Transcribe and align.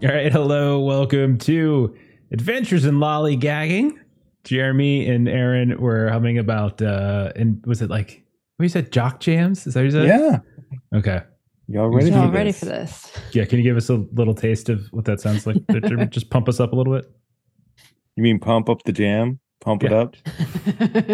All 0.00 0.08
right, 0.08 0.30
hello, 0.30 0.78
welcome 0.78 1.38
to 1.38 1.96
Adventures 2.30 2.84
in 2.84 2.96
Lollygagging. 2.96 3.98
Jeremy 4.44 5.08
and 5.08 5.28
Aaron 5.28 5.80
were 5.80 6.08
humming 6.08 6.38
about, 6.38 6.80
uh, 6.80 7.32
and 7.34 7.60
was 7.66 7.82
it 7.82 7.90
like, 7.90 8.24
what 8.56 8.62
you 8.62 8.68
said, 8.68 8.92
jock 8.92 9.18
jams? 9.18 9.66
Is 9.66 9.74
that 9.74 9.80
what 9.80 9.84
you 9.86 9.90
said? 9.90 10.06
Yeah. 10.06 10.38
Okay. 10.96 11.22
Y'all 11.66 11.88
ready, 11.88 12.10
Y'all 12.10 12.28
for, 12.28 12.32
ready 12.32 12.50
this? 12.50 12.60
for 12.60 12.66
this? 12.66 13.12
Yeah, 13.32 13.44
can 13.44 13.58
you 13.58 13.64
give 13.64 13.76
us 13.76 13.90
a 13.90 13.96
little 14.12 14.34
taste 14.36 14.68
of 14.68 14.86
what 14.92 15.04
that 15.06 15.20
sounds 15.20 15.48
like? 15.48 15.56
Just 16.10 16.30
pump 16.30 16.48
us 16.48 16.60
up 16.60 16.72
a 16.72 16.76
little 16.76 16.94
bit. 16.94 17.10
You 18.14 18.22
mean 18.22 18.38
pump 18.38 18.68
up 18.68 18.84
the 18.84 18.92
jam? 18.92 19.40
Pump 19.60 19.82
it 19.82 19.92
up 19.92 20.14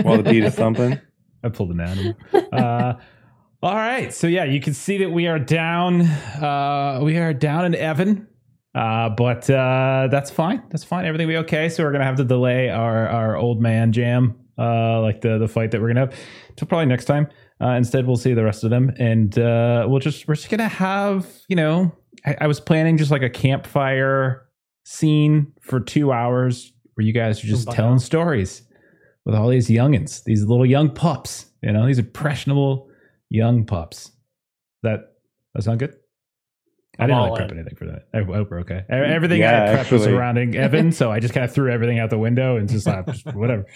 while 0.05 0.19
the 0.19 0.29
beat 0.31 0.45
is 0.45 0.55
thumping? 0.55 1.01
I 1.43 1.49
pulled 1.49 1.71
an 1.71 1.81
animal. 1.81 2.15
Uh, 2.53 2.95
all 3.63 3.75
right, 3.75 4.13
so 4.13 4.27
yeah, 4.27 4.45
you 4.45 4.61
can 4.61 4.75
see 4.75 4.99
that 4.99 5.11
we 5.11 5.27
are 5.27 5.39
down. 5.39 6.03
Uh, 6.03 7.01
we 7.03 7.17
are 7.17 7.33
down 7.33 7.65
in 7.65 7.75
Evan, 7.75 8.29
uh, 8.75 9.09
but 9.11 9.49
uh, 9.49 10.09
that's 10.11 10.31
fine. 10.31 10.63
That's 10.71 10.85
fine. 10.85 11.05
Everything 11.05 11.29
will 11.29 11.35
be 11.35 11.39
okay. 11.39 11.69
So 11.69 11.85
we're 11.85 11.93
gonna 11.93 12.05
have 12.05 12.17
to 12.17 12.25
delay 12.25 12.71
our 12.71 13.07
our 13.09 13.37
old 13.37 13.61
man 13.61 13.93
jam, 13.93 14.37
uh, 14.59 15.01
like 15.01 15.21
the 15.21 15.39
the 15.39 15.49
fight 15.49 15.71
that 15.71 15.81
we're 15.81 15.89
gonna 15.89 16.01
have, 16.01 16.19
till 16.57 16.67
probably 16.67 16.87
next 16.87 17.05
time. 17.05 17.29
Uh, 17.61 17.69
instead, 17.71 18.07
we'll 18.07 18.17
see 18.17 18.35
the 18.35 18.43
rest 18.43 18.65
of 18.65 18.71
them, 18.71 18.93
and 18.99 19.39
uh, 19.39 19.87
we'll 19.89 20.01
just 20.01 20.27
we're 20.27 20.35
just 20.35 20.51
gonna 20.51 20.69
have 20.69 21.27
you 21.49 21.57
know. 21.57 21.93
I, 22.27 22.37
I 22.43 22.47
was 22.47 22.59
planning 22.59 22.97
just 22.97 23.11
like 23.11 23.23
a 23.23 23.31
campfire 23.31 24.49
scene 24.85 25.53
for 25.61 25.79
two 25.79 26.13
hours 26.13 26.73
where 26.95 27.07
you 27.07 27.13
guys 27.13 27.43
are 27.45 27.47
just 27.47 27.71
telling 27.71 27.99
stories 27.99 28.63
with 29.25 29.35
all 29.35 29.49
these 29.49 29.69
youngins, 29.69 30.25
these 30.25 30.45
little 30.45 30.67
young 30.67 30.91
pups. 30.91 31.47
You 31.63 31.73
know, 31.73 31.87
these 31.87 31.99
impressionable 31.99 32.89
young 33.31 33.65
pups. 33.67 34.11
That 34.83 35.13
that 35.55 35.63
sound 35.63 35.79
good? 35.79 35.95
I 36.99 37.07
didn't 37.07 37.23
really 37.23 37.37
prep 37.37 37.53
in. 37.53 37.59
anything 37.59 37.77
for 37.77 37.87
that. 37.87 38.09
I 38.15 38.23
hope 38.23 38.51
we're 38.51 38.61
okay. 38.61 38.85
Everything 38.89 39.41
Yeah, 39.41 39.73
I 39.73 39.77
prepped 39.77 39.93
was 39.93 40.05
surrounding 40.05 40.57
Evan, 40.57 40.93
so 40.93 41.11
I 41.11 41.21
just 41.21 41.35
kind 41.35 41.45
of 41.45 41.53
threw 41.53 41.71
everything 41.71 41.99
out 41.99 42.11
the 42.11 42.19
window 42.19 42.57
and 42.57 42.69
just, 42.69 42.87
uh, 42.87 43.03
just 43.03 43.27
whatever. 43.35 43.67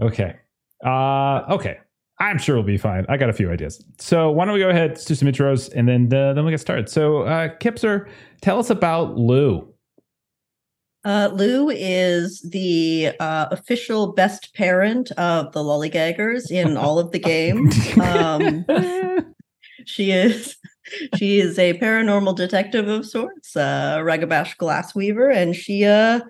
Okay. 0.00 0.36
Uh, 0.84 1.42
okay. 1.50 1.78
I'm 2.20 2.38
sure 2.38 2.56
we'll 2.56 2.64
be 2.64 2.78
fine. 2.78 3.06
I 3.08 3.16
got 3.16 3.30
a 3.30 3.32
few 3.32 3.50
ideas. 3.50 3.84
So 3.98 4.30
why 4.30 4.44
don't 4.44 4.54
we 4.54 4.60
go 4.60 4.70
ahead, 4.70 4.90
let's 4.90 5.04
do 5.04 5.14
some 5.14 5.28
intros, 5.28 5.72
and 5.72 5.88
then 5.88 6.06
uh, 6.12 6.32
then 6.32 6.44
we'll 6.44 6.50
get 6.50 6.60
started. 6.60 6.88
So 6.88 7.22
uh, 7.22 7.48
Kipser, 7.58 8.08
tell 8.40 8.58
us 8.58 8.70
about 8.70 9.16
Lou. 9.16 9.72
Uh, 11.04 11.30
Lou 11.32 11.70
is 11.70 12.42
the 12.50 13.12
uh, 13.20 13.46
official 13.52 14.12
best 14.14 14.52
parent 14.54 15.12
of 15.12 15.52
the 15.52 15.60
lollygaggers 15.60 16.50
in 16.50 16.76
all 16.76 16.98
of 16.98 17.12
the 17.12 17.18
games. 17.20 17.96
Um, 17.98 18.66
she 19.86 20.10
is 20.10 20.56
she 21.16 21.40
is 21.40 21.58
a 21.58 21.78
paranormal 21.78 22.36
detective 22.36 22.88
of 22.88 23.06
sorts, 23.06 23.56
uh, 23.56 23.98
Ragabash 23.98 24.56
Glassweaver, 24.56 25.34
and 25.34 25.54
she 25.54 25.84
uh 25.84 26.20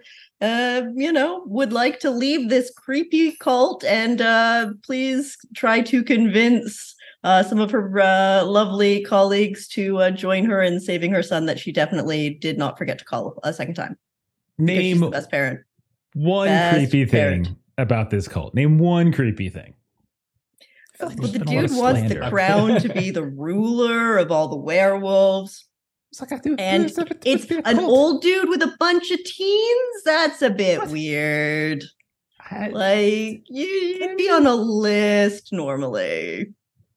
uh 0.41 0.83
you 0.95 1.12
know 1.12 1.42
would 1.47 1.73
like 1.73 1.98
to 1.98 2.11
leave 2.11 2.48
this 2.48 2.70
creepy 2.77 3.33
cult 3.41 3.83
and 3.84 4.20
uh 4.20 4.70
please 4.84 5.37
try 5.56 5.81
to 5.81 6.05
convince 6.05 6.95
uh, 7.25 7.42
some 7.42 7.59
of 7.59 7.70
her 7.70 8.00
uh, 8.00 8.45
lovely 8.45 9.03
colleagues 9.03 9.67
to 9.69 9.98
uh, 9.98 10.11
join 10.11 10.45
her 10.45 10.62
in 10.62 10.81
saving 10.81 11.11
her 11.11 11.22
son 11.22 11.47
that 11.47 11.59
she 11.59 11.72
definitely 11.72 12.31
did 12.31 12.56
not 12.56 12.78
forget 12.78 12.98
to 12.98 13.05
call 13.05 13.39
a 13.43 13.53
second 13.53 13.75
time. 13.75 13.98
Name 14.59 15.11
best 15.11 15.31
parent. 15.31 15.61
one 16.15 16.48
best 16.48 16.77
creepy 16.77 17.05
thing 17.05 17.45
parent. 17.45 17.48
about 17.77 18.11
this 18.11 18.28
cult. 18.28 18.55
Name 18.55 18.78
one 18.78 19.12
creepy 19.12 19.48
thing. 19.48 19.75
I 21.01 21.05
feel 21.05 21.09
like 21.09 21.19
Well, 21.19 21.29
the 21.33 21.39
been 21.39 21.49
a 21.49 21.53
lot 21.53 21.65
of 21.65 21.71
dude 21.71 21.79
wants 21.79 22.15
the 22.15 22.31
crown 22.31 22.81
to 22.81 22.89
be 22.93 23.11
the 23.13 23.25
ruler 23.25 24.19
of 24.19 24.31
all 24.33 24.49
the 24.49 24.57
werewolves. 24.57 25.67
It's 26.11 26.21
like 26.21 26.33
I 26.33 26.39
do. 26.39 26.56
And 26.59 26.84
it's 26.87 26.99
It's 27.25 27.50
an 27.50 27.78
old 27.78 28.22
dude 28.22 28.49
with 28.49 28.62
a 28.62 28.75
bunch 28.81 29.11
of 29.11 29.22
teens. 29.25 30.03
That's 30.05 30.41
a 30.43 30.50
bit 30.50 30.78
What? 30.81 30.91
weird. 30.91 31.84
I- 32.50 32.69
Like 32.69 33.43
you- 33.47 33.67
you'd 34.00 34.17
be 34.17 34.31
on 34.31 34.47
a 34.47 34.55
list 34.55 35.53
normally. 35.53 36.47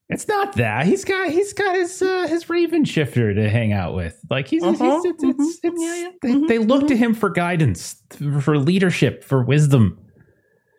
It's 0.08 0.28
not 0.28 0.56
that 0.56 0.84
he's 0.86 1.04
got 1.04 1.30
he's 1.30 1.52
got 1.54 1.74
his 1.74 2.02
uh, 2.02 2.26
his 2.26 2.48
Raven 2.50 2.84
shifter 2.84 3.32
to 3.34 3.48
hang 3.48 3.72
out 3.72 3.94
with. 3.94 4.18
Like 4.30 4.46
he's, 4.48 4.62
he's- 4.62 4.80
Uh-huh, 4.80 5.00
it's, 5.04 5.22
it's, 5.22 5.24
mhm, 5.24 5.64
it's- 5.64 5.74
yeah, 5.78 5.94
yeah, 5.96 6.10
they, 6.22 6.28
mhm, 6.30 6.48
they 6.48 6.58
look 6.58 6.86
to 6.88 6.94
mhm. 6.94 6.98
him 6.98 7.14
for 7.14 7.30
guidance, 7.30 7.96
for 8.40 8.58
leadership, 8.58 9.24
for 9.24 9.42
wisdom. 9.44 9.98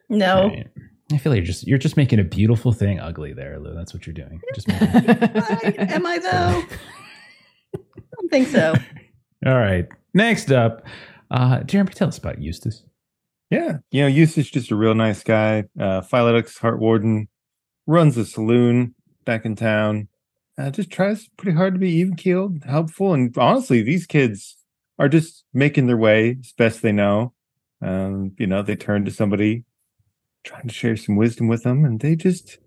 No. 0.10 0.48
Right. 0.50 0.68
I 1.14 1.18
feel 1.18 1.32
like 1.32 1.38
you're 1.38 1.46
just 1.46 1.68
you're 1.68 1.78
just 1.78 1.98
making 1.98 2.20
a 2.20 2.24
beautiful 2.24 2.72
thing 2.74 3.00
ugly 3.00 3.34
there, 3.34 3.60
Lou. 3.60 3.74
That's 3.74 3.94
what 3.94 4.06
you're 4.08 4.14
doing. 4.14 4.42
You're 4.44 4.54
just 4.56 4.68
making 4.68 4.88
I- 5.88 5.94
am 5.94 6.06
I 6.06 6.20
though? 6.20 6.64
I 7.76 8.02
don't 8.20 8.30
think 8.30 8.48
so. 8.48 8.74
All 9.46 9.58
right. 9.58 9.88
Next 10.14 10.52
up, 10.52 10.86
uh, 11.32 11.64
Jeremy, 11.64 11.92
tell 11.94 12.08
us 12.08 12.18
about 12.18 12.42
Eustace. 12.42 12.84
Yeah. 13.50 13.78
You 13.92 14.04
know, 14.04 14.08
Eustace 14.08 14.50
just 14.50 14.72
a 14.72 14.76
real 14.76 14.96
nice 14.96 15.24
guy. 15.24 15.66
Uh 15.80 16.02
Philodox 16.02 16.58
Hart 16.60 16.80
Warden 16.80 17.28
runs 17.88 18.18
a 18.18 18.26
saloon 18.26 18.96
back 19.26 19.46
in 19.46 19.56
town. 19.56 20.08
Uh, 20.58 20.70
just 20.70 20.92
tries 20.92 21.28
pretty 21.38 21.58
hard 21.58 21.74
to 21.74 21.80
be 21.80 21.90
even 21.90 22.16
keeled, 22.16 22.64
helpful, 22.64 23.12
and 23.14 23.36
honestly, 23.40 23.82
these 23.82 24.06
kids 24.06 24.56
are 25.00 25.10
just 25.10 25.46
making 25.52 25.88
their 25.88 25.98
way 25.98 26.38
as 26.40 26.52
best 26.52 26.84
they 26.84 26.92
know. 26.92 27.34
Um, 27.82 28.34
you 28.38 28.46
know, 28.46 28.62
they 28.62 28.76
turn 28.76 29.04
to 29.06 29.12
somebody 29.12 29.64
trying 30.44 30.68
to 30.68 30.74
share 30.74 30.96
some 30.96 31.16
wisdom 31.16 31.48
with 31.48 31.64
them, 31.64 31.86
and 31.86 32.00
they 32.00 32.16
just 32.16 32.58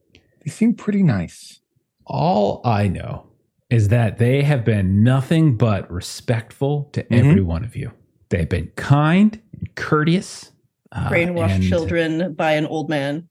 they 0.45 0.51
seem 0.51 0.75
pretty 0.75 1.03
nice. 1.03 1.61
All 2.07 2.61
I 2.65 2.89
know 2.89 3.27
is 3.71 3.89
that 3.89 4.19
they 4.19 4.43
have 4.43 4.65
been 4.65 5.03
nothing 5.03 5.57
but 5.57 5.91
respectful 5.91 6.85
to 6.93 7.03
Mhm. 7.05 7.19
every 7.19 7.41
one 7.43 7.65
of 7.65 7.75
you. 7.75 7.91
They've 8.31 8.49
been 8.49 8.69
kind 8.77 9.41
and 9.59 9.75
courteous. 9.75 10.53
uh, 10.93 11.11
Brainwashed 11.11 11.51
and 11.51 11.65
children 11.65 12.35
by 12.35 12.53
an 12.53 12.65
old 12.67 12.89
man. 12.89 13.29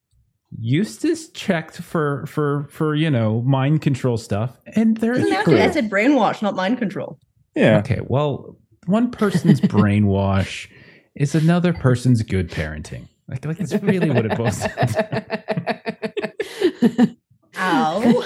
Eustace 0.59 1.29
checked 1.31 1.77
for 1.81 2.25
for 2.27 2.67
for 2.69 2.95
you 2.95 3.09
know 3.09 3.41
mind 3.41 3.81
control 3.81 4.17
stuff, 4.17 4.57
and 4.75 4.97
they're 4.97 5.13
Isn't 5.13 5.29
that 5.29 5.45
true. 5.45 5.57
I 5.59 5.71
said 5.71 5.89
brainwash, 5.89 6.41
not 6.41 6.55
mind 6.55 6.77
control. 6.77 7.17
Yeah. 7.55 7.77
okay. 7.79 7.99
Well, 8.05 8.57
one 8.85 9.09
person's 9.11 9.59
brainwash 9.75 10.67
is 11.15 11.33
another 11.35 11.73
person's 11.73 12.21
good 12.23 12.49
parenting. 12.51 13.07
Like 13.27 13.45
like 13.45 13.57
that's 13.57 13.73
really 13.81 14.09
what 14.11 14.25
it 14.25 14.37
boils 14.37 14.59
down 14.59 14.87
to. 14.87 15.25
Ow. 17.57 18.23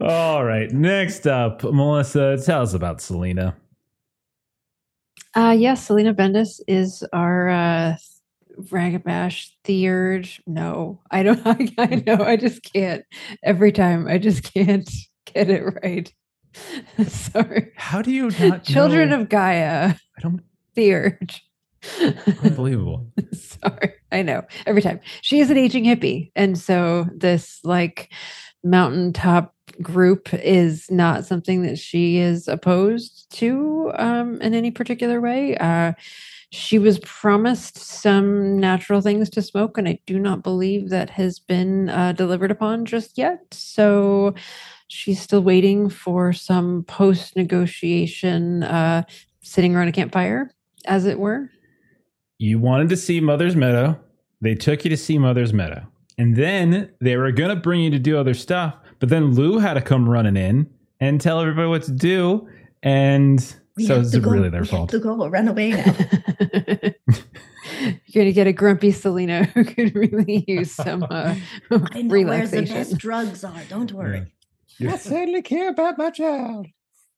All 0.00 0.44
right. 0.44 0.70
Next 0.72 1.26
up, 1.26 1.62
Melissa, 1.62 2.36
tell 2.44 2.62
us 2.62 2.74
about 2.74 3.00
Salina. 3.00 3.56
uh, 5.34 5.54
yes, 5.56 5.86
Salina 5.86 6.14
Bendis 6.14 6.60
is 6.66 7.04
our 7.12 7.48
uh, 7.48 7.96
Ragabash 8.58 9.50
third. 9.64 10.28
No, 10.46 11.00
I 11.10 11.22
don't. 11.22 11.40
I, 11.46 11.68
I 11.78 12.02
know. 12.06 12.22
I 12.22 12.36
just 12.36 12.62
can't. 12.72 13.04
Every 13.42 13.72
time, 13.72 14.06
I 14.08 14.18
just 14.18 14.52
can't 14.52 14.88
get 15.32 15.48
it 15.50 15.62
right. 15.82 16.12
Sorry. 17.08 17.72
How 17.76 18.02
do 18.02 18.12
you 18.12 18.30
not 18.30 18.64
Children 18.64 19.10
know? 19.10 19.20
of 19.22 19.28
Gaia, 19.28 19.94
I 20.18 20.20
don't 20.20 20.40
third. 20.74 21.34
Unbelievable. 22.42 23.06
Sorry, 23.32 23.94
I 24.12 24.22
know. 24.22 24.42
Every 24.66 24.82
time 24.82 25.00
she 25.22 25.40
is 25.40 25.50
an 25.50 25.56
aging 25.56 25.84
hippie, 25.84 26.30
and 26.36 26.58
so 26.58 27.06
this 27.14 27.60
like 27.64 28.12
mountaintop 28.62 29.54
group 29.82 30.32
is 30.32 30.90
not 30.90 31.26
something 31.26 31.62
that 31.62 31.78
she 31.78 32.18
is 32.18 32.48
opposed 32.48 33.26
to 33.32 33.92
um, 33.96 34.40
in 34.40 34.54
any 34.54 34.70
particular 34.70 35.20
way. 35.20 35.56
Uh, 35.56 35.92
she 36.50 36.78
was 36.78 37.00
promised 37.00 37.78
some 37.78 38.58
natural 38.60 39.00
things 39.00 39.28
to 39.30 39.42
smoke, 39.42 39.76
and 39.76 39.88
I 39.88 39.98
do 40.06 40.20
not 40.20 40.44
believe 40.44 40.90
that 40.90 41.10
has 41.10 41.40
been 41.40 41.88
uh, 41.88 42.12
delivered 42.12 42.52
upon 42.52 42.84
just 42.84 43.18
yet. 43.18 43.40
So 43.50 44.34
she's 44.86 45.20
still 45.20 45.42
waiting 45.42 45.88
for 45.88 46.32
some 46.32 46.84
post 46.84 47.34
negotiation, 47.34 48.62
uh, 48.62 49.02
sitting 49.42 49.74
around 49.74 49.88
a 49.88 49.92
campfire, 49.92 50.50
as 50.84 51.06
it 51.06 51.18
were. 51.18 51.50
You 52.44 52.58
wanted 52.58 52.90
to 52.90 52.96
see 52.98 53.20
Mother's 53.20 53.56
Meadow. 53.56 53.98
They 54.42 54.54
took 54.54 54.84
you 54.84 54.90
to 54.90 54.98
see 54.98 55.16
Mother's 55.16 55.54
Meadow. 55.54 55.86
And 56.18 56.36
then 56.36 56.90
they 57.00 57.16
were 57.16 57.32
going 57.32 57.48
to 57.48 57.56
bring 57.56 57.80
you 57.80 57.90
to 57.92 57.98
do 57.98 58.18
other 58.18 58.34
stuff. 58.34 58.74
But 58.98 59.08
then 59.08 59.32
Lou 59.32 59.58
had 59.58 59.74
to 59.74 59.80
come 59.80 60.06
running 60.06 60.36
in 60.36 60.68
and 61.00 61.22
tell 61.22 61.40
everybody 61.40 61.68
what 61.68 61.84
to 61.84 61.92
do. 61.92 62.46
And 62.82 63.40
We 63.78 63.86
so 63.86 63.98
it's 63.98 64.14
really 64.14 64.50
their 64.50 64.60
We 64.60 64.66
fault. 64.66 64.90
Have 64.90 65.00
to 65.00 65.04
go. 65.04 65.26
Run 65.26 65.48
away 65.48 65.70
now. 65.70 65.84
You're 67.80 68.24
gonna 68.24 68.32
get 68.32 68.46
a 68.46 68.52
grumpy 68.52 68.92
Salina 68.92 69.44
who 69.44 69.64
could 69.64 69.96
really 69.96 70.44
use 70.46 70.70
some 70.70 71.02
uh, 71.04 71.34
I 71.70 72.02
know 72.02 72.26
where 72.26 72.46
the 72.46 72.66
best 72.66 72.98
drugs 72.98 73.42
are. 73.42 73.62
Don't 73.70 73.90
worry. 73.90 74.30
Yeah. 74.78 74.98
certainly 74.98 75.40
care 75.40 75.70
about 75.70 75.96
my 75.96 76.10
child. 76.10 76.66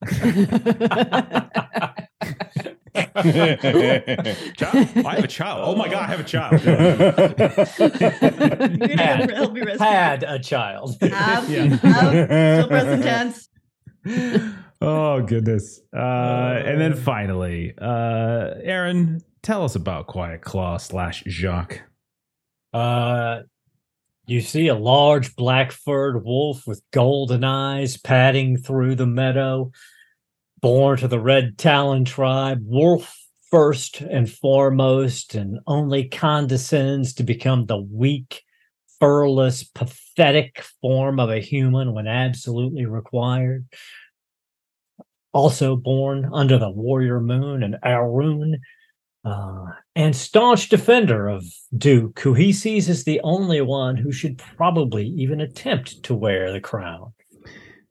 Child? 4.57 5.07
I 5.07 5.15
have 5.17 5.25
a 5.25 5.29
child. 5.29 5.63
Oh 5.65 5.77
my 5.77 5.89
God, 5.89 6.03
I 6.03 6.07
have 6.07 6.21
a 6.21 6.25
child. 6.25 6.63
You're 8.81 8.97
Had. 8.97 9.31
help 9.31 9.53
me 9.53 9.63
rescue. 9.63 9.87
Had 9.87 10.23
a 10.23 10.39
child. 10.39 10.97
Have, 11.03 11.51
Yeah. 11.57 11.65
have, 11.77 12.65
still 12.65 12.69
present 12.69 13.03
tense. 13.03 13.49
oh 14.81 15.21
goodness. 15.23 15.81
Uh, 15.95 16.63
and 16.65 16.81
then 16.81 16.95
finally, 16.95 17.75
uh, 17.81 18.51
Aaron, 18.63 19.21
tell 19.43 19.65
us 19.65 19.75
about 19.75 20.07
Quiet 20.07 20.43
Claw 20.43 20.77
slash 20.79 21.23
Jacques. 21.27 21.83
Uh, 22.73 23.41
you 24.27 24.41
see 24.41 24.69
a 24.69 24.75
large 24.75 25.37
black 25.37 25.73
furred 25.73 26.25
wolf 26.25 26.67
with 26.67 26.83
golden 26.93 27.45
eyes 27.45 27.97
padding 27.97 28.57
through 28.57 28.95
the 28.97 29.07
meadow. 29.07 29.71
Born 30.61 30.99
to 30.99 31.09
the 31.09 31.21
Red 31.21 31.59
Talon 31.59 32.05
tribe, 32.05 32.63
wolf 32.65 33.15
first 33.51 34.01
and 34.01 34.31
foremost, 34.31 35.35
and 35.35 35.61
only 35.67 36.09
condescends 36.09 37.15
to 37.15 37.23
become 37.23 37.67
the 37.67 37.77
weak, 37.77 38.43
furless, 38.99 39.65
pathetic 39.65 40.65
form 40.81 41.21
of 41.21 41.31
a 41.31 41.41
human 41.41 41.93
when 41.93 42.07
absolutely 42.07 42.87
required. 42.87 43.67
Also 45.33 45.77
born 45.77 46.31
under 46.33 46.59
the 46.59 46.71
warrior 46.71 47.21
moon 47.21 47.63
and 47.63 47.77
Ahroun, 47.85 48.55
uh, 49.27 49.67
and 49.95 50.15
staunch 50.17 50.69
defender 50.69 51.29
of 51.29 51.45
Duke, 51.77 52.21
who 52.21 52.33
he 52.33 52.53
sees 52.53 52.89
as 52.89 53.05
the 53.05 53.21
only 53.23 53.61
one 53.61 53.97
who 53.97 54.13
should 54.13 54.39
probably 54.39 55.07
even 55.07 55.41
attempt 55.41 56.03
to 56.05 56.15
wear 56.15 56.53
the 56.53 56.61
crown. 56.61 57.13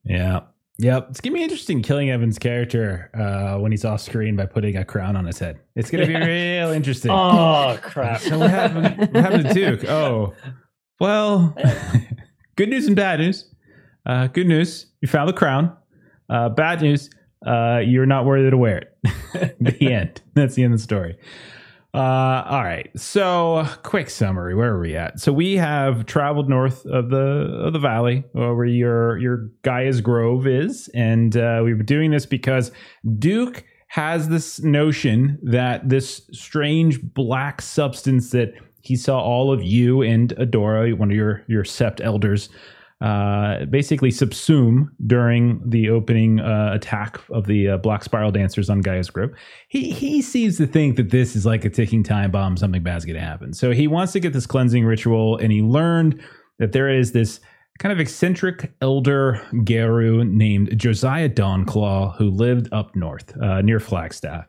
Yeah. 0.03 0.41
Yep. 0.77 1.07
It's 1.11 1.21
gonna 1.21 1.33
be 1.35 1.43
interesting 1.43 1.81
killing 1.81 2.09
Evan's 2.09 2.37
character 2.37 3.09
uh, 3.13 3.59
when 3.59 3.71
he's 3.71 3.85
off 3.85 4.01
screen 4.01 4.35
by 4.35 4.45
putting 4.45 4.75
a 4.75 4.83
crown 4.83 5.15
on 5.15 5.25
his 5.25 5.39
head. 5.39 5.59
It's 5.75 5.89
gonna 5.89 6.05
be 6.07 6.15
real 6.15 6.69
interesting. 6.71 7.11
Oh 7.15 7.79
crap! 7.81 8.19
So 8.21 8.37
what 8.39 8.49
happened? 8.49 8.97
What 9.13 9.23
happened 9.23 9.47
to 9.47 9.53
Duke? 9.53 9.83
Oh, 9.89 10.33
well, 10.99 11.55
good 12.57 12.69
news 12.69 12.87
and 12.87 12.95
bad 12.95 13.19
news. 13.19 13.49
Uh, 14.05 14.27
good 14.27 14.47
news, 14.47 14.87
you 15.01 15.07
found 15.07 15.27
the 15.29 15.33
crown. 15.33 15.75
Uh, 16.29 16.49
bad 16.49 16.81
news, 16.81 17.09
uh, 17.45 17.79
you're 17.85 18.05
not 18.05 18.25
worthy 18.25 18.49
to 18.49 18.57
wear 18.57 18.77
it. 19.03 19.55
the 19.59 19.93
end. 19.93 20.21
That's 20.33 20.55
the 20.55 20.63
end 20.63 20.73
of 20.73 20.79
the 20.79 20.83
story. 20.83 21.17
Uh, 21.95 22.43
all 22.49 22.63
right. 22.63 22.89
So, 22.99 23.65
quick 23.83 24.09
summary. 24.09 24.53
Where 24.53 24.73
are 24.73 24.79
we 24.81 24.97
at? 24.97 25.17
So 25.21 25.31
we 25.31 25.53
have 25.53 26.05
traveled 26.05 26.49
north 26.49 26.85
of 26.85 27.09
the 27.09 27.17
of 27.17 27.71
the 27.71 27.79
valley, 27.79 28.25
uh, 28.35 28.53
where 28.53 28.65
your 28.65 29.17
your 29.17 29.49
Gaia's 29.63 30.01
Grove 30.01 30.45
is, 30.45 30.89
and 30.93 31.37
uh, 31.37 31.61
we 31.63 31.73
were 31.73 31.83
doing 31.83 32.11
this 32.11 32.25
because 32.25 32.73
Duke 33.17 33.63
has 33.87 34.27
this 34.27 34.59
notion 34.61 35.39
that 35.41 35.87
this 35.87 36.27
strange 36.33 37.01
black 37.01 37.61
substance 37.61 38.31
that 38.31 38.53
he 38.81 38.97
saw 38.97 39.21
all 39.21 39.53
of 39.53 39.63
you 39.63 40.01
and 40.01 40.35
Adora, 40.35 40.97
one 40.97 41.11
of 41.11 41.15
your 41.15 41.45
your 41.47 41.63
sept 41.63 42.01
elders, 42.03 42.49
uh, 43.05 43.65
basically 43.65 44.09
subsume 44.09 44.87
during 45.05 45.61
the 45.63 45.91
opening 45.91 46.39
uh, 46.39 46.71
attack 46.73 47.19
of 47.29 47.45
the 47.45 47.69
uh, 47.69 47.77
Black 47.77 48.03
Spiral 48.03 48.31
Dancers 48.31 48.67
on 48.67 48.81
Gaia's 48.81 49.11
Grove. 49.11 49.29
He 49.69 49.91
he 49.91 50.23
seems 50.23 50.57
to 50.57 50.65
think 50.65 50.95
that 50.95 51.11
this 51.11 51.35
is 51.35 51.45
like 51.45 51.63
a 51.65 51.69
ticking 51.69 52.01
time 52.01 52.31
bomb. 52.31 52.57
Something 52.57 52.81
bad's 52.81 53.05
going 53.05 53.19
to 53.19 53.21
happen. 53.21 53.53
So 53.53 53.69
he 53.69 53.87
wants 53.87 54.11
to 54.13 54.19
get 54.19 54.33
this 54.33 54.47
cleansing 54.47 54.85
ritual, 54.85 55.37
and 55.37 55.51
he 55.51 55.61
learned 55.61 56.19
that 56.57 56.71
there 56.71 56.89
is 56.89 57.11
this 57.11 57.39
kind 57.77 57.93
of 57.93 57.99
eccentric 57.99 58.73
elder 58.81 59.39
Garou 59.63 60.25
named 60.25 60.75
Josiah 60.75 61.29
Dawnclaw 61.29 62.17
who 62.17 62.31
lived 62.31 62.69
up 62.73 62.95
north 62.95 63.37
uh, 63.39 63.61
near 63.61 63.79
Flagstaff, 63.79 64.47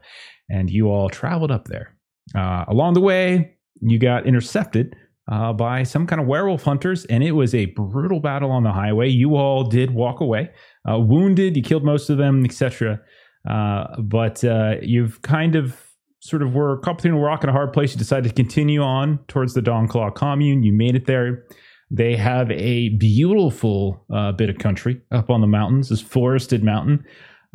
and 0.48 0.70
you 0.70 0.88
all 0.88 1.10
traveled 1.10 1.50
up 1.50 1.68
there. 1.68 1.94
Uh, 2.34 2.64
along 2.68 2.94
the 2.94 3.02
way, 3.02 3.54
you 3.82 3.98
got 3.98 4.26
intercepted 4.26 4.96
uh, 5.30 5.52
by 5.52 5.82
some 5.82 6.06
kind 6.06 6.20
of 6.20 6.26
werewolf 6.26 6.62
hunters, 6.62 7.04
and 7.06 7.24
it 7.24 7.32
was 7.32 7.54
a 7.54 7.66
brutal 7.66 8.20
battle 8.20 8.50
on 8.50 8.62
the 8.62 8.72
highway. 8.72 9.08
You 9.08 9.36
all 9.36 9.64
did 9.64 9.92
walk 9.92 10.20
away, 10.20 10.50
uh, 10.88 10.98
wounded. 10.98 11.56
You 11.56 11.62
killed 11.62 11.84
most 11.84 12.10
of 12.10 12.18
them, 12.18 12.44
etc. 12.44 13.00
Uh, 13.48 13.86
but 13.98 14.44
uh, 14.44 14.74
you've 14.82 15.22
kind 15.22 15.56
of 15.56 15.82
sort 16.20 16.42
of 16.42 16.54
were 16.54 16.78
caught 16.78 16.98
between 16.98 17.14
a 17.14 17.18
rock 17.18 17.42
and 17.42 17.50
a 17.50 17.52
hard 17.52 17.72
place. 17.72 17.92
You 17.92 17.98
decided 17.98 18.28
to 18.28 18.34
continue 18.34 18.82
on 18.82 19.18
towards 19.26 19.54
the 19.54 19.60
Dawnclaw 19.60 20.14
commune. 20.14 20.62
You 20.62 20.72
made 20.72 20.94
it 20.94 21.06
there. 21.06 21.44
They 21.90 22.16
have 22.16 22.50
a 22.50 22.90
beautiful 22.90 24.04
uh, 24.12 24.32
bit 24.32 24.50
of 24.50 24.58
country 24.58 25.00
up 25.12 25.30
on 25.30 25.40
the 25.40 25.46
mountains, 25.46 25.88
this 25.88 26.00
forested 26.00 26.64
mountain. 26.64 27.04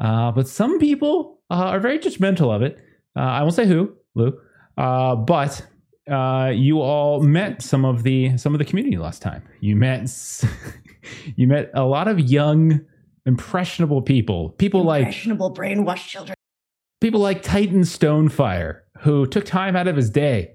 Uh, 0.01 0.31
but 0.31 0.47
some 0.47 0.79
people 0.79 1.41
are 1.49 1.79
very 1.79 1.99
judgmental 1.99 2.53
of 2.53 2.61
it. 2.61 2.77
I 3.15 3.41
won't 3.41 3.53
say 3.53 3.67
who, 3.67 3.93
Lou, 4.15 4.31
but 4.77 5.65
uh, 6.11 6.49
you 6.49 6.81
all 6.81 7.21
met 7.21 7.61
some 7.61 7.85
of 7.85 8.03
the 8.03 8.37
some 8.37 8.53
of 8.53 8.59
the 8.59 8.65
community 8.65 8.97
last 8.97 9.21
time. 9.21 9.43
You 9.61 9.75
met 9.75 10.09
you 11.35 11.47
met 11.47 11.71
a 11.73 11.83
lot 11.85 12.07
of 12.07 12.19
young, 12.19 12.81
impressionable 13.25 14.01
people. 14.01 14.49
People 14.51 14.83
like 14.83 15.01
Impressionable 15.01 15.53
brainwashed 15.53 16.07
children. 16.07 16.35
people 16.99 17.19
like 17.21 17.41
Titan 17.43 17.81
Stonefire, 17.81 18.81
who 18.99 19.25
took 19.25 19.45
time 19.45 19.75
out 19.75 19.87
of 19.87 19.95
his 19.95 20.09
day 20.09 20.51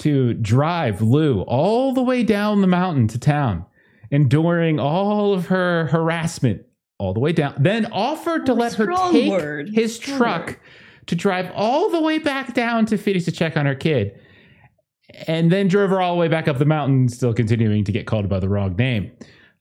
to 0.00 0.34
drive 0.34 1.02
Lou 1.02 1.42
all 1.42 1.92
the 1.92 2.02
way 2.02 2.22
down 2.22 2.60
the 2.60 2.66
mountain 2.66 3.06
to 3.08 3.18
town, 3.18 3.64
enduring 4.10 4.78
all 4.78 5.32
of 5.34 5.46
her 5.46 5.86
harassment 5.86 6.62
all 6.98 7.12
the 7.14 7.20
way 7.20 7.32
down. 7.32 7.54
Then 7.58 7.86
offered 7.92 8.46
to 8.46 8.52
Oh, 8.52 8.56
let 8.56 8.74
her 8.74 8.86
take 9.12 9.30
word. 9.30 9.70
his 9.72 9.98
truck 9.98 10.58
to 11.06 11.14
drive 11.16 11.50
all 11.54 11.90
the 11.90 12.00
way 12.00 12.18
back 12.18 12.54
down 12.54 12.86
to 12.86 12.96
Phoenix 12.98 13.24
to 13.24 13.32
check 13.32 13.56
on 13.56 13.66
her 13.66 13.74
kid. 13.74 14.18
And 15.26 15.50
then 15.50 15.68
drove 15.68 15.90
her 15.90 16.00
all 16.00 16.14
the 16.14 16.20
way 16.20 16.28
back 16.28 16.48
up 16.48 16.58
the 16.58 16.64
mountain, 16.64 17.08
still 17.08 17.34
continuing 17.34 17.84
to 17.84 17.92
get 17.92 18.06
called 18.06 18.28
by 18.28 18.40
the 18.40 18.48
wrong 18.48 18.76
name. 18.76 19.10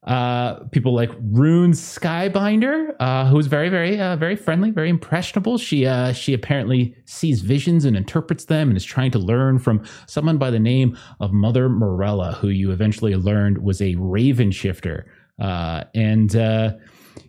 Uh, 0.03 0.55
people 0.71 0.95
like 0.95 1.11
Rune 1.31 1.71
Skybinder, 1.73 2.95
uh, 2.99 3.27
who 3.27 3.37
is 3.37 3.47
very, 3.47 3.67
very, 3.67 3.99
uh, 3.99 4.15
very 4.15 4.35
friendly, 4.35 4.71
very 4.71 4.89
impressionable. 4.89 5.57
She, 5.57 5.85
uh, 5.85 6.13
she 6.13 6.33
apparently 6.33 6.95
sees 7.05 7.41
visions 7.41 7.83
and 7.83 7.97
interprets 7.97 8.45
them, 8.45 8.69
and 8.69 8.77
is 8.77 8.85
trying 8.85 9.11
to 9.11 9.19
learn 9.19 9.59
from 9.59 9.83
someone 10.07 10.37
by 10.37 10.51
the 10.51 10.59
name 10.59 10.97
of 11.19 11.33
Mother 11.33 11.67
Morella, 11.67 12.31
who 12.31 12.47
you 12.47 12.71
eventually 12.71 13.15
learned 13.15 13.57
was 13.57 13.81
a 13.81 13.95
Raven 13.95 14.51
shifter. 14.51 15.05
Uh, 15.37 15.83
and 15.93 16.35
uh, 16.35 16.71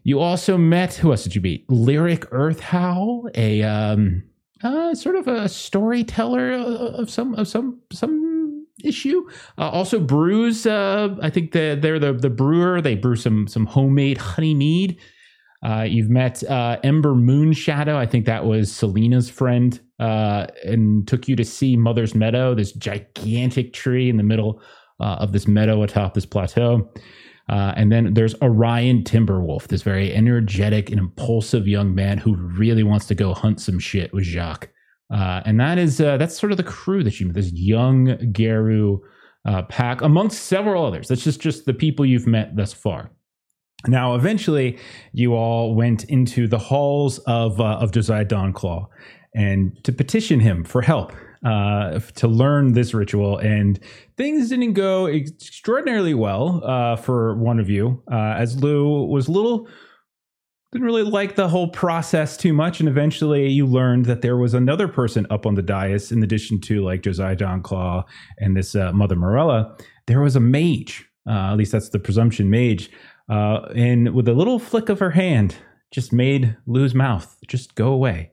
you 0.04 0.20
also 0.20 0.56
met 0.56 0.94
who 0.94 1.10
else 1.10 1.24
did 1.24 1.34
you 1.34 1.40
meet? 1.40 1.68
Lyric 1.68 2.24
Earth 2.30 2.60
Howl, 2.60 3.28
a 3.34 3.62
um, 3.62 4.22
uh, 4.62 4.94
sort 4.94 5.16
of 5.16 5.28
a 5.28 5.48
storyteller 5.48 6.52
of 6.52 7.10
some 7.10 7.34
of 7.34 7.48
some 7.48 7.80
some 7.92 8.66
issue. 8.84 9.28
Uh, 9.58 9.68
also, 9.68 10.00
brews. 10.00 10.66
Uh, 10.66 11.16
I 11.22 11.30
think 11.30 11.52
the, 11.52 11.78
they're 11.80 11.98
the 11.98 12.12
the 12.12 12.30
brewer. 12.30 12.80
They 12.80 12.94
brew 12.94 13.16
some 13.16 13.46
some 13.46 13.66
homemade 13.66 14.18
honey 14.18 14.54
mead. 14.54 14.98
Uh, 15.62 15.82
you've 15.82 16.08
met 16.08 16.42
uh, 16.44 16.78
Ember 16.82 17.14
Moonshadow. 17.14 17.94
I 17.94 18.06
think 18.06 18.24
that 18.26 18.46
was 18.46 18.72
Salina's 18.72 19.28
friend, 19.28 19.78
uh, 19.98 20.46
and 20.64 21.06
took 21.06 21.28
you 21.28 21.36
to 21.36 21.44
see 21.44 21.76
Mother's 21.76 22.14
Meadow, 22.14 22.54
this 22.54 22.72
gigantic 22.72 23.74
tree 23.74 24.08
in 24.08 24.16
the 24.16 24.22
middle 24.22 24.62
uh, 25.00 25.16
of 25.20 25.32
this 25.32 25.46
meadow 25.46 25.82
atop 25.82 26.14
this 26.14 26.26
plateau. 26.26 26.90
Uh, 27.48 27.72
and 27.76 27.90
then 27.90 28.14
there's 28.14 28.34
Orion 28.42 29.02
Timberwolf, 29.02 29.68
this 29.68 29.82
very 29.82 30.14
energetic 30.14 30.90
and 30.90 31.00
impulsive 31.00 31.66
young 31.66 31.94
man 31.94 32.18
who 32.18 32.36
really 32.36 32.82
wants 32.82 33.06
to 33.06 33.14
go 33.14 33.34
hunt 33.34 33.60
some 33.60 33.78
shit 33.78 34.12
with 34.12 34.24
Jacques. 34.24 34.70
Uh, 35.12 35.40
and 35.44 35.58
that 35.58 35.76
is 35.76 36.00
uh, 36.00 36.16
that's 36.16 36.38
sort 36.38 36.52
of 36.52 36.56
the 36.56 36.62
crew 36.64 37.02
that 37.02 37.18
you 37.18 37.26
met, 37.26 37.34
this 37.34 37.52
young 37.52 38.16
Garou 38.32 39.00
uh, 39.44 39.62
pack, 39.62 40.02
amongst 40.02 40.44
several 40.44 40.84
others. 40.84 41.08
That's 41.08 41.24
just 41.24 41.40
just 41.40 41.66
the 41.66 41.74
people 41.74 42.06
you've 42.06 42.28
met 42.28 42.54
thus 42.54 42.72
far. 42.72 43.10
Now, 43.88 44.14
eventually, 44.14 44.78
you 45.12 45.34
all 45.34 45.74
went 45.74 46.04
into 46.04 46.46
the 46.46 46.58
halls 46.58 47.18
of 47.20 47.60
uh, 47.60 47.78
of 47.80 47.90
Josiah 47.90 48.24
Dawnclaw 48.24 48.86
and 49.34 49.82
to 49.84 49.92
petition 49.92 50.38
him 50.38 50.64
for 50.64 50.82
help 50.82 51.12
uh, 51.44 51.98
to 51.98 52.28
learn 52.28 52.72
this 52.72 52.94
ritual. 52.94 53.38
And 53.38 53.78
things 54.16 54.48
didn't 54.48 54.74
go 54.74 55.06
extraordinarily 55.06 56.14
well 56.14 56.62
uh, 56.64 56.96
for 56.96 57.36
one 57.36 57.58
of 57.58 57.70
you, 57.70 58.02
uh, 58.10 58.34
as 58.36 58.62
Lou 58.62 59.04
was 59.06 59.28
little 59.28 59.68
didn't 60.72 60.86
really 60.86 61.02
like 61.02 61.34
the 61.34 61.48
whole 61.48 61.68
process 61.68 62.36
too 62.36 62.52
much. 62.52 62.78
And 62.78 62.88
eventually, 62.88 63.48
you 63.48 63.66
learned 63.66 64.06
that 64.06 64.22
there 64.22 64.36
was 64.36 64.54
another 64.54 64.86
person 64.86 65.26
up 65.28 65.44
on 65.44 65.54
the 65.54 65.62
dais, 65.62 66.12
in 66.12 66.22
addition 66.22 66.60
to 66.62 66.84
like 66.84 67.02
Josiah 67.02 67.34
Dawnclaw 67.34 68.04
and 68.38 68.56
this 68.56 68.76
uh, 68.76 68.92
Mother 68.92 69.16
Morella. 69.16 69.76
There 70.06 70.20
was 70.20 70.36
a 70.36 70.40
mage. 70.40 71.06
Uh, 71.28 71.52
at 71.52 71.56
least 71.56 71.72
that's 71.72 71.88
the 71.88 71.98
presumption 71.98 72.50
mage. 72.50 72.90
Uh, 73.28 73.62
and 73.74 74.14
with 74.14 74.28
a 74.28 74.32
little 74.32 74.58
flick 74.58 74.88
of 74.88 74.98
her 75.00 75.10
hand, 75.10 75.56
just 75.90 76.12
made 76.12 76.56
Lou's 76.66 76.94
mouth 76.94 77.36
just 77.48 77.74
go 77.74 77.92
away. 77.92 78.30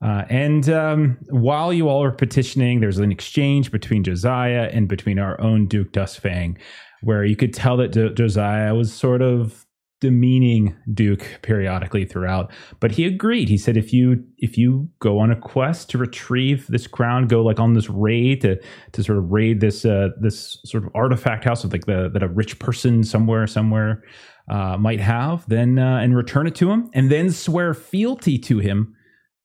Uh, 0.00 0.24
and 0.28 0.68
um, 0.68 1.18
while 1.30 1.72
you 1.72 1.88
all 1.88 2.02
are 2.02 2.12
petitioning, 2.12 2.80
there's 2.80 2.98
an 2.98 3.10
exchange 3.10 3.72
between 3.72 4.04
Josiah 4.04 4.70
and 4.72 4.88
between 4.88 5.18
our 5.18 5.40
own 5.40 5.66
Duke 5.66 5.92
Dustfang, 5.92 6.56
where 7.02 7.24
you 7.24 7.34
could 7.34 7.52
tell 7.52 7.76
that 7.78 7.92
Jo- 7.92 8.10
Josiah 8.10 8.74
was 8.74 8.92
sort 8.92 9.22
of 9.22 9.66
demeaning 10.00 10.76
Duke 10.94 11.40
periodically 11.42 12.04
throughout, 12.04 12.52
but 12.78 12.92
he 12.92 13.04
agreed. 13.04 13.48
He 13.48 13.58
said 13.58 13.76
if 13.76 13.92
you 13.92 14.22
if 14.38 14.56
you 14.56 14.88
go 15.00 15.18
on 15.18 15.30
a 15.30 15.36
quest 15.36 15.90
to 15.90 15.98
retrieve 15.98 16.66
this 16.68 16.86
crown, 16.86 17.26
go 17.26 17.42
like 17.42 17.58
on 17.58 17.74
this 17.74 17.90
raid 17.90 18.40
to 18.42 18.60
to 18.92 19.02
sort 19.02 19.18
of 19.18 19.30
raid 19.30 19.60
this 19.60 19.84
uh, 19.84 20.10
this 20.20 20.58
sort 20.64 20.84
of 20.84 20.90
artifact 20.94 21.44
house 21.44 21.64
of 21.64 21.72
like 21.72 21.86
the 21.86 22.08
that 22.12 22.22
a 22.22 22.28
rich 22.28 22.58
person 22.60 23.02
somewhere 23.02 23.46
somewhere 23.48 24.04
uh, 24.48 24.76
might 24.78 25.00
have, 25.00 25.48
then 25.48 25.78
uh, 25.78 25.98
and 25.98 26.16
return 26.16 26.46
it 26.46 26.54
to 26.54 26.70
him, 26.70 26.88
and 26.94 27.10
then 27.10 27.30
swear 27.30 27.74
fealty 27.74 28.38
to 28.38 28.58
him, 28.58 28.94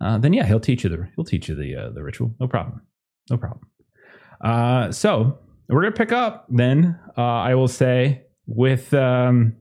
uh, 0.01 0.17
then 0.17 0.33
yeah, 0.33 0.45
he'll 0.45 0.59
teach 0.59 0.83
you 0.83 0.89
the 0.89 1.07
he'll 1.15 1.25
teach 1.25 1.47
you 1.47 1.55
the 1.55 1.75
uh, 1.75 1.89
the 1.91 2.03
ritual. 2.03 2.35
No 2.39 2.47
problem, 2.47 2.81
no 3.29 3.37
problem. 3.37 3.61
Uh, 4.43 4.91
so 4.91 5.39
we're 5.69 5.81
gonna 5.81 5.93
pick 5.93 6.11
up 6.11 6.45
then. 6.49 6.99
Uh, 7.17 7.21
I 7.21 7.55
will 7.55 7.67
say 7.67 8.23
with 8.45 8.93
um, 8.93 9.55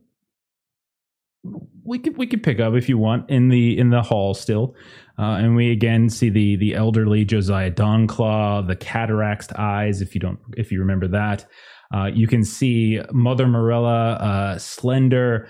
we 1.85 1.99
could 1.99 2.17
we 2.17 2.27
could 2.27 2.43
pick 2.43 2.61
up 2.61 2.75
if 2.75 2.89
you 2.89 2.99
want 2.99 3.31
in 3.31 3.49
the 3.49 3.79
in 3.79 3.91
the 3.91 4.03
hall 4.03 4.35
still, 4.35 4.75
uh, 5.19 5.37
and 5.41 5.55
we 5.55 5.71
again 5.71 6.09
see 6.09 6.29
the 6.29 6.57
the 6.57 6.75
elderly 6.75 7.25
Josiah 7.25 7.71
Dawnclaw, 7.71 8.67
the 8.67 8.77
cataracts 8.77 9.49
eyes. 9.57 10.01
If 10.01 10.15
you 10.15 10.21
don't 10.21 10.41
if 10.57 10.73
you 10.73 10.81
remember 10.81 11.09
that, 11.09 11.47
uh, 11.95 12.07
you 12.07 12.27
can 12.27 12.45
see 12.45 13.01
Mother 13.13 13.47
Morella, 13.47 14.57
slender, 14.59 15.49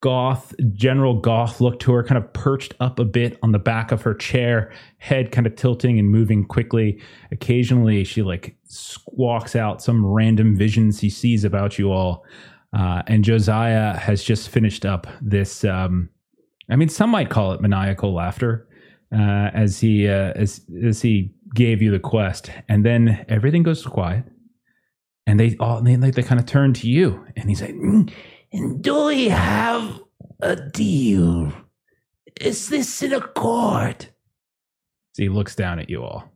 goth, 0.00 0.54
general 0.72 1.20
goth 1.20 1.60
look 1.60 1.80
to 1.80 1.92
her, 1.92 2.04
kind 2.04 2.22
of 2.22 2.32
perched 2.32 2.74
up 2.80 2.98
a 2.98 3.04
bit 3.04 3.38
on 3.42 3.52
the 3.52 3.58
back 3.58 3.90
of 3.90 4.02
her 4.02 4.14
chair, 4.14 4.72
head 4.98 5.32
kind 5.32 5.46
of 5.46 5.56
tilting 5.56 5.98
and 5.98 6.10
moving 6.10 6.44
quickly. 6.44 7.00
Occasionally, 7.32 8.04
she 8.04 8.22
like 8.22 8.56
squawks 8.64 9.56
out 9.56 9.82
some 9.82 10.06
random 10.06 10.56
visions 10.56 11.00
he 11.00 11.10
sees 11.10 11.44
about 11.44 11.78
you 11.78 11.90
all. 11.90 12.24
Uh, 12.72 13.02
and 13.06 13.24
Josiah 13.24 13.96
has 13.96 14.22
just 14.22 14.48
finished 14.50 14.84
up 14.84 15.06
this. 15.20 15.64
Um, 15.64 16.10
I 16.70 16.76
mean, 16.76 16.88
some 16.88 17.10
might 17.10 17.30
call 17.30 17.52
it 17.52 17.60
maniacal 17.60 18.12
laughter, 18.12 18.68
uh, 19.12 19.50
as 19.54 19.80
he 19.80 20.06
uh, 20.06 20.32
as 20.36 20.60
as 20.84 21.00
he 21.00 21.32
gave 21.54 21.80
you 21.80 21.90
the 21.90 21.98
quest, 21.98 22.50
and 22.68 22.84
then 22.84 23.24
everything 23.28 23.62
goes 23.62 23.84
quiet, 23.84 24.24
and 25.26 25.40
they 25.40 25.56
all 25.58 25.80
they 25.80 25.96
they 25.96 26.22
kind 26.22 26.38
of 26.38 26.46
turn 26.46 26.74
to 26.74 26.88
you, 26.88 27.24
and 27.36 27.48
he's 27.48 27.62
like, 27.62 27.74
"Mm, 27.74 28.12
And 28.52 28.82
do 28.82 29.06
we 29.06 29.28
have 29.28 30.00
a 30.40 30.56
deal? 30.56 31.52
Is 32.40 32.68
this 32.68 33.02
in 33.02 33.12
accord? 33.12 34.06
So 35.12 35.22
he 35.22 35.28
looks 35.28 35.54
down 35.54 35.78
at 35.78 35.90
you 35.90 36.02
all. 36.02 36.32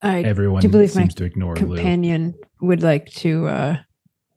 I 0.00 0.22
Everyone 0.22 0.62
do 0.62 0.68
believe 0.68 0.94
my 0.94 1.02
seems 1.02 1.14
to 1.16 1.24
ignore 1.24 1.56
Lou. 1.56 1.76
companion 1.76 2.34
would 2.60 2.82
like 2.82 3.06
to 3.14 3.48
uh 3.48 3.76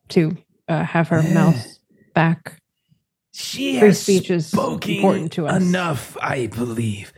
to 0.09 0.35
uh, 0.67 0.83
have 0.83 1.09
her 1.09 1.21
mouth 1.21 1.77
back. 2.15 2.59
She 3.33 3.79
Free 3.79 3.87
has 3.89 4.01
speech 4.01 4.29
is 4.31 4.47
spoken 4.47 4.95
important 4.95 5.31
to 5.33 5.47
us. 5.47 5.61
enough, 5.61 6.17
I 6.21 6.47
believe. 6.47 7.13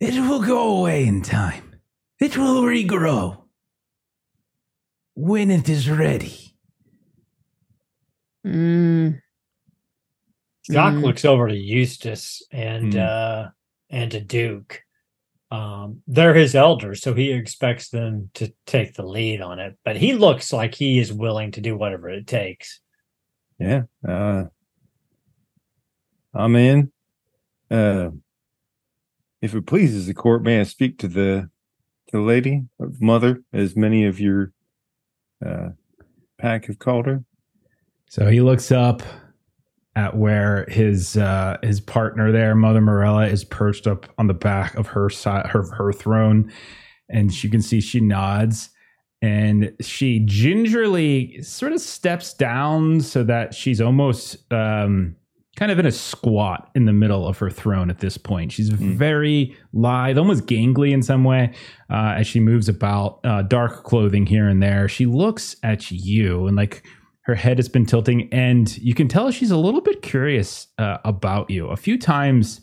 It 0.00 0.14
will 0.20 0.40
go 0.42 0.78
away 0.78 1.06
in 1.06 1.22
time. 1.22 1.74
It 2.20 2.38
will 2.38 2.62
regrow 2.62 3.39
when 5.20 5.50
it 5.50 5.68
is 5.68 5.88
ready. 5.90 6.54
Mm, 8.46 9.20
Doc 10.64 10.94
Mm. 10.94 11.02
looks 11.02 11.26
over 11.26 11.46
to 11.46 11.54
Eustace 11.54 12.42
and 12.50 12.94
Mm. 12.94 12.98
uh 12.98 13.50
and 13.90 14.10
to 14.12 14.20
Duke. 14.20 14.82
Um, 15.50 16.02
they're 16.06 16.32
his 16.34 16.54
elders, 16.54 17.02
so 17.02 17.12
he 17.12 17.32
expects 17.32 17.88
them 17.90 18.30
to 18.34 18.52
take 18.66 18.94
the 18.94 19.02
lead 19.04 19.40
on 19.42 19.58
it. 19.58 19.76
But 19.84 19.96
he 19.96 20.12
looks 20.14 20.52
like 20.52 20.74
he 20.76 20.98
is 21.00 21.12
willing 21.12 21.50
to 21.52 21.60
do 21.60 21.76
whatever 21.76 22.08
it 22.08 22.26
takes. 22.28 22.80
Yeah. 23.58 23.82
Uh, 24.06 24.44
I'm 26.32 26.54
in. 26.54 26.92
Uh, 27.68 28.10
if 29.42 29.54
it 29.54 29.66
pleases 29.66 30.06
the 30.06 30.14
court, 30.14 30.44
may 30.44 30.60
I 30.60 30.62
speak 30.64 30.98
to 30.98 31.08
the 31.08 31.50
the 32.12 32.20
lady 32.20 32.64
of 32.80 33.00
mother, 33.02 33.42
as 33.52 33.76
many 33.76 34.04
of 34.06 34.18
your 34.18 34.52
uh, 35.44 35.68
pack 36.38 36.68
of 36.68 36.78
Calder. 36.78 37.24
So 38.08 38.26
he 38.26 38.40
looks 38.40 38.72
up 38.72 39.02
at 39.96 40.16
where 40.16 40.66
his 40.68 41.16
uh, 41.16 41.58
his 41.62 41.80
partner 41.80 42.32
there, 42.32 42.54
Mother 42.54 42.80
Morella, 42.80 43.26
is 43.26 43.44
perched 43.44 43.86
up 43.86 44.06
on 44.18 44.26
the 44.26 44.34
back 44.34 44.74
of 44.76 44.86
her 44.88 45.10
side, 45.10 45.46
her 45.46 45.62
her 45.74 45.92
throne, 45.92 46.52
and 47.08 47.42
you 47.42 47.50
can 47.50 47.62
see 47.62 47.80
she 47.80 48.00
nods, 48.00 48.70
and 49.22 49.72
she 49.80 50.20
gingerly 50.20 51.42
sort 51.42 51.72
of 51.72 51.80
steps 51.80 52.34
down 52.34 53.00
so 53.00 53.22
that 53.24 53.54
she's 53.54 53.80
almost 53.80 54.52
um, 54.52 55.16
kind 55.60 55.70
of 55.70 55.78
in 55.78 55.84
a 55.86 55.92
squat 55.92 56.70
in 56.74 56.86
the 56.86 56.92
middle 56.92 57.28
of 57.28 57.38
her 57.38 57.50
throne 57.50 57.90
at 57.90 57.98
this 58.00 58.16
point. 58.18 58.50
She's 58.50 58.70
Mm. 58.70 58.96
very 58.96 59.54
lithe, 59.72 60.16
almost 60.18 60.46
gangly 60.46 60.90
in 60.90 61.02
some 61.02 61.22
way, 61.22 61.52
uh, 61.90 62.14
as 62.18 62.26
she 62.26 62.40
moves 62.40 62.68
about, 62.68 63.20
uh, 63.24 63.42
dark 63.42 63.84
clothing 63.84 64.26
here 64.26 64.48
and 64.48 64.62
there. 64.62 64.88
She 64.88 65.04
looks 65.06 65.54
at 65.62 65.90
you 65.92 66.46
and 66.48 66.56
like 66.56 66.82
her 67.24 67.34
head 67.34 67.58
has 67.58 67.68
been 67.68 67.84
tilting, 67.86 68.28
and 68.32 68.76
you 68.78 68.94
can 68.94 69.06
tell 69.06 69.30
she's 69.30 69.50
a 69.52 69.56
little 69.58 69.82
bit 69.82 70.00
curious 70.02 70.66
uh, 70.78 70.96
about 71.04 71.50
you. 71.50 71.66
A 71.68 71.76
few 71.76 71.98
times, 71.98 72.60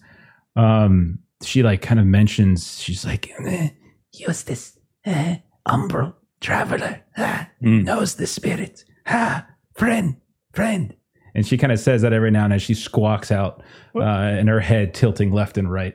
um, 0.56 1.20
she 1.44 1.62
like 1.64 1.82
kind 1.84 2.00
of 2.00 2.06
mentions 2.08 2.80
she's 2.82 3.06
like, 3.06 3.32
Eh, 3.46 3.70
Eustace, 4.14 4.78
eh, 5.06 5.38
umbral, 5.68 6.16
traveler, 6.42 7.02
ah, 7.18 7.48
Mm. 7.64 7.84
knows 7.84 8.16
the 8.16 8.26
spirit. 8.28 8.84
Ah, 9.06 9.46
friend, 9.76 10.16
friend. 10.54 10.96
And 11.38 11.46
she 11.46 11.56
kind 11.56 11.72
of 11.72 11.80
says 11.80 12.02
that 12.02 12.14
every 12.14 12.32
now 12.32 12.46
and 12.46 12.52
then. 12.52 12.60
She 12.60 12.74
squawks 12.74 13.32
out, 13.32 13.62
uh, 13.96 14.02
and 14.02 14.50
her 14.50 14.60
head 14.60 14.96
tilting 14.96 15.32
left 15.32 15.56
and 15.56 15.72
right. 15.72 15.94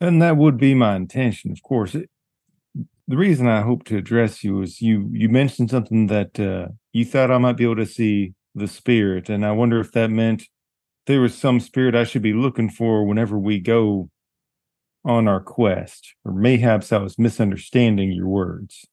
And 0.00 0.22
that 0.22 0.38
would 0.38 0.56
be 0.56 0.74
my 0.74 0.96
intention, 0.96 1.52
of 1.52 1.62
course. 1.62 1.94
It, 1.94 2.08
the 3.06 3.18
reason 3.18 3.46
I 3.46 3.60
hope 3.60 3.84
to 3.84 3.98
address 3.98 4.42
you 4.42 4.62
is 4.62 4.80
you 4.80 5.10
you 5.12 5.28
mentioned 5.28 5.70
something 5.70 6.06
that 6.06 6.40
uh, 6.40 6.72
you 6.94 7.04
thought 7.04 7.30
I 7.30 7.36
might 7.36 7.58
be 7.58 7.64
able 7.64 7.76
to 7.76 7.86
see 7.86 8.32
the 8.54 8.66
spirit, 8.66 9.28
and 9.28 9.44
I 9.44 9.52
wonder 9.52 9.78
if 9.78 9.92
that 9.92 10.10
meant 10.10 10.44
there 11.06 11.20
was 11.20 11.34
some 11.34 11.60
spirit 11.60 11.94
I 11.94 12.04
should 12.04 12.22
be 12.22 12.32
looking 12.32 12.70
for 12.70 13.04
whenever 13.04 13.38
we 13.38 13.60
go 13.60 14.08
on 15.04 15.28
our 15.28 15.40
quest, 15.40 16.14
or 16.24 16.32
mayhaps 16.32 16.92
I 16.92 16.98
was 16.98 17.18
misunderstanding 17.18 18.10
your 18.10 18.28
words. 18.28 18.86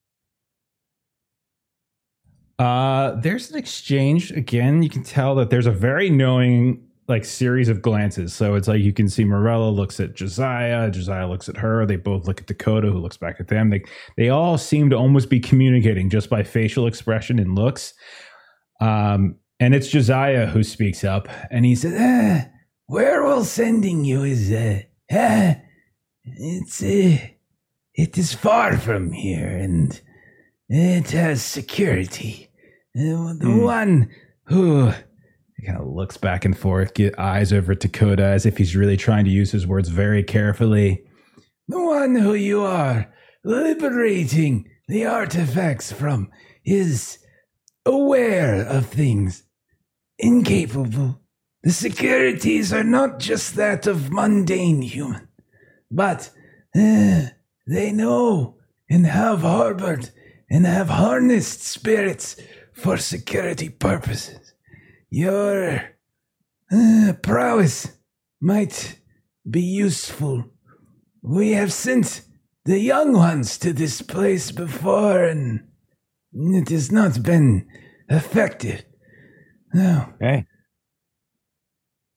Uh, 2.59 3.11
there's 3.21 3.49
an 3.51 3.57
exchange 3.57 4.31
again. 4.31 4.83
You 4.83 4.89
can 4.89 5.03
tell 5.03 5.33
that 5.35 5.49
there's 5.49 5.65
a 5.65 5.71
very 5.71 6.09
knowing 6.09 6.85
like 7.07 7.25
series 7.25 7.69
of 7.69 7.81
glances. 7.81 8.33
So 8.33 8.53
it's 8.53 8.67
like 8.67 8.81
you 8.81 8.93
can 8.93 9.09
see 9.09 9.23
Morella 9.23 9.69
looks 9.69 9.99
at 9.99 10.13
Josiah, 10.13 10.91
Josiah 10.91 11.27
looks 11.27 11.49
at 11.49 11.57
her. 11.57 11.85
They 11.85 11.95
both 11.95 12.27
look 12.27 12.41
at 12.41 12.47
Dakota, 12.47 12.91
who 12.91 12.99
looks 12.99 13.17
back 13.17 13.39
at 13.39 13.47
them. 13.47 13.69
They 13.69 13.83
they 14.17 14.29
all 14.29 14.57
seem 14.57 14.89
to 14.91 14.95
almost 14.95 15.29
be 15.29 15.39
communicating 15.39 16.09
just 16.09 16.29
by 16.29 16.43
facial 16.43 16.85
expression 16.85 17.39
and 17.39 17.55
looks. 17.55 17.93
Um, 18.79 19.37
and 19.59 19.73
it's 19.73 19.87
Josiah 19.87 20.45
who 20.45 20.63
speaks 20.63 21.03
up, 21.03 21.27
and 21.49 21.65
he 21.65 21.75
says, 21.75 21.93
Eh, 21.93 22.45
where 22.85 23.23
will 23.23 23.43
sending 23.43 24.05
you 24.05 24.23
is, 24.23 24.51
uh, 24.51 24.81
eh, 25.09 25.55
it's, 26.23 26.81
uh, 26.81 27.17
it 27.93 28.17
is 28.17 28.33
far 28.33 28.77
from 28.77 29.11
here 29.11 29.47
and 29.47 29.99
it 30.69 31.11
has 31.11 31.43
security. 31.43 32.48
The 32.95 33.37
Hmm. 33.41 33.61
one 33.61 34.09
who 34.45 34.91
He 35.57 35.65
kind 35.65 35.77
of 35.81 35.87
looks 35.87 36.15
back 36.15 36.45
and 36.45 36.57
forth, 36.57 36.93
get 36.93 37.19
eyes 37.19 37.51
over 37.51 37.75
Dakota 37.75 38.23
as 38.23 38.45
if 38.45 38.55
he's 38.57 38.77
really 38.77 38.95
trying 38.95 39.25
to 39.25 39.29
use 39.31 39.51
his 39.51 39.67
words 39.67 39.89
very 39.89 40.23
carefully. 40.23 41.03
The 41.67 41.83
one 41.83 42.15
who 42.15 42.33
you 42.33 42.61
are 42.61 43.13
liberating 43.43 44.69
the 44.87 45.05
artifacts 45.05 45.91
from 45.91 46.31
is 46.63 47.17
aware 47.85 48.65
of 48.65 48.85
things, 48.85 49.43
incapable. 50.17 51.19
The 51.63 51.71
securities 51.73 52.71
are 52.71 52.83
not 52.85 53.19
just 53.19 53.55
that 53.55 53.85
of 53.85 54.11
mundane 54.13 54.81
human, 54.81 55.27
but 55.91 56.31
uh, 56.73 57.23
they 57.67 57.91
know 57.91 58.55
and 58.89 59.05
have 59.05 59.41
harbored 59.41 60.09
and 60.49 60.65
have 60.65 60.87
harnessed 60.87 61.61
spirits 61.63 62.37
for 62.79 62.97
security 62.97 63.69
purposes. 63.69 64.53
Your 65.09 65.81
uh, 66.71 67.13
prowess 67.21 67.97
might 68.41 68.99
be 69.49 69.61
useful 69.61 70.45
we 71.21 71.51
have 71.51 71.73
sent 71.73 72.21
the 72.65 72.79
young 72.79 73.13
ones 73.13 73.57
to 73.59 73.73
this 73.73 74.01
place 74.01 74.51
before, 74.51 75.23
and 75.23 75.67
it 76.33 76.69
has 76.69 76.91
not 76.91 77.23
been 77.23 77.67
effective. 78.09 78.85
No, 79.73 80.13
Okay. 80.15 80.45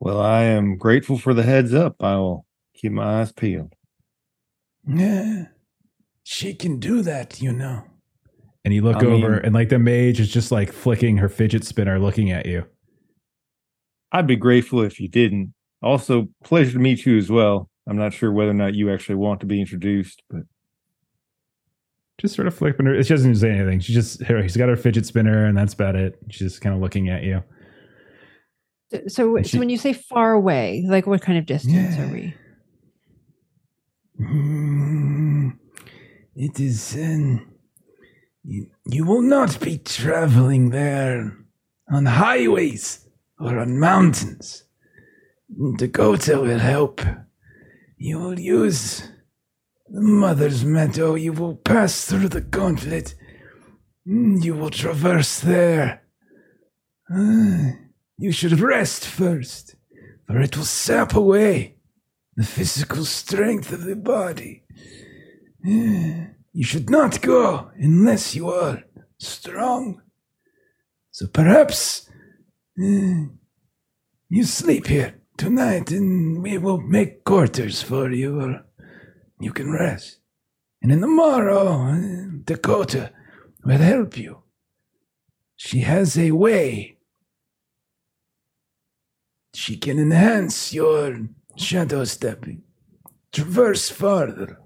Well, 0.01 0.21
I 0.21 0.43
am 0.43 0.79
grateful 0.79 1.17
for 1.17 1.33
the 1.33 1.45
heads 1.45 1.73
up. 1.73 1.97
I 2.01 2.17
will 2.17 2.45
keep 2.75 2.91
my 2.93 3.21
eyes 3.21 3.31
peeled. 3.33 3.75
yeah, 4.87 5.47
she 6.25 6.55
can 6.55 6.81
do 6.81 7.03
that, 7.03 7.41
you 7.41 7.53
know. 7.53 7.85
And 8.65 8.73
you 8.75 8.83
look 8.83 8.97
I 9.03 9.07
over, 9.07 9.31
mean- 9.31 9.41
and 9.45 9.55
like 9.55 9.69
the 9.69 9.79
mage 9.79 10.21
is 10.21 10.29
just 10.29 10.53
like 10.53 10.73
flicking 10.73 11.17
her 11.19 11.29
fidget 11.29 11.65
spinner, 11.65 11.99
looking 11.99 12.31
at 12.31 12.47
you. 12.47 12.65
I'd 14.13 14.27
be 14.27 14.37
grateful 14.37 14.83
if 14.83 15.01
you 15.01 15.09
didn't. 15.09 15.55
Also, 15.83 16.29
pleasure 16.45 16.73
to 16.73 16.79
meet 16.79 17.05
you 17.07 17.17
as 17.19 17.31
well. 17.31 17.69
I'm 17.89 17.97
not 17.97 18.13
sure 18.13 18.31
whether 18.31 18.51
or 18.51 18.55
not 18.55 18.75
you 18.75 18.93
actually 18.93 19.17
want 19.17 19.41
to 19.41 19.47
be 19.47 19.61
introduced, 19.61 20.23
but 20.31 20.43
Just 22.19 22.37
sort 22.37 22.47
of 22.47 22.55
flipping 22.55 22.87
her. 22.87 23.03
She 23.03 23.09
doesn't 23.09 23.35
say 23.37 23.51
anything. 23.51 23.81
She 23.81 23.93
just 23.93 24.23
her, 24.23 24.41
she's 24.43 24.57
got 24.57 24.69
her 24.69 24.77
fidget 24.77 25.07
spinner, 25.07 25.47
and 25.47 25.57
that's 25.57 25.75
about 25.75 25.97
it. 25.97 26.17
She's 26.31 26.53
just 26.53 26.61
kind 26.61 26.75
of 26.75 26.81
looking 26.81 27.09
at 27.09 27.25
you. 27.25 27.43
So, 29.09 29.37
And 29.39 29.47
so 29.47 29.59
when 29.59 29.71
you 29.71 29.79
say 29.79 29.93
far 29.95 30.33
away, 30.33 30.85
like 30.87 31.07
what 31.07 31.23
kind 31.23 31.39
of 31.39 31.47
distance 31.47 31.97
Yeah. 31.97 32.05
are 32.05 32.13
we? 32.13 32.35
Mm, 34.21 35.57
it 36.37 36.61
is. 36.61 36.95
Um, 36.97 37.52
you, 38.45 39.05
will 39.05 39.23
not 39.23 39.61
be 39.61 39.79
traveling 39.79 40.71
there 40.71 41.37
on 41.91 42.07
highways 42.07 43.07
or 43.39 43.59
on 43.59 43.79
mountains. 43.79 44.65
Dakota 45.79 46.41
will 46.41 46.59
help. 46.59 47.01
You 47.97 48.19
will 48.19 48.41
use 48.41 49.03
the 49.89 50.01
Mother's 50.01 50.65
Meadow. 50.65 51.15
You 51.15 51.33
will 51.33 51.57
pass 51.57 52.05
through 52.07 52.29
the 52.31 52.41
gauntlet. 52.41 53.15
Mm, 54.09 54.43
You 54.43 54.55
will 54.55 54.71
traverse 54.71 55.41
there. 55.41 56.03
Ah, 57.11 57.73
you 58.19 58.33
should 58.33 58.59
rest 58.59 59.05
first, 59.07 59.77
for 60.27 60.41
it 60.41 60.57
will 60.57 60.65
sap 60.65 61.15
away 61.15 61.77
the 62.37 62.45
physical 62.45 63.05
strength 63.05 63.73
of 63.73 63.85
the 63.85 63.97
body. 63.97 64.65
Eh, 65.67 66.27
You 66.53 66.65
should 66.65 66.91
not 66.91 67.23
go 67.23 67.71
unless 67.77 68.35
you 68.35 68.51
are 68.51 68.85
strong. 69.19 70.03
So 71.11 71.27
perhaps 71.27 72.11
eh, 72.79 73.25
you 74.29 74.45
sleep 74.45 74.87
here 74.87 75.21
tonight 75.39 75.91
and 75.91 76.43
we 76.43 76.59
will 76.59 76.81
make 76.81 77.25
quarters 77.25 77.83
for 77.83 78.11
you, 78.11 78.41
or 78.41 78.65
you 79.41 79.53
can 79.53 79.73
rest. 79.73 80.19
And 80.83 80.93
in 80.93 81.01
the 81.01 81.07
morrow, 81.07 81.89
eh, 81.89 82.27
Dakota 82.45 83.13
will 83.65 83.79
help 83.79 84.19
you. 84.19 84.43
She 85.57 85.81
has 85.81 86.19
a 86.19 86.33
way. 86.33 86.99
She 89.55 89.77
can 89.77 89.99
enhance 89.99 90.75
your 90.75 91.29
shadow 91.57 92.05
stepping, 92.05 92.63
traverse 93.33 93.91
farther, 93.91 94.62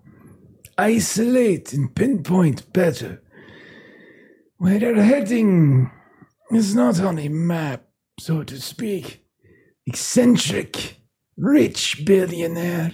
isolate 0.79 1.73
and 1.73 1.95
pinpoint 1.95 2.73
better. 2.73 3.23
Where 4.59 4.79
they're 4.79 5.03
heading 5.03 5.91
is 6.51 6.75
not 6.75 7.01
on 7.01 7.19
a 7.19 7.29
map, 7.29 7.85
so 8.19 8.43
to 8.43 8.61
speak. 8.61 9.25
Eccentric, 9.87 10.97
rich 11.37 12.05
billionaire. 12.05 12.93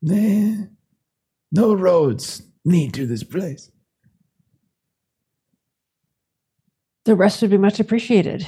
There, 0.00 0.70
no 1.52 1.74
roads 1.74 2.42
lead 2.64 2.94
to 2.94 3.06
this 3.06 3.22
place. 3.22 3.70
The 7.04 7.16
rest 7.16 7.42
would 7.42 7.50
be 7.50 7.58
much 7.58 7.80
appreciated. 7.80 8.46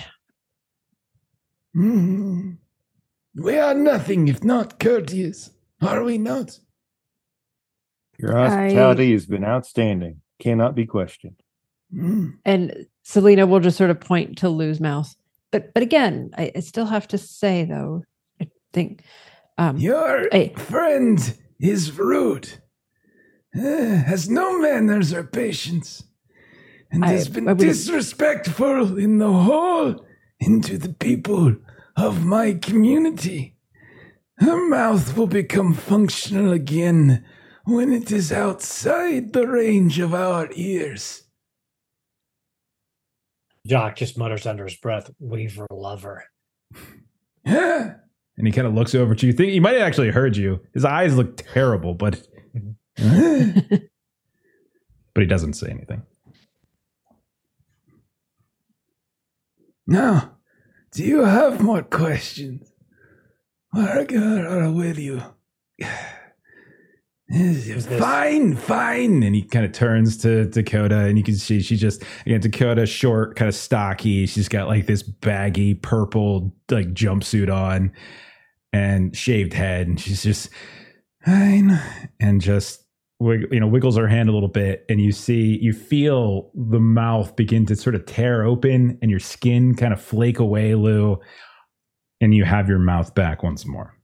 Hmm. 1.75 2.53
We 3.37 3.59
are 3.59 3.75
nothing 3.75 4.29
if 4.29 4.45
not 4.45 4.79
courteous, 4.79 5.51
are 5.81 6.05
we 6.05 6.19
not? 6.19 6.61
Your 8.19 8.37
hospitality 8.37 9.13
has 9.13 9.27
been 9.27 9.45
outstanding. 9.45 10.21
Cannot 10.41 10.75
be 10.75 10.87
questioned. 10.87 11.37
Hmm. 11.93 12.31
And 12.45 12.87
Salina 13.03 13.47
will 13.47 13.61
just 13.61 13.77
sort 13.77 13.91
of 13.91 14.01
point 14.01 14.39
to 14.39 14.49
Lou's 14.49 14.81
mouth. 14.81 15.15
But 15.51 15.73
but 15.75 15.83
again, 15.83 16.31
I, 16.37 16.51
I 16.57 16.61
still 16.61 16.87
have 16.87 17.07
to 17.09 17.19
say 17.19 17.65
though, 17.65 18.05
I 18.41 18.49
think 18.73 19.03
um 19.59 19.77
Your 19.77 20.29
Hey. 20.33 20.53
friend 20.57 21.19
is 21.61 21.93
rude, 21.97 22.49
eh, 23.55 23.95
has 24.07 24.29
no 24.29 24.59
manners 24.61 25.13
or 25.13 25.23
patience, 25.25 26.03
and 26.91 27.05
I- 27.05 27.13
has 27.13 27.29
been 27.29 27.49
I 27.49 27.53
would've- 27.53 27.65
disrespectful 27.69 28.99
in 28.99 29.19
the 29.19 29.33
whole 29.33 30.05
into 30.41 30.77
the 30.79 30.93
people 30.93 31.55
of 31.97 32.25
my 32.25 32.55
community. 32.55 33.57
Her 34.39 34.69
mouth 34.69 35.17
will 35.17 35.29
become 35.29 35.75
functional 35.75 36.51
again 36.53 37.25
when 37.65 37.93
it 37.93 38.13
is 38.13 38.31
outside 38.31 39.33
the 39.33 39.47
range 39.47 39.99
of 39.99 40.15
our 40.15 40.49
ears. 40.55 41.23
Jacques 43.67 43.97
just 43.97 44.19
mutters 44.19 44.47
under 44.47 44.65
his 44.65 44.77
breath, 44.77 45.11
Weaver 45.19 45.67
lover. 45.71 46.25
Huh? 47.47 47.91
And 48.37 48.47
he 48.47 48.53
kind 48.53 48.67
of 48.67 48.75
looks 48.75 48.95
over 48.95 49.15
to 49.15 49.27
you. 49.27 49.33
Think 49.33 49.53
he 49.53 49.61
might 49.61 49.75
have 49.75 49.83
actually 49.83 50.11
heard 50.11 50.37
you. 50.37 50.61
His 50.75 50.85
eyes 50.85 51.17
look 51.17 51.37
terrible, 51.37 51.95
but 51.95 52.27
but 52.97 53.81
he 55.15 55.27
doesn't 55.27 55.55
say 55.55 55.71
anything. 55.71 56.03
Now, 59.87 60.39
do 60.93 61.05
you 61.05 61.25
have 61.25 61.61
more 61.61 61.83
questions? 61.83 62.73
Or, 63.77 64.01
or 64.01 64.73
will 64.73 64.99
you? 64.99 65.23
Fine, 67.31 68.57
fine. 68.57 69.23
And 69.23 69.35
he 69.35 69.43
kind 69.43 69.65
of 69.65 69.73
turns 69.73 70.19
to 70.19 70.45
Dakota, 70.45 71.01
and 71.01 71.17
you 71.17 71.25
can 71.25 71.37
see 71.37 71.63
she 71.63 71.77
just 71.77 72.03
again 72.27 72.41
Dakota, 72.41 72.85
short, 72.87 73.37
kind 73.37 73.49
of 73.49 73.55
stocky. 73.55 74.27
She's 74.27 74.49
got 74.49 74.69
like 74.69 74.87
this 74.87 75.03
baggy 75.03 75.75
purple 75.75 76.55
like 76.71 76.89
jumpsuit 76.89 77.53
on, 77.53 77.93
and 78.73 79.17
shaved 79.17 79.55
head, 79.55 79.87
and 79.87 79.99
she's 79.99 80.23
just 80.23 80.51
fine, 81.25 81.81
and 82.21 82.43
just 82.43 82.83
you 83.21 83.59
know 83.59 83.69
wiggles 83.69 83.97
her 83.97 84.07
hand 84.09 84.29
a 84.29 84.33
little 84.33 84.49
bit, 84.49 84.85
and 84.91 85.01
you 85.01 85.11
see 85.11 85.59
you 85.63 85.73
feel 85.73 86.51
the 86.55 86.81
mouth 86.81 87.35
begin 87.37 87.65
to 87.67 87.77
sort 87.77 87.95
of 87.95 88.05
tear 88.05 88.45
open, 88.45 88.99
and 89.01 89.11
your 89.11 89.21
skin 89.21 89.75
kind 89.75 89.95
of 89.95 90.01
flake 90.01 90.39
away, 90.39 90.75
Lou, 90.75 91.19
and 92.21 92.35
you 92.35 92.45
have 92.45 92.69
your 92.69 92.79
mouth 92.79 93.15
back 93.15 93.43
once 93.43 93.65
more. 93.65 93.95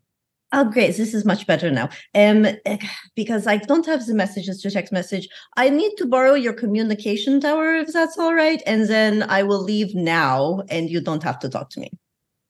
Oh, 0.52 0.64
great. 0.64 0.96
This 0.96 1.14
is 1.14 1.24
much 1.24 1.46
better 1.46 1.70
now. 1.70 1.88
Um, 2.14 2.46
because 3.14 3.46
I 3.46 3.58
don't 3.58 3.86
have 3.86 4.06
the 4.06 4.14
messages 4.14 4.60
to 4.62 4.70
text 4.70 4.92
message. 4.92 5.28
I 5.56 5.70
need 5.70 5.96
to 5.98 6.06
borrow 6.06 6.34
your 6.34 6.52
communication 6.52 7.40
tower 7.40 7.74
if 7.74 7.92
that's 7.92 8.18
all 8.18 8.34
right. 8.34 8.62
And 8.66 8.88
then 8.88 9.22
I 9.24 9.42
will 9.42 9.62
leave 9.62 9.94
now 9.94 10.62
and 10.68 10.90
you 10.90 11.00
don't 11.00 11.22
have 11.22 11.38
to 11.40 11.48
talk 11.48 11.70
to 11.70 11.80
me. 11.80 11.90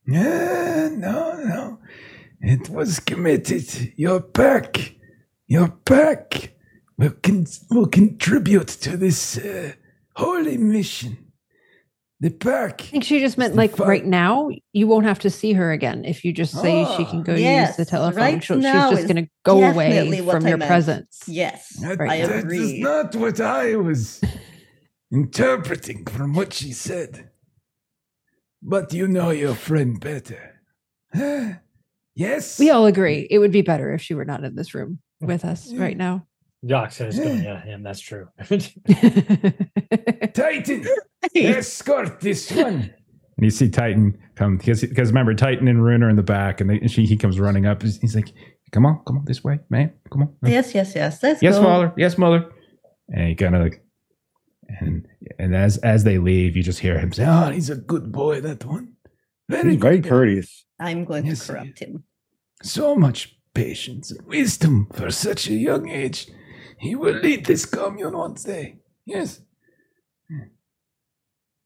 Yeah, 0.06 0.88
no, 0.92 1.42
no. 1.44 1.78
It 2.40 2.70
was 2.70 3.00
committed. 3.00 3.92
Your 3.96 4.20
pack, 4.20 4.94
your 5.46 5.68
pack 5.68 6.54
will, 6.96 7.12
con- 7.22 7.46
will 7.70 7.86
contribute 7.86 8.68
to 8.68 8.96
this 8.96 9.36
uh, 9.36 9.72
holy 10.16 10.56
mission. 10.56 11.29
The 12.22 12.30
pack. 12.30 12.82
I 12.82 12.84
think 12.84 13.04
she 13.04 13.18
just 13.20 13.38
meant 13.38 13.54
like 13.56 13.76
fu- 13.76 13.84
right 13.84 14.04
now, 14.04 14.50
you 14.74 14.86
won't 14.86 15.06
have 15.06 15.20
to 15.20 15.30
see 15.30 15.54
her 15.54 15.72
again 15.72 16.04
if 16.04 16.22
you 16.22 16.32
just 16.34 16.52
say 16.52 16.84
she 16.96 17.02
oh, 17.04 17.06
can 17.06 17.20
Oh, 17.20 17.22
go 17.22 17.34
use 17.34 17.76
the 17.76 17.86
telephone. 17.86 18.20
right 18.22 18.44
She'll- 18.44 18.58
now 18.58 18.90
she's 18.90 18.98
just 18.98 19.08
going 19.12 19.24
to 19.24 19.30
go 19.42 19.62
away 19.64 20.18
from 20.22 20.44
I 20.44 20.48
your 20.50 20.58
meant. 20.58 20.68
presence. 20.68 21.22
Yes, 21.26 21.68
That- 21.80 21.98
I 22.00 22.26
that 22.26 22.50
is 22.52 22.78
not 22.78 23.16
what 23.16 23.40
I 23.40 23.76
was 23.76 24.20
interpreting 25.10 26.04
from 26.04 26.34
what 26.34 26.52
she 26.52 26.72
said. 26.72 27.30
But 28.62 28.92
you 28.92 29.08
know 29.08 29.30
your 29.30 29.54
friend 29.54 29.98
better. 29.98 30.60
Yes? 32.16 32.58
We 32.58 32.68
all 32.70 32.84
agree 32.86 33.26
it 33.30 33.38
would 33.38 33.52
be 33.52 33.62
better 33.62 33.94
if 33.94 34.02
she 34.02 34.12
were 34.14 34.26
not 34.26 34.44
in 34.44 34.54
this 34.56 34.74
room 34.74 34.98
with 35.20 35.42
us 35.44 35.72
right 35.72 35.96
now. 35.96 36.26
Jacques 36.66 36.92
says, 36.92 37.18
oh, 37.18 37.22
yeah, 37.32 37.62
him, 37.62 37.82
that's 37.82 38.00
true. 38.00 38.28
Titan, 40.34 40.86
escort 41.34 42.20
this 42.20 42.50
one. 42.52 42.92
And 43.36 43.46
you 43.46 43.50
see 43.50 43.68
Titan 43.70 44.18
come 44.34 44.58
because 44.58 44.82
because 44.82 45.08
remember 45.08 45.34
Titan 45.34 45.66
and 45.68 45.82
Rune 45.82 46.02
are 46.02 46.10
in 46.10 46.16
the 46.16 46.22
back, 46.22 46.60
and, 46.60 46.68
they, 46.68 46.78
and 46.78 46.90
she 46.90 47.06
he 47.06 47.16
comes 47.16 47.40
running 47.40 47.64
up. 47.64 47.80
He's, 47.82 47.98
he's 47.98 48.14
like, 48.14 48.30
"Come 48.70 48.84
on, 48.84 49.00
come 49.06 49.16
on, 49.18 49.24
this 49.24 49.42
way, 49.42 49.60
man, 49.70 49.92
come 50.10 50.22
on." 50.22 50.34
yes, 50.44 50.74
yes, 50.74 50.94
yes. 50.94 51.22
Let's 51.22 51.42
yes, 51.42 51.56
go. 51.56 51.62
father. 51.62 51.94
Yes, 51.96 52.18
mother. 52.18 52.50
And 53.08 53.28
he 53.28 53.34
kind 53.34 53.56
of 53.56 53.62
like, 53.62 53.82
and 54.80 55.06
and 55.38 55.56
as 55.56 55.78
as 55.78 56.04
they 56.04 56.18
leave, 56.18 56.54
you 56.54 56.62
just 56.62 56.80
hear 56.80 56.98
him 56.98 57.14
say, 57.14 57.24
Oh, 57.26 57.50
he's 57.50 57.70
a 57.70 57.76
good 57.76 58.12
boy, 58.12 58.42
that 58.42 58.62
one. 58.66 58.96
Very 59.48 59.76
very 59.76 60.02
courteous. 60.02 60.66
I'm 60.78 61.06
going 61.06 61.24
Yes, 61.24 61.46
to 61.46 61.52
corrupt 61.52 61.78
him. 61.78 62.04
So 62.62 62.94
much 62.94 63.36
patience 63.54 64.10
and 64.10 64.26
wisdom 64.26 64.86
for 64.92 65.10
such 65.10 65.48
a 65.48 65.54
young 65.54 65.88
age. 65.88 66.28
He 66.80 66.94
will 66.94 67.14
lead 67.14 67.44
this 67.44 67.66
commune 67.66 68.16
one 68.16 68.34
day. 68.34 68.78
Yes. 69.04 69.40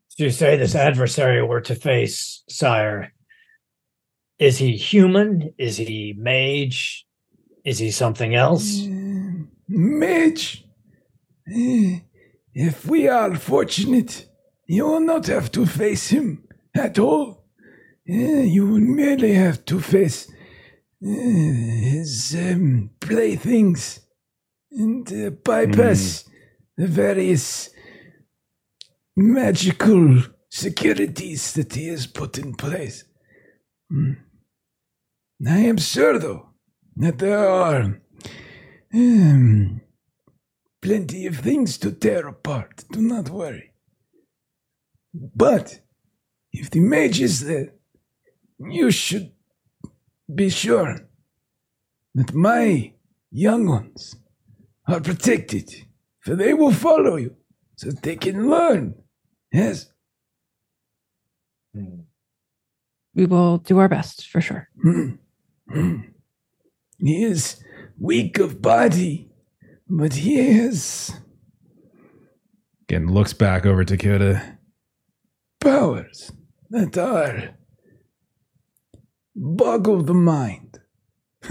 So 0.08 0.24
you 0.24 0.30
say 0.30 0.56
this 0.56 0.74
adversary 0.74 1.42
we're 1.42 1.60
to 1.62 1.74
face, 1.74 2.42
sire. 2.48 3.12
Is 4.38 4.58
he 4.58 4.76
human? 4.76 5.54
Is 5.58 5.76
he 5.76 6.14
mage? 6.16 7.06
Is 7.64 7.78
he 7.78 7.90
something 7.90 8.34
else? 8.34 8.80
Mm, 8.82 9.48
Mage. 9.68 10.64
Eh, 11.52 12.00
If 12.52 12.86
we 12.86 13.08
are 13.08 13.34
fortunate, 13.36 14.26
you 14.66 14.84
will 14.86 15.00
not 15.00 15.26
have 15.26 15.50
to 15.52 15.66
face 15.66 16.08
him 16.08 16.44
at 16.74 16.98
all. 16.98 17.44
Eh, 18.08 18.42
You 18.42 18.66
will 18.66 18.80
merely 18.80 19.34
have 19.34 19.64
to 19.66 19.80
face 19.80 20.30
eh, 21.04 21.08
his 21.94 22.36
um, 22.38 22.90
playthings 23.00 24.00
and 24.74 25.12
uh, 25.12 25.30
bypass 25.30 26.28
the 26.76 26.86
various 26.86 27.70
magical 29.16 30.22
securities 30.50 31.52
that 31.54 31.74
he 31.74 31.88
has 31.88 32.06
put 32.06 32.38
in 32.38 32.54
place. 32.54 33.04
Hmm. 33.90 34.12
I 35.46 35.58
am 35.58 35.76
sure, 35.76 36.18
though, 36.18 36.50
that 36.96 37.18
there 37.18 37.48
are 37.48 38.00
um, 38.94 39.80
plenty 40.80 41.26
of 41.26 41.38
things 41.38 41.76
to 41.78 41.92
tear 41.92 42.28
apart. 42.28 42.84
Do 42.90 43.02
not 43.02 43.30
worry. 43.30 43.72
But 45.12 45.80
if 46.52 46.70
the 46.70 46.80
mage 46.80 47.20
is 47.20 47.44
there, 47.44 47.74
you 48.58 48.90
should 48.90 49.32
be 50.32 50.48
sure 50.48 51.08
that 52.14 52.32
my 52.32 52.94
young 53.30 53.66
ones 53.66 54.16
are 54.86 55.00
protected, 55.00 55.70
for 56.20 56.34
they 56.36 56.54
will 56.54 56.72
follow 56.72 57.16
you 57.16 57.36
so 57.76 57.90
that 57.90 58.02
they 58.02 58.16
can 58.16 58.48
learn. 58.50 58.94
Yes. 59.52 59.86
We 63.14 63.26
will 63.26 63.58
do 63.58 63.78
our 63.78 63.88
best 63.88 64.28
for 64.28 64.40
sure. 64.40 64.68
Hmm. 64.82 65.10
Hmm. 65.72 66.02
He 66.98 67.24
is 67.24 67.56
weak 67.98 68.38
of 68.38 68.60
body, 68.60 69.30
but 69.88 70.12
he 70.12 70.38
is 70.38 71.10
Again, 72.82 73.06
looks 73.08 73.32
back 73.32 73.64
over 73.64 73.82
to 73.82 73.96
Dakota. 73.96 74.58
powers 75.58 76.30
that 76.68 76.98
are 76.98 77.54
boggle 79.34 80.02
the 80.02 80.12
mind. 80.12 80.80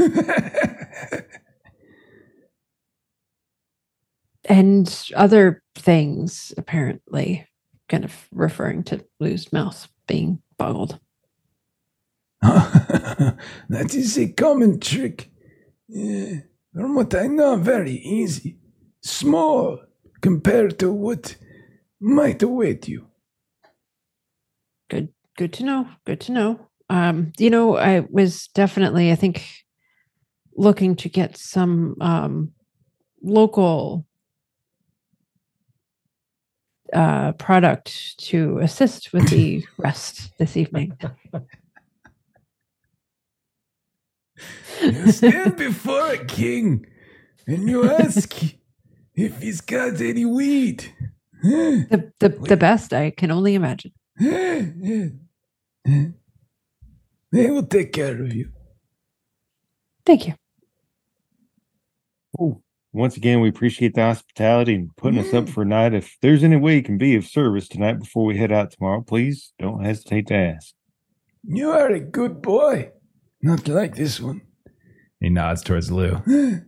And 4.45 5.11
other 5.15 5.63
things, 5.75 6.53
apparently, 6.57 7.47
kind 7.87 8.03
of 8.03 8.27
referring 8.31 8.83
to 8.83 9.05
Lou's 9.19 9.51
mouth 9.53 9.87
being 10.07 10.41
boggled. 10.57 10.99
that 12.41 13.93
is 13.93 14.17
a 14.17 14.27
common 14.33 14.79
trick. 14.79 15.29
Yeah, 15.87 16.39
from 16.73 16.95
what 16.95 17.15
I 17.15 17.27
know, 17.27 17.55
very 17.55 17.93
easy. 17.93 18.57
Small 19.01 19.79
compared 20.21 20.79
to 20.79 20.91
what 20.91 21.35
might 21.99 22.41
await 22.41 22.87
you. 22.87 23.07
Good 24.89 25.09
good 25.37 25.53
to 25.53 25.63
know. 25.63 25.87
Good 26.05 26.21
to 26.21 26.31
know. 26.31 26.67
Um, 26.89 27.31
you 27.37 27.49
know, 27.49 27.77
I 27.77 28.01
was 28.09 28.47
definitely, 28.49 29.11
I 29.11 29.15
think, 29.15 29.45
looking 30.55 30.95
to 30.97 31.09
get 31.09 31.37
some 31.37 31.95
um 32.01 32.51
local 33.21 34.05
uh 36.93 37.33
product 37.33 38.17
to 38.29 38.59
assist 38.59 39.13
with 39.13 39.29
the 39.29 39.65
rest 39.77 40.37
this 40.37 40.57
evening. 40.57 40.97
You 44.81 45.11
stand 45.11 45.57
before 45.67 46.11
a 46.11 46.25
king 46.25 46.85
and 47.47 47.69
you 47.69 47.89
ask 47.89 48.33
if 49.15 49.41
he's 49.41 49.61
got 49.61 50.01
any 50.01 50.25
weed. 50.25 50.93
The 51.41 52.11
the, 52.19 52.29
the 52.29 52.57
best 52.57 52.93
I 52.93 53.11
can 53.11 53.31
only 53.31 53.55
imagine. 53.55 53.91
They 57.33 57.49
will 57.49 57.65
take 57.65 57.91
care 57.91 58.21
of 58.21 58.33
you. 58.33 58.51
Thank 60.05 60.27
you. 60.27 60.35
Oh, 62.39 62.62
once 62.93 63.17
again, 63.17 63.41
we 63.41 63.49
appreciate 63.49 63.95
the 63.95 64.01
hospitality 64.01 64.75
and 64.75 64.95
putting 64.95 65.19
us 65.19 65.33
up 65.33 65.45
mm-hmm. 65.45 65.53
for 65.53 65.63
a 65.63 65.65
night. 65.65 65.95
If 65.95 66.15
there's 66.21 66.43
any 66.43 66.57
way 66.57 66.75
you 66.75 66.83
can 66.83 66.99
be 66.99 67.15
of 67.15 67.25
service 67.25 67.67
tonight 67.67 67.99
before 67.99 68.23
we 68.23 68.37
head 68.37 68.51
out 68.51 68.71
tomorrow, 68.71 69.01
please 69.01 69.53
don't 69.57 69.83
hesitate 69.83 70.27
to 70.27 70.35
ask. 70.35 70.73
You 71.43 71.71
are 71.71 71.89
a 71.89 71.99
good 71.99 72.41
boy. 72.41 72.91
Not 73.41 73.67
like 73.67 73.95
this 73.95 74.21
one. 74.21 74.41
He 75.19 75.29
nods 75.29 75.63
towards 75.63 75.91
Lou. 75.91 76.21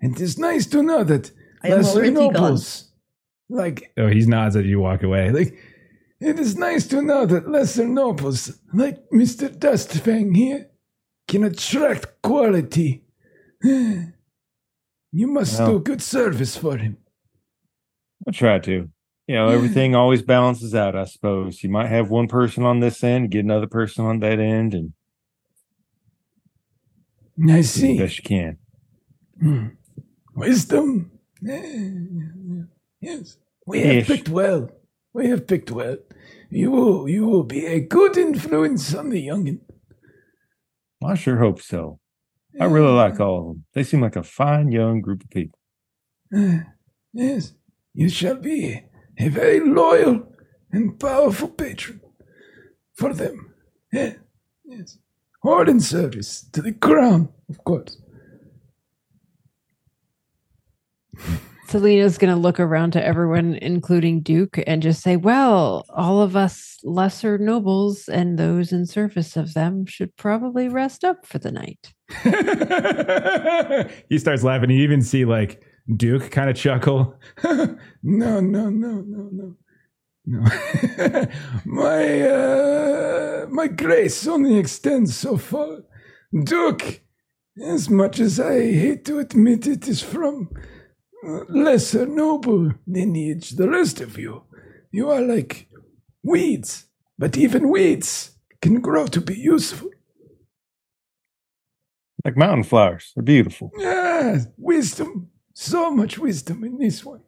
And 0.00 0.16
It 0.16 0.20
is 0.20 0.38
nice 0.38 0.64
to 0.66 0.80
know 0.80 1.02
that 1.02 1.32
I 1.64 1.68
am 1.68 1.78
lesser 1.78 1.98
already 1.98 2.14
gone. 2.14 2.32
nobles, 2.32 2.92
like 3.48 3.92
Oh, 3.96 4.06
he 4.06 4.24
nods 4.26 4.54
as 4.54 4.64
you 4.64 4.78
walk 4.78 5.02
away. 5.02 5.30
Like, 5.30 5.48
Like, 5.48 5.58
it 6.20 6.38
is 6.38 6.56
nice 6.56 6.86
to 6.88 7.02
know 7.02 7.26
that 7.26 7.50
lesser 7.50 7.86
nobles, 7.86 8.60
like 8.72 8.98
Mr. 9.12 9.56
Dustfang 9.58 10.34
here, 10.34 10.68
can 11.26 11.42
attract 11.42 12.22
quality. 12.22 13.02
You 15.12 15.26
must 15.26 15.58
Well. 15.58 15.72
do 15.72 15.80
good 15.80 16.02
service 16.02 16.56
for 16.56 16.76
him. 16.76 16.98
I'll 18.26 18.32
try 18.32 18.58
to. 18.60 18.90
You 19.26 19.34
know, 19.34 19.48
everything 19.48 19.94
always 19.94 20.22
balances 20.22 20.74
out, 20.74 20.96
I 20.96 21.04
suppose. 21.04 21.62
You 21.62 21.68
might 21.70 21.88
have 21.88 22.10
one 22.10 22.28
person 22.28 22.64
on 22.64 22.80
this 22.80 23.04
end, 23.04 23.30
get 23.30 23.44
another 23.44 23.66
person 23.66 24.04
on 24.06 24.20
that 24.20 24.38
end, 24.40 24.72
and 24.74 24.92
I 27.42 27.56
do 27.56 27.56
the 27.58 27.62
see. 27.62 27.98
best 27.98 28.16
you 28.18 28.22
can. 28.24 28.58
Hmm. 29.40 29.66
Wisdom. 30.34 31.10
Yes. 33.00 33.36
We 33.66 33.80
have 33.82 33.96
Ish. 33.96 34.06
picked 34.06 34.28
well. 34.30 34.70
We 35.12 35.28
have 35.28 35.46
picked 35.46 35.70
well. 35.70 35.98
You 36.50 36.70
will, 36.70 37.08
you 37.08 37.26
will 37.26 37.44
be 37.44 37.66
a 37.66 37.80
good 37.80 38.16
influence 38.16 38.94
on 38.94 39.10
the 39.10 39.26
youngin. 39.26 39.60
I 41.04 41.14
sure 41.14 41.36
hope 41.38 41.60
so. 41.60 42.00
I 42.60 42.64
really 42.64 42.92
like 42.92 43.20
all 43.20 43.38
of 43.38 43.46
them. 43.46 43.64
They 43.74 43.84
seem 43.84 44.00
like 44.00 44.16
a 44.16 44.22
fine 44.22 44.72
young 44.72 45.00
group 45.00 45.22
of 45.24 45.30
people. 45.30 45.58
Yes, 47.14 47.54
you 47.94 48.10
shall 48.10 48.36
be 48.36 48.82
a 49.18 49.28
very 49.28 49.60
loyal 49.60 50.30
and 50.70 51.00
powerful 51.00 51.48
patron 51.48 52.02
for 52.94 53.14
them. 53.14 53.54
Yes. 53.90 54.98
All 55.42 55.66
in 55.68 55.80
service 55.80 56.46
to 56.52 56.60
the 56.60 56.72
crown, 56.72 57.30
of 57.48 57.64
course. 57.64 57.96
Salina's 61.68 62.16
going 62.16 62.34
to 62.34 62.40
look 62.40 62.58
around 62.58 62.92
to 62.92 63.04
everyone, 63.04 63.56
including 63.56 64.22
Duke, 64.22 64.58
and 64.66 64.82
just 64.82 65.02
say, 65.02 65.16
Well, 65.16 65.84
all 65.90 66.22
of 66.22 66.34
us 66.34 66.78
lesser 66.82 67.36
nobles 67.36 68.08
and 68.08 68.38
those 68.38 68.72
in 68.72 68.86
service 68.86 69.36
of 69.36 69.52
them 69.52 69.84
should 69.84 70.16
probably 70.16 70.68
rest 70.68 71.04
up 71.04 71.26
for 71.26 71.38
the 71.38 71.52
night. 71.52 71.92
he 74.08 74.18
starts 74.18 74.42
laughing. 74.42 74.70
You 74.70 74.82
even 74.82 75.02
see 75.02 75.26
like 75.26 75.62
Duke 75.94 76.30
kind 76.30 76.48
of 76.48 76.56
chuckle. 76.56 77.18
no, 77.44 77.76
no, 78.02 78.40
no, 78.40 78.70
no, 78.70 79.28
no. 79.30 79.56
No. 80.30 80.44
my 81.64 82.20
uh, 82.22 83.46
my 83.48 83.66
grace 83.66 84.26
only 84.26 84.58
extends 84.58 85.16
so 85.16 85.38
far. 85.38 85.84
Duke, 86.44 87.00
as 87.62 87.88
much 87.88 88.20
as 88.20 88.38
I 88.38 88.58
hate 88.60 89.06
to 89.06 89.20
admit 89.20 89.66
it, 89.66 89.88
is 89.88 90.02
from 90.02 90.50
lesser 91.22 92.06
noble 92.06 92.72
lineage. 92.86 93.50
The 93.50 93.68
rest 93.68 94.00
of 94.00 94.18
you, 94.18 94.42
you 94.90 95.10
are 95.10 95.20
like 95.20 95.68
weeds, 96.22 96.86
but 97.18 97.36
even 97.36 97.68
weeds 97.70 98.32
can 98.60 98.80
grow 98.80 99.06
to 99.08 99.20
be 99.20 99.34
useful. 99.34 99.90
Like 102.24 102.36
mountain 102.36 102.64
flowers. 102.64 103.12
They're 103.14 103.22
beautiful. 103.22 103.70
Ah, 103.80 104.36
wisdom, 104.56 105.30
so 105.54 105.90
much 105.90 106.18
wisdom 106.18 106.64
in 106.64 106.78
this 106.78 107.04
one. 107.04 107.20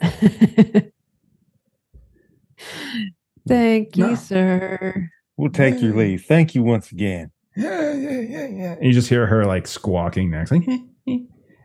Thank 3.46 3.96
you, 3.96 4.08
No. 4.08 4.14
sir. 4.14 5.10
We'll 5.36 5.50
take 5.50 5.80
your 5.80 5.94
leave. 5.94 6.24
Thank 6.24 6.54
you 6.54 6.62
once 6.62 6.90
again. 6.92 7.30
Yeah, 7.56 7.92
yeah, 7.92 8.20
yeah, 8.20 8.46
yeah. 8.46 8.72
And 8.74 8.84
you 8.84 8.92
just 8.92 9.08
hear 9.08 9.26
her 9.26 9.44
like 9.44 9.66
squawking 9.66 10.30
next, 10.30 10.50
like, 10.50 10.62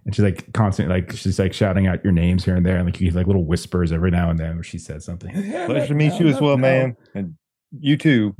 and 0.05 0.13
she's 0.13 0.23
like 0.23 0.51
constantly 0.53 0.93
like 0.95 1.11
she's 1.13 1.39
like 1.39 1.53
shouting 1.53 1.87
out 1.87 2.03
your 2.03 2.13
names 2.13 2.43
here 2.43 2.55
and 2.55 2.65
there, 2.65 2.75
and 2.75 2.85
like 2.85 2.99
you 2.99 3.07
get 3.07 3.15
like 3.15 3.27
little 3.27 3.45
whispers 3.45 3.91
every 3.91 4.11
now 4.11 4.29
and 4.29 4.37
then 4.37 4.55
where 4.55 4.63
she 4.63 4.77
says 4.77 5.05
something. 5.05 5.31
Pleasure 5.65 5.87
to 5.87 5.93
meet 5.93 6.19
you 6.19 6.27
as 6.27 6.41
well, 6.41 6.57
man. 6.57 6.95
And 7.15 7.35
you 7.79 7.97
too. 7.97 8.35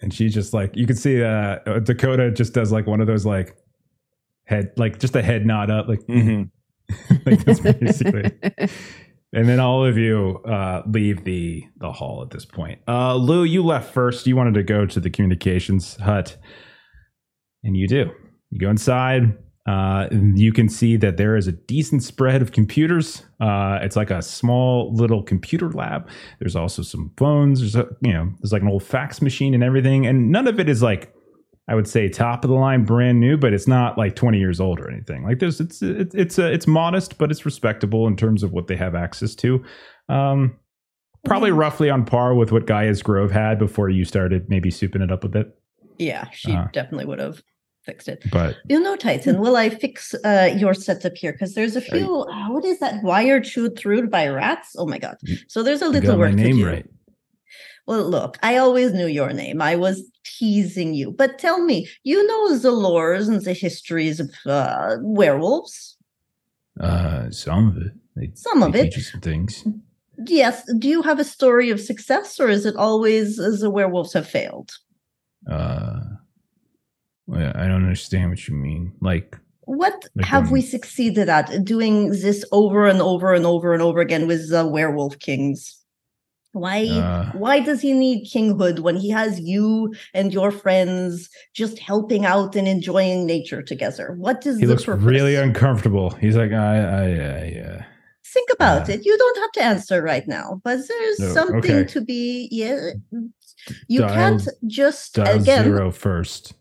And 0.00 0.12
she's 0.12 0.34
just 0.34 0.52
like 0.52 0.76
you 0.76 0.86
can 0.86 0.96
see 0.96 1.22
uh 1.22 1.56
Dakota 1.80 2.30
just 2.30 2.52
does 2.52 2.72
like 2.72 2.86
one 2.86 3.00
of 3.00 3.06
those 3.06 3.24
like 3.24 3.56
head 4.44 4.72
like 4.76 4.98
just 4.98 5.16
a 5.16 5.22
head 5.22 5.46
nod 5.46 5.70
up 5.70 5.88
like 5.88 6.02
hmm 6.06 6.42
like 7.24 7.42
that's 7.46 7.60
basically 7.60 8.30
and 9.32 9.48
then 9.48 9.58
all 9.58 9.86
of 9.86 9.96
you 9.96 10.42
uh 10.46 10.82
leave 10.86 11.24
the 11.24 11.64
the 11.78 11.90
hall 11.90 12.20
at 12.22 12.30
this 12.30 12.44
point. 12.44 12.80
Uh 12.86 13.14
lou 13.16 13.44
you 13.44 13.64
left 13.64 13.94
first. 13.94 14.26
You 14.26 14.36
wanted 14.36 14.54
to 14.54 14.62
go 14.62 14.84
to 14.84 15.00
the 15.00 15.08
communications 15.08 15.96
hut. 15.96 16.36
And 17.62 17.74
you 17.74 17.88
do. 17.88 18.10
You 18.50 18.58
go 18.58 18.68
inside 18.68 19.38
Uh, 19.66 20.08
you 20.34 20.52
can 20.52 20.68
see 20.68 20.96
that 20.96 21.16
there 21.16 21.36
is 21.36 21.46
a 21.46 21.52
decent 21.52 22.02
spread 22.02 22.42
of 22.42 22.52
computers. 22.52 23.22
Uh, 23.40 23.78
it's 23.80 23.96
like 23.96 24.10
a 24.10 24.20
small 24.20 24.92
little 24.94 25.22
computer 25.22 25.70
lab. 25.70 26.06
There's 26.38 26.54
also 26.54 26.82
some 26.82 27.12
phones. 27.16 27.60
There's 27.60 27.74
a, 27.76 27.88
you 28.02 28.12
know, 28.12 28.30
there's 28.40 28.52
like 28.52 28.60
an 28.62 28.68
old 28.68 28.82
fax 28.82 29.22
machine 29.22 29.54
and 29.54 29.64
everything. 29.64 30.06
And 30.06 30.30
none 30.30 30.46
of 30.46 30.60
it 30.60 30.68
is 30.68 30.82
like, 30.82 31.14
I 31.66 31.74
would 31.74 31.88
say 31.88 32.10
top 32.10 32.44
of 32.44 32.50
the 32.50 32.56
line, 32.56 32.84
brand 32.84 33.20
new, 33.20 33.38
but 33.38 33.54
it's 33.54 33.66
not 33.66 33.96
like 33.96 34.14
20 34.16 34.38
years 34.38 34.60
old 34.60 34.78
or 34.80 34.90
anything. 34.90 35.24
Like 35.24 35.38
there's, 35.38 35.60
it's, 35.60 35.80
it's, 35.80 36.14
it's, 36.14 36.38
uh, 36.38 36.44
it's 36.44 36.66
modest, 36.66 37.16
but 37.16 37.30
it's 37.30 37.46
respectable 37.46 38.06
in 38.06 38.16
terms 38.16 38.42
of 38.42 38.52
what 38.52 38.66
they 38.66 38.76
have 38.76 38.94
access 38.94 39.34
to. 39.36 39.64
Um, 40.10 40.58
probably 41.24 41.52
roughly 41.52 41.88
on 41.88 42.04
par 42.04 42.34
with 42.34 42.52
what 42.52 42.66
Gaia's 42.66 43.02
Grove 43.02 43.30
had 43.30 43.58
before 43.58 43.88
you 43.88 44.04
started 44.04 44.50
maybe 44.50 44.70
souping 44.70 45.02
it 45.02 45.10
up 45.10 45.24
a 45.24 45.28
bit. 45.28 45.56
Yeah, 45.98 46.28
she 46.32 46.52
Uh. 46.52 46.66
definitely 46.74 47.06
would 47.06 47.18
have 47.18 47.42
fixed 47.86 48.08
it. 48.08 48.22
But 48.30 48.56
You 48.68 48.80
know, 48.80 48.96
Titan, 48.96 49.40
will 49.40 49.56
I 49.56 49.68
fix 49.70 50.14
uh, 50.24 50.54
your 50.56 50.74
setup 50.74 51.14
here? 51.16 51.32
Because 51.32 51.54
there's 51.54 51.76
a 51.76 51.80
you- 51.80 51.86
few. 51.86 52.20
uh, 52.22 52.48
what 52.50 52.64
is 52.64 52.78
that? 52.80 53.02
Wire 53.02 53.40
chewed 53.40 53.78
through 53.78 54.08
by 54.08 54.26
rats? 54.28 54.74
Oh 54.78 54.86
my 54.86 54.98
god! 54.98 55.16
So 55.48 55.62
there's 55.62 55.82
a 55.82 55.88
little 55.88 56.18
work 56.18 56.30
my 56.32 56.36
to 56.36 56.42
name 56.42 56.56
do. 56.58 56.66
right. 56.66 56.86
Well, 57.86 58.08
look, 58.08 58.38
I 58.42 58.56
always 58.56 58.92
knew 58.94 59.06
your 59.06 59.32
name. 59.34 59.60
I 59.60 59.76
was 59.76 60.02
teasing 60.24 60.94
you. 60.94 61.10
But 61.10 61.38
tell 61.38 61.60
me, 61.62 61.86
you 62.02 62.26
know 62.26 62.56
the 62.56 62.70
lores 62.70 63.28
and 63.28 63.42
the 63.42 63.52
histories 63.52 64.20
of 64.20 64.30
uh, 64.46 64.96
werewolves? 65.02 65.98
Uh, 66.80 67.30
some 67.30 67.68
of 67.68 67.76
it. 67.76 67.92
They, 68.16 68.30
Some 68.34 68.62
of 68.62 68.74
it. 68.74 68.94
some 68.94 69.20
things. 69.20 69.64
Yes. 70.26 70.62
Do 70.78 70.88
you 70.88 71.02
have 71.02 71.18
a 71.20 71.24
story 71.24 71.68
of 71.70 71.78
success, 71.80 72.40
or 72.40 72.48
is 72.48 72.64
it 72.64 72.74
always 72.76 73.38
uh, 73.38 73.50
the 73.60 73.68
werewolves 73.70 74.12
have 74.14 74.26
failed? 74.28 74.70
Uh, 75.50 76.00
I 77.32 77.66
don't 77.68 77.84
understand 77.84 78.30
what 78.30 78.46
you 78.48 78.54
mean. 78.54 78.92
Like, 79.00 79.36
What 79.62 80.04
Like, 80.14 80.26
have 80.26 80.50
we 80.50 80.60
um, 80.60 80.66
succeeded 80.66 81.28
at 81.28 81.64
doing 81.64 82.10
this 82.10 82.44
over 82.52 82.86
and 82.86 83.00
over 83.00 83.32
and 83.32 83.46
over 83.46 83.72
and 83.72 83.82
over 83.82 84.00
again 84.00 84.26
with 84.26 84.50
the 84.50 84.66
werewolf 84.66 85.18
kings? 85.18 85.80
Why 86.52 86.86
Uh. 86.86 87.32
why 87.32 87.60
does 87.60 87.80
he 87.80 87.92
need 87.94 88.28
kinghood 88.30 88.78
when 88.80 88.96
he 88.96 89.08
has 89.10 89.40
you 89.40 89.92
and 90.12 90.32
your 90.32 90.50
friends 90.52 91.28
just 91.52 91.78
helping 91.80 92.24
out 92.24 92.54
and 92.54 92.68
enjoying 92.68 93.26
nature 93.26 93.62
together? 93.62 94.14
What 94.18 94.46
is 94.46 94.58
he 94.58 94.66
the 94.66 94.72
looks 94.72 94.84
purpose? 94.84 95.04
really 95.04 95.34
uncomfortable. 95.34 96.10
He's 96.10 96.36
like, 96.36 96.52
I, 96.52 96.76
I, 96.78 97.06
I, 97.06 97.60
uh, 97.70 97.82
Think 98.34 98.48
about 98.52 98.88
uh, 98.88 98.92
it. 98.92 99.04
You 99.04 99.16
don't 99.18 99.38
have 99.38 99.52
to 99.52 99.62
answer 99.62 100.02
right 100.02 100.26
now, 100.28 100.60
but 100.62 100.78
there's 100.88 101.18
No, 101.20 101.28
something 101.38 101.76
okay. 101.80 101.84
to 101.94 102.00
be 102.00 102.48
yeah. 102.52 102.90
You 103.88 104.00
Dial- 104.00 104.14
can't 104.14 104.48
just 104.66 105.18
again 105.18 105.64
zero 105.64 105.90
first. 105.90 106.52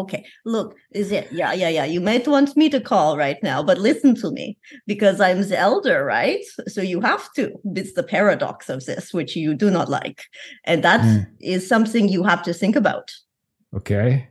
Okay, 0.00 0.24
look, 0.44 0.76
is 0.92 1.12
it? 1.12 1.28
Yeah, 1.30 1.52
yeah, 1.52 1.68
yeah. 1.68 1.84
You 1.84 2.00
might 2.00 2.26
want 2.26 2.56
me 2.56 2.70
to 2.70 2.80
call 2.80 3.16
right 3.18 3.36
now, 3.42 3.62
but 3.62 3.78
listen 3.78 4.14
to 4.16 4.30
me 4.30 4.56
because 4.86 5.20
I'm 5.20 5.42
the 5.48 5.58
elder, 5.58 6.04
right? 6.04 6.42
So 6.68 6.80
you 6.80 7.00
have 7.00 7.32
to. 7.34 7.52
It's 7.76 7.92
the 7.94 8.02
paradox 8.02 8.68
of 8.68 8.84
this, 8.86 9.12
which 9.12 9.36
you 9.36 9.54
do 9.54 9.70
not 9.70 9.88
like. 9.88 10.22
And 10.64 10.82
that 10.84 11.04
is 11.40 11.64
Mm. 11.64 11.68
something 11.68 12.08
you 12.08 12.22
have 12.24 12.42
to 12.44 12.54
think 12.54 12.76
about. 12.76 13.10
Okay. 13.76 14.28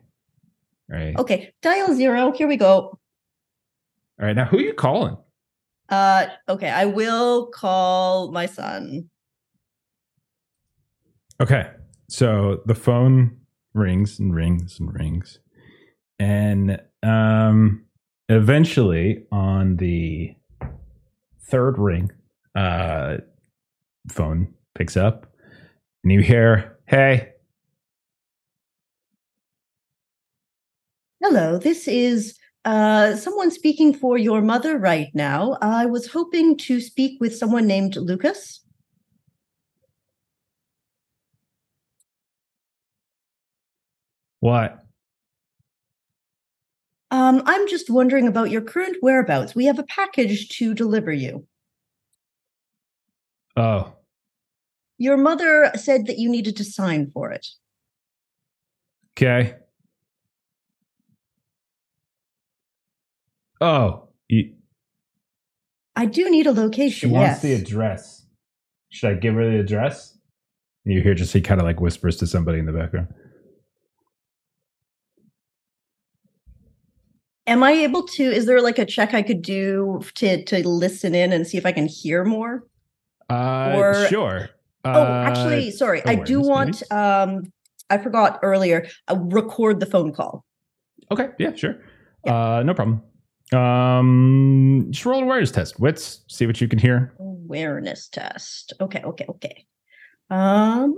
All 0.92 0.98
right. 0.98 1.18
Okay, 1.20 1.54
dial 1.62 1.94
zero. 1.96 2.32
Here 2.32 2.48
we 2.48 2.58
go. 2.58 3.00
All 4.20 4.26
right. 4.26 4.36
Now, 4.36 4.46
who 4.46 4.58
are 4.58 4.62
you 4.62 4.74
calling? 4.74 5.18
Uh, 5.90 6.28
okay, 6.48 6.70
I 6.70 6.86
will 6.86 7.48
call 7.48 8.32
my 8.32 8.48
son. 8.48 9.10
Okay. 11.42 11.70
So 12.10 12.62
the 12.66 12.76
phone 12.76 13.38
rings 13.76 14.20
and 14.20 14.34
rings 14.34 14.80
and 14.80 14.92
rings. 14.94 15.40
And 16.20 16.82
um 17.04 17.86
eventually 18.28 19.26
on 19.32 19.78
the 19.78 20.36
third 21.42 21.78
ring, 21.78 22.12
uh 22.56 23.18
phone 24.10 24.54
picks 24.76 24.98
up 24.98 25.28
and 26.04 26.12
you 26.12 26.22
hear, 26.22 26.78
"Hey, 26.88 27.34
Hello, 31.22 31.58
this 31.58 31.88
is 31.88 32.40
uh, 32.66 33.16
someone 33.16 33.52
speaking 33.52 33.94
for 33.94 34.18
your 34.18 34.42
mother 34.42 34.78
right 34.78 35.10
now. 35.14 35.58
I 35.62 35.86
was 35.86 36.08
hoping 36.08 36.58
to 36.60 36.80
speak 36.80 37.20
with 37.20 37.36
someone 37.36 37.68
named 37.68 37.96
Lucas. 37.98 38.62
what? 44.40 44.86
Um, 47.12 47.42
I'm 47.46 47.68
just 47.68 47.90
wondering 47.90 48.28
about 48.28 48.52
your 48.52 48.62
current 48.62 48.98
whereabouts. 49.02 49.56
We 49.56 49.66
have 49.66 49.80
a 49.80 49.84
package 49.84 50.50
to 50.58 50.74
deliver 50.74 51.12
you. 51.12 51.48
Oh, 53.58 53.94
Your 54.98 55.18
mother 55.18 55.72
said 55.76 56.06
that 56.06 56.18
you 56.20 56.30
needed 56.30 56.56
to 56.58 56.64
sign 56.64 57.10
for 57.12 57.32
it. 57.32 57.46
okay. 59.18 59.56
Oh, 63.62 64.08
you, 64.30 64.54
I 65.98 66.06
do 66.06 66.30
need 66.30 66.48
a 66.48 66.54
location. 66.54 67.10
she 67.10 67.14
wants 67.14 67.28
yes. 67.28 67.42
the 67.42 67.54
address. 67.54 68.26
Should 68.90 69.10
I 69.10 69.14
give 69.16 69.34
her 69.36 69.52
the 69.52 69.60
address? 69.60 70.18
You 70.86 71.02
hear 71.02 71.14
just 71.14 71.34
he 71.34 71.42
kind 71.42 71.60
of 71.60 71.66
like 71.68 71.82
whispers 71.82 72.16
to 72.18 72.28
somebody 72.28 72.60
in 72.60 72.66
the 72.66 72.72
background. 72.72 73.10
Am 77.50 77.64
I 77.64 77.72
able 77.72 78.04
to? 78.04 78.24
Is 78.24 78.46
there 78.46 78.62
like 78.62 78.78
a 78.78 78.86
check 78.86 79.16
I 79.16 79.24
could 79.24 79.42
do 79.42 80.02
to 80.16 80.44
to 80.46 80.68
listen 80.68 81.16
in 81.16 81.34
and 81.34 81.48
see 81.48 81.58
if 81.58 81.66
I 81.66 81.72
can 81.72 81.88
hear 81.88 82.24
more? 82.24 82.64
Uh, 83.28 83.74
Or- 83.76 84.08
sure. 84.08 84.50
oh, 84.86 84.92
Uh, 84.92 85.24
actually, 85.28 85.72
sorry. 85.72 86.04
I 86.06 86.14
do 86.16 86.42
want. 86.42 86.84
Um, 86.92 87.52
I 87.90 87.98
forgot 87.98 88.40
earlier. 88.44 88.88
Uh, 89.08 89.18
record 89.20 89.80
the 89.80 89.88
phone 89.88 90.14
call. 90.14 90.46
Okay, 91.12 91.30
yeah, 91.40 91.56
sure. 91.56 91.78
Uh, 92.28 92.62
no 92.64 92.76
problem. 92.76 93.02
Um, 93.52 94.86
just 94.92 95.04
roll 95.08 95.24
awareness 95.24 95.50
test. 95.52 95.80
Wits, 95.80 96.22
see 96.28 96.46
what 96.46 96.62
you 96.62 96.68
can 96.68 96.78
hear. 96.78 97.14
Awareness 97.20 98.10
test. 98.10 98.74
Okay, 98.80 99.02
okay, 99.02 99.26
okay. 99.28 99.66
Um, 100.30 100.96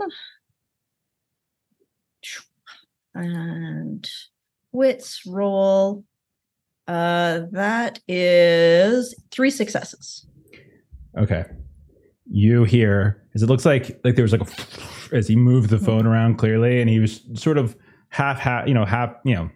and 3.16 4.10
wits 4.74 5.26
roll. 5.26 6.04
Uh, 6.92 7.46
that 7.52 8.00
is 8.10 9.16
three 9.32 9.50
successes. 9.50 10.26
Okay. 11.18 11.46
You 12.30 12.66
hear 12.66 13.24
as 13.34 13.44
it 13.44 13.48
looks 13.48 13.66
like 13.66 14.02
like 14.04 14.16
there 14.16 14.24
was 14.24 14.34
like 14.34 14.42
a 14.42 15.16
as 15.16 15.26
he 15.26 15.38
moved 15.38 15.70
the 15.70 15.80
phone 15.80 16.06
around 16.06 16.36
clearly, 16.36 16.82
and 16.82 16.90
he 16.90 17.00
was 17.00 17.22
sort 17.36 17.58
of 17.58 17.78
half 18.10 18.40
half 18.40 18.68
you 18.68 18.74
know 18.74 18.84
half 18.84 19.16
you 19.24 19.34
know 19.34 19.50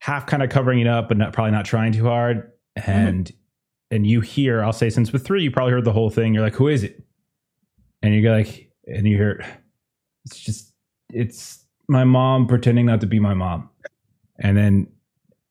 half 0.00 0.26
kind 0.26 0.42
of 0.42 0.50
covering 0.50 0.80
it 0.80 0.88
up, 0.88 1.06
but 1.06 1.16
not 1.16 1.32
probably 1.32 1.52
not 1.52 1.64
trying 1.64 1.92
too 1.92 2.04
hard. 2.04 2.50
And 2.74 3.30
and 3.92 4.04
you 4.04 4.20
hear, 4.20 4.60
I'll 4.60 4.72
say 4.72 4.90
since 4.90 5.12
with 5.12 5.24
three, 5.24 5.44
you 5.44 5.52
probably 5.52 5.72
heard 5.72 5.84
the 5.84 5.92
whole 5.92 6.10
thing. 6.10 6.34
You're 6.34 6.42
like, 6.42 6.56
who 6.56 6.66
is 6.66 6.82
it? 6.82 7.00
And 8.02 8.12
you 8.12 8.22
go 8.22 8.32
like, 8.32 8.72
and 8.86 9.06
you 9.06 9.16
hear, 9.16 9.46
it's 10.24 10.40
just 10.40 10.72
it's 11.10 11.64
my 11.86 12.02
mom 12.02 12.48
pretending 12.48 12.86
not 12.86 13.00
to 13.02 13.06
be 13.06 13.20
my 13.20 13.34
mom. 13.34 13.70
And 14.40 14.56
then 14.56 14.88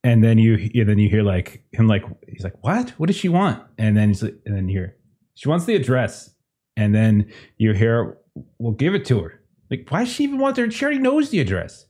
and 0.07 0.23
then 0.23 0.37
you 0.37 0.69
and 0.73 0.89
then 0.89 0.99
you 0.99 1.09
hear 1.09 1.23
like 1.23 1.63
him 1.73 1.87
like 1.87 2.03
he's 2.27 2.43
like, 2.43 2.63
what? 2.63 2.91
What 2.91 3.07
does 3.07 3.15
she 3.15 3.29
want? 3.29 3.61
And 3.77 3.95
then 3.97 4.09
he's 4.09 4.23
like, 4.23 4.35
and 4.45 4.55
then 4.55 4.69
you 4.69 4.79
hear 4.79 4.97
she 5.37 5.47
wants 5.47 5.65
the 5.65 5.75
address. 5.75 6.31
And 6.75 6.95
then 6.95 7.31
you 7.57 7.73
hear, 7.73 8.17
we'll 8.57 8.73
give 8.73 8.95
it 8.95 9.05
to 9.05 9.19
her. 9.21 9.41
Like, 9.69 9.85
why 9.89 10.03
does 10.03 10.13
she 10.13 10.23
even 10.23 10.39
want 10.39 10.55
there? 10.55 10.69
She 10.71 10.83
already 10.83 10.99
knows 10.99 11.29
the 11.29 11.39
address. 11.39 11.85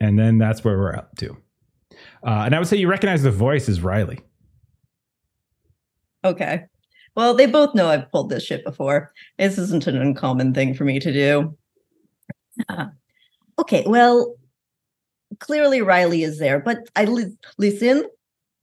And 0.00 0.18
then 0.18 0.36
that's 0.36 0.64
where 0.64 0.76
we're 0.76 0.96
up 0.96 1.16
to. 1.18 1.36
Uh, 2.26 2.42
and 2.44 2.54
I 2.54 2.58
would 2.58 2.66
say 2.66 2.76
you 2.76 2.88
recognize 2.88 3.22
the 3.22 3.30
voice 3.30 3.68
as 3.68 3.80
Riley. 3.80 4.18
Okay. 6.24 6.64
Well, 7.14 7.34
they 7.34 7.46
both 7.46 7.74
know 7.74 7.88
I've 7.88 8.10
pulled 8.10 8.30
this 8.30 8.44
shit 8.44 8.64
before. 8.64 9.12
This 9.38 9.58
isn't 9.58 9.86
an 9.86 9.96
uncommon 9.96 10.54
thing 10.54 10.74
for 10.74 10.84
me 10.84 10.98
to 10.98 11.12
do. 11.12 11.56
Uh, 12.68 12.86
okay, 13.60 13.84
well, 13.86 14.34
clearly 15.40 15.82
Riley 15.82 16.22
is 16.22 16.38
there, 16.38 16.60
but 16.60 16.88
I 16.96 17.04
li- 17.04 17.36
listen. 17.58 18.04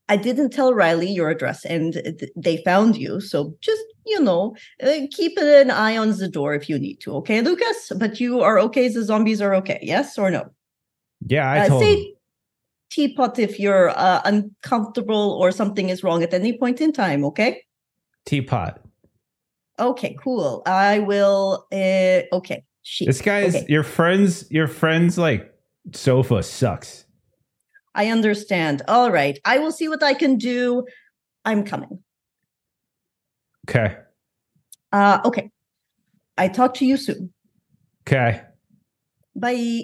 I 0.07 0.17
didn't 0.17 0.51
tell 0.51 0.73
Riley 0.73 1.09
your 1.09 1.29
address, 1.29 1.65
and 1.65 1.93
th- 1.93 2.31
they 2.35 2.57
found 2.57 2.95
you. 2.95 3.19
So 3.19 3.55
just 3.61 3.81
you 4.05 4.19
know, 4.19 4.55
uh, 4.83 5.07
keep 5.11 5.37
an 5.39 5.71
eye 5.71 5.97
on 5.97 6.11
the 6.11 6.27
door 6.27 6.53
if 6.53 6.69
you 6.69 6.77
need 6.77 6.97
to. 6.97 7.15
Okay, 7.15 7.41
Lucas. 7.41 7.91
But 7.97 8.19
you 8.19 8.41
are 8.41 8.59
okay. 8.59 8.87
The 8.87 9.03
zombies 9.03 9.41
are 9.41 9.55
okay. 9.55 9.79
Yes 9.81 10.17
or 10.17 10.29
no? 10.29 10.51
Yeah, 11.27 11.49
I 11.49 11.59
Uh, 11.61 11.67
told 11.67 11.83
say 11.83 12.13
teapot 12.91 13.39
if 13.39 13.59
you're 13.59 13.89
uh, 13.89 14.21
uncomfortable 14.25 15.37
or 15.39 15.51
something 15.51 15.89
is 15.89 16.03
wrong 16.03 16.23
at 16.23 16.33
any 16.33 16.57
point 16.57 16.81
in 16.81 16.91
time. 16.93 17.25
Okay. 17.25 17.63
Teapot. 18.25 18.79
Okay, 19.79 20.15
cool. 20.21 20.61
I 20.65 20.99
will. 20.99 21.65
Uh, 21.71 22.21
okay, 22.31 22.63
she. 22.83 23.05
This 23.05 23.21
guy 23.21 23.41
is 23.41 23.55
okay. 23.55 23.65
your 23.67 23.83
friend's 23.83 24.49
your 24.51 24.67
friend's 24.67 25.17
like 25.17 25.51
sofa 25.93 26.43
sucks. 26.43 27.05
I 27.93 28.07
understand. 28.09 28.81
All 28.87 29.11
right. 29.11 29.39
I 29.45 29.59
will 29.59 29.71
see 29.71 29.87
what 29.87 30.03
I 30.03 30.13
can 30.13 30.37
do. 30.37 30.85
I'm 31.45 31.63
coming. 31.63 32.03
Okay. 33.69 33.97
Uh, 34.91 35.19
okay. 35.25 35.49
I 36.37 36.47
talk 36.49 36.73
to 36.75 36.85
you 36.85 36.97
soon. 36.97 37.33
Okay. 38.07 38.41
Bye. 39.35 39.83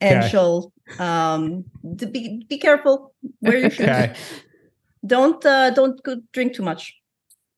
And 0.00 0.18
Okay. 0.20 0.28
she'll 0.28 0.72
um 0.98 1.64
be 2.12 2.44
be 2.48 2.58
careful. 2.58 3.14
Wear 3.42 3.58
your 3.58 3.70
shoes. 3.70 3.88
Okay. 3.88 4.14
Don't 5.06 5.44
uh 5.46 5.70
don't 5.70 6.00
drink 6.32 6.54
too 6.54 6.62
much. 6.62 6.92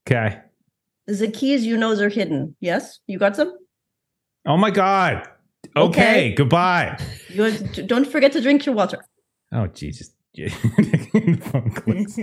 Okay. 0.07 0.41
The 1.07 1.29
keys 1.29 1.65
you 1.65 1.77
know 1.77 1.93
are 1.99 2.09
hidden. 2.11 2.55
Yes? 2.61 3.01
You 3.07 3.19
got 3.19 3.35
some? 3.35 3.57
Oh 4.47 4.57
my 4.59 4.71
God. 4.71 5.27
Okay. 5.77 6.01
Okay. 6.01 6.35
Goodbye. 6.35 6.99
You 7.29 7.51
don't 7.87 8.07
forget 8.07 8.33
to 8.33 8.41
drink 8.41 8.67
your 8.67 8.75
water. 8.75 9.05
Oh, 9.53 9.67
Jesus. 9.69 10.11
Phone 10.39 11.71
clicks. 11.73 12.17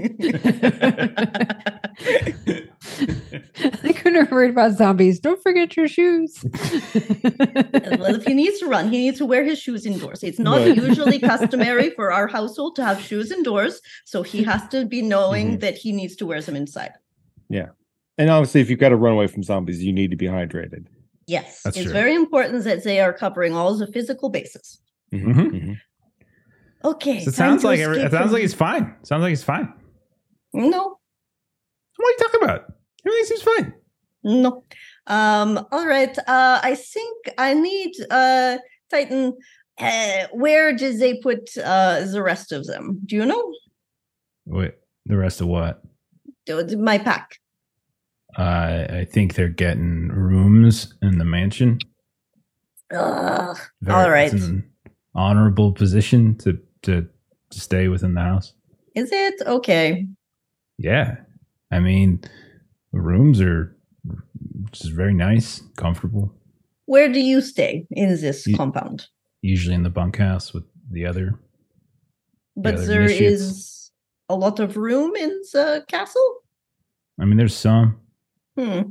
I 3.84 3.94
couldn't 3.94 4.16
have 4.16 4.32
worried 4.32 4.52
about 4.52 4.72
zombies. 4.78 5.20
Don't 5.20 5.42
forget 5.44 5.76
your 5.76 5.90
shoes. 5.90 6.42
well, 6.44 8.16
if 8.16 8.26
he 8.26 8.34
needs 8.34 8.60
to 8.60 8.68
run, 8.68 8.90
he 8.90 9.00
needs 9.00 9.18
to 9.18 9.26
wear 9.26 9.44
his 9.44 9.60
shoes 9.60 9.86
indoors. 9.86 10.24
It's 10.24 10.40
not 10.40 10.60
Right. 10.60 10.76
usually 10.76 11.20
customary 11.20 11.90
for 11.92 12.12
our 12.12 12.28
household 12.28 12.78
to 12.78 12.86
have 12.86 13.02
shoes 13.02 13.30
indoors, 13.32 13.82
so 14.06 14.24
he 14.24 14.42
has 14.44 14.66
to 14.70 14.86
be 14.86 15.02
knowing 15.02 15.48
mm-hmm. 15.48 15.60
that 15.60 15.78
he 15.78 15.92
needs 15.92 16.16
to 16.18 16.26
wear 16.26 16.42
them 16.42 16.56
inside. 16.56 16.94
Yeah, 17.50 17.70
and 18.18 18.30
obviously, 18.30 18.62
if 18.62 18.70
you've 18.70 18.80
got 18.80 18.90
to 18.90 18.96
run 18.96 19.14
away 19.14 19.28
from 19.28 19.44
zombies, 19.44 19.84
you 19.84 19.92
need 19.92 20.12
to 20.12 20.18
be 20.18 20.28
hydrated. 20.28 20.86
Yes, 21.28 21.62
That's 21.64 21.76
it's 21.78 21.84
true. 21.86 21.94
very 21.94 22.16
important 22.16 22.64
that 22.64 22.84
they 22.84 23.00
are 23.02 23.12
covering 23.14 23.54
all 23.54 23.76
the 23.78 23.88
physical 23.88 24.30
bases. 24.30 24.80
Mhm. 25.14 25.34
Mhm. 25.52 25.78
Okay. 26.86 27.20
So 27.24 27.30
it 27.30 27.34
sounds 27.36 27.64
like 27.64 27.80
every, 27.80 28.00
it 28.00 28.12
sounds 28.12 28.26
from- 28.26 28.34
like 28.34 28.42
he's 28.42 28.54
fine. 28.54 28.96
Sounds 29.04 29.22
like 29.22 29.30
he's 29.30 29.44
fine. 29.44 29.74
no, 30.54 31.00
What 31.98 32.08
are 32.08 32.12
you 32.12 32.18
talking 32.20 32.44
about? 32.44 32.62
Everything 33.06 33.26
seems 33.26 33.42
fine. 33.42 33.74
no. 34.24 34.64
Um. 35.08 35.66
All 35.72 35.86
right. 35.88 36.18
Uh, 36.20 36.60
I 36.64 36.76
think 36.76 37.30
I 37.38 37.54
need 37.54 37.94
uh 38.12 38.58
Titan. 38.92 39.34
Uh, 39.80 40.28
where 40.34 40.74
did 40.74 41.00
they 41.00 41.14
put 41.20 41.50
uh 41.58 42.06
the 42.06 42.22
rest 42.24 42.52
of 42.52 42.66
them? 42.66 43.00
Do 43.06 43.16
you 43.16 43.26
know? 43.26 43.54
Wait, 44.46 44.74
the 45.06 45.18
rest 45.18 45.42
of 45.42 45.48
what? 45.48 45.82
My 46.78 46.98
pack. 46.98 47.38
Uh, 48.38 48.86
I 49.02 49.08
think 49.10 49.34
they're 49.34 49.50
getting 49.50 50.10
rooms 50.10 50.94
in 51.02 51.18
the 51.18 51.26
mansion. 51.26 51.80
Ugh. 52.94 53.58
All 53.90 54.10
right. 54.10 54.32
it's 54.32 54.46
an 54.46 54.70
honorable 55.16 55.72
position 55.72 56.38
to, 56.38 56.60
to 56.84 57.08
to 57.50 57.60
stay 57.60 57.88
within 57.88 58.14
the 58.14 58.22
house. 58.22 58.54
Is 58.96 59.12
it 59.12 59.42
okay? 59.46 60.06
Yeah, 60.78 61.18
I 61.72 61.80
mean, 61.80 62.22
the 62.94 63.00
rooms 63.02 63.42
are 63.42 63.76
just 64.72 64.92
very 64.92 65.14
nice, 65.14 65.62
comfortable. 65.76 66.34
Where 66.86 67.12
do 67.12 67.20
you 67.20 67.42
stay 67.42 67.88
in 67.92 68.10
this 68.10 68.46
Ye- 68.48 68.56
compound? 68.56 69.08
Usually 69.42 69.76
in 69.76 69.84
the 69.84 69.90
bunkhouse 69.90 70.54
with 70.54 70.64
the 70.92 71.06
other. 71.06 71.40
But 72.56 72.76
other 72.76 72.86
there 72.86 73.02
initiates. 73.04 73.42
is 73.42 73.92
a 74.30 74.36
lot 74.36 74.60
of 74.60 74.78
room 74.78 75.16
in 75.16 75.30
the 75.54 75.86
castle. 75.88 76.38
I 77.20 77.26
mean, 77.26 77.38
there's 77.38 77.56
some, 77.56 78.00
Hmm. 78.58 78.82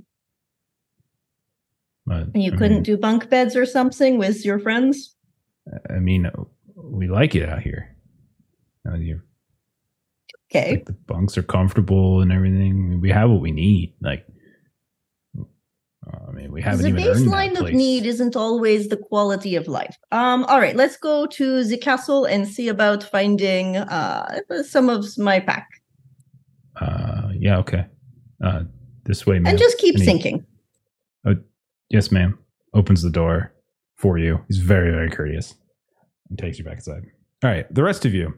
but 2.07 2.29
And 2.35 2.42
you 2.42 2.52
I 2.52 2.57
couldn't 2.57 2.76
mean, 2.76 2.83
do 2.85 2.96
bunk 2.96 3.29
beds 3.29 3.57
or 3.57 3.66
something 3.66 4.16
with 4.18 4.44
your 4.44 4.61
friends? 4.61 5.14
I 5.90 5.98
mean, 5.98 6.31
we 6.76 7.09
like 7.09 7.35
it 7.35 7.48
out 7.48 7.62
here. 7.62 7.96
You 8.96 9.20
Okay. 10.48 10.70
like 10.70 10.85
the 10.85 10.92
bunks 10.92 11.37
are 11.37 11.42
comfortable 11.42 12.20
and 12.20 12.31
everything. 12.31 12.70
I 12.70 12.72
mean, 12.74 13.00
we 13.00 13.11
have 13.11 13.29
what 13.31 13.40
we 13.40 13.50
need. 13.50 13.94
Like, 14.00 14.24
I 15.37 16.31
mean, 16.31 16.52
we 16.52 16.62
haven't 16.62 16.83
the 16.83 16.88
even 17.00 17.02
baseline 17.02 17.59
of 17.61 17.72
need 17.72 18.07
isn't 18.07 18.37
always 18.37 18.88
the 18.88 18.96
quality 18.96 19.57
of 19.57 19.66
life. 19.66 19.96
Um, 20.12 20.44
all 20.44 20.61
right, 20.61 20.76
let's 20.76 20.96
go 20.96 21.26
to 21.26 21.64
the 21.64 21.76
castle 21.76 22.24
and 22.26 22.46
see 22.46 22.68
about 22.68 23.02
finding 23.02 23.76
uh 23.76 24.38
some 24.62 24.88
of 24.88 25.18
my 25.18 25.40
pack. 25.40 25.68
Uh, 26.81 27.31
yeah, 27.37 27.59
okay. 27.59 27.87
Uh, 28.44 28.62
this 29.07 29.27
way, 29.27 29.38
ma'am. 29.38 29.47
And 29.51 29.59
just 29.59 29.79
keep 29.79 29.97
Any- 29.97 30.05
thinking. 30.05 30.47
Yes, 31.88 32.11
ma'am. 32.11 32.37
Opens 32.75 33.03
the 33.03 33.11
door 33.11 33.53
for 33.95 34.19
you. 34.19 34.40
He's 34.49 34.59
very, 34.59 34.90
very 34.90 35.09
courteous 35.09 35.55
and 36.29 36.37
takes 36.37 36.59
you 36.59 36.64
back 36.64 36.79
inside. 36.79 37.05
All 37.45 37.51
right, 37.51 37.73
the 37.73 37.85
rest 37.85 38.05
of 38.05 38.12
you. 38.12 38.35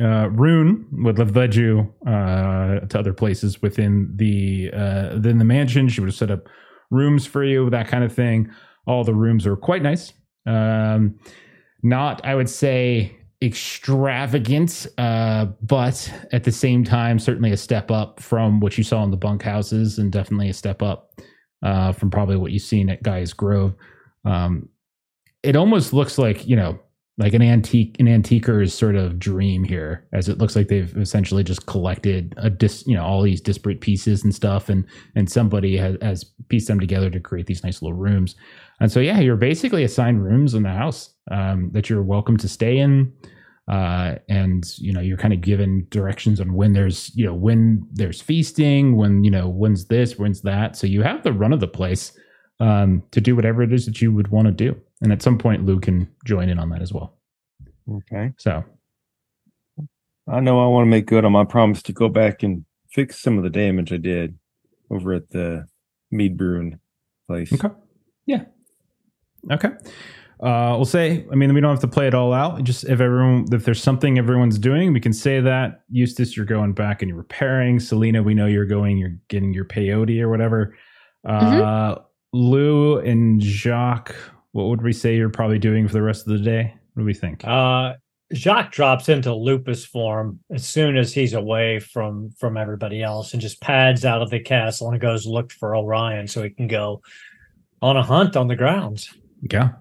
Uh, 0.00 0.28
Rune 0.30 0.86
would 1.04 1.16
have 1.18 1.34
led 1.36 1.54
you 1.54 1.94
uh, 2.06 2.80
to 2.80 2.98
other 2.98 3.12
places 3.14 3.62
within 3.62 4.12
the 4.16 4.70
uh, 4.72 5.14
within 5.14 5.38
the 5.38 5.44
mansion. 5.44 5.88
She 5.88 6.00
would 6.00 6.08
have 6.08 6.16
set 6.16 6.30
up 6.30 6.48
rooms 6.90 7.24
for 7.24 7.44
you, 7.44 7.70
that 7.70 7.86
kind 7.88 8.02
of 8.04 8.12
thing. 8.12 8.50
All 8.86 9.04
the 9.04 9.14
rooms 9.14 9.46
are 9.46 9.56
quite 9.56 9.82
nice. 9.82 10.12
Um, 10.44 11.18
not, 11.82 12.24
I 12.26 12.34
would 12.34 12.50
say, 12.50 13.16
extravagant, 13.42 14.86
uh, 14.98 15.46
but 15.62 16.12
at 16.32 16.44
the 16.44 16.52
same 16.52 16.84
time, 16.84 17.18
certainly 17.18 17.52
a 17.52 17.56
step 17.56 17.90
up 17.90 18.20
from 18.20 18.60
what 18.60 18.78
you 18.78 18.84
saw 18.84 19.02
in 19.04 19.10
the 19.10 19.16
bunkhouses, 19.16 19.98
and 19.98 20.10
definitely 20.10 20.48
a 20.48 20.54
step 20.54 20.82
up 20.82 21.20
uh, 21.62 21.92
from 21.92 22.10
probably 22.10 22.36
what 22.36 22.52
you've 22.52 22.62
seen 22.62 22.88
at 22.88 23.02
Guy's 23.02 23.32
Grove. 23.32 23.74
Um, 24.24 24.68
it 25.42 25.54
almost 25.54 25.92
looks 25.92 26.18
like 26.18 26.46
you 26.46 26.56
know, 26.56 26.78
like 27.18 27.34
an 27.34 27.42
antique, 27.42 27.96
an 27.98 28.08
antiquer's 28.08 28.72
sort 28.72 28.96
of 28.96 29.18
dream 29.18 29.64
here, 29.64 30.06
as 30.12 30.28
it 30.28 30.38
looks 30.38 30.56
like 30.56 30.68
they've 30.68 30.96
essentially 30.96 31.44
just 31.44 31.66
collected 31.66 32.34
a 32.38 32.48
dis, 32.48 32.86
you 32.86 32.94
know, 32.94 33.04
all 33.04 33.22
these 33.22 33.40
disparate 33.42 33.82
pieces 33.82 34.24
and 34.24 34.34
stuff, 34.34 34.70
and 34.70 34.86
and 35.14 35.30
somebody 35.30 35.76
has, 35.76 35.96
has 36.00 36.24
pieced 36.48 36.68
them 36.68 36.80
together 36.80 37.10
to 37.10 37.20
create 37.20 37.46
these 37.46 37.62
nice 37.62 37.82
little 37.82 37.96
rooms. 37.96 38.34
And 38.80 38.90
so, 38.90 39.00
yeah, 39.00 39.20
you're 39.20 39.36
basically 39.36 39.84
assigned 39.84 40.24
rooms 40.24 40.54
in 40.54 40.62
the 40.62 40.70
house 40.70 41.15
um, 41.30 41.70
that 41.72 41.90
you're 41.90 42.02
welcome 42.02 42.36
to 42.36 42.48
stay 42.48 42.78
in 42.78 43.12
uh, 43.68 44.14
and 44.28 44.78
you 44.78 44.92
know 44.92 45.00
you're 45.00 45.16
kind 45.16 45.34
of 45.34 45.40
given 45.40 45.86
directions 45.90 46.40
on 46.40 46.54
when 46.54 46.72
there's 46.72 47.14
you 47.16 47.26
know 47.26 47.34
when 47.34 47.86
there's 47.92 48.20
feasting 48.20 48.96
when 48.96 49.24
you 49.24 49.30
know 49.30 49.48
when's 49.48 49.86
this 49.86 50.18
when's 50.18 50.42
that. 50.42 50.76
So 50.76 50.86
you 50.86 51.02
have 51.02 51.24
the 51.24 51.32
run 51.32 51.52
of 51.52 51.60
the 51.60 51.68
place 51.68 52.12
um, 52.60 53.02
to 53.10 53.20
do 53.20 53.34
whatever 53.34 53.62
it 53.62 53.72
is 53.72 53.84
that 53.86 54.00
you 54.00 54.12
would 54.12 54.28
want 54.28 54.46
to 54.46 54.52
do. 54.52 54.80
And 55.02 55.12
at 55.12 55.20
some 55.20 55.36
point 55.36 55.66
lou 55.66 55.80
can 55.80 56.08
join 56.24 56.48
in 56.48 56.58
on 56.58 56.70
that 56.70 56.82
as 56.82 56.92
well. 56.92 57.18
Okay. 57.90 58.32
so. 58.38 58.64
I 60.28 60.40
know 60.40 60.60
I 60.60 60.66
want 60.66 60.86
to 60.86 60.90
make 60.90 61.06
good 61.06 61.24
on 61.24 61.30
my 61.30 61.44
promise 61.44 61.82
to 61.82 61.92
go 61.92 62.08
back 62.08 62.42
and 62.42 62.64
fix 62.90 63.22
some 63.22 63.38
of 63.38 63.44
the 63.44 63.50
damage 63.50 63.92
I 63.92 63.96
did 63.96 64.36
over 64.90 65.12
at 65.12 65.30
the 65.30 65.66
Mead 66.10 66.36
Brewing 66.36 66.80
place. 67.28 67.52
okay. 67.52 67.72
Yeah. 68.26 68.44
Okay 69.52 69.70
uh, 70.40 70.74
we'll 70.76 70.84
say 70.84 71.26
i 71.32 71.34
mean 71.34 71.54
we 71.54 71.60
don't 71.60 71.70
have 71.70 71.80
to 71.80 71.88
play 71.88 72.06
it 72.06 72.14
all 72.14 72.32
out. 72.32 72.62
Just 72.62 72.84
if 72.84 73.00
everyone 73.00 73.46
if 73.52 73.64
there's 73.64 73.82
something 73.82 74.18
everyone's 74.18 74.58
doing 74.58 74.92
we 74.92 75.00
can 75.00 75.12
say 75.12 75.40
that 75.40 75.82
eustace 75.88 76.36
you're 76.36 76.46
going 76.46 76.72
back 76.72 77.02
and 77.02 77.08
you're 77.08 77.18
repairing. 77.18 77.80
Salina 77.80 78.22
we 78.22 78.34
know 78.34 78.46
you're 78.46 78.66
going 78.66 78.98
you're 78.98 79.16
getting 79.28 79.54
your 79.54 79.64
peyote 79.64 80.20
or 80.20 80.28
whatever. 80.28 80.76
Uh 81.24 81.96
lou 82.32 82.98
and 82.98 83.42
jacques 83.42 84.14
what 84.56 84.68
would 84.68 84.82
we 84.82 84.92
say 84.92 85.14
you're 85.14 85.28
probably 85.28 85.58
doing 85.58 85.86
for 85.86 85.92
the 85.92 86.02
rest 86.02 86.26
of 86.26 86.32
the 86.32 86.38
day? 86.38 86.74
What 86.94 87.02
do 87.02 87.04
we 87.04 87.12
think? 87.12 87.46
Uh, 87.46 87.92
Jacques 88.32 88.72
drops 88.72 89.08
into 89.08 89.34
lupus 89.34 89.84
form 89.84 90.40
as 90.50 90.66
soon 90.66 90.96
as 90.96 91.12
he's 91.12 91.34
away 91.34 91.78
from 91.78 92.30
from 92.38 92.56
everybody 92.56 93.02
else, 93.02 93.32
and 93.32 93.40
just 93.40 93.60
pads 93.60 94.04
out 94.04 94.22
of 94.22 94.30
the 94.30 94.40
castle 94.40 94.90
and 94.90 95.00
goes 95.00 95.26
look 95.26 95.52
for 95.52 95.76
Orion 95.76 96.26
so 96.26 96.42
he 96.42 96.50
can 96.50 96.66
go 96.66 97.02
on 97.82 97.98
a 97.98 98.02
hunt 98.02 98.34
on 98.34 98.48
the 98.48 98.56
grounds. 98.56 99.12
Yeah. 99.52 99.72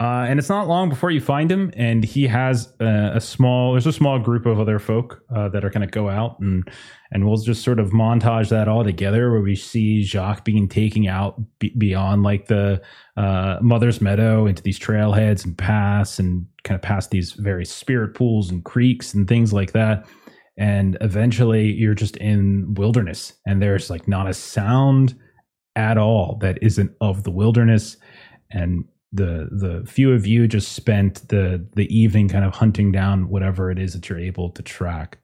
Uh, 0.00 0.24
and 0.26 0.38
it's 0.38 0.48
not 0.48 0.66
long 0.66 0.88
before 0.88 1.10
you 1.10 1.20
find 1.20 1.52
him, 1.52 1.70
and 1.76 2.02
he 2.02 2.26
has 2.26 2.72
a, 2.80 3.12
a 3.16 3.20
small. 3.20 3.72
There's 3.72 3.86
a 3.86 3.92
small 3.92 4.18
group 4.18 4.46
of 4.46 4.58
other 4.58 4.78
folk 4.78 5.22
uh, 5.34 5.50
that 5.50 5.62
are 5.62 5.68
going 5.68 5.86
to 5.86 5.92
go 5.92 6.08
out, 6.08 6.40
and 6.40 6.66
and 7.12 7.26
we'll 7.26 7.36
just 7.36 7.62
sort 7.62 7.78
of 7.78 7.90
montage 7.90 8.48
that 8.48 8.66
all 8.66 8.82
together, 8.82 9.30
where 9.30 9.42
we 9.42 9.54
see 9.54 10.02
Jacques 10.02 10.42
being 10.42 10.70
taken 10.70 11.06
out 11.06 11.38
be- 11.58 11.74
beyond 11.76 12.22
like 12.22 12.46
the 12.46 12.80
uh, 13.18 13.58
Mother's 13.60 14.00
Meadow 14.00 14.46
into 14.46 14.62
these 14.62 14.78
trailheads 14.78 15.44
and 15.44 15.58
paths, 15.58 16.18
and 16.18 16.46
kind 16.64 16.76
of 16.76 16.82
past 16.82 17.10
these 17.10 17.32
various 17.32 17.70
spirit 17.70 18.14
pools 18.14 18.50
and 18.50 18.64
creeks 18.64 19.12
and 19.12 19.28
things 19.28 19.52
like 19.52 19.72
that. 19.72 20.06
And 20.56 20.96
eventually, 21.02 21.72
you're 21.72 21.94
just 21.94 22.16
in 22.16 22.72
wilderness, 22.72 23.34
and 23.46 23.60
there's 23.60 23.90
like 23.90 24.08
not 24.08 24.30
a 24.30 24.32
sound 24.32 25.14
at 25.76 25.98
all 25.98 26.38
that 26.40 26.58
isn't 26.62 26.92
of 27.02 27.24
the 27.24 27.30
wilderness 27.30 27.98
and 28.50 28.84
the 29.12 29.48
the 29.50 29.84
few 29.86 30.12
of 30.12 30.26
you 30.26 30.46
just 30.46 30.72
spent 30.72 31.28
the 31.28 31.66
the 31.74 31.86
evening 31.94 32.28
kind 32.28 32.44
of 32.44 32.54
hunting 32.54 32.92
down 32.92 33.28
whatever 33.28 33.70
it 33.70 33.78
is 33.78 33.92
that 33.92 34.08
you're 34.08 34.18
able 34.18 34.50
to 34.50 34.62
track 34.62 35.18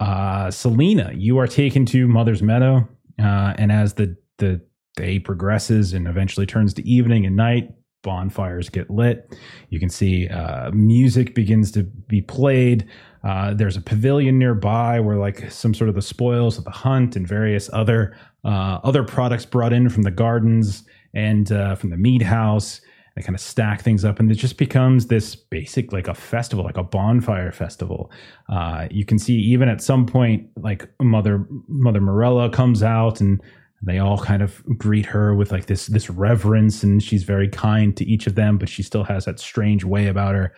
uh 0.00 0.50
salina 0.50 1.12
you 1.14 1.38
are 1.38 1.46
taken 1.46 1.86
to 1.86 2.08
mother's 2.08 2.42
meadow 2.42 2.86
uh 3.22 3.54
and 3.58 3.70
as 3.70 3.94
the 3.94 4.16
the 4.38 4.60
day 4.96 5.18
progresses 5.18 5.92
and 5.92 6.08
eventually 6.08 6.46
turns 6.46 6.74
to 6.74 6.86
evening 6.88 7.24
and 7.24 7.36
night 7.36 7.70
bonfires 8.02 8.68
get 8.68 8.90
lit. 8.90 9.34
You 9.70 9.80
can 9.80 9.88
see 9.88 10.28
uh, 10.28 10.70
music 10.72 11.34
begins 11.34 11.70
to 11.72 11.84
be 11.84 12.20
played. 12.20 12.88
Uh, 13.24 13.54
there's 13.54 13.76
a 13.76 13.80
pavilion 13.80 14.38
nearby 14.38 15.00
where 15.00 15.16
like 15.16 15.50
some 15.50 15.72
sort 15.72 15.88
of 15.88 15.94
the 15.94 16.02
spoils 16.02 16.58
of 16.58 16.64
the 16.64 16.70
hunt 16.70 17.16
and 17.16 17.26
various 17.26 17.70
other 17.72 18.16
uh, 18.44 18.80
other 18.82 19.04
products 19.04 19.46
brought 19.46 19.72
in 19.72 19.88
from 19.88 20.02
the 20.02 20.10
gardens 20.10 20.84
and 21.14 21.52
uh, 21.52 21.76
from 21.76 21.90
the 21.90 21.96
mead 21.96 22.22
house. 22.22 22.80
They 23.14 23.22
kind 23.22 23.34
of 23.34 23.40
stack 23.40 23.82
things 23.82 24.04
up, 24.04 24.18
and 24.18 24.30
it 24.30 24.36
just 24.36 24.56
becomes 24.56 25.06
this 25.06 25.34
basic 25.34 25.92
like 25.92 26.08
a 26.08 26.14
festival, 26.14 26.64
like 26.64 26.78
a 26.78 26.82
bonfire 26.82 27.52
festival. 27.52 28.10
Uh, 28.48 28.88
you 28.90 29.04
can 29.04 29.18
see 29.18 29.34
even 29.34 29.68
at 29.68 29.82
some 29.82 30.06
point, 30.06 30.48
like 30.56 30.88
Mother 31.00 31.46
Mother 31.68 32.00
Morella 32.00 32.48
comes 32.50 32.82
out, 32.82 33.20
and 33.20 33.42
they 33.82 33.98
all 33.98 34.18
kind 34.18 34.42
of 34.42 34.62
greet 34.78 35.06
her 35.06 35.34
with 35.34 35.52
like 35.52 35.66
this 35.66 35.86
this 35.88 36.08
reverence, 36.08 36.82
and 36.82 37.02
she's 37.02 37.24
very 37.24 37.48
kind 37.48 37.96
to 37.96 38.04
each 38.04 38.26
of 38.26 38.34
them, 38.34 38.56
but 38.56 38.68
she 38.68 38.82
still 38.82 39.04
has 39.04 39.26
that 39.26 39.38
strange 39.38 39.84
way 39.84 40.06
about 40.06 40.34
her. 40.34 40.54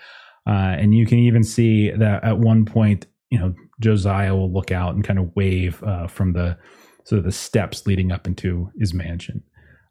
Uh, 0.47 0.77
and 0.79 0.95
you 0.95 1.07
can 1.07 1.19
even 1.19 1.43
see 1.43 1.91
that 1.91 2.23
at 2.23 2.39
one 2.39 2.65
point, 2.67 3.07
you 3.31 3.39
know, 3.39 3.55
Josiah 3.81 4.35
will 4.35 4.53
look 4.53 4.71
out 4.71 4.95
and 4.95 5.03
kind 5.03 5.19
of 5.19 5.35
wave 5.35 5.83
uh, 5.83 6.07
from 6.07 6.35
the 6.35 6.57
sort 7.05 7.19
of 7.19 7.25
the 7.25 7.33
steps 7.33 7.87
leading 7.87 8.13
up 8.13 8.27
into 8.27 8.71
his 8.79 8.95
mansion. 8.95 9.43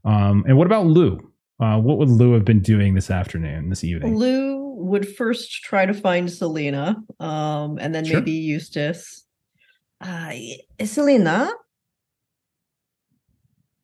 Um, 0.06 0.44
and 0.48 0.58
what 0.58 0.68
about 0.68 0.86
Lou? 0.86 1.33
Uh, 1.60 1.80
what 1.80 1.98
would 1.98 2.10
Lou 2.10 2.34
have 2.34 2.46
been 2.46 2.62
doing 2.62 2.94
this 2.96 3.10
afternoon, 3.12 3.70
this 3.70 3.84
evening? 3.84 4.16
Lou 4.18 4.74
would 4.76 5.08
first 5.08 5.52
try 5.64 5.86
to 5.86 5.94
find 5.94 6.30
Salina, 6.32 6.98
um, 7.20 7.78
and 7.80 7.94
then 7.96 8.04
Sure. 8.06 8.20
maybe 8.20 8.32
Eustace. 8.32 9.26
Uh, 10.02 10.34
Salina, 10.84 11.50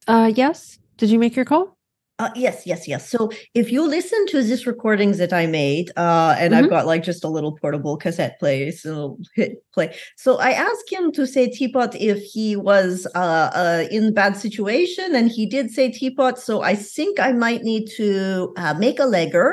Uh, 0.08 0.32
yes. 0.36 0.80
Did 0.98 1.12
you 1.12 1.20
make 1.20 1.36
your 1.36 1.46
call? 1.46 1.78
Uh, 2.20 2.30
yes, 2.36 2.64
yes, 2.66 2.86
yes. 2.86 3.10
So 3.10 3.32
if 3.54 3.72
you 3.72 3.88
listen 3.88 4.28
to 4.28 4.44
these 4.44 4.68
recordings 4.68 5.20
that 5.20 5.32
I 5.32 5.46
made, 5.48 5.90
uh, 5.96 6.36
and 6.38 6.54
I've 6.54 6.66
Mhm. 6.66 6.70
got 6.70 6.86
like 6.86 7.02
just 7.02 7.24
a 7.24 7.30
little 7.30 7.54
portable 7.54 7.96
cassette 7.96 8.38
play, 8.40 8.72
so 8.72 9.18
hit 9.36 9.64
play. 9.74 9.96
So 10.18 10.36
I 10.38 10.52
asked 10.52 10.92
him 10.92 11.14
to 11.14 11.26
say 11.26 11.48
teapot 11.48 11.96
if 11.96 12.22
he 12.22 12.58
was 12.58 13.08
uh, 13.16 13.50
uh, 13.56 13.86
in 13.90 14.14
bad 14.14 14.36
situation, 14.36 15.16
and 15.16 15.32
he 15.32 15.46
did 15.46 15.72
say 15.72 15.90
teapot. 15.92 16.38
So 16.38 16.62
I 16.62 16.76
think 16.76 17.22
I 17.22 17.32
might 17.32 17.64
need 17.64 17.88
to 17.96 18.52
uh, 18.58 18.74
make 18.74 19.00
a 19.00 19.04
legger 19.04 19.52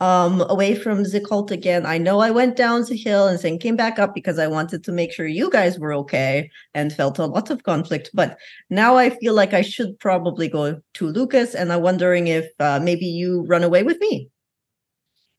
um 0.00 0.42
away 0.50 0.74
from 0.74 1.02
the 1.04 1.20
cult 1.20 1.50
again. 1.50 1.86
I 1.86 1.98
know 1.98 2.20
I 2.20 2.30
went 2.30 2.56
down 2.56 2.82
the 2.84 2.96
hill 2.96 3.26
and 3.28 3.38
then 3.38 3.58
came 3.58 3.76
back 3.76 3.98
up 3.98 4.14
because 4.14 4.38
I 4.38 4.46
wanted 4.46 4.84
to 4.84 4.92
make 4.92 5.12
sure 5.12 5.26
you 5.26 5.50
guys 5.50 5.78
were 5.78 5.94
okay 5.94 6.50
and 6.74 6.92
felt 6.92 7.18
a 7.18 7.26
lot 7.26 7.50
of 7.50 7.62
conflict. 7.62 8.10
But 8.12 8.38
now 8.70 8.96
I 8.96 9.10
feel 9.10 9.34
like 9.34 9.54
I 9.54 9.62
should 9.62 9.98
probably 9.98 10.48
go 10.48 10.80
to 10.94 11.06
Lucas, 11.06 11.54
and 11.54 11.72
I'm 11.72 11.82
wondering 11.82 12.26
if 12.28 12.46
uh, 12.60 12.80
maybe 12.82 13.06
you 13.06 13.44
run 13.46 13.62
away 13.64 13.82
with 13.82 13.98
me. 14.00 14.30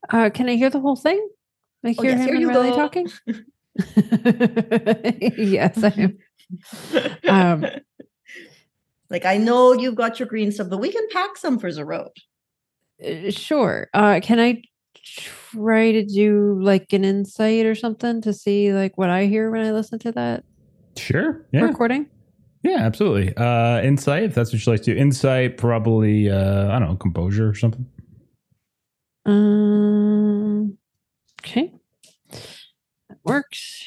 Uh, 0.09 0.29
can 0.29 0.49
I 0.49 0.55
hear 0.55 0.69
the 0.69 0.79
whole 0.79 0.95
thing? 0.95 1.27
Like 1.83 1.97
Oh, 1.97 2.03
hear 2.03 2.11
yes, 2.11 2.19
him 2.19 2.29
here 2.29 2.35
and 2.35 2.41
you 2.41 2.47
Riley 2.47 2.71
go. 2.71 2.75
talking? 2.75 3.11
yes, 5.37 5.83
I 5.83 5.93
am. 5.97 6.17
Um, 7.27 7.65
like 9.09 9.25
I 9.25 9.37
know 9.37 9.73
you've 9.73 9.95
got 9.95 10.19
your 10.19 10.27
green 10.27 10.51
stuff, 10.51 10.69
but 10.69 10.79
we 10.79 10.91
can 10.91 11.07
pack 11.11 11.37
some 11.37 11.59
for 11.59 11.71
the 11.71 11.85
road. 11.85 12.11
Uh, 13.03 13.31
Sure. 13.31 13.87
Uh, 13.93 14.19
can 14.21 14.39
I 14.39 14.61
try 15.03 15.91
to 15.91 16.03
do 16.05 16.57
like 16.61 16.91
an 16.93 17.03
insight 17.05 17.65
or 17.65 17.75
something 17.75 18.21
to 18.21 18.33
see 18.33 18.73
like 18.73 18.97
what 18.97 19.09
I 19.09 19.25
hear 19.25 19.49
when 19.51 19.65
I 19.65 19.71
listen 19.71 19.99
to 19.99 20.11
that 20.13 20.43
Sure. 20.97 21.45
Yeah. 21.51 21.61
recording? 21.61 22.07
Yeah, 22.63 22.79
absolutely. 22.79 23.33
Uh, 23.37 23.81
insight, 23.81 24.23
if 24.23 24.35
that's 24.35 24.51
what 24.51 24.65
you 24.65 24.71
like 24.71 24.81
to 24.83 24.93
do. 24.93 24.99
Insight, 24.99 25.57
probably, 25.57 26.29
uh, 26.29 26.69
I 26.75 26.79
don't 26.79 26.89
know, 26.89 26.95
composure 26.95 27.47
or 27.47 27.53
something. 27.53 27.85
Um. 29.25 30.77
Okay. 31.41 31.71
That 33.09 33.19
works. 33.23 33.83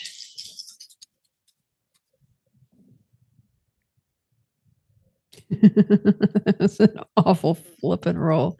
That's 6.59 6.81
an 6.81 6.97
awful 7.17 7.55
flippin' 7.55 8.19
roll. 8.19 8.59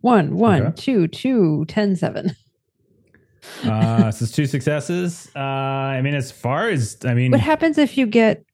One, 0.00 0.36
one, 0.36 0.62
Okay. 0.62 0.74
two, 0.76 1.08
two, 1.08 1.64
ten, 1.68 1.96
seven. 1.96 2.34
Uh, 3.64 4.10
so 4.12 4.24
it's 4.24 4.32
two 4.32 4.46
successes. 4.46 5.30
Uh, 5.34 5.38
I 5.40 6.00
mean, 6.02 6.14
as 6.14 6.30
far 6.32 6.68
as, 6.68 6.96
I 7.04 7.14
mean, 7.14 7.30
What 7.30 7.40
happens 7.40 7.78
if 7.78 7.96
you 7.98 8.06
get 8.06 8.44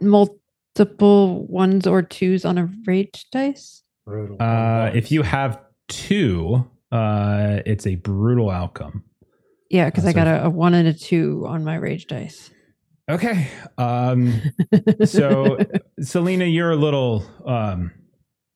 multiple 0.00 1.46
ones 1.46 1.86
or 1.86 2.02
twos 2.02 2.44
on 2.44 2.58
a 2.58 2.68
rage 2.86 3.26
dice? 3.32 3.82
Brutal. 4.04 4.36
uh, 4.40 4.90
if 4.94 5.10
you 5.10 5.22
have 5.22 5.60
two, 5.88 6.64
uh, 6.92 7.60
it's 7.66 7.86
a 7.86 7.96
brutal 7.96 8.50
outcome. 8.50 9.02
Yeah, 9.70 9.86
because 9.86 10.04
Uh, 10.04 10.08
I 10.08 10.12
got 10.12 10.26
a, 10.28 10.44
a 10.46 10.50
one 10.50 10.74
and 10.74 10.86
a 10.86 10.92
two 10.94 11.44
on 11.46 11.64
my 11.64 11.74
rage 11.76 12.06
dice. 12.06 12.50
Okay. 13.08 13.48
Um, 13.78 14.42
so 15.04 15.58
Salina, 16.00 16.44
you're 16.44 16.72
a 16.72 16.76
little, 16.76 17.24
um, 17.46 17.92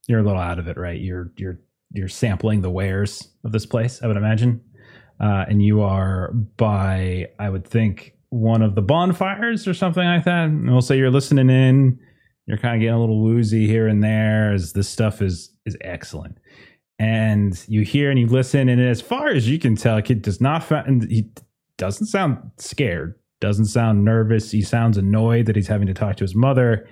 you're 0.09 0.21
a 0.21 0.25
little 0.25 0.41
out 0.41 0.59
of 0.59 0.67
it, 0.67 0.77
right? 0.77 1.01
You're, 1.01 1.33
you're, 1.37 1.61
you're 1.93 2.09
sampling 2.09 2.63
the 2.63 2.71
wares 2.71 3.29
of 3.45 3.53
this 3.53 3.67
place, 3.67 4.03
I 4.03 4.07
would 4.07 4.17
imagine. 4.17 4.61
Uh, 5.21 5.45
and 5.49 5.63
you 5.63 5.83
are 5.83 6.33
by, 6.33 7.29
I 7.39 7.51
would 7.51 7.67
think, 7.67 8.15
one 8.31 8.63
of 8.63 8.75
the 8.75 8.83
bonfires 8.83 9.69
or 9.69 9.75
something 9.75 10.05
like 10.05 10.25
that. 10.25 10.47
And 10.47 10.71
we'll 10.71 10.81
say 10.81 10.97
you're 10.97 11.11
listening 11.11 11.51
in. 11.51 11.99
You're 12.47 12.59
kind 12.59 12.75
of 12.75 12.81
getting 12.81 12.95
a 12.95 13.01
little 13.01 13.21
woozy 13.21 13.67
here 13.67 13.87
and 13.87 14.03
there 14.03 14.53
as 14.53 14.73
this 14.73 14.89
stuff 14.89 15.21
is 15.23 15.55
is 15.67 15.77
excellent. 15.83 16.39
And 16.99 17.63
you 17.69 17.83
hear 17.83 18.11
and 18.11 18.19
you 18.19 18.27
listen, 18.27 18.69
and 18.69 18.81
as 18.81 19.01
far 19.01 19.29
as 19.29 19.49
you 19.49 19.59
can 19.59 19.77
tell, 19.77 20.01
kid 20.03 20.23
does 20.23 20.41
not 20.41 20.65
find 20.65 21.09
he 21.09 21.31
doesn't 21.77 22.07
sound 22.07 22.51
scared, 22.59 23.15
doesn't 23.41 23.67
sound 23.67 24.05
nervous. 24.05 24.51
He 24.51 24.63
sounds 24.63 24.97
annoyed 24.97 25.47
that 25.47 25.57
he's 25.57 25.67
having 25.69 25.87
to 25.87 25.95
talk 25.95 26.17
to 26.17 26.25
his 26.25 26.35
mother. 26.35 26.87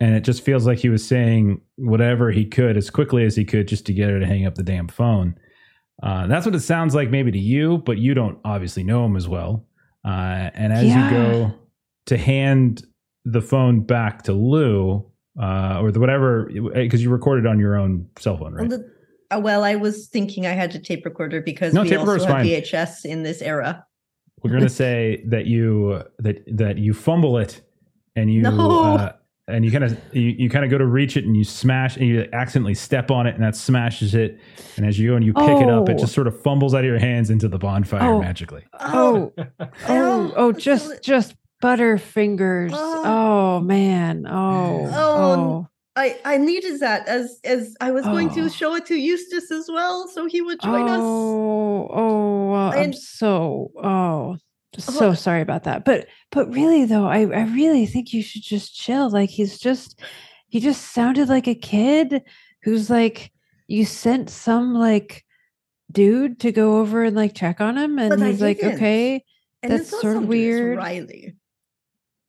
And 0.00 0.14
it 0.14 0.24
just 0.24 0.42
feels 0.44 0.66
like 0.66 0.78
he 0.78 0.88
was 0.88 1.06
saying 1.06 1.60
whatever 1.76 2.30
he 2.30 2.44
could 2.44 2.76
as 2.76 2.90
quickly 2.90 3.24
as 3.24 3.36
he 3.36 3.44
could 3.44 3.68
just 3.68 3.86
to 3.86 3.92
get 3.92 4.10
her 4.10 4.18
to 4.18 4.26
hang 4.26 4.46
up 4.46 4.54
the 4.56 4.62
damn 4.62 4.88
phone. 4.88 5.36
Uh, 6.02 6.26
that's 6.26 6.44
what 6.46 6.54
it 6.54 6.60
sounds 6.60 6.94
like 6.94 7.10
maybe 7.10 7.30
to 7.30 7.38
you, 7.38 7.78
but 7.78 7.98
you 7.98 8.12
don't 8.14 8.38
obviously 8.44 8.82
know 8.82 9.04
him 9.04 9.16
as 9.16 9.28
well. 9.28 9.66
Uh, 10.04 10.50
and 10.54 10.72
as 10.72 10.84
Yeah. 10.86 11.04
you 11.04 11.10
go 11.16 11.54
to 12.06 12.16
hand 12.16 12.84
the 13.24 13.40
phone 13.40 13.82
back 13.82 14.22
to 14.22 14.32
Lou, 14.32 15.06
uh, 15.40 15.78
or 15.80 15.92
the 15.92 16.00
whatever, 16.00 16.50
because 16.74 17.00
you 17.02 17.10
recorded 17.10 17.46
on 17.46 17.60
your 17.60 17.76
own 17.76 18.06
cell 18.18 18.36
phone, 18.36 18.54
right? 18.54 18.68
Well, 18.68 18.78
the- 18.80 19.36
uh, 19.36 19.38
well, 19.40 19.62
I 19.62 19.76
was 19.76 20.08
thinking 20.08 20.44
I 20.46 20.50
had 20.50 20.74
a 20.74 20.80
tape 20.80 21.04
recorder 21.04 21.40
because 21.40 21.72
No, 21.72 21.82
we 21.82 21.90
tape 21.90 22.00
also 22.00 22.18
have 22.18 22.28
fine. 22.28 22.44
VHS 22.46 23.04
in 23.04 23.22
this 23.22 23.40
era. 23.40 23.86
We're 24.42 24.50
gonna 24.52 24.68
say 24.84 25.22
that 25.26 25.46
you 25.46 26.02
that 26.18 26.42
that 26.56 26.78
you 26.78 26.92
fumble 26.94 27.38
it, 27.38 27.60
and 28.16 28.32
you 28.32 28.42
No. 28.42 28.94
uh, 28.94 29.12
and 29.48 29.64
you 29.64 29.70
kind 29.72 29.84
of 29.84 29.98
you, 30.12 30.22
you 30.38 30.48
kind 30.48 30.64
of 30.64 30.70
go 30.70 30.78
to 30.78 30.86
reach 30.86 31.16
it 31.16 31.24
and 31.24 31.36
you 31.36 31.44
smash 31.44 31.96
and 31.96 32.06
you 32.06 32.28
accidentally 32.32 32.74
step 32.74 33.10
on 33.10 33.26
it 33.26 33.34
and 33.34 33.42
that 33.42 33.56
smashes 33.56 34.14
it. 34.14 34.38
And 34.76 34.86
as 34.86 34.98
you 34.98 35.10
go 35.10 35.16
and 35.16 35.24
you 35.24 35.34
pick 35.34 35.60
it 35.60 35.68
up, 35.68 35.88
it 35.88 35.96
Oh. 35.96 35.98
just 35.98 36.14
sort 36.14 36.26
of 36.28 36.40
fumbles 36.42 36.74
out 36.74 36.80
of 36.80 36.84
your 36.86 36.98
hands 37.00 37.28
into 37.28 37.48
the 37.48 37.58
bonfire 37.58 38.02
Oh. 38.14 38.20
magically. 38.20 38.62
Oh, 38.80 39.32
oh, 39.88 40.32
oh, 40.36 40.52
just 40.52 41.02
just 41.02 41.34
butterfingers. 41.62 42.70
Oh. 42.72 43.02
Oh 43.04 43.60
man. 43.60 44.26
Oh. 44.28 44.88
Oh, 44.92 45.32
Oh. 45.32 45.68
I 45.94 46.18
I 46.24 46.38
needed 46.38 46.80
that 46.80 47.06
as 47.06 47.38
as 47.44 47.76
I 47.80 47.90
was 47.90 48.04
going 48.04 48.30
Oh. 48.30 48.34
to 48.34 48.48
show 48.48 48.74
it 48.74 48.86
to 48.86 48.94
Eustace 48.94 49.50
as 49.50 49.68
well, 49.70 50.08
so 50.08 50.26
he 50.26 50.40
would 50.40 50.60
join 50.60 50.88
us. 50.88 51.00
Oh, 51.02 51.88
oh, 51.92 52.50
well, 52.50 52.72
I'm 52.72 52.92
so 52.94 53.70
oh, 53.76 54.36
so 54.78 55.08
Oh. 55.10 55.14
sorry 55.14 55.42
about 55.42 55.64
that. 55.64 55.84
But 55.84 56.06
but 56.30 56.50
really 56.52 56.86
though, 56.86 57.06
I 57.06 57.20
I 57.20 57.44
really 57.44 57.84
think 57.86 58.12
you 58.14 58.22
should 58.22 58.42
just 58.42 58.74
chill. 58.74 59.10
Like 59.10 59.28
he's 59.28 59.58
just 59.58 60.00
he 60.48 60.60
just 60.60 60.92
sounded 60.92 61.28
like 61.28 61.46
a 61.46 61.54
kid 61.54 62.22
who's 62.62 62.88
like 62.88 63.30
you 63.68 63.84
sent 63.84 64.30
some 64.30 64.74
like 64.74 65.24
dude 65.90 66.40
to 66.40 66.52
go 66.52 66.78
over 66.80 67.04
and 67.04 67.14
like 67.14 67.34
check 67.34 67.60
on 67.60 67.76
him 67.76 67.98
and 67.98 68.18
But 68.18 68.26
he's 68.26 68.40
like 68.40 68.62
okay 68.64 69.22
And 69.62 69.72
that's 69.72 69.90
sort 69.90 70.16
of 70.16 70.26
weird. 70.26 70.78
Riley, 70.78 71.34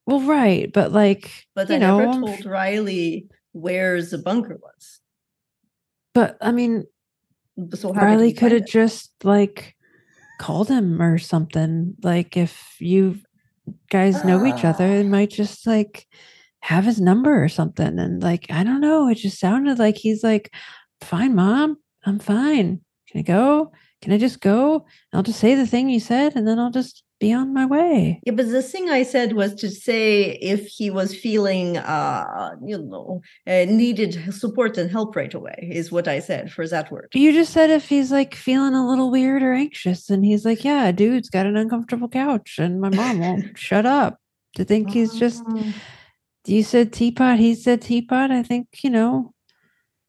well 0.05 0.19
right 0.21 0.71
but 0.73 0.91
like 0.91 1.31
but 1.55 1.69
you 1.69 1.75
I 1.75 1.79
know 1.79 1.97
never 1.99 2.11
told 2.35 2.45
Riley 2.45 3.29
where 3.53 4.01
the 4.01 4.17
bunker 4.17 4.57
was. 4.61 4.99
but 6.13 6.37
i 6.41 6.51
mean 6.51 6.85
So 7.75 7.93
how 7.93 8.01
riley 8.01 8.33
could 8.33 8.51
have 8.51 8.65
just 8.67 9.11
like 9.23 9.75
called 10.39 10.67
him 10.67 11.01
or 11.01 11.17
something. 11.19 11.95
Like 12.03 12.35
if 12.35 12.75
you 12.79 13.19
guys 13.89 14.25
know 14.25 14.45
each 14.45 14.65
other 14.65 14.85
Ah. 14.85 14.99
it 14.99 15.05
might 15.05 15.29
just 15.29 15.65
like 15.65 16.05
have 16.59 16.83
his 16.85 16.99
number 16.99 17.43
or 17.43 17.47
something. 17.47 17.99
And 17.99 18.21
like 18.21 18.47
i 18.49 18.63
don't 18.63 18.81
know 18.81 19.07
it 19.07 19.15
just 19.15 19.39
sounded 19.39 19.79
like 19.79 19.95
he's 19.97 20.23
like 20.23 20.51
fine 21.01 21.35
mom 21.35 21.77
i'm 22.05 22.19
fine. 22.19 22.81
Can 23.07 23.19
i 23.19 23.21
go? 23.23 23.71
Can 24.01 24.11
i 24.11 24.17
just 24.17 24.41
go? 24.41 24.85
I'll 25.13 25.23
just 25.23 25.39
say 25.39 25.55
the 25.55 25.67
thing 25.67 25.87
you 25.89 25.99
said 26.01 26.35
and 26.35 26.47
then 26.47 26.59
i'll 26.59 26.71
just 26.71 27.03
be 27.27 27.33
on 27.33 27.53
my 27.53 27.65
way. 27.65 28.19
Yeah, 28.25 28.33
but 28.33 28.47
the 28.49 28.61
thing 28.61 28.89
I 28.89 29.03
said 29.03 29.33
was 29.33 29.51
to 29.55 29.69
say 29.69 30.31
if 30.53 30.61
he 30.77 30.89
was 30.99 31.09
feeling, 31.25 31.77
uh, 31.77 32.55
you 32.65 32.77
know, 32.77 33.21
uh, 33.47 33.65
needed 33.65 34.11
support 34.33 34.77
and 34.77 34.89
help 34.97 35.15
right 35.15 35.33
away 35.33 35.59
is 35.79 35.91
what 35.91 36.07
I 36.07 36.19
said 36.19 36.51
for 36.51 36.67
that 36.67 36.91
word. 36.91 37.07
You 37.13 37.31
just 37.33 37.53
said 37.53 37.69
if 37.69 37.87
he's 37.89 38.11
like 38.11 38.35
feeling 38.35 38.73
a 38.75 38.87
little 38.87 39.09
weird 39.11 39.41
or 39.43 39.53
anxious, 39.53 40.09
and 40.09 40.23
he's 40.25 40.45
like, 40.45 40.63
"Yeah, 40.63 40.91
dude's 40.91 41.29
got 41.29 41.45
an 41.45 41.57
uncomfortable 41.57 42.09
couch, 42.09 42.49
and 42.59 42.81
my 42.81 42.89
mom 42.89 43.19
won't 43.19 43.57
shut 43.67 43.85
up." 43.85 44.17
To 44.57 44.63
think 44.63 44.91
he's 44.91 45.13
just 45.17 45.41
Oh. 45.47 45.73
you 46.45 46.61
said 46.63 46.93
teapot, 46.93 47.39
he 47.39 47.55
said 47.55 47.81
teapot. 47.81 48.29
I 48.31 48.43
think 48.43 48.67
you 48.83 48.89
know. 48.89 49.33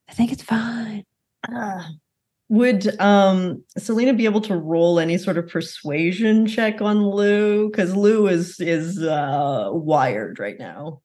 I 0.08 0.12
think 0.12 0.32
it's 0.32 0.42
fine. 0.42 1.04
Ah. 1.48 1.88
Would 2.50 3.00
um 3.00 3.64
Salina 3.78 4.12
be 4.12 4.26
able 4.26 4.42
to 4.42 4.56
roll 4.56 4.98
any 5.00 5.16
sort 5.18 5.38
of 5.38 5.48
persuasion 5.48 6.46
check 6.46 6.80
on 6.82 7.06
Lou? 7.06 7.70
Because 7.70 7.96
Lou 7.96 8.26
is 8.26 8.60
is 8.60 9.02
uh 9.02 9.70
wired 9.72 10.38
right 10.38 10.58
now. 10.58 11.00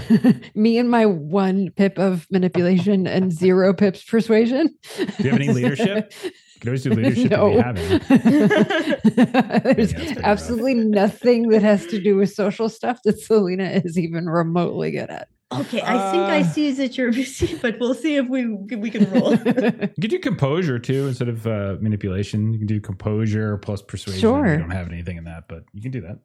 Me 0.54 0.78
and 0.78 0.90
my 0.90 1.06
one 1.06 1.70
pip 1.70 1.98
of 1.98 2.26
manipulation 2.30 3.06
and 3.06 3.32
zero 3.32 3.74
pips 3.74 4.04
persuasion. 4.04 4.74
Do 4.96 5.06
you 5.18 5.30
have 5.30 5.40
any 5.40 5.48
leadership? 5.52 6.12
You 6.22 6.30
could 6.60 6.68
always 6.68 6.82
do 6.84 6.90
leadership 6.90 7.30
no. 7.32 7.48
if 7.48 7.54
you 7.54 7.62
have 7.62 7.76
any. 7.76 9.74
There's 9.74 9.92
Yeah, 9.92 9.98
let's 9.98 10.12
figure 10.12 10.12
it 10.12 10.18
out. 10.18 10.24
absolutely 10.24 10.74
nothing 10.74 11.48
that 11.48 11.62
has 11.62 11.86
to 11.86 12.00
do 12.00 12.16
with 12.16 12.32
social 12.32 12.68
stuff 12.68 13.00
that 13.04 13.18
Salina 13.20 13.64
is 13.84 13.98
even 13.98 14.28
remotely 14.28 14.92
good 14.92 15.10
at. 15.10 15.28
Okay, 15.60 15.80
I 15.82 16.10
think 16.10 16.22
I 16.24 16.40
Uh. 16.40 16.44
see 16.44 16.72
that 16.72 16.96
you're 16.96 17.12
busy, 17.12 17.56
but 17.62 17.78
we'll 17.78 17.94
see 17.94 18.16
if 18.16 18.26
we 18.28 18.46
we 18.46 18.90
can 18.90 19.10
roll. 19.10 19.32
You 19.36 20.00
could 20.00 20.10
do 20.10 20.18
composure 20.18 20.78
too 20.78 21.06
instead 21.08 21.28
of 21.28 21.46
uh, 21.46 21.76
manipulation. 21.80 22.52
You 22.52 22.58
can 22.58 22.66
do 22.66 22.80
composure 22.80 23.56
plus 23.58 23.82
persuasion. 23.82 24.20
Sure. 24.20 24.52
You 24.52 24.58
don't 24.58 24.70
have 24.70 24.88
anything 24.88 25.16
in 25.18 25.24
that, 25.24 25.44
but 25.48 25.64
you 25.72 25.82
can 25.82 25.90
do 25.90 26.00
that. 26.02 26.18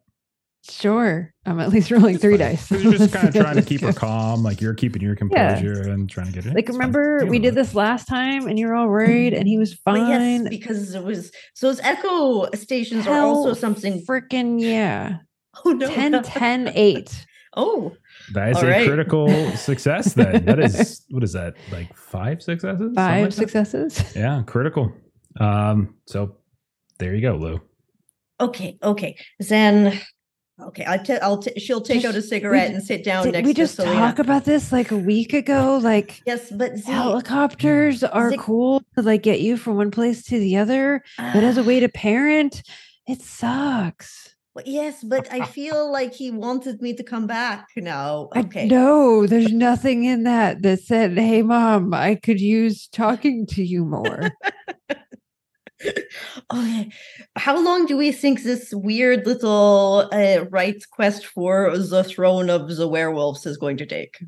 sure. 0.68 1.32
I'm 1.46 1.60
at 1.60 1.70
least 1.70 1.90
rolling 1.90 2.18
three 2.18 2.32
Fine. 2.36 2.40
dice. 2.40 2.68
'Cause 2.68 2.82
You're 2.82 2.92
just 2.94 3.12
kind 3.14 3.28
of 3.28 3.34
trying 3.42 3.56
to 3.56 3.62
keep 3.62 3.80
her 3.80 3.92
calm, 3.92 4.42
like 4.42 4.60
you're 4.60 4.74
keeping 4.74 5.00
your 5.02 5.14
composure 5.16 5.80
and 5.90 6.10
trying 6.10 6.26
to 6.26 6.32
get 6.32 6.46
it. 6.46 6.54
Like, 6.54 6.68
remember 6.68 7.24
we 7.26 7.38
did 7.38 7.52
it. 7.52 7.54
this 7.54 7.74
last 7.74 8.06
time 8.06 8.46
and 8.48 8.58
you 8.58 8.66
were 8.66 8.74
all 8.74 8.88
worried 8.88 9.32
and 9.34 9.46
he 9.48 9.56
was 9.58 9.74
But 9.84 9.98
yes, 10.00 10.20
fine. 10.42 10.48
because 10.50 10.94
it 10.94 11.02
was 11.04 11.30
those 11.62 11.80
echo 11.80 12.50
stations 12.54 13.06
are 13.06 13.20
also 13.20 13.54
something. 13.54 14.04
freaking 14.08 14.60
yeah. 14.60 15.18
Oh 15.64 15.70
no! 15.70 15.88
10, 15.88 16.22
10, 16.22 16.68
8. 16.74 17.26
Oh, 17.56 17.92
That 18.34 18.50
is 18.50 18.56
All 18.58 18.64
a 18.64 18.68
right. 18.68 18.86
critical 18.86 19.28
success. 19.56 20.12
Then 20.14 20.44
that 20.44 20.58
is 20.60 21.04
what 21.10 21.22
is 21.24 21.32
that 21.32 21.54
like 21.72 21.94
five 21.96 22.42
successes? 22.42 22.92
Five 22.94 23.22
like 23.22 23.30
that? 23.30 23.32
successes. 23.34 24.16
Yeah, 24.16 24.42
critical. 24.46 24.92
Um, 25.40 25.94
so 26.06 26.36
there 26.98 27.14
you 27.14 27.22
go, 27.22 27.36
Lou. 27.36 27.60
okay, 28.40 28.76
okay. 28.82 29.16
Then, 29.38 30.00
okay, 30.60 30.84
I 30.86 30.96
t- 30.98 31.14
I'll 31.22 31.38
t- 31.38 31.58
she'll 31.60 31.80
take 31.80 32.02
Just- 32.02 32.14
out 32.14 32.18
a 32.18 32.22
cigarette 32.22 32.70
we- 32.70 32.74
and 32.76 32.84
sit 32.84 33.04
down 33.04 33.24
Did 33.24 33.32
next 33.34 33.46
we 33.46 33.54
to 33.54 33.60
just 33.62 33.76
Salina. 33.76 33.94
talk 34.00 34.18
about 34.18 34.44
this 34.44 34.72
like 34.72 34.90
a 34.90 34.96
week 34.96 35.32
ago? 35.32 35.78
Like 35.82 36.20
Yes, 36.26 36.50
but 36.50 36.74
the, 36.74 36.90
helicopters 36.92 38.02
are 38.02 38.30
the- 38.30 38.38
cool 38.38 38.82
to 38.96 39.02
like 39.02 39.22
get 39.22 39.40
you 39.40 39.56
from 39.56 39.76
one 39.76 39.90
place 39.90 40.24
to 40.24 40.38
the 40.38 40.56
other, 40.56 41.02
but 41.16 41.44
as 41.44 41.56
a 41.56 41.62
way 41.62 41.78
to 41.80 41.88
parent, 41.88 42.62
it 43.06 43.22
sucks. 43.22 44.27
Well, 44.58 44.64
Yes, 44.66 45.04
but 45.04 45.32
I 45.32 45.42
feel 45.42 45.90
like 45.92 46.12
he 46.12 46.32
wanted 46.32 46.82
me 46.82 46.92
to 46.94 47.04
come 47.04 47.28
back 47.28 47.68
now. 47.76 48.28
I 48.34 48.40
Okay. 48.40 48.66
no, 48.66 49.24
there's 49.24 49.52
nothing 49.52 50.02
in 50.02 50.24
that 50.24 50.62
that 50.62 50.80
said, 50.80 51.16
"Hey, 51.16 51.42
mom, 51.42 51.94
I 51.94 52.16
could 52.16 52.40
use 52.40 52.88
talking 52.88 53.46
to 53.54 53.62
you 53.62 53.84
more." 53.84 54.32
Okay. 56.52 56.90
How 57.36 57.62
long 57.62 57.86
do 57.86 57.96
we 57.96 58.10
think 58.10 58.42
this 58.42 58.74
weird 58.74 59.26
little 59.26 60.08
uh, 60.12 60.44
rights 60.50 60.86
quest 60.86 61.24
for 61.24 61.78
the 61.78 62.02
throne 62.02 62.50
of 62.50 62.74
the 62.74 62.88
werewolves 62.88 63.46
is 63.46 63.56
going 63.56 63.76
to 63.76 63.86
take? 63.86 64.18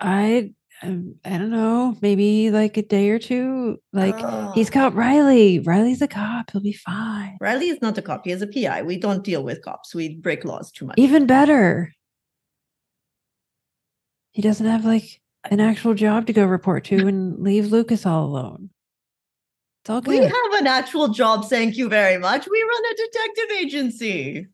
I, 0.00 0.52
um, 0.82 1.14
I 1.24 1.38
don't 1.38 1.50
know, 1.50 1.96
maybe 2.02 2.50
like 2.50 2.76
a 2.76 2.82
day 2.82 3.10
or 3.10 3.18
two. 3.18 3.78
Like 3.92 4.16
he's 4.54 4.68
Oh. 4.70 4.72
got 4.72 4.94
Riley. 4.94 5.58
Riley's 5.60 6.02
a 6.02 6.08
cop. 6.08 6.50
He'll 6.50 6.60
be 6.60 6.72
fine. 6.72 7.36
Riley 7.40 7.68
is 7.68 7.80
not 7.80 7.98
a 7.98 8.02
cop. 8.02 8.24
He 8.24 8.32
is 8.32 8.42
a 8.42 8.46
PI. 8.46 8.82
We 8.82 8.96
don't 8.98 9.22
deal 9.24 9.42
with 9.44 9.62
cops. 9.62 9.94
We 9.94 10.16
break 10.16 10.44
laws 10.44 10.72
too 10.72 10.86
much. 10.86 10.94
Even 10.98 11.26
better. 11.26 11.92
He 14.32 14.42
doesn't 14.42 14.66
have 14.66 14.84
like 14.84 15.20
an 15.50 15.60
actual 15.60 15.94
job 15.94 16.26
to 16.26 16.32
go 16.32 16.44
report 16.46 16.84
to 16.86 17.06
and 17.06 17.38
leave 17.42 17.70
Lucas 17.70 18.06
all 18.06 18.24
alone. 18.24 18.70
It's 19.82 19.90
all 19.90 20.00
we 20.00 20.18
have 20.18 20.32
an 20.54 20.66
actual 20.66 21.08
job. 21.08 21.48
Thank 21.48 21.76
you 21.76 21.88
very 21.88 22.16
much. 22.18 22.46
We 22.48 22.62
run 22.62 22.82
a 22.84 22.96
detective 22.96 23.56
agency. 23.58 24.46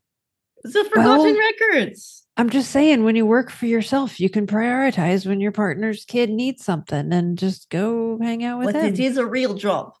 The 0.63 0.83
Forgotten 0.85 1.35
Well, 1.35 1.37
Records. 1.37 2.25
I'm 2.39 2.49
just 2.49 2.71
saying, 2.71 3.03
when 3.03 3.17
you 3.17 3.25
work 3.25 3.51
for 3.51 3.65
yourself, 3.65 4.17
you 4.17 4.29
can 4.29 4.47
prioritize 4.47 5.27
when 5.27 5.41
your 5.41 5.51
partner's 5.51 6.05
kid 6.05 6.29
needs 6.29 6.63
something 6.63 7.11
and 7.11 7.37
just 7.37 7.69
go 7.69 8.17
hang 8.21 8.45
out 8.45 8.59
with 8.59 8.67
But 8.67 8.75
them. 8.75 8.85
it 8.93 8.97
is 8.97 9.17
a 9.17 9.25
real 9.25 9.55
job. 9.55 9.91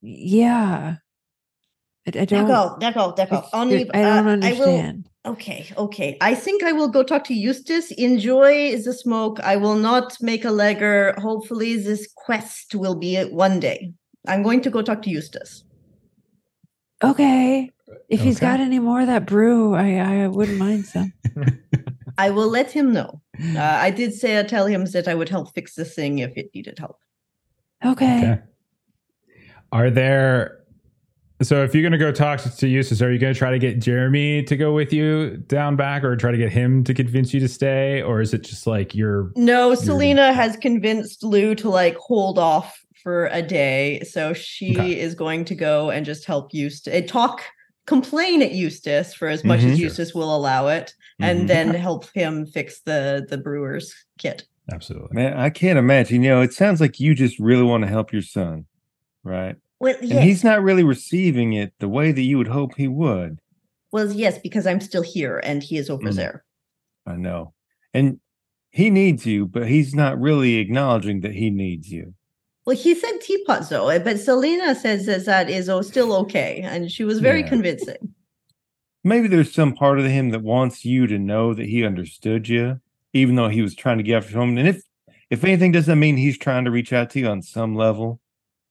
Yeah. 0.00 0.96
I, 2.06 2.20
I 2.20 2.24
don't. 2.24 2.48
D'accord, 2.48 2.80
d'accord, 2.80 3.12
I, 3.18 3.24
d'accord. 3.26 3.44
f- 3.44 3.50
Only, 3.52 3.90
I 3.92 4.00
don't 4.00 4.42
uh, 4.42 4.46
I 4.46 4.52
will, 4.54 4.62
understand. 4.62 5.10
Okay, 5.26 5.66
okay. 5.76 6.16
I 6.22 6.34
think 6.34 6.62
I 6.62 6.72
will 6.72 6.88
go 6.88 7.02
talk 7.02 7.24
to 7.24 7.34
Eustace. 7.34 7.90
Enjoy 7.90 8.74
the 8.78 8.94
smoke. 8.94 9.40
I 9.40 9.56
will 9.56 9.74
not 9.74 10.16
make 10.22 10.46
a 10.46 10.48
legger. 10.48 11.18
Hopefully, 11.18 11.76
this 11.76 12.08
quest 12.16 12.74
will 12.74 12.94
be 12.94 13.16
it 13.16 13.30
one 13.30 13.60
day. 13.60 13.92
I'm 14.26 14.42
going 14.42 14.62
to 14.62 14.70
go 14.70 14.80
talk 14.80 15.02
to 15.02 15.10
Eustace. 15.10 15.64
Okay. 17.04 17.72
If 18.08 18.20
he's 18.20 18.36
Okay. 18.36 18.46
got 18.46 18.60
any 18.60 18.78
more 18.78 19.00
of 19.00 19.06
that 19.06 19.26
brew, 19.26 19.74
I 19.74 19.96
I 20.24 20.28
wouldn't 20.28 20.58
mind 20.58 20.86
some. 20.86 21.12
I 22.18 22.30
will 22.30 22.48
let 22.48 22.70
him 22.72 22.92
know. 22.92 23.20
Uh, 23.54 23.60
I 23.60 23.90
did 23.90 24.12
say 24.14 24.38
I 24.38 24.42
tell 24.42 24.66
him 24.66 24.84
that 24.86 25.06
I 25.06 25.14
would 25.14 25.28
help 25.28 25.54
fix 25.54 25.74
the 25.74 25.84
thing 25.84 26.18
if 26.18 26.36
it 26.36 26.50
needed 26.54 26.78
help. 26.78 26.98
Okay. 27.84 28.18
Okay. 28.18 28.38
Are 29.70 29.90
there? 29.90 30.54
So 31.40 31.62
if 31.62 31.72
you're 31.72 31.82
going 31.82 31.92
to 31.92 31.98
go 31.98 32.10
talk 32.10 32.40
to, 32.40 32.56
to 32.56 32.66
Eustace, 32.66 33.00
are 33.00 33.12
you 33.12 33.18
going 33.20 33.32
to 33.32 33.38
try 33.38 33.52
to 33.52 33.60
get 33.60 33.78
Jeremy 33.78 34.42
to 34.42 34.56
go 34.56 34.72
with 34.72 34.92
you 34.92 35.36
down 35.46 35.76
back, 35.76 36.02
or 36.02 36.16
try 36.16 36.32
to 36.32 36.36
get 36.38 36.50
him 36.50 36.82
to 36.84 36.92
convince 36.94 37.32
you 37.32 37.38
to 37.40 37.48
stay, 37.48 38.02
or 38.02 38.20
is 38.20 38.34
it 38.34 38.42
just 38.42 38.66
like 38.66 38.94
you're? 38.94 39.30
No, 39.36 39.74
Salina 39.74 40.32
has 40.32 40.56
convinced 40.56 41.22
Lou 41.22 41.54
to 41.56 41.68
like 41.68 41.96
hold 41.96 42.40
off 42.40 42.82
for 43.04 43.26
a 43.26 43.42
day, 43.42 44.00
so 44.02 44.32
she 44.32 44.72
Okay. 44.72 44.98
is 44.98 45.14
going 45.14 45.44
to 45.44 45.54
go 45.54 45.90
and 45.90 46.04
just 46.04 46.24
help 46.24 46.52
Eustace 46.52 46.92
uh, 47.04 47.06
talk, 47.06 47.42
complain 47.88 48.42
at 48.42 48.52
Eustace 48.52 49.14
for 49.14 49.26
as 49.28 49.42
much 49.44 49.60
Mhm. 49.60 49.72
as 49.72 49.80
Eustace 49.80 50.14
will 50.14 50.34
allow 50.36 50.68
it, 50.68 50.94
and 51.18 51.40
Mhm. 51.40 51.46
then 51.48 51.74
help 51.74 52.08
him 52.14 52.46
fix 52.46 52.80
the 52.82 53.26
the 53.28 53.38
brewer's 53.38 53.92
kit. 54.18 54.46
Absolutely. 54.70 55.08
Man, 55.14 55.32
I 55.32 55.48
can't 55.50 55.78
imagine. 55.78 56.22
You 56.22 56.28
know, 56.30 56.42
it 56.42 56.52
sounds 56.52 56.80
like 56.80 57.00
you 57.00 57.14
just 57.14 57.38
really 57.38 57.62
want 57.62 57.82
to 57.84 57.88
help 57.88 58.12
your 58.12 58.20
son, 58.22 58.66
right? 59.24 59.56
Well, 59.80 59.96
And 60.02 60.20
he's 60.22 60.44
not 60.44 60.62
really 60.62 60.84
receiving 60.84 61.54
it 61.54 61.72
the 61.78 61.88
way 61.88 62.12
that 62.12 62.22
you 62.22 62.36
would 62.38 62.48
hope 62.48 62.74
he 62.76 62.86
would. 62.88 63.38
well, 63.90 64.12
yes, 64.12 64.38
because 64.38 64.66
I'm 64.66 64.80
still 64.80 65.02
here 65.02 65.40
and 65.42 65.62
he 65.62 65.78
is 65.78 65.88
over 65.88 66.10
Mm. 66.10 66.16
there. 66.16 66.44
I 67.06 67.16
know. 67.16 67.54
And 67.94 68.20
he 68.70 68.90
needs 68.90 69.24
you, 69.24 69.46
but 69.46 69.66
he's 69.66 69.94
not 69.94 70.20
really 70.20 70.56
acknowledging 70.56 71.22
that 71.22 71.32
he 71.34 71.48
needs 71.48 71.90
you. 71.90 72.12
Well, 72.68 72.76
he 72.76 72.94
said 72.94 73.22
teapot 73.22 73.70
though, 73.70 73.88
eh, 73.88 73.98
but 73.98 74.20
Salina 74.20 74.74
says 74.74 75.06
that 75.06 75.24
that 75.24 75.48
is 75.48 75.70
oh, 75.70 75.80
still 75.80 76.14
okay, 76.16 76.60
and 76.62 76.92
she 76.92 77.02
was 77.02 77.18
very 77.18 77.40
Yeah. 77.40 77.48
convincing. 77.48 78.12
Maybe 79.02 79.26
there's 79.26 79.54
some 79.54 79.72
part 79.72 79.98
of 79.98 80.04
him 80.04 80.28
that 80.32 80.42
wants 80.42 80.84
you 80.84 81.06
to 81.06 81.18
know 81.18 81.54
that 81.54 81.64
he 81.64 81.82
understood 81.86 82.46
you, 82.46 82.78
even 83.14 83.36
though 83.36 83.48
he 83.48 83.62
was 83.62 83.74
trying 83.74 83.96
to 83.96 84.04
get 84.04 84.22
after 84.22 84.36
home. 84.36 84.58
And 84.58 84.68
if 84.68 84.82
if 85.30 85.44
anything, 85.44 85.72
doesn't 85.72 85.98
mean 85.98 86.18
he's 86.18 86.36
trying 86.36 86.66
to 86.66 86.70
reach 86.70 86.92
out 86.92 87.08
to 87.12 87.20
you 87.20 87.28
on 87.28 87.40
some 87.40 87.74
level? 87.74 88.20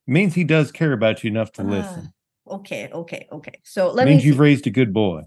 It 0.08 0.12
means 0.12 0.36
he 0.36 0.44
does 0.44 0.72
care 0.72 0.94
about 0.94 1.24
you 1.24 1.32
enough 1.32 1.52
to 1.54 1.64
listen. 1.64 2.14
Ah, 2.50 2.54
okay, 2.58 2.90
okay, 2.94 3.28
okay. 3.32 3.60
So 3.64 3.92
let 3.92 4.06
me. 4.06 4.12
means 4.12 4.22
see- 4.22 4.28
you've 4.28 4.40
raised 4.40 4.68
a 4.68 4.70
good 4.70 4.94
boy. 4.94 5.24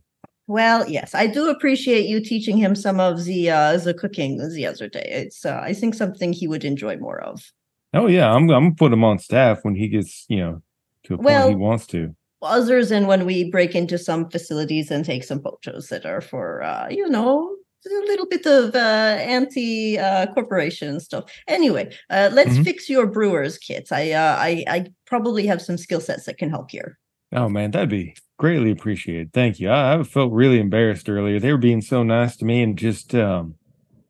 Well, 0.47 0.89
yes, 0.89 1.13
I 1.13 1.27
do 1.27 1.49
appreciate 1.49 2.07
you 2.07 2.21
teaching 2.21 2.57
him 2.57 2.77
some 2.77 3.01
of 3.01 3.25
the 3.25 3.51
uh 3.51 3.79
the 3.79 3.95
cooking 3.95 4.39
the 4.55 4.67
other 4.67 4.89
day. 4.89 5.09
It's 5.11 5.45
uh, 5.45 5.61
I 5.61 5.73
think 5.73 5.97
something 5.97 6.33
he 6.33 6.47
would 6.47 6.65
enjoy 6.65 6.99
more 6.99 7.21
of. 7.21 7.51
Oh 7.93 8.07
yeah, 8.07 8.33
I'm 8.33 8.43
I'm 8.51 8.65
gonna 8.65 8.75
put 8.75 8.93
him 8.93 9.05
on 9.05 9.19
staff 9.19 9.61
when 9.63 9.75
he 9.75 9.89
gets, 9.89 10.25
you 10.29 10.39
know, 10.39 10.63
to 11.05 11.15
a 11.15 11.17
Well- 11.17 11.43
point 11.47 11.57
he 11.59 11.63
wants 11.63 11.87
to. 11.89 12.15
Other 12.43 12.83
than 12.87 13.07
when 13.07 13.27
we 13.27 13.51
break 13.51 13.75
into 13.75 13.99
some 13.99 14.31
facilities 14.31 14.91
and 14.91 15.05
take 15.05 15.25
some 15.25 15.43
photos 15.43 15.89
that 15.89 16.07
are 16.07 16.23
for 16.23 16.63
uh, 16.63 16.89
you 16.89 17.07
know, 17.07 17.55
a 17.87 18.07
little 18.07 18.27
bit 18.27 18.47
of 18.47 18.75
uh 18.75 19.17
anti 19.21 19.99
uh 19.99 20.27
corporation 20.33 21.01
stuff. 21.01 21.25
Anyway, 21.49 21.93
uh 22.09 22.31
let's 22.33 22.57
Mhm. 22.57 22.65
fix 22.65 22.89
your 22.89 23.07
brewer's 23.07 23.59
kits. 23.59 23.93
I 23.93 24.11
uh 24.13 24.37
I 24.39 24.65
I 24.69 24.87
probably 25.07 25.47
have 25.47 25.61
some 25.61 25.77
skill 25.77 26.01
sets 26.01 26.25
that 26.27 26.39
can 26.39 26.49
help 26.51 26.71
here. 26.71 26.99
Oh 27.33 27.49
man, 27.49 27.73
that'd 27.73 27.89
be 27.91 28.15
greatly 28.39 28.71
appreciated. 28.71 29.33
Thank 29.35 29.61
you. 29.61 29.69
I, 29.69 29.99
I 29.99 30.03
felt 30.03 30.33
really 30.33 30.59
embarrassed 30.61 31.09
earlier. 31.11 31.39
They 31.41 31.53
were 31.53 31.59
being 31.59 31.83
so 31.83 32.03
nice 32.03 32.37
to 32.39 32.45
me 32.47 32.63
and 32.63 32.79
just 32.79 33.15
um 33.15 33.57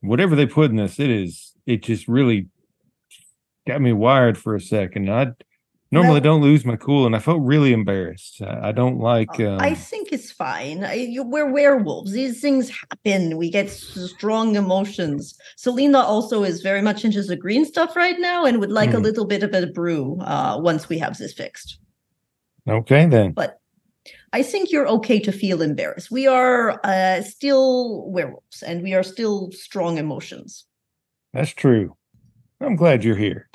whatever 0.03 0.37
they 0.37 0.47
put 0.47 0.71
in 0.71 0.77
this, 0.77 1.01
it 1.01 1.11
is 1.11 1.53
it 1.67 1.83
just 1.83 2.07
really 2.07 2.47
got 3.67 3.81
me 3.81 3.93
wired 3.93 4.37
for 4.39 4.55
a 4.55 4.61
second. 4.61 5.11
I 5.11 5.33
Normally, 5.93 6.21
No. 6.21 6.25
don't 6.25 6.43
lose 6.43 6.65
my 6.65 6.77
cool, 6.77 7.05
and 7.05 7.17
I 7.17 7.19
felt 7.19 7.41
really 7.43 7.73
embarrassed. 7.73 8.41
I, 8.43 8.69
I 8.69 8.73
don't 8.73 9.01
like. 9.01 9.41
Uh, 9.41 9.55
Um, 9.55 9.61
I 9.61 9.75
think 9.75 10.13
it's 10.13 10.31
fine. 10.31 10.85
I, 10.85 10.95
you, 10.95 11.25
we're 11.25 11.51
werewolves. 11.51 12.13
These 12.13 12.41
things 12.41 12.71
happen. 12.71 13.37
We 13.37 13.51
get 13.51 13.69
strong 13.71 14.55
emotions. 14.55 15.37
Salina 15.57 15.99
also 15.99 16.45
is 16.45 16.63
very 16.63 16.81
much 16.81 17.05
into 17.05 17.21
the 17.25 17.35
green 17.35 17.65
stuff 17.65 17.97
right 17.97 18.15
now 18.21 18.45
and 18.45 18.61
would 18.61 18.71
like 18.71 18.95
a 18.95 18.99
Hmm. 18.99 19.03
little 19.03 19.25
bit 19.27 19.43
of 19.43 19.53
a 19.53 19.67
brew 19.67 20.17
uh, 20.21 20.59
once 20.63 20.89
we 20.89 20.97
have 20.99 21.19
this 21.19 21.33
fixed. 21.33 21.81
okay, 22.69 23.07
then. 23.07 23.33
But 23.33 23.59
I 24.33 24.45
think 24.45 24.71
you're 24.71 24.87
okay 24.89 25.19
to 25.19 25.33
feel 25.33 25.61
embarrassed. 25.61 26.09
We 26.13 26.29
are 26.29 26.81
uh, 26.85 27.23
still 27.23 28.09
werewolves 28.13 28.63
and 28.63 28.81
we 28.85 28.95
are 28.95 29.03
still 29.03 29.51
strong 29.51 29.99
emotions. 29.99 30.67
That's 31.33 31.51
true. 31.53 31.97
I'm 32.61 32.77
glad 32.77 33.03
you're 33.03 33.17
here. 33.17 33.50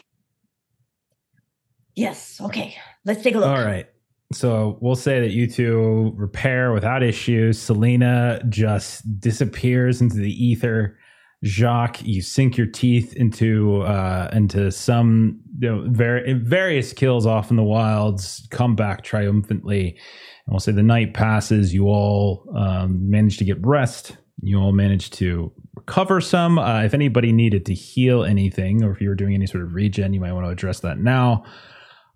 Yes. 1.96 2.40
Okay. 2.42 2.76
Let's 3.06 3.24
take 3.24 3.36
a 3.36 3.40
look. 3.40 3.48
All 3.48 3.64
right. 3.64 3.88
So 4.34 4.78
we'll 4.82 4.96
say 4.96 5.20
that 5.22 5.32
you 5.32 5.48
two 5.48 6.14
repair 6.16 6.74
without 6.74 7.04
issue. 7.04 7.54
Salina 7.54 8.42
just 8.50 9.20
disappears 9.20 10.02
into 10.02 10.18
the 10.18 10.32
ether. 10.32 10.98
Jacques, 11.44 12.02
you 12.04 12.22
sink 12.22 12.58
your 12.58 12.66
teeth 12.66 13.14
into 13.16 13.82
uh, 13.84 14.30
into 14.34 14.72
some 14.72 15.40
you 15.60 15.70
know, 15.70 15.86
very 15.90 16.34
various 16.34 16.92
kills 16.92 17.26
off 17.26 17.52
in 17.52 17.56
the 17.56 17.64
wilds. 17.64 18.48
Come 18.50 18.76
back 18.76 19.04
triumphantly, 19.04 19.90
and 19.90 20.54
we'll 20.54 20.60
say 20.60 20.72
the 20.72 20.82
night 20.82 21.14
passes. 21.14 21.74
You 21.74 21.86
all 21.86 22.52
um, 22.56 23.10
manage 23.10 23.38
to 23.38 23.46
get 23.46 23.64
rest. 23.64 24.18
You 24.42 24.60
all 24.60 24.72
manage 24.72 25.12
to 25.12 25.52
recover 25.76 26.20
some. 26.20 26.58
Uh, 26.58 26.84
if 26.84 26.94
anybody 26.96 27.32
needed 27.32 27.66
to 27.68 27.74
heal 27.76 28.24
anything, 28.24 28.84
or 28.84 28.92
if 28.92 29.00
you 29.00 29.10
were 29.10 29.16
doing 29.16 29.36
any 29.36 29.46
sort 29.46 29.64
of 29.64 29.74
regen, 29.74 30.14
you 30.14 30.20
might 30.20 30.34
want 30.34 30.48
to 30.48 30.52
address 30.52 30.80
that 30.80 30.98
now. 30.98 31.46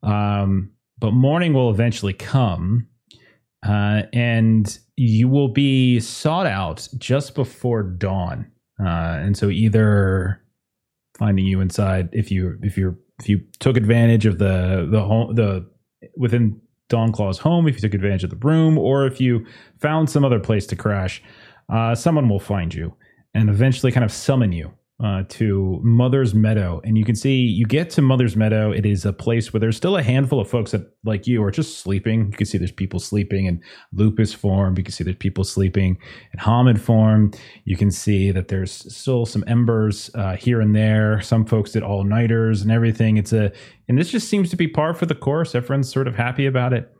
Um, 0.03 0.71
but 0.97 1.11
morning 1.11 1.53
will 1.53 1.69
eventually 1.69 2.13
come, 2.13 2.87
uh, 3.65 4.03
and 4.13 4.77
you 4.95 5.27
will 5.27 5.47
be 5.47 5.99
sought 5.99 6.45
out 6.45 6.87
just 6.97 7.35
before 7.35 7.83
dawn. 7.83 8.51
Uh, 8.79 9.17
and 9.19 9.37
so 9.37 9.49
either 9.49 10.41
finding 11.17 11.45
you 11.45 11.61
inside, 11.61 12.09
if 12.11 12.31
you 12.31 12.57
if 12.61 12.77
you 12.77 12.97
if 13.19 13.29
you 13.29 13.41
took 13.59 13.77
advantage 13.77 14.25
of 14.25 14.39
the 14.39 14.87
the 14.89 15.01
home 15.01 15.35
the 15.35 15.65
within 16.15 16.59
Dawnclaw's 16.89 17.37
home, 17.37 17.67
if 17.67 17.75
you 17.75 17.81
took 17.81 17.93
advantage 17.93 18.23
of 18.23 18.29
the 18.29 18.37
room, 18.37 18.77
or 18.77 19.05
if 19.05 19.21
you 19.21 19.45
found 19.79 20.09
some 20.09 20.25
other 20.25 20.39
place 20.39 20.65
to 20.67 20.75
crash, 20.75 21.21
uh, 21.71 21.93
someone 21.93 22.27
will 22.29 22.39
find 22.39 22.73
you 22.73 22.93
and 23.33 23.49
eventually 23.49 23.91
kind 23.91 24.03
of 24.03 24.11
summon 24.11 24.51
you 24.51 24.73
uh, 25.01 25.23
to 25.29 25.79
Mother's 25.81 26.35
Meadow. 26.35 26.81
And 26.83 26.97
you 26.97 27.05
can 27.05 27.15
see 27.15 27.37
you 27.37 27.65
get 27.65 27.89
to 27.91 28.01
Mother's 28.01 28.35
Meadow. 28.35 28.71
It 28.71 28.85
is 28.85 29.05
a 29.05 29.13
place 29.13 29.53
where 29.53 29.59
there's 29.59 29.77
still 29.77 29.95
a 29.95 30.03
handful 30.03 30.41
of 30.41 30.49
folks 30.49 30.71
that, 30.71 30.91
like 31.05 31.25
you, 31.25 31.41
are 31.43 31.51
just 31.51 31.79
sleeping. 31.79 32.31
You 32.31 32.37
can 32.37 32.45
see 32.45 32.57
there's 32.57 32.71
people 32.71 32.99
sleeping 32.99 33.45
in 33.45 33.61
lupus 33.93 34.33
form. 34.33 34.77
You 34.77 34.83
can 34.83 34.91
see 34.91 35.05
there's 35.05 35.15
people 35.15 35.45
sleeping 35.45 35.97
in 36.33 36.39
Homid 36.39 36.79
form. 36.79 37.31
You 37.63 37.77
can 37.77 37.91
see 37.91 38.31
that 38.31 38.49
there's 38.49 38.71
still 38.93 39.25
some 39.25 39.45
embers 39.47 40.11
uh, 40.15 40.35
here 40.35 40.59
and 40.59 40.75
there. 40.75 41.21
Some 41.21 41.45
folks 41.45 41.71
did 41.71 41.83
all 41.83 42.03
nighters 42.03 42.61
and 42.61 42.71
everything. 42.71 43.15
It's 43.15 43.31
a, 43.31 43.53
and 43.87 43.97
this 43.97 44.09
just 44.09 44.27
seems 44.27 44.49
to 44.49 44.57
be 44.57 44.67
par 44.67 44.93
for 44.93 45.05
the 45.05 45.15
course. 45.15 45.55
Everyone's 45.55 45.91
sort 45.91 46.07
of 46.09 46.15
happy 46.15 46.45
about 46.45 46.73
it. 46.73 46.93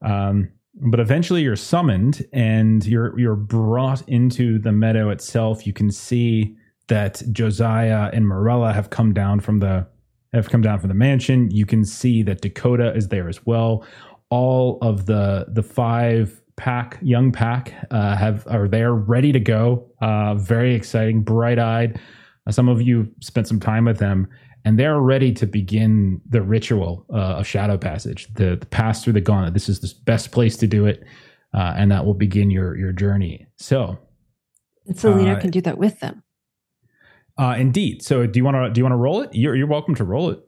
Um, 0.00 0.50
but 0.74 1.00
eventually 1.00 1.42
you're 1.42 1.54
summoned 1.54 2.26
and 2.32 2.84
you're 2.86 3.18
you're 3.18 3.36
brought 3.36 4.08
into 4.08 4.58
the 4.58 4.72
meadow 4.72 5.10
itself. 5.10 5.66
You 5.66 5.74
can 5.74 5.90
see 5.90 6.56
that 6.92 7.22
Josiah 7.32 8.10
and 8.12 8.26
Morella 8.26 8.70
have 8.74 8.90
come 8.90 9.14
down 9.14 9.40
from 9.40 9.60
the 9.60 9.86
have 10.34 10.50
come 10.50 10.60
down 10.60 10.78
from 10.78 10.88
the 10.88 10.94
mansion. 10.94 11.50
You 11.50 11.64
can 11.64 11.86
see 11.86 12.22
that 12.24 12.42
Dakota 12.42 12.94
is 12.94 13.08
there 13.08 13.30
as 13.30 13.46
well. 13.46 13.86
All 14.28 14.76
of 14.82 15.06
the 15.06 15.46
the 15.48 15.62
five 15.62 16.42
pack 16.56 16.98
young 17.00 17.32
pack 17.32 17.72
uh, 17.90 18.14
have 18.16 18.46
are 18.46 18.68
there 18.68 18.92
ready 18.92 19.32
to 19.32 19.40
go. 19.40 19.90
Uh, 20.02 20.34
very 20.34 20.74
exciting, 20.74 21.22
bright 21.22 21.58
eyed. 21.58 21.98
some 22.50 22.68
of 22.68 22.82
you 22.82 23.08
spent 23.20 23.48
some 23.48 23.58
time 23.58 23.86
with 23.86 23.98
them, 23.98 24.28
and 24.66 24.78
they're 24.78 25.00
ready 25.00 25.32
to 25.32 25.46
begin 25.46 26.20
the 26.28 26.42
ritual 26.42 27.06
uh, 27.10 27.38
of 27.38 27.46
shadow 27.46 27.78
passage, 27.78 28.28
the, 28.34 28.56
the 28.60 28.66
pass 28.66 29.02
through 29.02 29.14
the 29.14 29.20
gauntlet. 29.22 29.54
This 29.54 29.70
is 29.70 29.80
the 29.80 29.90
best 30.04 30.30
place 30.30 30.58
to 30.58 30.66
do 30.66 30.84
it, 30.84 31.04
uh, 31.54 31.72
and 31.78 31.90
that 31.90 32.04
will 32.04 32.18
begin 32.26 32.50
your 32.50 32.76
your 32.76 32.92
journey. 32.92 33.46
So, 33.56 33.96
And 34.86 34.98
Salina 34.98 35.32
Uh, 35.32 35.40
can 35.40 35.50
do 35.50 35.62
that 35.62 35.78
with 35.78 36.00
them. 36.00 36.22
Uh, 37.38 37.54
indeed. 37.58 38.02
So, 38.02 38.26
do 38.26 38.38
you 38.38 38.44
want 38.44 38.56
to 38.56 38.70
do 38.70 38.80
you 38.80 38.84
want 38.84 38.92
to 38.92 38.96
roll 38.98 39.22
it? 39.22 39.30
You're 39.32 39.56
you're 39.56 39.66
welcome 39.66 39.94
to 39.96 40.04
roll 40.04 40.30
it 40.30 40.40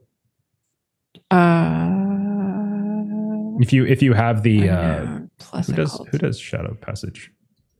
Uh, 1.31 1.91
if 3.61 3.73
you 3.73 3.85
if 3.85 4.01
you 4.01 4.13
have 4.13 4.43
the. 4.43 4.69
Uh. 4.69 5.19
Plus, 5.37 5.67
who 5.67 5.73
does 5.73 6.01
who 6.11 6.17
does 6.17 6.39
shadow 6.39 6.75
passage? 6.79 7.31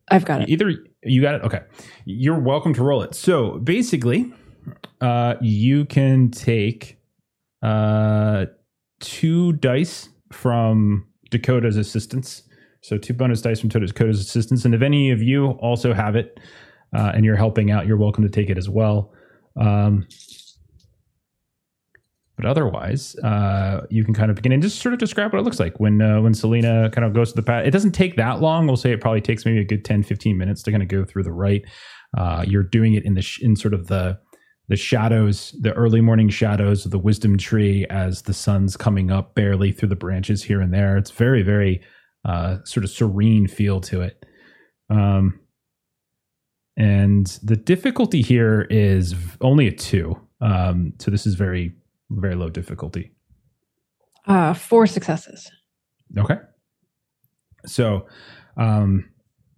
I've 0.08 0.24
got 0.24 0.42
it. 0.42 0.50
Either 0.50 0.72
you 1.02 1.22
got 1.22 1.36
it. 1.36 1.42
Okay, 1.42 1.60
you're 2.04 2.38
welcome 2.38 2.74
to 2.74 2.82
roll 2.82 3.02
it. 3.02 3.14
So 3.14 3.58
basically, 3.58 4.32
uh, 5.00 5.34
you 5.40 5.84
can 5.86 6.30
take 6.30 6.98
uh, 7.62 8.46
two 9.00 9.54
dice 9.54 10.10
from 10.32 11.06
Dakota's 11.30 11.76
assistance. 11.76 12.42
So 12.82 12.98
two 12.98 13.14
bonus 13.14 13.40
dice 13.40 13.58
from 13.58 13.70
Dakota's 13.70 14.20
assistance, 14.20 14.64
and 14.64 14.74
if 14.74 14.82
any 14.82 15.10
of 15.10 15.22
you 15.22 15.52
also 15.52 15.92
have 15.92 16.14
it 16.14 16.38
uh, 16.96 17.12
and 17.14 17.24
you're 17.24 17.36
helping 17.36 17.70
out, 17.70 17.86
you're 17.86 17.96
welcome 17.96 18.24
to 18.24 18.30
take 18.30 18.48
it 18.48 18.56
as 18.56 18.68
well. 18.68 19.12
Um, 19.60 20.06
but 22.36 22.44
otherwise, 22.44 23.16
uh, 23.16 23.86
you 23.88 24.04
can 24.04 24.12
kind 24.12 24.30
of 24.30 24.36
begin 24.36 24.52
and 24.52 24.62
just 24.62 24.80
sort 24.80 24.92
of 24.92 24.98
describe 24.98 25.32
what 25.32 25.38
it 25.38 25.42
looks 25.42 25.58
like 25.58 25.80
when 25.80 26.02
uh, 26.02 26.20
when 26.20 26.34
Salina 26.34 26.90
kind 26.90 27.04
of 27.04 27.14
goes 27.14 27.30
to 27.30 27.36
the 27.36 27.42
path. 27.42 27.66
It 27.66 27.70
doesn't 27.70 27.92
take 27.92 28.16
that 28.16 28.40
long. 28.40 28.66
We'll 28.66 28.76
say 28.76 28.92
it 28.92 29.00
probably 29.00 29.22
takes 29.22 29.46
maybe 29.46 29.60
a 29.60 29.64
good 29.64 29.84
10, 29.84 30.02
15 30.02 30.36
minutes 30.36 30.62
to 30.64 30.70
kind 30.70 30.82
of 30.82 30.88
go 30.88 31.04
through 31.04 31.22
the 31.22 31.32
rite. 31.32 31.64
Uh, 32.16 32.44
you're 32.46 32.62
doing 32.62 32.94
it 32.94 33.04
in 33.04 33.14
the 33.14 33.22
sh- 33.22 33.40
in 33.40 33.56
sort 33.56 33.72
of 33.72 33.86
the 33.86 34.18
the 34.68 34.76
shadows, 34.76 35.54
the 35.60 35.72
early 35.74 36.00
morning 36.00 36.28
shadows 36.28 36.84
of 36.84 36.90
the 36.90 36.98
wisdom 36.98 37.38
tree 37.38 37.86
as 37.88 38.22
the 38.22 38.34
sun's 38.34 38.76
coming 38.76 39.10
up 39.10 39.34
barely 39.34 39.70
through 39.70 39.88
the 39.88 39.96
branches 39.96 40.42
here 40.42 40.60
and 40.60 40.74
there. 40.74 40.96
It's 40.96 41.12
very, 41.12 41.42
very 41.42 41.80
uh, 42.24 42.58
sort 42.64 42.82
of 42.82 42.90
serene 42.90 43.46
feel 43.46 43.80
to 43.82 44.00
it. 44.02 44.26
Um, 44.90 45.40
and 46.76 47.26
the 47.42 47.56
difficulty 47.56 48.22
here 48.22 48.66
is 48.70 49.14
only 49.40 49.66
a 49.66 49.72
two. 49.72 50.20
Um, 50.40 50.92
so 50.98 51.10
this 51.10 51.26
is 51.26 51.34
very, 51.34 51.72
very 52.10 52.34
low 52.34 52.50
difficulty. 52.50 53.12
Uh, 54.26 54.54
four 54.54 54.86
successes. 54.86 55.50
Okay. 56.18 56.36
So, 57.64 58.06
um, 58.56 59.08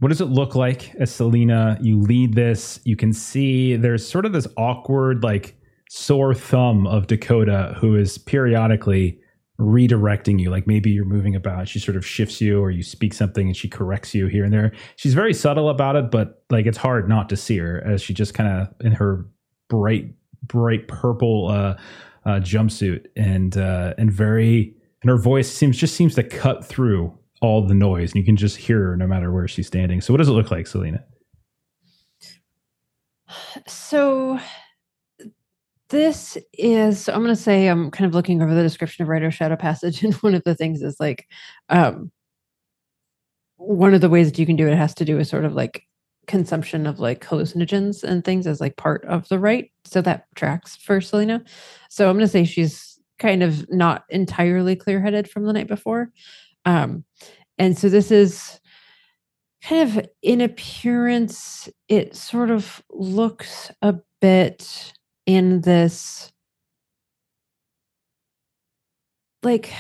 what 0.01 0.11
does 0.11 0.21
it 0.21 0.27
look 0.27 0.55
like 0.55 0.95
as 0.97 1.11
Salina? 1.11 1.77
You 1.81 2.01
lead 2.01 2.35
this. 2.35 2.79
You 2.85 2.95
can 2.95 3.13
see 3.13 3.75
there's 3.77 4.09
sort 4.09 4.25
of 4.25 4.33
this 4.33 4.47
awkward, 4.57 5.25
like 5.25 5.57
sore 5.91 6.35
thumb 6.35 6.87
of 6.87 7.09
Dakota 7.09 7.75
who 7.79 7.97
is 7.97 8.19
periodically 8.19 9.19
redirecting 9.61 10.41
you. 10.41 10.51
Like 10.51 10.67
maybe 10.67 10.91
you're 10.91 11.05
moving 11.05 11.35
about, 11.35 11.69
she 11.69 11.79
sort 11.79 11.97
of 11.97 12.07
shifts 12.07 12.41
you, 12.41 12.61
or 12.61 12.71
you 12.71 12.83
speak 12.83 13.15
something 13.15 13.47
and 13.47 13.57
she 13.57 13.69
corrects 13.69 14.15
you 14.15 14.27
here 14.27 14.45
and 14.45 14.53
there. 14.53 14.73
She's 14.97 15.15
very 15.15 15.35
subtle 15.35 15.69
about 15.69 15.97
it, 15.97 16.11
but 16.11 16.43
like 16.51 16.67
it's 16.67 16.79
hard 16.79 17.09
not 17.09 17.29
to 17.31 17.37
see 17.37 17.59
her 17.59 17.83
as 17.85 18.03
she 18.03 18.15
just 18.15 18.35
kind 18.35 18.49
of 18.49 18.69
in 18.85 18.93
her 18.93 19.27
bright, 19.69 20.15
bright 20.43 20.89
purple 20.89 21.49
uh, 21.49 21.77
uh, 22.25 22.41
jumpsuit 22.41 23.07
and 23.17 23.57
uh, 23.57 23.95
and 23.99 24.13
very 24.13 24.75
and 25.03 25.11
her 25.11 25.17
voice 25.17 25.51
seems 25.51 25.77
just 25.77 25.95
seems 25.95 26.15
to 26.15 26.23
cut 26.23 26.65
through 26.65 27.17
all 27.41 27.67
the 27.67 27.75
noise 27.75 28.13
and 28.13 28.21
you 28.21 28.25
can 28.25 28.37
just 28.37 28.57
hear 28.57 28.89
her 28.89 28.97
no 28.97 29.07
matter 29.07 29.33
where 29.33 29.47
she's 29.47 29.67
standing 29.67 30.01
so 30.01 30.13
what 30.13 30.19
does 30.19 30.29
it 30.29 30.33
look 30.33 30.51
like 30.51 30.67
salina 30.67 31.05
So 33.67 34.41
this 35.91 36.37
is 36.55 37.09
I'm 37.09 37.23
going 37.23 37.29
to 37.29 37.37
say 37.37 37.67
I'm 37.67 37.91
kind 37.91 38.07
of 38.07 38.15
looking 38.15 38.43
over 38.43 38.55
the 38.55 38.63
description 38.63 39.03
of 39.03 39.09
Rite 39.09 39.23
of 39.23 39.35
Shadow 39.35 39.57
Passage, 39.57 40.03
and 40.05 40.15
one 40.15 40.35
of 40.35 40.43
the 40.45 40.55
things 40.55 40.83
is 40.83 40.97
like, 41.01 41.27
um, 41.69 42.11
one 43.57 43.95
of 43.95 44.01
the 44.01 44.09
ways 44.09 44.31
that 44.31 44.39
you 44.39 44.47
can 44.47 44.57
do 44.57 44.69
it 44.69 44.77
has 44.77 44.95
to 44.95 45.05
do 45.05 45.17
with 45.17 45.29
sort 45.29 45.45
of 45.45 45.55
like 45.55 45.85
consumption 46.27 46.87
of 46.87 47.01
like 47.01 47.25
hallucinogens 47.25 48.05
and 48.05 48.25
things 48.25 48.47
as 48.47 48.61
like 48.61 48.77
part 48.77 49.05
of 49.07 49.29
the 49.29 49.39
rite. 49.39 49.73
So 49.85 50.01
that 50.03 50.27
tracks 50.37 50.77
for 50.77 51.01
Salina. 51.01 51.43
So 51.89 52.09
I'm 52.09 52.17
going 52.17 52.27
to 52.27 52.29
say 52.29 52.45
she's 52.45 53.01
kind 53.19 53.43
of 53.43 53.69
not 53.71 54.05
entirely 54.11 54.77
clear 54.77 55.01
headed 55.01 55.29
from 55.29 55.45
the 55.45 55.53
night 55.53 55.67
before. 55.67 56.13
Um, 56.65 57.05
and 57.57 57.77
so 57.77 57.89
this 57.89 58.13
is 58.13 58.61
kind 59.63 59.89
of 59.99 60.07
in 60.23 60.41
appearance, 60.41 61.69
it 61.89 62.15
sort 62.15 62.51
of 62.51 62.83
looks 62.91 63.73
a 63.83 63.97
bit 64.21 64.93
in 65.29 65.61
this 65.61 66.33
like 69.43 69.73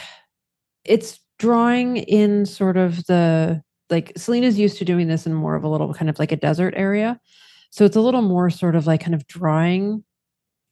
it's 0.84 1.20
drawing 1.38 1.98
in 1.98 2.46
sort 2.46 2.76
of 2.76 3.04
the 3.06 3.62
like 3.90 4.12
Salina's 4.16 4.58
used 4.58 4.78
to 4.78 4.84
doing 4.84 5.08
this 5.08 5.26
in 5.26 5.34
more 5.34 5.54
of 5.56 5.64
a 5.64 5.68
little 5.68 5.94
kind 5.94 6.10
of 6.10 6.18
like 6.18 6.32
a 6.32 6.36
desert 6.36 6.74
area. 6.76 7.18
So 7.70 7.84
it's 7.84 7.96
a 7.96 8.00
little 8.00 8.22
more 8.22 8.50
sort 8.50 8.76
of 8.76 8.86
like 8.86 9.00
kind 9.00 9.14
of 9.14 9.26
drawing 9.26 10.04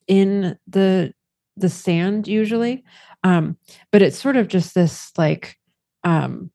in 0.09 0.59
the 0.67 1.13
the 1.57 1.69
sand 1.71 2.29
usually 2.29 2.85
um 3.25 3.57
but 3.93 4.03
it's 4.03 4.19
sort 4.19 4.37
of 4.37 4.49
just 4.49 4.75
this 4.75 5.13
like 5.19 5.57
um 6.05 6.51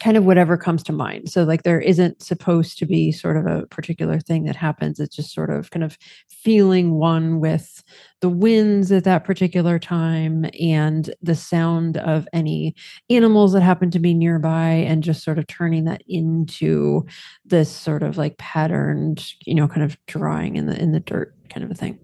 kind 0.00 0.16
of 0.16 0.24
whatever 0.24 0.56
comes 0.56 0.82
to 0.82 0.92
mind. 0.92 1.30
So 1.30 1.44
like 1.44 1.62
there 1.62 1.80
isn't 1.80 2.22
supposed 2.22 2.78
to 2.78 2.86
be 2.86 3.12
sort 3.12 3.36
of 3.36 3.46
a 3.46 3.66
particular 3.66 4.18
thing 4.18 4.44
that 4.44 4.56
happens. 4.56 4.98
It's 4.98 5.14
just 5.14 5.32
sort 5.32 5.50
of 5.50 5.70
kind 5.70 5.84
of 5.84 5.98
feeling 6.28 6.94
one 6.94 7.38
with 7.38 7.84
the 8.20 8.30
winds 8.30 8.90
at 8.90 9.04
that 9.04 9.24
particular 9.24 9.78
time 9.78 10.46
and 10.58 11.14
the 11.22 11.34
sound 11.34 11.98
of 11.98 12.26
any 12.32 12.74
animals 13.10 13.52
that 13.52 13.62
happen 13.62 13.90
to 13.90 13.98
be 13.98 14.14
nearby 14.14 14.70
and 14.70 15.04
just 15.04 15.22
sort 15.22 15.38
of 15.38 15.46
turning 15.46 15.84
that 15.84 16.02
into 16.08 17.06
this 17.44 17.70
sort 17.70 18.02
of 18.02 18.16
like 18.16 18.38
patterned 18.38 19.32
you 19.44 19.54
know 19.54 19.68
kind 19.68 19.82
of 19.82 19.96
drawing 20.06 20.56
in 20.56 20.66
the 20.66 20.80
in 20.80 20.92
the 20.92 21.00
dirt 21.00 21.34
kind 21.50 21.64
of 21.64 21.70
a 21.70 21.74
thing. 21.74 21.98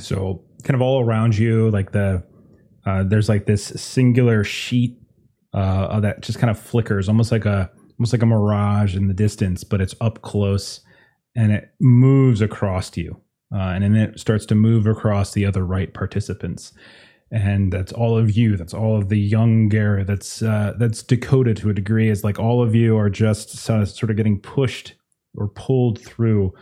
So 0.00 0.42
kind 0.64 0.74
of 0.74 0.82
all 0.82 1.04
around 1.04 1.36
you, 1.36 1.70
like 1.70 1.92
the 1.92 2.24
uh, 2.86 3.04
there's 3.04 3.28
like 3.28 3.46
this 3.46 3.64
singular 3.64 4.44
sheet 4.44 4.96
uh, 5.54 6.00
that 6.00 6.20
just 6.20 6.38
kind 6.38 6.50
of 6.50 6.58
flickers, 6.58 7.08
almost 7.08 7.32
like 7.32 7.44
a 7.44 7.70
almost 7.98 8.12
like 8.12 8.22
a 8.22 8.26
mirage 8.26 8.96
in 8.96 9.08
the 9.08 9.14
distance, 9.14 9.62
but 9.64 9.80
it's 9.80 9.94
up 10.00 10.22
close 10.22 10.80
and 11.36 11.52
it 11.52 11.70
moves 11.80 12.40
across 12.40 12.96
you, 12.96 13.20
uh, 13.54 13.58
and 13.58 13.84
then 13.84 13.96
it 13.96 14.20
starts 14.20 14.46
to 14.46 14.54
move 14.54 14.86
across 14.86 15.32
the 15.32 15.46
other 15.46 15.64
rite 15.64 15.94
participants. 15.94 16.72
And 17.30 17.72
that's 17.72 17.92
all 17.92 18.16
of 18.16 18.36
you. 18.36 18.56
That's 18.56 18.74
all 18.74 18.96
of 18.96 19.08
the 19.08 19.18
young. 19.18 19.68
That's 19.68 20.42
uh, 20.42 20.74
that's 20.78 21.02
Dakota 21.02 21.54
to 21.54 21.70
a 21.70 21.74
degree. 21.74 22.08
Is 22.08 22.22
like 22.22 22.38
all 22.38 22.62
of 22.62 22.74
you 22.74 22.96
are 22.96 23.10
just 23.10 23.50
sort 23.50 23.82
of, 23.82 23.88
sort 23.88 24.10
of 24.10 24.16
getting 24.16 24.38
pushed 24.38 24.94
or 25.36 25.48
pulled 25.48 26.00
through 26.00 26.52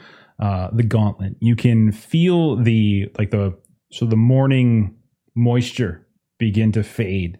uh, 0.40 0.68
the 0.72 0.82
gauntlet. 0.82 1.34
You 1.40 1.56
can 1.56 1.92
feel 1.92 2.56
the 2.56 3.08
like 3.18 3.30
the 3.30 3.56
so 3.92 4.06
the 4.06 4.16
morning 4.16 4.96
moisture 5.34 6.06
begin 6.38 6.72
to 6.72 6.82
fade, 6.82 7.38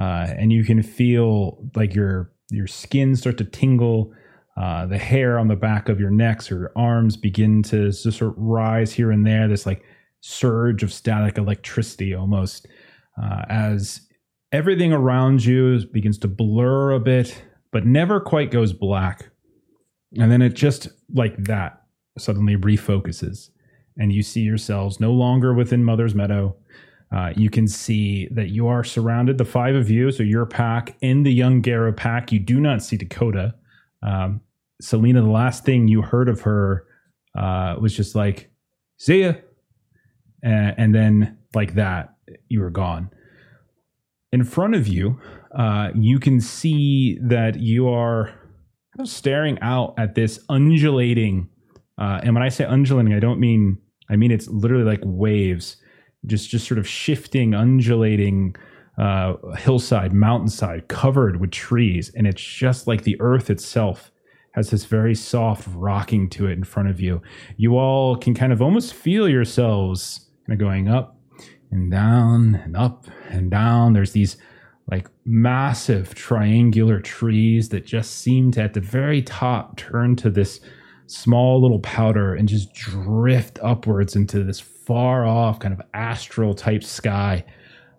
uh, 0.00 0.26
and 0.38 0.50
you 0.50 0.64
can 0.64 0.82
feel 0.82 1.58
like 1.76 1.94
your 1.94 2.32
your 2.50 2.66
skin 2.66 3.14
start 3.14 3.38
to 3.38 3.44
tingle. 3.44 4.12
Uh, 4.56 4.84
the 4.86 4.98
hair 4.98 5.38
on 5.38 5.48
the 5.48 5.56
back 5.56 5.88
of 5.88 6.00
your 6.00 6.10
necks 6.10 6.50
or 6.50 6.58
your 6.58 6.72
arms 6.76 7.16
begin 7.16 7.62
to 7.62 7.90
just 7.90 8.02
sort 8.02 8.32
of 8.32 8.34
rise 8.36 8.92
here 8.92 9.10
and 9.10 9.26
there. 9.26 9.46
This 9.46 9.64
like 9.64 9.84
surge 10.20 10.82
of 10.82 10.92
static 10.92 11.38
electricity 11.38 12.14
almost 12.14 12.66
uh, 13.22 13.42
as 13.48 14.00
everything 14.52 14.92
around 14.92 15.44
you 15.44 15.86
begins 15.92 16.18
to 16.18 16.28
blur 16.28 16.90
a 16.92 17.00
bit, 17.00 17.42
but 17.72 17.86
never 17.86 18.20
quite 18.20 18.50
goes 18.50 18.72
black. 18.72 19.30
And 20.18 20.30
then 20.30 20.42
it 20.42 20.54
just 20.54 20.88
like 21.14 21.36
that 21.44 21.82
suddenly 22.18 22.56
refocuses, 22.56 23.50
and 23.96 24.12
you 24.12 24.22
see 24.22 24.40
yourselves 24.40 24.98
no 24.98 25.12
longer 25.12 25.54
within 25.54 25.84
Mother's 25.84 26.14
Meadow. 26.14 26.56
Uh, 27.14 27.32
you 27.36 27.50
can 27.50 27.66
see 27.66 28.28
that 28.30 28.50
you 28.50 28.68
are 28.68 28.84
surrounded, 28.84 29.38
the 29.38 29.44
five 29.44 29.74
of 29.74 29.90
you, 29.90 30.10
so 30.12 30.22
your 30.22 30.46
pack 30.46 30.96
in 31.00 31.22
the 31.24 31.32
young 31.32 31.60
Garou 31.60 31.92
pack. 31.92 32.30
You 32.30 32.38
do 32.38 32.60
not 32.60 32.82
see 32.82 32.96
Dakota. 32.96 33.54
Um, 34.02 34.40
Salina, 34.80 35.20
the 35.20 35.30
last 35.30 35.64
thing 35.64 35.88
you 35.88 36.02
heard 36.02 36.28
of 36.28 36.42
her 36.42 36.86
uh, 37.36 37.76
was 37.80 37.96
just 37.96 38.14
like, 38.14 38.50
see 38.96 39.22
ya. 39.22 39.32
And, 40.42 40.74
and 40.78 40.94
then, 40.94 41.38
like 41.54 41.74
that, 41.74 42.14
you 42.48 42.60
were 42.60 42.70
gone. 42.70 43.10
In 44.32 44.44
front 44.44 44.76
of 44.76 44.86
you, 44.86 45.20
uh, 45.56 45.90
you 45.94 46.20
can 46.20 46.40
see 46.40 47.18
that 47.22 47.58
you 47.58 47.88
are 47.88 48.32
staring 49.04 49.58
out 49.60 49.94
at 49.98 50.14
this 50.14 50.38
undulating 50.48 51.48
uh, 52.00 52.18
and 52.22 52.34
when 52.34 52.42
I 52.42 52.48
say 52.48 52.64
undulating, 52.64 53.12
I 53.12 53.20
don't 53.20 53.38
mean 53.38 53.78
I 54.08 54.16
mean 54.16 54.30
it's 54.30 54.48
literally 54.48 54.84
like 54.84 55.00
waves, 55.04 55.76
just 56.26 56.50
just 56.50 56.66
sort 56.66 56.78
of 56.78 56.88
shifting, 56.88 57.54
undulating 57.54 58.54
uh, 58.98 59.34
hillside, 59.56 60.12
mountainside, 60.12 60.88
covered 60.88 61.40
with 61.40 61.50
trees, 61.50 62.10
and 62.14 62.26
it's 62.26 62.42
just 62.42 62.86
like 62.86 63.02
the 63.02 63.20
earth 63.20 63.50
itself 63.50 64.10
has 64.52 64.70
this 64.70 64.84
very 64.84 65.14
soft 65.14 65.66
rocking 65.74 66.28
to 66.28 66.46
it 66.46 66.52
in 66.52 66.64
front 66.64 66.88
of 66.88 67.00
you. 67.00 67.22
You 67.56 67.78
all 67.78 68.16
can 68.16 68.34
kind 68.34 68.52
of 68.52 68.60
almost 68.60 68.94
feel 68.94 69.28
yourselves 69.28 70.28
kind 70.46 70.54
of 70.54 70.58
going 70.58 70.88
up 70.88 71.16
and 71.70 71.90
down 71.90 72.56
and 72.56 72.76
up 72.76 73.06
and 73.28 73.50
down. 73.50 73.92
There's 73.92 74.12
these 74.12 74.36
like 74.90 75.08
massive 75.24 76.14
triangular 76.14 77.00
trees 77.00 77.68
that 77.68 77.86
just 77.86 78.18
seem 78.18 78.50
to 78.52 78.62
at 78.62 78.74
the 78.74 78.80
very 78.80 79.22
top 79.22 79.76
turn 79.76 80.16
to 80.16 80.30
this 80.30 80.60
small 81.10 81.60
little 81.60 81.80
powder 81.80 82.34
and 82.34 82.48
just 82.48 82.72
drift 82.72 83.58
upwards 83.62 84.16
into 84.16 84.44
this 84.44 84.60
far 84.60 85.26
off 85.26 85.58
kind 85.58 85.74
of 85.74 85.80
astral 85.94 86.54
type 86.54 86.82
sky. 86.82 87.44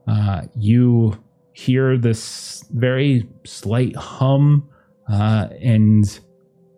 Uh, 0.07 0.43
you 0.55 1.22
hear 1.53 1.97
this 1.97 2.66
very 2.72 3.28
slight 3.45 3.95
hum 3.95 4.68
uh, 5.12 5.47
and 5.62 6.20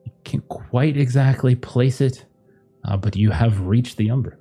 you 0.05 0.11
can't 0.23 0.47
quite 0.49 0.97
exactly 0.97 1.55
place 1.55 2.01
it, 2.01 2.25
uh, 2.85 2.97
but 2.97 3.15
you 3.15 3.29
have 3.31 3.61
reached 3.61 3.97
the 3.97 4.09
Umbra. 4.09 4.35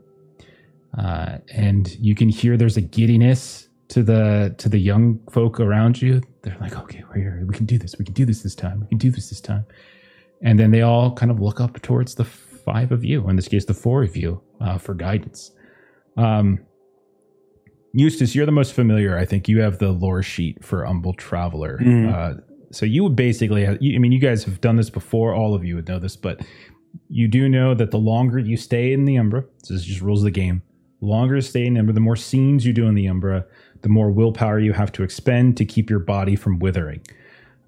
Uh, 0.98 1.38
and 1.52 1.96
you 1.96 2.14
can 2.14 2.28
hear 2.28 2.56
there's 2.56 2.76
a 2.76 2.82
giddiness 2.82 3.68
to 3.88 4.02
the 4.02 4.54
to 4.58 4.68
the 4.68 4.78
young 4.78 5.20
folk 5.30 5.60
around 5.60 6.00
you. 6.00 6.20
They're 6.42 6.56
like, 6.60 6.76
okay, 6.76 7.04
we're 7.08 7.20
here. 7.20 7.44
We 7.46 7.54
can 7.54 7.66
do 7.66 7.78
this. 7.78 7.96
We 7.98 8.04
can 8.04 8.14
do 8.14 8.24
this 8.24 8.42
this 8.42 8.54
time. 8.54 8.80
We 8.80 8.86
can 8.88 8.98
do 8.98 9.10
this 9.10 9.28
this 9.28 9.40
time. 9.40 9.64
And 10.42 10.58
then 10.58 10.70
they 10.70 10.82
all 10.82 11.12
kind 11.14 11.30
of 11.30 11.40
look 11.40 11.60
up 11.60 11.80
towards 11.82 12.14
the 12.16 12.24
five 12.24 12.92
of 12.92 13.04
you, 13.04 13.28
in 13.28 13.36
this 13.36 13.48
case, 13.48 13.64
the 13.64 13.74
four 13.74 14.02
of 14.02 14.16
you, 14.16 14.42
uh, 14.60 14.78
for 14.78 14.94
guidance. 14.94 15.52
Um, 16.16 16.60
Eustace, 17.94 18.34
you're 18.34 18.46
the 18.46 18.52
most 18.52 18.72
familiar. 18.72 19.18
I 19.18 19.24
think 19.24 19.48
you 19.48 19.60
have 19.60 19.78
the 19.78 19.92
lore 19.92 20.22
sheet 20.22 20.64
for 20.64 20.84
Umbral 20.84 21.16
Traveler. 21.16 21.78
Mm. 21.78 22.12
Uh, 22.12 22.40
so 22.70 22.86
you 22.86 23.02
would 23.02 23.16
basically 23.16 23.64
have, 23.64 23.76
I 23.76 23.98
mean, 23.98 24.12
you 24.12 24.18
guys 24.18 24.44
have 24.44 24.60
done 24.60 24.76
this 24.76 24.90
before. 24.90 25.34
All 25.34 25.54
of 25.54 25.64
you 25.64 25.76
would 25.76 25.88
know 25.88 25.98
this, 25.98 26.16
but 26.16 26.40
you 27.08 27.28
do 27.28 27.48
know 27.48 27.74
that 27.74 27.90
the 27.90 27.98
longer 27.98 28.38
you 28.38 28.56
stay 28.56 28.92
in 28.92 29.04
the 29.04 29.18
Umbra, 29.18 29.44
this 29.60 29.70
is 29.70 29.84
just 29.84 30.00
rules 30.00 30.20
of 30.20 30.24
the 30.24 30.30
game, 30.30 30.62
longer 31.00 31.36
you 31.36 31.42
stay 31.42 31.66
in 31.66 31.74
the 31.74 31.80
Umbra, 31.80 31.94
the 31.94 32.00
more 32.00 32.16
scenes 32.16 32.64
you 32.64 32.72
do 32.72 32.86
in 32.86 32.94
the 32.94 33.08
Umbra, 33.08 33.44
the 33.82 33.88
more 33.88 34.10
willpower 34.10 34.58
you 34.58 34.72
have 34.72 34.92
to 34.92 35.02
expend 35.02 35.56
to 35.58 35.64
keep 35.64 35.90
your 35.90 35.98
body 35.98 36.34
from 36.34 36.58
withering. 36.58 37.02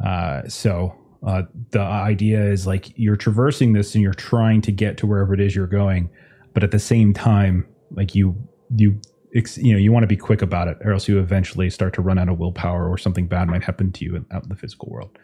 Uh, 0.04 0.42
so 0.48 0.94
uh, 1.26 1.42
the 1.70 1.80
idea 1.80 2.42
is 2.42 2.66
like 2.66 2.92
you're 2.96 3.16
traversing 3.16 3.72
this 3.72 3.94
and 3.94 4.02
you're 4.02 4.12
trying 4.12 4.60
to 4.62 4.72
get 4.72 4.96
to 4.98 5.06
wherever 5.06 5.32
it 5.32 5.40
is 5.40 5.54
you're 5.54 5.66
going, 5.66 6.10
but 6.52 6.62
at 6.62 6.70
the 6.70 6.78
same 6.78 7.14
time, 7.14 7.66
like 7.92 8.14
you 8.14 8.36
you 8.76 9.00
you 9.32 9.72
know 9.72 9.78
you 9.78 9.90
want 9.90 10.02
to 10.02 10.08
be 10.08 10.16
quick 10.16 10.42
about 10.42 10.68
it, 10.68 10.76
or 10.82 10.92
else 10.92 11.08
you 11.08 11.18
eventually 11.18 11.70
start 11.70 11.94
to 11.94 12.02
run 12.02 12.18
out 12.18 12.28
of 12.28 12.38
willpower, 12.38 12.88
or 12.88 12.98
something 12.98 13.26
bad 13.26 13.48
might 13.48 13.64
happen 13.64 13.90
to 13.92 14.04
you 14.04 14.16
in, 14.16 14.26
out 14.30 14.42
in 14.42 14.48
the 14.48 14.56
physical 14.56 14.88
world. 14.90 15.18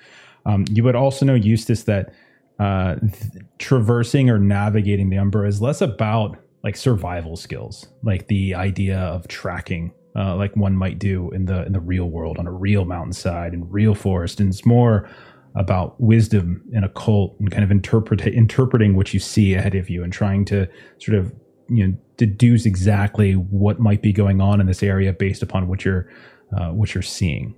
Um, 0.47 0.65
you 0.71 0.83
would 0.85 0.97
also 0.97 1.27
know, 1.27 1.35
Eustace, 1.35 1.85
that 1.85 2.15
uh, 2.59 2.97
th- 2.97 3.45
traversing 3.59 4.31
or 4.31 4.39
navigating 4.39 5.11
the 5.11 5.19
Umbra 5.19 5.47
is 5.47 5.61
less 5.61 5.81
about 5.81 6.39
like 6.65 6.77
survival 6.77 7.37
skills, 7.37 7.89
like 8.03 8.29
the 8.29 8.55
idea 8.55 8.99
of 8.99 9.29
tracking, 9.29 9.93
uh, 10.17 10.35
like 10.37 10.57
one 10.57 10.77
might 10.77 10.99
do 10.99 11.31
in 11.31 11.45
the 11.45 11.65
in 11.67 11.73
the 11.73 11.81
real 11.81 12.07
world 12.07 12.39
on 12.39 12.47
a 12.47 12.53
real 12.53 12.85
mountainside 12.85 13.53
and 13.53 13.71
real 13.73 13.95
forest, 13.95 14.41
and 14.41 14.51
it's 14.51 14.65
more 14.65 15.09
about 15.55 16.01
wisdom 16.01 16.63
and 16.73 16.85
occult 16.85 17.37
and 17.41 17.51
kind 17.51 17.65
of 17.65 17.71
interpret 17.71 18.21
interpreting 18.27 18.95
what 18.95 19.13
you 19.13 19.21
see 19.21 19.55
ahead 19.55 19.75
of 19.75 19.91
you 19.91 20.05
and 20.05 20.13
trying 20.13 20.45
to 20.45 20.69
sort 20.99 21.19
of 21.19 21.33
you 21.69 21.87
know 21.87 21.97
deduce 22.17 22.67
exactly 22.67 23.33
what 23.33 23.81
might 23.81 24.03
be 24.03 24.13
going 24.13 24.41
on 24.41 24.61
in 24.61 24.67
this 24.67 24.83
area 24.83 25.13
based 25.13 25.43
upon 25.43 25.67
what 25.69 25.85
you're 25.85 26.09
uh, 26.57 26.69
what 26.71 26.95
you're 26.95 27.03
seeing. 27.03 27.55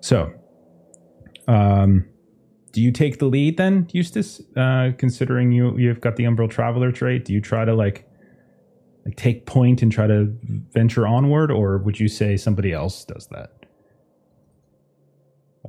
So, 0.00 0.32
um, 1.48 2.04
do 2.72 2.82
you 2.82 2.92
take 2.92 3.18
the 3.18 3.26
lead 3.26 3.56
then, 3.56 3.88
Eustace? 3.92 4.42
Uh, 4.56 4.90
considering 4.98 5.52
you 5.52 5.76
you've 5.78 6.00
got 6.00 6.16
the 6.16 6.24
Umbral 6.24 6.50
Traveler 6.50 6.92
trait, 6.92 7.24
do 7.24 7.32
you 7.32 7.40
try 7.40 7.64
to 7.64 7.74
like 7.74 8.06
like 9.06 9.16
take 9.16 9.46
point 9.46 9.82
and 9.82 9.90
try 9.90 10.06
to 10.06 10.34
venture 10.72 11.06
onward, 11.06 11.50
or 11.50 11.78
would 11.78 11.98
you 11.98 12.08
say 12.08 12.36
somebody 12.36 12.72
else 12.72 13.04
does 13.04 13.28
that? 13.28 13.53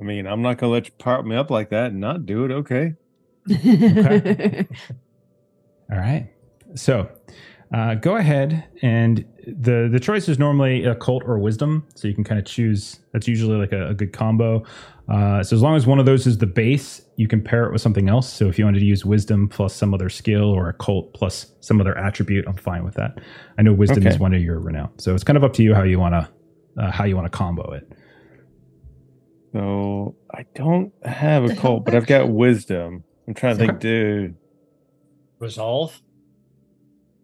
I 0.00 0.04
mean, 0.04 0.26
I'm 0.26 0.42
not 0.42 0.58
gonna 0.58 0.72
let 0.72 0.86
you 0.86 0.92
pop 0.98 1.24
me 1.24 1.36
up 1.36 1.50
like 1.50 1.70
that 1.70 1.86
and 1.92 2.00
not 2.00 2.26
do 2.26 2.44
it. 2.44 2.50
Okay. 2.50 2.94
All 5.90 5.98
right. 5.98 6.28
So 6.74 7.08
uh, 7.72 7.94
go 7.94 8.16
ahead 8.16 8.64
and 8.82 9.24
the 9.46 9.88
the 9.90 10.00
choice 10.00 10.28
is 10.28 10.38
normally 10.38 10.84
occult 10.84 11.22
or 11.24 11.38
wisdom, 11.38 11.86
so 11.94 12.08
you 12.08 12.14
can 12.14 12.24
kind 12.24 12.38
of 12.38 12.44
choose. 12.44 13.00
That's 13.12 13.28
usually 13.28 13.56
like 13.56 13.72
a, 13.72 13.88
a 13.88 13.94
good 13.94 14.12
combo. 14.12 14.64
Uh, 15.08 15.42
so 15.44 15.54
as 15.54 15.62
long 15.62 15.76
as 15.76 15.86
one 15.86 16.00
of 16.00 16.06
those 16.06 16.26
is 16.26 16.38
the 16.38 16.46
base, 16.46 17.00
you 17.14 17.28
can 17.28 17.40
pair 17.40 17.64
it 17.64 17.72
with 17.72 17.80
something 17.80 18.08
else. 18.08 18.30
So 18.32 18.48
if 18.48 18.58
you 18.58 18.64
wanted 18.64 18.80
to 18.80 18.84
use 18.84 19.04
wisdom 19.04 19.48
plus 19.48 19.72
some 19.72 19.94
other 19.94 20.08
skill 20.08 20.50
or 20.50 20.68
occult 20.68 21.14
plus 21.14 21.52
some 21.60 21.80
other 21.80 21.96
attribute, 21.96 22.44
I'm 22.48 22.56
fine 22.56 22.84
with 22.84 22.94
that. 22.94 23.18
I 23.56 23.62
know 23.62 23.72
wisdom 23.72 23.98
Okay. 23.98 24.08
is 24.08 24.18
one 24.18 24.34
of 24.34 24.42
your 24.42 24.58
renown, 24.58 24.90
so 24.98 25.14
it's 25.14 25.22
kind 25.24 25.36
of 25.36 25.44
up 25.44 25.52
to 25.54 25.62
you 25.62 25.74
how 25.74 25.84
you 25.84 26.00
want 26.00 26.14
to 26.14 26.28
uh, 26.82 26.90
how 26.90 27.04
you 27.04 27.14
want 27.14 27.30
to 27.30 27.36
combo 27.36 27.70
it. 27.72 27.90
So 29.56 30.14
I 30.34 30.44
don't 30.54 30.92
have 31.02 31.44
occult, 31.44 31.86
but 31.86 31.94
I've 31.94 32.06
got 32.06 32.28
wisdom. 32.44 33.04
I'm 33.26 33.32
trying 33.32 33.56
to 33.56 33.66
think, 33.66 33.78
dude. 33.80 34.36
Resolve. 35.38 36.02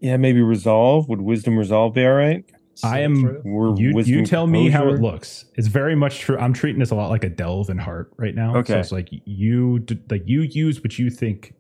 Yeah, 0.01 0.17
maybe 0.17 0.41
resolve. 0.41 1.11
Would 1.11 1.21
wisdom 1.21 1.59
resolve 1.59 1.93
be 1.93 2.07
all 2.07 2.15
right? 2.15 2.43
I 2.83 3.01
am- 3.01 3.43
We're 3.45 3.77
You, 3.77 4.01
you 4.01 4.25
tell 4.25 4.47
me 4.47 4.71
how 4.71 4.89
it 4.89 4.99
looks. 5.03 5.45
It's 5.57 5.69
very 5.69 5.95
much 5.95 6.21
true. 6.21 6.39
I'm 6.39 6.55
treating 6.55 6.81
this 6.81 6.91
a 6.91 6.95
lot 6.95 7.11
like 7.11 7.23
a 7.23 7.29
delve 7.29 7.69
in 7.69 7.77
heart 7.77 8.11
right 8.17 8.35
now. 8.35 8.57
Okay, 8.57 8.69
So 8.69 8.73
Okay. 8.73 8.81
it's 8.81 8.93
like 8.93 9.09
you 9.27 9.85
like 10.11 10.23
you 10.25 10.41
use 10.41 10.83
what 10.83 10.99
you 10.99 11.11
think. 11.11 11.53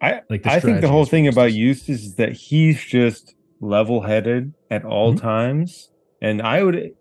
I 0.00 0.22
like 0.30 0.42
the 0.42 0.52
I 0.52 0.58
think 0.58 0.80
the 0.80 0.88
whole 0.88 1.04
thing 1.04 1.28
about 1.28 1.52
Eustace. 1.52 1.88
Eustace 1.90 2.06
is 2.06 2.14
that 2.14 2.32
he's 2.32 2.82
just 2.82 3.34
level 3.60 4.00
headed 4.00 4.54
at 4.70 4.86
all 4.86 5.12
Mhm. 5.12 5.20
times. 5.20 5.90
And 6.22 6.40
I 6.40 6.62
would 6.62 6.92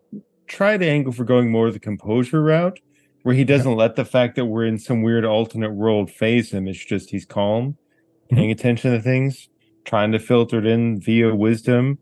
try 0.48 0.76
to 0.78 0.86
angle 0.86 1.14
for 1.14 1.24
going 1.24 1.50
more 1.50 1.72
the 1.72 1.80
composure 1.80 2.44
route, 2.44 2.80
where 3.24 3.36
he 3.36 3.44
doesn't 3.44 3.76
let 3.76 3.96
the 3.96 4.06
fact 4.06 4.36
that 4.36 4.46
we're 4.46 4.66
in 4.66 4.78
some 4.78 5.02
weird 5.02 5.26
alternate 5.26 5.74
world 5.74 6.12
phase 6.12 6.52
him. 6.52 6.68
It's 6.68 6.84
just 6.84 7.10
he's 7.10 7.26
calm, 7.26 7.78
Mm-hmm. 8.28 8.36
paying 8.38 8.52
attention 8.52 8.92
to 8.94 9.02
things, 9.02 9.50
trying 9.84 10.14
to 10.14 10.20
filter 10.20 10.60
it 10.60 10.66
in 10.66 11.00
via 11.02 11.36
wisdom, 11.36 11.98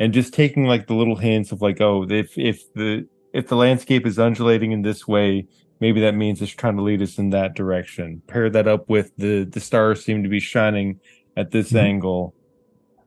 and 0.00 0.12
just 0.14 0.32
taking 0.32 0.64
like 0.64 0.86
the 0.86 0.94
little 0.94 1.16
hints 1.16 1.52
of 1.52 1.60
like, 1.60 1.80
oh, 1.82 2.06
if 2.08 2.36
if 2.38 2.72
the 2.74 3.06
if 3.34 3.48
the 3.48 3.56
landscape 3.56 4.06
is 4.06 4.18
undulating 4.18 4.72
in 4.72 4.80
this 4.82 5.06
way, 5.06 5.46
maybe 5.80 6.00
that 6.00 6.14
means 6.14 6.40
it's 6.40 6.50
trying 6.52 6.76
to 6.76 6.82
lead 6.82 7.02
us 7.02 7.18
in 7.18 7.28
that 7.30 7.54
direction. 7.54 8.22
Pair 8.26 8.48
that 8.50 8.66
up 8.66 8.88
with 8.88 9.14
the 9.18 9.44
the 9.44 9.60
stars 9.60 10.02
seem 10.02 10.22
to 10.22 10.28
be 10.30 10.40
shining 10.40 10.98
at 11.36 11.50
this 11.50 11.72
Mhm. 11.72 11.80
angle, 11.80 12.34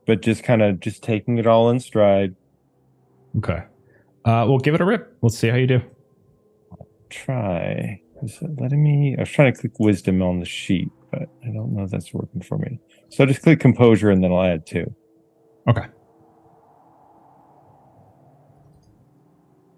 but 0.06 0.22
just 0.22 0.44
kind 0.44 0.62
of 0.62 0.78
just 0.78 1.02
taking 1.02 1.38
it 1.38 1.46
all 1.48 1.70
in 1.70 1.80
stride. 1.80 2.36
Okay. 3.38 3.62
Uh, 4.24 4.44
we'll 4.48 4.58
give 4.58 4.74
it 4.76 4.80
a 4.80 4.84
rip. 4.84 5.16
Let's 5.22 5.36
see 5.38 5.48
how 5.48 5.56
you 5.56 5.66
do. 5.66 5.80
Try. 7.10 8.00
Is 8.22 8.38
it 8.40 8.60
letting 8.60 8.82
me? 8.82 9.16
I 9.16 9.22
was 9.22 9.30
trying 9.30 9.52
to 9.52 9.60
click 9.60 9.78
wisdom 9.78 10.22
on 10.22 10.40
the 10.40 10.46
sheet, 10.46 10.88
but 11.10 11.28
I 11.44 11.52
don't 11.52 11.74
know 11.74 11.84
if 11.84 11.90
that's 11.90 12.12
working 12.14 12.42
for 12.42 12.58
me. 12.58 12.80
So 13.08 13.26
just 13.26 13.42
click 13.42 13.60
composure 13.60 14.10
and 14.10 14.22
then 14.22 14.32
I'll 14.32 14.42
add 14.42 14.66
two. 14.66 14.94
Okay. 15.68 15.86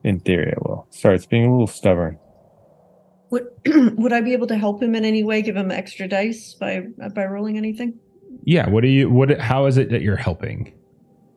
In 0.04 0.18
theory, 0.20 0.52
I 0.52 0.58
will. 0.60 0.86
Sorry, 0.90 1.14
it's 1.14 1.26
being 1.26 1.46
a 1.46 1.50
little 1.50 1.66
stubborn. 1.66 2.18
Would 3.30 3.46
would 3.96 4.12
I 4.12 4.20
be 4.20 4.32
able 4.32 4.48
to 4.48 4.56
help 4.56 4.82
him 4.82 4.94
in 4.94 5.04
any 5.04 5.22
way? 5.22 5.42
Give 5.42 5.56
him 5.56 5.70
extra 5.70 6.08
dice 6.08 6.54
by 6.54 6.82
by 7.14 7.24
rolling 7.24 7.56
anything? 7.56 7.98
Yeah. 8.44 8.68
What 8.68 8.82
do 8.82 8.88
you? 8.88 9.08
What? 9.08 9.38
How 9.38 9.66
is 9.66 9.78
it 9.78 9.90
that 9.90 10.02
you're 10.02 10.16
helping? 10.16 10.72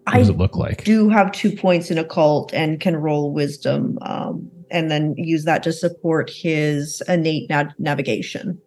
What 0.05 0.15
I 0.15 0.17
does 0.19 0.29
it 0.29 0.37
look 0.37 0.55
like? 0.55 0.83
do 0.83 1.09
have 1.09 1.31
two 1.31 1.55
points 1.55 1.89
in 1.89 1.97
occult 1.97 2.53
and 2.53 2.79
can 2.79 2.95
roll 2.95 3.31
wisdom, 3.33 3.97
um, 4.01 4.51
and 4.75 4.91
then 4.91 5.15
use 5.17 5.45
that 5.45 5.63
to 5.63 5.71
support 5.71 6.29
his 6.29 7.01
innate 7.07 7.49
nav- 7.49 7.73
navigation. 7.79 8.61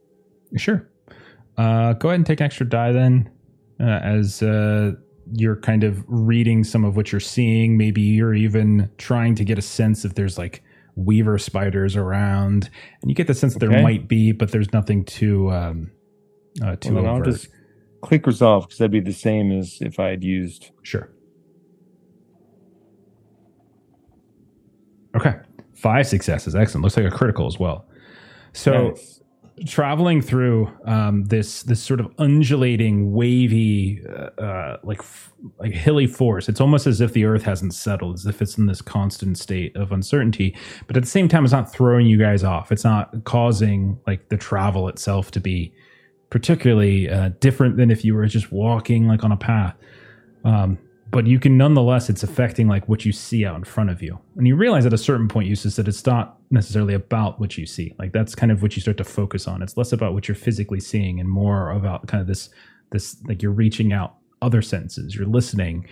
Sure. 0.56 0.88
Uh, 1.58 1.92
go 1.92 2.08
ahead 2.08 2.20
and 2.20 2.26
take 2.26 2.40
an 2.40 2.46
extra 2.46 2.66
die 2.66 2.92
then, 2.92 3.30
uh, 3.78 4.00
as 4.02 4.42
uh, 4.42 4.92
you're 5.32 5.56
kind 5.56 5.84
of 5.84 6.02
reading 6.08 6.64
some 6.64 6.82
of 6.82 6.96
what 6.96 7.12
you're 7.12 7.20
seeing. 7.20 7.76
Maybe 7.76 8.00
you're 8.00 8.34
even 8.34 8.90
trying 8.96 9.34
to 9.34 9.44
get 9.44 9.58
a 9.58 9.62
sense 9.62 10.06
if 10.06 10.14
there's 10.14 10.38
like 10.38 10.62
weaver 10.96 11.36
spiders 11.36 11.94
around, 11.94 12.70
and 13.02 13.10
you 13.10 13.14
get 13.14 13.26
the 13.26 13.34
sense 13.34 13.52
that 13.52 13.58
there 13.58 13.82
might 13.82 14.08
be, 14.08 14.32
but 14.32 14.50
there's 14.50 14.72
nothing 14.72 15.04
too 15.04 15.50
um, 15.50 15.90
uh, 16.64 16.76
too 16.76 16.94
Well, 16.94 17.02
then 17.02 17.12
I'll 17.12 17.22
just 17.22 17.48
click 18.00 18.26
resolve 18.26 18.64
because 18.64 18.78
that'd 18.78 18.90
be 18.90 19.00
the 19.00 19.12
same 19.12 19.52
as 19.52 19.76
if 19.82 20.00
I 20.00 20.08
had 20.08 20.24
used. 20.24 20.70
Sure. 20.84 21.10
Okay. 25.14 25.34
Five 25.80 26.06
successes. 26.06 26.54
Excellent. 26.54 26.82
Looks 26.84 26.96
like 26.96 27.06
a 27.06 27.10
critical 27.10 27.46
as 27.46 27.58
well. 27.58 27.84
So 28.52 28.88
Nice. 28.88 29.20
traveling 29.66 30.20
through 30.22 30.72
um, 30.86 31.24
this 31.24 31.62
this 31.62 31.80
sort 31.82 32.00
of 32.00 32.08
undulating, 32.18 33.12
wavy, 33.12 34.02
uh, 34.08 34.42
uh, 34.42 34.76
like 34.82 34.98
f- 35.00 35.32
like 35.60 35.72
hilly 35.72 36.06
forest. 36.06 36.48
It's 36.48 36.60
almost 36.60 36.86
as 36.86 37.00
if 37.00 37.12
the 37.12 37.24
earth 37.24 37.42
hasn't 37.44 37.74
settled, 37.74 38.14
as 38.16 38.26
if 38.26 38.42
it's 38.42 38.58
in 38.58 38.66
this 38.66 38.82
constant 38.82 39.38
state 39.38 39.76
of 39.76 39.92
uncertainty. 39.92 40.56
But 40.86 40.96
at 40.96 41.02
the 41.04 41.08
same 41.08 41.28
time, 41.28 41.44
it's 41.44 41.52
not 41.52 41.72
throwing 41.72 42.06
you 42.06 42.18
guys 42.18 42.42
off. 42.42 42.72
It's 42.72 42.84
not 42.84 43.24
causing 43.24 43.98
like 44.06 44.28
the 44.30 44.36
travel 44.36 44.88
itself 44.88 45.30
to 45.32 45.40
be 45.40 45.72
particularly 46.30 47.08
uh, 47.08 47.30
different 47.40 47.76
than 47.76 47.90
if 47.90 48.04
you 48.04 48.14
were 48.14 48.26
just 48.26 48.50
walking 48.52 49.06
like 49.06 49.22
on 49.24 49.32
a 49.32 49.36
path. 49.36 49.74
Um, 50.44 50.78
but 51.10 51.26
you 51.26 51.38
can 51.38 51.56
nonetheless, 51.56 52.10
it's 52.10 52.22
affecting 52.22 52.68
like 52.68 52.88
what 52.88 53.04
you 53.04 53.12
see 53.12 53.44
out 53.44 53.56
in 53.56 53.64
front 53.64 53.90
of 53.90 54.02
you, 54.02 54.18
and 54.36 54.46
you 54.46 54.56
realize 54.56 54.84
at 54.84 54.92
a 54.92 54.98
certain 54.98 55.28
point, 55.28 55.46
you 55.46 55.50
Eustace, 55.50 55.76
that 55.76 55.88
it's 55.88 56.04
not 56.04 56.38
necessarily 56.50 56.94
about 56.94 57.40
what 57.40 57.56
you 57.56 57.66
see. 57.66 57.94
Like 57.98 58.12
that's 58.12 58.34
kind 58.34 58.52
of 58.52 58.62
what 58.62 58.76
you 58.76 58.82
start 58.82 58.98
to 58.98 59.04
focus 59.04 59.46
on. 59.46 59.62
It's 59.62 59.76
less 59.76 59.92
about 59.92 60.12
what 60.12 60.28
you're 60.28 60.34
physically 60.34 60.80
seeing 60.80 61.18
and 61.20 61.28
more 61.28 61.70
about 61.70 62.06
kind 62.08 62.20
of 62.20 62.26
this, 62.26 62.50
this 62.90 63.16
like 63.26 63.42
you're 63.42 63.52
reaching 63.52 63.92
out 63.92 64.16
other 64.42 64.62
senses. 64.62 65.14
You're 65.14 65.26
listening. 65.26 65.86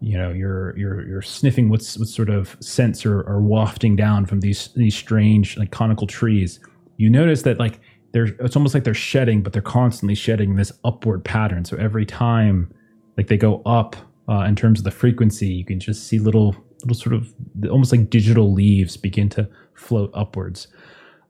You 0.00 0.18
know, 0.18 0.30
you're 0.32 0.76
you're 0.76 1.06
you're 1.06 1.22
sniffing 1.22 1.68
what's 1.68 1.98
what 1.98 2.08
sort 2.08 2.28
of 2.28 2.56
scents 2.60 3.06
are, 3.06 3.20
are 3.20 3.40
wafting 3.40 3.96
down 3.96 4.26
from 4.26 4.40
these 4.40 4.68
these 4.74 4.94
strange 4.94 5.56
like 5.56 5.70
conical 5.70 6.06
trees. 6.06 6.60
You 6.96 7.10
notice 7.10 7.42
that 7.42 7.58
like 7.58 7.80
they're 8.12 8.26
it's 8.40 8.56
almost 8.56 8.74
like 8.74 8.84
they're 8.84 8.94
shedding, 8.94 9.42
but 9.42 9.52
they're 9.52 9.62
constantly 9.62 10.14
shedding 10.14 10.56
this 10.56 10.72
upward 10.84 11.24
pattern. 11.24 11.64
So 11.64 11.76
every 11.76 12.04
time 12.04 12.72
like 13.16 13.28
they 13.28 13.36
go 13.36 13.62
up 13.64 13.96
uh, 14.28 14.40
in 14.40 14.56
terms 14.56 14.80
of 14.80 14.84
the 14.84 14.90
frequency, 14.90 15.48
you 15.48 15.64
can 15.64 15.80
just 15.80 16.06
see 16.06 16.18
little 16.18 16.56
little 16.82 16.96
sort 16.96 17.14
of 17.14 17.32
almost 17.70 17.92
like 17.92 18.10
digital 18.10 18.52
leaves 18.52 18.96
begin 18.96 19.28
to 19.30 19.48
float 19.74 20.10
upwards. 20.14 20.68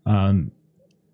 Um, 0.07 0.51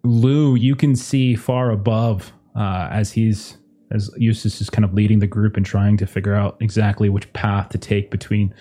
Lou, 0.03 0.55
you 0.55 0.75
can 0.75 0.97
see 0.97 1.35
far 1.35 1.71
above 1.71 2.33
uh, 2.57 2.89
as 2.91 3.13
he's 3.13 3.59
as 3.93 4.11
Eustace 4.17 4.61
is 4.61 4.71
kind 4.71 4.85
of 4.85 4.95
leading 4.95 5.19
the 5.19 5.27
group 5.27 5.57
and 5.57 5.67
trying 5.67 5.97
to 5.97 6.07
figure 6.07 6.35
out 6.35 6.57
exactly 6.61 7.09
which 7.09 7.31
path 7.33 7.69
to 7.71 7.79
take 7.79 8.11
between 8.11 8.55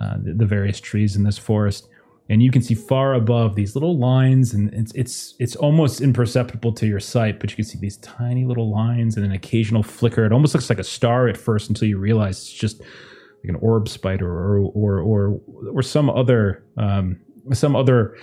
uh, 0.00 0.16
the, 0.22 0.34
the 0.34 0.46
various 0.46 0.80
trees 0.80 1.16
in 1.16 1.24
this 1.24 1.38
forest. 1.38 1.88
And 2.28 2.42
you 2.42 2.50
can 2.50 2.60
see 2.60 2.74
far 2.74 3.14
above 3.14 3.54
these 3.54 3.76
little 3.76 3.98
lines, 3.98 4.52
and 4.52 4.72
it's 4.74 4.92
it's 4.94 5.34
it's 5.38 5.54
almost 5.54 6.00
imperceptible 6.00 6.72
to 6.72 6.86
your 6.86 6.98
sight, 6.98 7.38
but 7.38 7.50
you 7.50 7.56
can 7.56 7.64
see 7.64 7.78
these 7.78 7.98
tiny 7.98 8.44
little 8.44 8.68
lines 8.68 9.16
and 9.16 9.24
an 9.24 9.30
occasional 9.30 9.84
flicker. 9.84 10.24
It 10.24 10.32
almost 10.32 10.52
looks 10.52 10.68
like 10.68 10.80
a 10.80 10.84
star 10.84 11.28
at 11.28 11.36
first 11.36 11.68
until 11.68 11.86
you 11.86 11.98
realize 11.98 12.38
it's 12.38 12.52
just 12.52 12.80
like 12.80 13.48
an 13.50 13.54
orb 13.56 13.88
spider 13.88 14.28
or 14.28 14.58
or 14.58 14.98
or 14.98 15.40
or 15.72 15.82
some 15.82 16.10
other 16.10 16.64
um, 16.76 17.20
some 17.52 17.76
other 17.76 18.16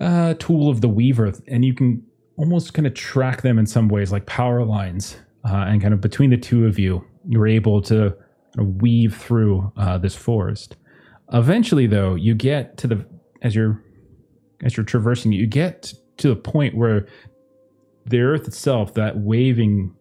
uh, 0.00 0.34
tool 0.34 0.68
of 0.68 0.80
the 0.80 0.88
weaver, 0.88 1.32
and 1.46 1.64
you 1.64 1.72
can 1.72 2.02
almost 2.36 2.74
kind 2.74 2.86
of 2.86 2.94
track 2.94 3.42
them 3.42 3.60
in 3.60 3.66
some 3.66 3.88
ways, 3.88 4.10
like 4.10 4.26
power 4.26 4.64
lines. 4.64 5.16
Uh, 5.42 5.64
and 5.68 5.80
kind 5.80 5.94
of 5.94 6.02
between 6.02 6.28
the 6.28 6.36
two 6.36 6.66
of 6.66 6.78
you, 6.78 7.02
you're 7.26 7.48
able 7.48 7.80
to 7.80 8.14
weave 8.58 9.16
through 9.16 9.72
uh, 9.76 9.96
this 9.96 10.14
forest. 10.14 10.76
Eventually, 11.32 11.86
though, 11.86 12.14
you 12.14 12.34
get 12.34 12.76
to 12.78 12.86
the 12.86 13.06
as 13.42 13.54
you're 13.54 13.82
as 14.62 14.76
you're 14.76 14.84
traversing, 14.84 15.32
you 15.32 15.46
get 15.46 15.94
to 16.18 16.28
the 16.28 16.36
point 16.36 16.74
where 16.74 17.06
the 18.06 18.20
earth 18.20 18.46
itself, 18.46 18.94
that 18.94 19.18
waving, 19.18 19.94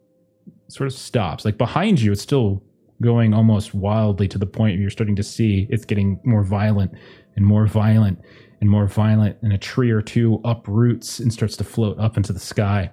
sort 0.67 0.87
of 0.87 0.93
stops. 0.93 1.45
Like 1.45 1.57
behind 1.57 2.01
you, 2.01 2.11
it's 2.11 2.21
still 2.21 2.61
going 3.01 3.33
almost 3.33 3.73
wildly 3.73 4.27
to 4.27 4.37
the 4.37 4.45
point 4.45 4.75
where 4.75 4.81
you're 4.81 4.89
starting 4.89 5.15
to 5.15 5.23
see 5.23 5.67
it's 5.69 5.85
getting 5.85 6.19
more 6.25 6.43
violent 6.43 6.91
and 7.35 7.45
more 7.45 7.65
violent 7.65 8.19
and 8.59 8.69
more 8.69 8.87
violent, 8.87 9.37
and 9.41 9.53
a 9.53 9.57
tree 9.57 9.89
or 9.89 10.01
two 10.01 10.41
uproots 10.43 11.19
and 11.19 11.31
starts 11.31 11.55
to 11.55 11.63
float 11.63 11.97
up 11.97 12.17
into 12.17 12.33
the 12.33 12.39
sky. 12.39 12.91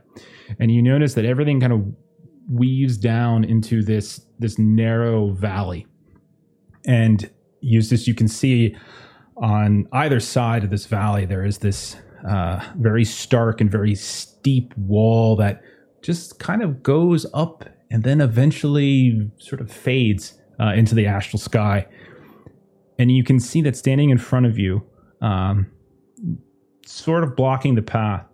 And 0.60 0.70
you 0.70 0.80
notice 0.80 1.14
that 1.14 1.24
everything 1.24 1.60
kind 1.60 1.72
of 1.72 1.84
weaves 2.48 2.96
down 2.96 3.42
into 3.42 3.82
this 3.82 4.20
this 4.38 4.58
narrow 4.58 5.32
valley. 5.32 5.86
And 6.86 7.28
Eustace, 7.60 8.06
you 8.06 8.14
can 8.14 8.28
see 8.28 8.76
on 9.36 9.88
either 9.92 10.20
side 10.20 10.64
of 10.64 10.70
this 10.70 10.86
valley, 10.86 11.26
there 11.26 11.44
is 11.44 11.58
this 11.58 11.96
uh, 12.28 12.60
very 12.76 13.04
stark 13.04 13.60
and 13.60 13.70
very 13.70 13.94
steep 13.94 14.74
wall 14.76 15.36
that 15.36 15.62
just 16.02 16.38
kind 16.38 16.62
of 16.62 16.82
goes 16.82 17.26
up 17.34 17.64
and 17.90 18.02
then 18.02 18.20
eventually 18.20 19.30
sort 19.38 19.60
of 19.60 19.70
fades 19.70 20.34
uh, 20.60 20.72
into 20.74 20.94
the 20.94 21.06
astral 21.06 21.38
sky. 21.38 21.86
And 22.98 23.12
you 23.12 23.22
can 23.22 23.38
see 23.38 23.60
that 23.62 23.76
standing 23.76 24.10
in 24.10 24.18
front 24.18 24.46
of 24.46 24.58
you, 24.58 24.82
um, 25.20 25.70
sort 26.86 27.22
of 27.22 27.36
blocking 27.36 27.74
the 27.74 27.82
path, 27.82 28.24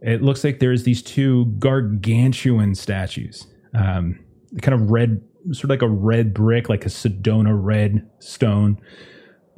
it 0.00 0.22
looks 0.22 0.44
like 0.44 0.58
there's 0.58 0.84
these 0.84 1.02
two 1.02 1.46
gargantuan 1.58 2.74
statues, 2.74 3.46
um, 3.74 4.18
kind 4.62 4.80
of 4.80 4.90
red, 4.90 5.22
sort 5.52 5.64
of 5.64 5.70
like 5.70 5.82
a 5.82 5.88
red 5.88 6.32
brick, 6.34 6.68
like 6.68 6.86
a 6.86 6.88
Sedona 6.88 7.56
red 7.60 8.08
stone. 8.18 8.80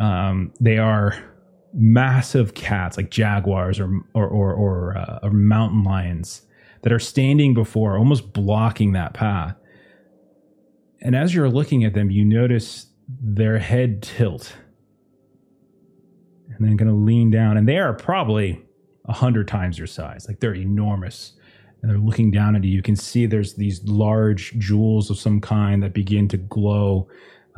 Um, 0.01 0.53
they 0.59 0.79
are 0.79 1.15
massive 1.73 2.55
cats, 2.55 2.97
like 2.97 3.11
jaguars 3.11 3.79
or 3.79 4.01
or 4.15 4.27
or, 4.27 4.53
or, 4.53 4.97
uh, 4.99 5.21
or 5.23 5.31
mountain 5.31 5.85
lions, 5.85 6.43
that 6.83 6.93
are 6.93 6.99
standing 6.99 7.55
before, 7.55 7.97
almost 7.97 8.33
blocking 8.33 8.93
that 8.93 9.15
path. 9.15 9.55
And 11.03 11.15
as 11.15 11.35
you're 11.35 11.49
looking 11.49 11.85
at 11.85 11.95
them, 11.95 12.11
you 12.11 12.25
notice 12.25 12.87
their 13.23 13.59
head 13.59 14.03
tilt, 14.03 14.57
and 16.49 16.67
then 16.67 16.77
kind 16.77 16.91
of 16.91 16.97
lean 16.97 17.31
down, 17.31 17.57
and 17.57 17.69
they 17.69 17.79
are 17.79 17.93
probably 17.93 18.65
a 19.07 19.13
hundred 19.13 19.47
times 19.47 19.79
your 19.79 19.87
size, 19.87 20.27
like 20.27 20.41
they're 20.41 20.55
enormous. 20.55 21.35
And 21.83 21.91
they're 21.91 21.99
looking 21.99 22.31
down 22.31 22.57
at 22.57 22.65
you. 22.65 22.71
You 22.71 22.83
can 22.83 22.95
see 22.95 23.25
there's 23.25 23.55
these 23.55 23.83
large 23.85 24.53
jewels 24.59 25.09
of 25.09 25.19
some 25.19 25.41
kind 25.41 25.83
that 25.83 25.95
begin 25.95 26.29
to 26.29 26.37
glow 26.37 27.09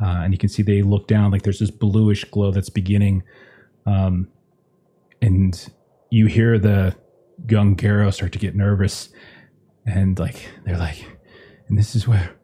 uh, 0.01 0.21
and 0.23 0.33
you 0.33 0.37
can 0.37 0.49
see 0.49 0.63
they 0.63 0.81
look 0.81 1.07
down 1.07 1.31
like 1.31 1.43
there's 1.43 1.59
this 1.59 1.71
bluish 1.71 2.23
glow 2.25 2.51
that's 2.51 2.69
beginning, 2.69 3.23
um, 3.85 4.27
and 5.21 5.71
you 6.09 6.27
hear 6.27 6.59
the 6.59 6.95
young 7.49 7.75
Garou 7.75 8.11
start 8.11 8.31
to 8.33 8.39
get 8.39 8.55
nervous, 8.55 9.09
and 9.85 10.17
like 10.19 10.49
they're 10.65 10.77
like, 10.77 11.05
and 11.67 11.77
this 11.77 11.95
is 11.95 12.07
where, 12.07 12.35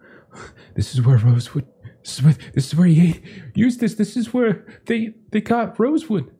this 0.75 0.93
is 0.93 1.01
where 1.01 1.17
Rosewood, 1.17 1.67
this 2.03 2.17
is 2.17 2.23
where, 2.23 2.37
this 2.53 2.67
is 2.67 2.75
where 2.75 2.87
he 2.87 3.21
used 3.55 3.79
this. 3.79 3.95
This 3.95 4.15
is 4.15 4.33
where 4.33 4.65
they 4.85 5.13
they 5.31 5.41
caught 5.41 5.79
Rosewood. 5.79 6.31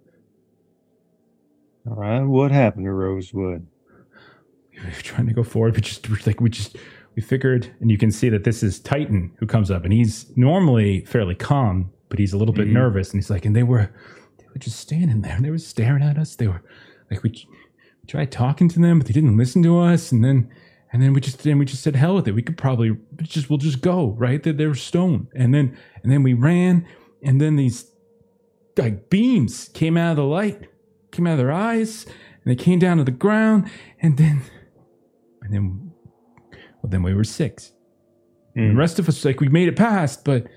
All 1.90 1.96
right, 1.96 2.24
what 2.24 2.52
happened 2.52 2.86
to 2.86 2.92
Rosewood? 2.92 3.68
we 4.84 4.90
were 4.90 5.02
trying 5.02 5.28
to 5.28 5.34
go 5.34 5.44
forward, 5.44 5.74
but 5.74 5.84
just 5.84 6.08
like 6.26 6.40
we 6.40 6.50
just 6.50 6.78
we 7.20 7.22
figured, 7.22 7.70
and 7.82 7.92
you 7.92 7.98
can 7.98 8.12
see 8.12 8.30
that 8.30 8.46
this 8.46 8.64
is 8.64 8.80
Titan 8.80 9.30
who 9.40 9.46
comes 9.46 9.70
up, 9.70 9.84
and 9.84 9.92
he's 9.92 10.26
normally 10.38 11.04
fairly 11.04 11.36
calm, 11.36 11.92
but 12.08 12.18
he's 12.18 12.32
a 12.32 12.38
little 12.38 12.54
bit 12.54 12.70
Mhm. 12.70 12.72
nervous, 12.72 13.12
and 13.12 13.18
he's 13.18 13.30
like, 13.30 13.44
and 13.46 13.54
they 13.54 13.64
were 13.64 13.90
they 14.38 14.46
were 14.54 14.58
just 14.60 14.80
standing 14.80 15.22
there, 15.22 15.36
and 15.36 15.44
they 15.44 15.52
were 15.52 15.58
staring 15.58 16.02
at 16.02 16.18
us. 16.18 16.38
They 16.38 16.48
were 16.48 16.62
like 17.12 17.22
we, 17.24 17.32
we 17.32 18.08
tried 18.08 18.32
talking 18.32 18.70
to 18.70 18.80
them, 18.80 19.00
but 19.00 19.08
they 19.08 19.12
didn't 19.14 19.36
listen 19.36 19.62
to 19.64 19.78
us, 19.80 20.14
and 20.14 20.24
then 20.24 20.50
and 20.94 21.04
then 21.04 21.12
we 21.12 21.20
just 21.20 21.44
then 21.44 21.58
we 21.58 21.66
just 21.66 21.84
said 21.84 21.98
hell 21.98 22.16
with 22.16 22.26
it. 22.30 22.32
We 22.36 22.42
could 22.42 22.58
probably 22.58 22.96
just 23.22 23.50
we'll 23.50 23.60
just 23.60 23.82
go 23.82 24.12
right. 24.18 24.42
They, 24.42 24.54
they 24.54 24.68
were 24.68 24.76
stone, 24.76 25.28
and 25.36 25.54
then 25.54 25.76
and 26.02 26.10
then 26.10 26.24
we 26.24 26.34
ran, 26.34 26.86
and 27.22 27.42
then 27.42 27.58
these 27.58 27.92
like 28.78 29.10
beams 29.10 29.68
came 29.74 29.98
out 29.98 30.12
of 30.12 30.16
the 30.16 30.24
light, 30.24 30.70
came 31.12 31.28
out 31.28 31.34
of 31.34 31.38
their 31.40 31.52
eyes, 31.52 32.06
and 32.06 32.46
they 32.46 32.56
came 32.56 32.80
down 32.80 32.96
to 32.96 33.04
the 33.04 33.12
ground, 33.12 33.70
and 34.02 34.16
then 34.16 34.42
and 35.42 35.54
then 35.54 35.89
well 36.82 36.90
then 36.90 37.04
we 37.04 37.14
were 37.14 37.24
six 37.24 37.74
and 38.56 38.70
the 38.70 38.74
Hmm. 38.74 38.80
rest 38.80 39.00
of 39.00 39.08
us 39.08 39.24
like 39.26 39.40
we 39.40 39.50
made 39.50 39.68
it 39.68 39.76
past 39.76 40.24
but 40.24 40.48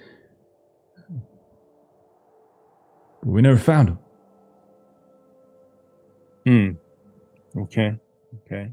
we 3.24 3.40
never 3.42 3.58
found 3.58 3.88
him 3.90 3.98
Hmm. 6.44 6.70
Okay. 7.56 7.94
Okay. 8.46 8.72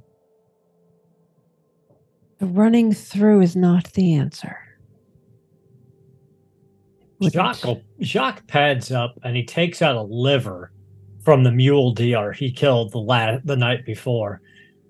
The 2.39 2.47
running 2.47 2.91
through 2.93 3.41
is 3.41 3.55
not 3.55 3.93
the 3.93 4.15
answer. 4.15 4.57
Wouldn't. 7.19 7.33
Jacques, 7.33 7.81
Jacques 8.01 8.47
pads 8.47 8.91
up 8.91 9.19
and 9.23 9.35
he 9.35 9.43
takes 9.45 9.83
out 9.83 9.97
a 9.97 10.01
liver 10.01 10.71
from 11.23 11.43
the 11.43 11.51
mule 11.51 11.91
deer 11.93 12.31
he 12.31 12.51
killed 12.51 12.91
the 12.91 12.97
la- 12.97 13.37
the 13.43 13.55
night 13.55 13.85
before, 13.85 14.41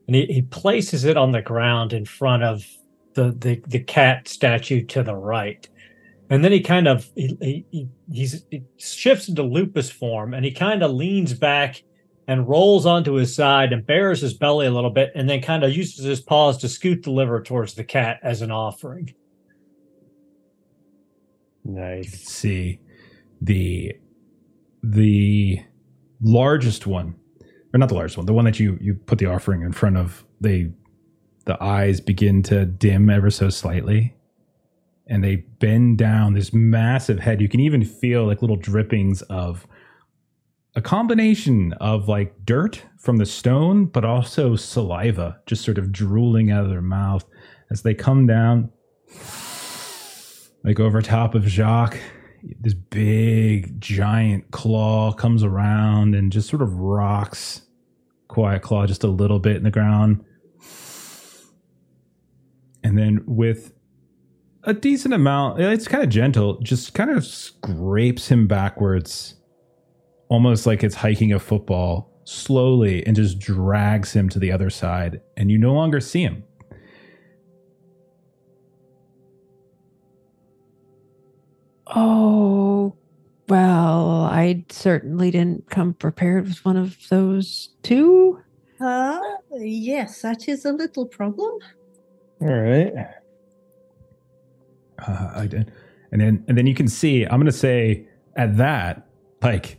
and 0.09 0.15
he, 0.15 0.25
he 0.25 0.41
places 0.41 1.05
it 1.05 1.17
on 1.17 1.31
the 1.33 1.41
ground 1.41 1.93
in 1.93 2.03
front 2.03 2.41
of 2.41 2.65
the, 3.13 3.31
the 3.31 3.61
the 3.67 3.79
cat 3.79 4.27
statue 4.27 4.83
to 4.87 5.03
the 5.03 5.15
right, 5.15 5.69
and 6.31 6.43
then 6.43 6.51
he 6.51 6.61
kind 6.61 6.87
of 6.87 7.07
he, 7.15 7.37
he, 7.39 7.65
he 7.69 7.87
he's 8.11 8.43
he 8.49 8.63
shifts 8.77 9.29
into 9.29 9.43
lupus 9.43 9.91
form 9.91 10.33
and 10.33 10.43
he 10.43 10.51
kind 10.51 10.81
of 10.81 10.89
leans 10.91 11.35
back 11.35 11.83
and 12.27 12.49
rolls 12.49 12.87
onto 12.87 13.13
his 13.13 13.35
side 13.35 13.71
and 13.71 13.85
bares 13.85 14.21
his 14.21 14.33
belly 14.33 14.65
a 14.65 14.71
little 14.71 14.89
bit, 14.89 15.11
and 15.13 15.29
then 15.29 15.43
kind 15.43 15.63
of 15.63 15.71
uses 15.75 16.03
his 16.03 16.21
paws 16.21 16.57
to 16.57 16.67
scoot 16.67 17.03
the 17.03 17.11
liver 17.11 17.43
towards 17.43 17.75
the 17.75 17.83
cat 17.83 18.19
as 18.23 18.41
an 18.41 18.49
offering. 18.49 19.13
you 21.93 22.01
can 22.01 22.11
Nice. 22.11 22.23
see 22.23 22.79
the 23.41 23.93
the 24.81 25.59
largest 26.19 26.87
one 26.87 27.18
or 27.73 27.77
not 27.77 27.89
the 27.89 27.95
largest 27.95 28.17
one 28.17 28.25
the 28.25 28.33
one 28.33 28.45
that 28.45 28.59
you 28.59 28.77
you 28.81 28.93
put 28.93 29.19
the 29.19 29.25
offering 29.25 29.61
in 29.61 29.71
front 29.71 29.97
of 29.97 30.25
they 30.41 30.71
the 31.45 31.61
eyes 31.63 31.99
begin 31.99 32.43
to 32.43 32.65
dim 32.65 33.09
ever 33.09 33.29
so 33.29 33.49
slightly 33.49 34.15
and 35.07 35.23
they 35.23 35.37
bend 35.59 35.97
down 35.97 36.33
this 36.33 36.53
massive 36.53 37.19
head 37.19 37.41
you 37.41 37.49
can 37.49 37.59
even 37.59 37.83
feel 37.83 38.25
like 38.25 38.41
little 38.41 38.57
drippings 38.57 39.21
of 39.23 39.65
a 40.75 40.81
combination 40.81 41.73
of 41.73 42.07
like 42.07 42.33
dirt 42.45 42.83
from 42.97 43.17
the 43.17 43.25
stone 43.25 43.85
but 43.85 44.05
also 44.05 44.55
saliva 44.55 45.39
just 45.45 45.63
sort 45.63 45.77
of 45.77 45.91
drooling 45.91 46.51
out 46.51 46.63
of 46.63 46.69
their 46.69 46.81
mouth 46.81 47.25
as 47.71 47.81
they 47.81 47.93
come 47.93 48.27
down 48.27 48.69
like 50.63 50.79
over 50.79 51.01
top 51.01 51.35
of 51.35 51.47
Jacques. 51.47 51.97
This 52.43 52.73
big 52.73 53.79
giant 53.81 54.51
claw 54.51 55.11
comes 55.11 55.43
around 55.43 56.15
and 56.15 56.31
just 56.31 56.49
sort 56.49 56.61
of 56.61 56.73
rocks 56.73 57.61
Quiet 58.29 58.61
Claw 58.61 58.85
just 58.85 59.03
a 59.03 59.07
little 59.07 59.39
bit 59.39 59.57
in 59.57 59.63
the 59.63 59.71
ground. 59.71 60.23
And 62.83 62.97
then 62.97 63.23
with 63.25 63.73
a 64.63 64.73
decent 64.73 65.13
amount, 65.13 65.59
it's 65.59 65.87
kind 65.87 66.03
of 66.03 66.09
gentle, 66.09 66.59
just 66.61 66.93
kind 66.93 67.09
of 67.09 67.25
scrapes 67.25 68.29
him 68.29 68.47
backwards, 68.47 69.35
almost 70.29 70.65
like 70.65 70.83
it's 70.83 70.95
hiking 70.95 71.33
a 71.33 71.39
football 71.39 72.21
slowly 72.23 73.05
and 73.05 73.15
just 73.15 73.39
drags 73.39 74.13
him 74.13 74.29
to 74.29 74.39
the 74.39 74.51
other 74.51 74.69
side. 74.69 75.21
And 75.35 75.51
you 75.51 75.57
no 75.57 75.73
longer 75.73 75.99
see 75.99 76.21
him. 76.21 76.43
Oh, 81.95 82.95
well, 83.47 84.21
I 84.25 84.63
certainly 84.69 85.31
didn't 85.31 85.69
come 85.69 85.93
prepared 85.95 86.47
with 86.47 86.63
one 86.63 86.77
of 86.77 86.95
those 87.09 87.69
two. 87.81 88.39
Uh, 88.79 89.19
yes, 89.57 90.21
that 90.21 90.47
is 90.47 90.65
a 90.65 90.71
little 90.71 91.05
problem. 91.05 91.59
All 92.41 92.47
right. 92.47 92.93
Uh, 95.05 95.31
I 95.35 95.47
did. 95.47 95.71
And 96.11 96.21
then 96.21 96.43
and 96.47 96.57
then 96.57 96.67
you 96.67 96.73
can 96.75 96.87
see, 96.87 97.25
I'm 97.25 97.39
gonna 97.39 97.51
say 97.51 98.07
at 98.35 98.57
that, 98.57 99.07
like 99.41 99.77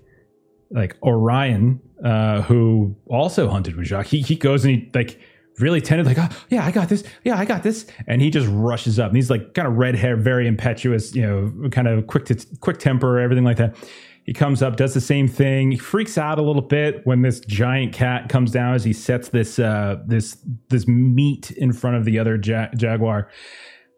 like 0.71 0.97
Orion, 1.03 1.81
uh, 2.05 2.43
who 2.43 2.95
also 3.09 3.49
hunted 3.49 3.77
with 3.77 3.87
Jacques, 3.87 4.07
he 4.07 4.21
he 4.21 4.37
goes 4.37 4.65
and 4.65 4.75
he 4.75 4.91
like 4.95 5.21
really 5.61 5.81
tended 5.81 6.07
like, 6.07 6.19
oh 6.19 6.29
yeah, 6.49 6.65
I 6.65 6.71
got 6.71 6.89
this, 6.89 7.05
yeah, 7.25 7.39
I 7.39 7.45
got 7.45 7.63
this. 7.63 7.87
And 8.07 8.21
he 8.21 8.31
just 8.31 8.49
rushes 8.51 8.99
up 8.99 9.09
and 9.09 9.17
he's 9.17 9.31
like 9.31 9.55
kind 9.55 9.69
of 9.69 9.77
red 9.77 9.95
hair, 9.95 10.17
very 10.17 10.47
impetuous, 10.47 11.15
you 11.15 11.23
know, 11.23 11.69
kind 11.71 11.89
of 11.89 12.07
quick 12.07 12.27
to 12.27 12.47
quick 12.61 12.79
temper, 12.79 13.19
everything 13.19 13.45
like 13.45 13.57
that. 13.59 13.77
He 14.25 14.35
comes 14.35 14.63
up, 14.63 14.77
does 14.77 14.95
the 14.95 15.01
same 15.01 15.27
thing. 15.27 15.73
He 15.73 15.79
freaks 15.79 16.17
out 16.17 16.39
a 16.39 16.43
little 16.43 16.63
bit 16.63 17.05
when 17.05 17.23
this 17.23 17.41
giant 17.41 17.93
cat 17.93 18.29
comes 18.29 18.53
down 18.53 18.75
as 18.75 18.85
he 18.85 18.93
sets 18.93 19.31
this 19.31 19.59
uh, 19.59 19.97
this 20.07 20.39
this 20.69 20.87
meat 20.87 21.51
in 21.53 21.73
front 21.73 21.97
of 21.97 22.05
the 22.05 22.19
other 22.19 22.39
ja- 22.41 22.69
jaguar. 22.77 23.29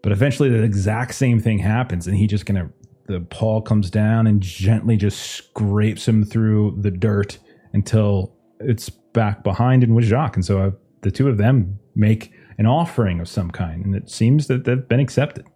But 0.02 0.12
eventually, 0.12 0.48
the 0.48 0.62
exact 0.62 1.14
same 1.14 1.38
thing 1.38 1.58
happens, 1.58 2.06
and 2.06 2.16
he 2.16 2.26
just 2.26 2.46
kind 2.46 2.58
of 2.58 2.72
the 3.06 3.20
paw 3.20 3.60
comes 3.60 3.90
down 3.90 4.26
and 4.26 4.40
gently 4.40 4.96
just 4.96 5.20
scrapes 5.20 6.06
him 6.06 6.24
through 6.24 6.76
the 6.80 6.90
dirt 6.90 7.38
until 7.72 8.34
it's 8.60 8.88
back 8.88 9.42
behind 9.42 9.82
and 9.82 9.94
with. 9.94 10.10
And 10.10 10.44
so 10.44 10.60
uh, 10.60 10.70
the 11.02 11.10
two 11.10 11.28
of 11.28 11.36
them 11.38 11.78
make 11.94 12.32
an 12.58 12.66
offering 12.66 13.20
of 13.20 13.28
some 13.28 13.50
kind, 13.50 13.84
and 13.84 13.94
it 13.94 14.10
seems 14.10 14.46
that 14.46 14.64
they've 14.64 14.88
been 14.88 15.00
accepted. 15.00 15.46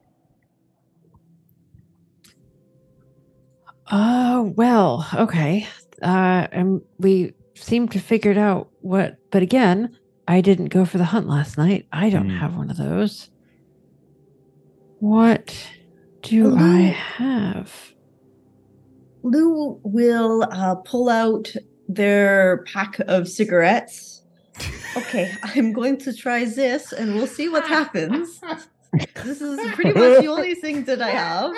Oh, 3.91 4.53
well, 4.57 5.07
okay. 5.15 5.67
Uh, 6.03 6.47
and 6.53 6.83
we 6.99 7.33
seem 7.55 7.89
to 7.89 7.99
figured 7.99 8.37
out 8.37 8.69
what, 8.81 9.17
but 9.31 9.43
again, 9.43 9.97
I 10.29 10.41
didn't 10.41 10.67
go 10.67 10.85
for 10.85 10.99
the 10.99 11.05
hunt 11.05 11.29
last 11.29 11.57
night. 11.57 11.87
I 11.93 12.11
don't 12.11 12.29
Hmm. 12.31 12.37
have 12.39 12.57
one 12.57 12.71
of 12.71 12.77
those. 12.77 13.31
What 14.99 15.55
do 16.23 16.51
Hello? 16.51 16.57
I 16.59 16.81
have? 16.81 17.93
Lou 19.23 19.81
will 19.85 20.43
uh, 20.51 20.77
pull 20.77 21.09
out 21.09 21.53
their 21.89 22.65
pack 22.73 22.99
of 23.07 23.29
cigarettes. 23.29 24.23
Okay, 24.97 25.31
I'm 25.43 25.73
going 25.73 25.99
to 25.99 26.13
try 26.15 26.45
this 26.45 26.93
and 26.93 27.15
we'll 27.15 27.27
see 27.27 27.49
what 27.49 27.67
happens. 27.67 28.41
This 29.25 29.43
is 29.43 29.59
pretty 29.75 29.93
much 29.93 30.21
the 30.23 30.29
only 30.29 30.55
thing 30.55 30.85
that 30.85 31.03
I 31.03 31.11
have. 31.11 31.51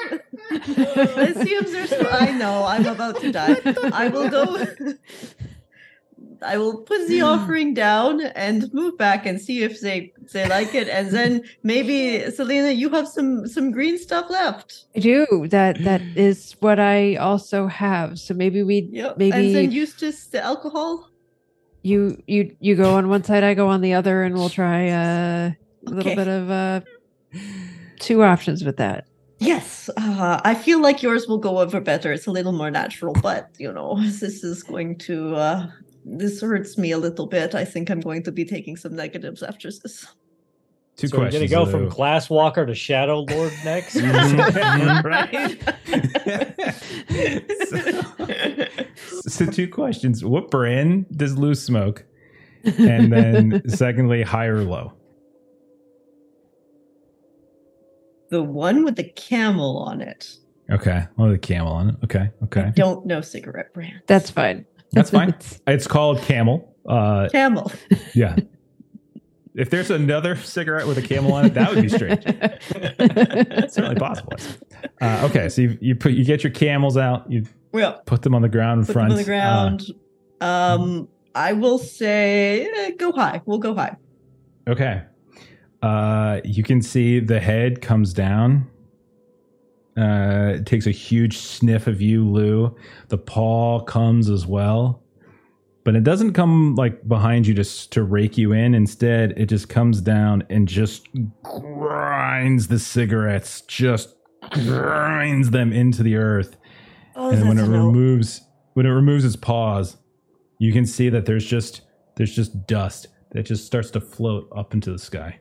Let's 1.16 1.40
see 1.40 1.54
if 1.54 1.70
there's. 1.70 1.92
I 2.10 2.32
know 2.32 2.64
I'm 2.64 2.86
about 2.86 3.20
to 3.20 3.30
die. 3.30 3.56
I 3.92 4.08
will 4.08 4.28
go. 4.28 4.66
I 6.42 6.56
will 6.58 6.82
put 6.82 7.06
the 7.08 7.20
offering 7.20 7.74
down 7.74 8.20
and 8.20 8.72
move 8.72 8.96
back 8.98 9.26
and 9.26 9.40
see 9.40 9.62
if 9.62 9.80
they 9.80 10.12
they 10.32 10.48
like 10.48 10.74
it, 10.74 10.88
and 10.88 11.10
then 11.10 11.42
maybe 11.62 12.28
Salina, 12.30 12.70
you 12.70 12.88
have 12.90 13.08
some 13.08 13.46
some 13.46 13.70
green 13.70 13.98
stuff 13.98 14.30
left. 14.30 14.86
I 14.96 15.00
do. 15.00 15.46
That 15.48 15.82
that 15.84 16.02
is 16.16 16.56
what 16.60 16.78
I 16.80 17.16
also 17.16 17.66
have. 17.66 18.18
So 18.18 18.34
maybe 18.34 18.62
we 18.62 18.88
Yep. 18.90 19.18
maybe 19.18 19.36
and 19.36 19.54
then 19.54 19.70
use 19.70 19.94
just 19.94 20.32
the 20.32 20.42
alcohol. 20.42 21.07
You 21.88 22.22
you 22.26 22.54
you 22.60 22.76
go 22.76 22.94
on 22.94 23.08
one 23.08 23.24
side, 23.24 23.42
I 23.42 23.54
go 23.54 23.68
on 23.68 23.80
the 23.80 23.94
other, 23.94 24.22
and 24.22 24.34
we'll 24.34 24.50
try 24.50 24.88
uh, 24.88 25.50
a 25.86 25.90
little 25.90 26.14
bit 26.14 26.28
of 26.28 26.50
uh, 26.50 26.80
two 27.98 28.22
options 28.22 28.64
with 28.64 28.76
that. 28.76 29.06
Yes, 29.38 29.88
uh, 29.96 30.40
I 30.44 30.54
feel 30.54 30.80
like 30.80 31.02
yours 31.02 31.28
will 31.28 31.38
go 31.38 31.58
over 31.58 31.80
better. 31.80 32.12
It's 32.12 32.26
a 32.26 32.32
little 32.32 32.52
more 32.52 32.70
natural, 32.70 33.14
but 33.14 33.50
you 33.58 33.72
know, 33.72 33.96
this 34.02 34.44
is 34.44 34.62
going 34.62 34.98
to. 34.98 35.34
Uh, 35.34 35.66
this 36.04 36.40
hurts 36.40 36.78
me 36.78 36.92
a 36.92 36.98
little 36.98 37.26
bit. 37.26 37.54
I 37.54 37.64
think 37.64 37.90
I'm 37.90 38.00
going 38.00 38.22
to 38.22 38.32
be 38.32 38.44
taking 38.44 38.76
some 38.76 38.96
negatives 38.96 39.42
after 39.42 39.68
this. 39.68 40.06
Two 40.98 41.06
so 41.06 41.20
we're 41.20 41.30
gonna 41.30 41.46
go 41.46 41.64
from 41.64 41.84
Lou. 41.84 41.90
Glass 41.90 42.28
Walker 42.28 42.66
to 42.66 42.74
Shadow 42.74 43.20
Lord 43.20 43.52
next. 43.64 43.94
right? 44.02 45.56
so, 47.68 48.02
so 49.28 49.46
two 49.46 49.68
questions. 49.68 50.24
What 50.24 50.50
brand 50.50 51.06
does 51.16 51.38
Lou 51.38 51.54
smoke? 51.54 52.04
And 52.64 53.12
then 53.12 53.62
secondly, 53.68 54.22
high 54.22 54.46
or 54.46 54.64
low? 54.64 54.94
the 58.30 58.42
one 58.42 58.84
with 58.84 58.96
the 58.96 59.04
camel 59.04 59.78
on 59.78 60.00
it. 60.00 60.36
Okay. 60.70 61.06
Well, 61.16 61.30
the 61.30 61.38
camel 61.38 61.72
on 61.72 61.90
it. 61.90 61.94
Okay. 62.04 62.30
Okay. 62.42 62.62
I 62.62 62.70
Don't 62.70 63.06
know 63.06 63.20
cigarette 63.20 63.72
brand. 63.72 64.02
That's 64.06 64.30
fine. 64.30 64.66
That's 64.90 65.10
fine. 65.10 65.34
It's 65.68 65.86
called 65.86 66.20
camel. 66.22 66.74
Uh 66.88 67.28
Camel. 67.30 67.70
yeah. 68.14 68.36
If 69.58 69.70
there's 69.70 69.90
another 69.90 70.36
cigarette 70.36 70.86
with 70.86 70.98
a 70.98 71.02
camel 71.02 71.32
on 71.32 71.46
it, 71.46 71.54
that 71.54 71.74
would 71.74 71.82
be 71.82 71.88
strange. 71.88 72.22
It's 72.24 73.74
certainly 73.74 73.96
possible. 73.96 74.32
Uh, 75.00 75.28
okay, 75.30 75.48
so 75.48 75.62
you, 75.62 75.78
you 75.80 75.94
put 75.96 76.12
you 76.12 76.24
get 76.24 76.44
your 76.44 76.52
camels 76.52 76.96
out, 76.96 77.30
you 77.30 77.44
Well, 77.72 78.00
put 78.06 78.22
them 78.22 78.34
on 78.34 78.42
the 78.42 78.48
ground 78.48 78.80
in 78.80 78.86
put 78.86 78.92
front. 78.92 79.08
them 79.10 79.18
on 79.18 79.18
the 79.18 79.24
ground. 79.24 79.82
um, 80.40 81.08
I 81.34 81.52
will 81.54 81.78
say 81.78 82.68
eh, 82.74 82.90
go 82.92 83.12
high. 83.12 83.42
We'll 83.46 83.58
go 83.58 83.74
high. 83.74 83.96
Uh, 84.66 84.70
okay. 84.70 85.02
Uh, 85.82 86.40
you 86.44 86.62
can 86.62 86.80
see 86.82 87.20
the 87.20 87.40
head 87.40 87.80
comes 87.82 88.12
down. 88.12 88.68
Uh, 89.96 90.54
it 90.56 90.66
takes 90.66 90.86
a 90.86 90.92
huge 90.92 91.36
sniff 91.38 91.88
of 91.88 92.00
you, 92.00 92.24
Lou. 92.28 92.76
The 93.08 93.18
paw 93.18 93.80
comes 93.80 94.30
as 94.30 94.46
well, 94.46 95.02
but 95.88 95.96
it 95.96 96.04
doesn't 96.04 96.34
come 96.34 96.74
like 96.74 97.08
behind 97.08 97.46
you 97.46 97.54
just 97.54 97.90
to 97.92 98.02
rake 98.02 98.36
you 98.36 98.52
in. 98.52 98.74
Instead, 98.74 99.32
it 99.38 99.46
just 99.46 99.70
comes 99.70 100.02
down 100.02 100.44
and 100.50 100.68
just 100.68 101.08
grinds 101.42 102.68
the 102.68 102.78
cigarettes, 102.78 103.62
just 103.62 104.14
grinds 104.50 105.48
them 105.48 105.72
into 105.72 106.02
the 106.02 106.16
earth. 106.16 106.58
Oh, 107.16 107.30
and 107.30 107.48
when 107.48 107.56
it 107.56 107.62
that's 107.62 107.68
a 107.70 107.72
removes 107.72 108.42
when 108.74 108.84
it 108.84 108.90
removes 108.90 109.24
its 109.24 109.34
paws, 109.34 109.96
you 110.58 110.74
can 110.74 110.84
see 110.84 111.08
that 111.08 111.24
there's 111.24 111.46
just 111.46 111.80
there's 112.16 112.36
just 112.36 112.66
dust 112.66 113.08
that 113.30 113.46
just 113.46 113.64
starts 113.64 113.90
to 113.92 114.00
float 114.02 114.46
up 114.54 114.74
into 114.74 114.92
the 114.92 114.98
sky. 114.98 115.40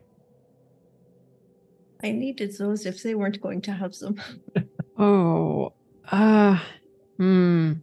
I 2.02 2.14
needed 2.14 2.58
those 2.58 2.86
if 2.86 3.04
they 3.04 3.16
weren't 3.16 3.41
going 3.41 3.60
to 3.64 3.74
have 3.74 3.93
some. 3.93 4.16
Oh, 4.98 5.74
uh, 6.10 6.58
hmm. 7.18 7.74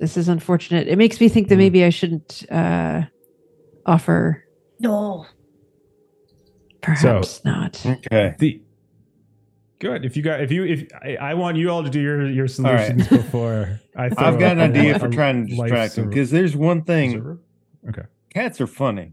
This 0.00 0.16
is 0.16 0.28
unfortunate. 0.28 0.88
It 0.88 0.96
makes 0.96 1.20
me 1.20 1.28
think 1.28 1.48
that 1.48 1.54
Hmm. 1.56 1.60
maybe 1.60 1.84
I 1.84 1.90
shouldn't 1.90 2.44
uh, 2.50 3.02
offer. 3.86 4.44
No. 4.80 5.26
Perhaps 6.80 7.44
not. 7.44 7.84
Okay. 7.84 8.34
The 8.38 8.62
good 9.78 10.04
if 10.04 10.16
you 10.16 10.22
got 10.22 10.40
if 10.40 10.50
you 10.50 10.64
if 10.64 10.88
I, 11.02 11.16
I 11.16 11.34
want 11.34 11.58
you 11.58 11.70
all 11.70 11.84
to 11.84 11.90
do 11.90 12.00
your 12.00 12.26
your 12.30 12.44
right. 12.44 12.50
solutions 12.50 13.08
before 13.08 13.78
I. 13.96 14.08
Throw 14.08 14.24
I've 14.26 14.38
got 14.38 14.52
an 14.52 14.60
idea 14.74 14.98
for 14.98 15.06
a 15.06 15.10
trying 15.10 15.46
to 15.46 15.54
distract 15.54 15.96
them 15.96 16.08
because 16.08 16.30
there's 16.30 16.56
one 16.56 16.82
thing 16.82 17.12
server? 17.12 17.38
Okay. 17.90 18.02
cats 18.30 18.60
are 18.62 18.66
funny. 18.66 19.12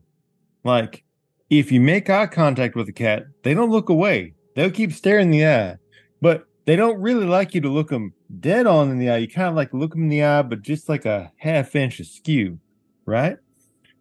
Like, 0.64 1.04
if 1.50 1.72
you 1.72 1.82
make 1.82 2.10
eye 2.10 2.28
contact 2.28 2.76
with 2.76 2.88
a 2.88 2.94
cat, 2.94 3.26
they 3.44 3.54
don't 3.54 3.70
look 3.70 3.90
away. 3.90 4.34
They'll 4.56 4.72
keep 4.72 4.92
staring 4.94 5.26
in 5.28 5.32
the 5.32 5.46
eye, 5.48 5.76
but 6.22 6.47
they 6.68 6.76
don't 6.76 7.00
really 7.00 7.26
like 7.26 7.56
you 7.56 7.62
to 7.62 7.70
look 7.70 7.88
them 7.88 8.14
dead 8.42 8.68
on 8.68 8.92
in 8.92 9.00
the 9.00 9.10
eye. 9.10 9.18
You 9.18 9.30
kind 9.30 9.48
of 9.48 9.56
like 9.56 9.74
look 9.74 9.92
them 9.92 10.04
in 10.04 10.10
the 10.10 10.24
eye, 10.24 10.42
but 10.42 10.62
just 10.62 10.90
like 10.90 11.06
a 11.06 11.32
half 11.38 11.74
inch 11.78 12.02
askew, 12.02 12.60
right? 13.06 13.38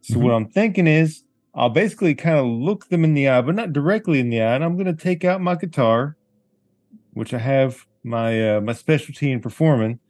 So, 0.01 0.19
what 0.19 0.33
I'm 0.33 0.49
thinking 0.49 0.89
is, 0.89 1.23
I'll 1.55 1.71
basically 1.71 2.17
kind 2.17 2.37
of 2.37 2.45
look 2.45 2.89
them 2.89 3.05
in 3.05 3.15
the 3.15 3.29
eye, 3.29 3.41
but 3.41 3.55
not 3.55 3.73
directly 3.73 4.19
in 4.19 4.31
the 4.31 4.43
eye. 4.43 4.57
And 4.57 4.65
I'm 4.65 4.75
going 4.75 4.95
to 4.95 5.01
take 5.01 5.25
out 5.25 5.41
my 5.41 5.55
guitar, 5.55 6.17
which 7.13 7.33
I 7.33 7.39
have 7.39 7.87
my 8.03 8.57
uh, 8.57 8.61
my 8.61 8.73
specialty 8.73 9.31
in 9.31 9.41
performing, 9.41 10.01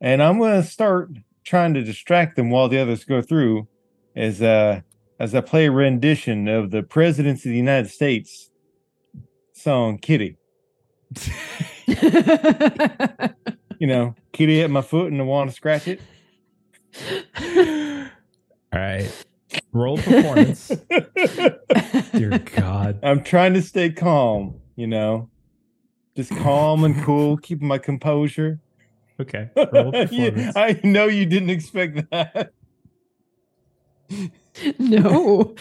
and 0.00 0.22
I'm 0.22 0.38
going 0.38 0.62
to 0.62 0.66
start 0.66 1.10
trying 1.44 1.74
to 1.74 1.82
distract 1.82 2.36
them 2.36 2.48
while 2.48 2.70
the 2.70 2.78
others 2.78 3.04
go 3.04 3.20
through 3.20 3.68
as 4.16 4.40
uh 4.40 4.80
as 5.20 5.34
I 5.34 5.42
play 5.42 5.66
a 5.66 5.70
rendition 5.70 6.48
of 6.48 6.70
the 6.70 6.82
Presidents 6.82 7.44
of 7.44 7.50
the 7.50 7.58
United 7.58 7.90
States 7.90 8.50
song 9.52 9.98
Kitty. 9.98 10.37
You 13.80 13.86
know, 13.86 14.16
Kitty 14.32 14.58
hit 14.58 14.72
my 14.72 14.82
foot 14.82 15.12
and 15.12 15.20
I 15.20 15.24
want 15.24 15.50
to 15.50 15.54
scratch 15.56 15.86
it. 15.86 16.00
All 18.72 18.80
right. 18.80 19.24
Roll 19.72 19.98
performance. 19.98 20.68
Dear 22.12 22.38
God. 22.56 22.98
I'm 23.04 23.22
trying 23.22 23.54
to 23.54 23.62
stay 23.62 23.90
calm, 23.90 24.56
you 24.74 24.88
know. 24.88 25.30
Just 26.16 26.34
calm 26.38 26.82
and 26.82 27.00
cool, 27.04 27.36
keeping 27.36 27.68
my 27.68 27.78
composure. 27.78 28.58
Okay. 29.20 29.48
Roll 29.72 29.94
You- 30.10 30.32
performance. 30.32 30.56
I 30.56 30.80
know 30.82 31.06
you 31.06 31.24
didn't 31.24 31.50
expect 31.50 32.10
that. 32.10 32.50
no. 34.80 35.54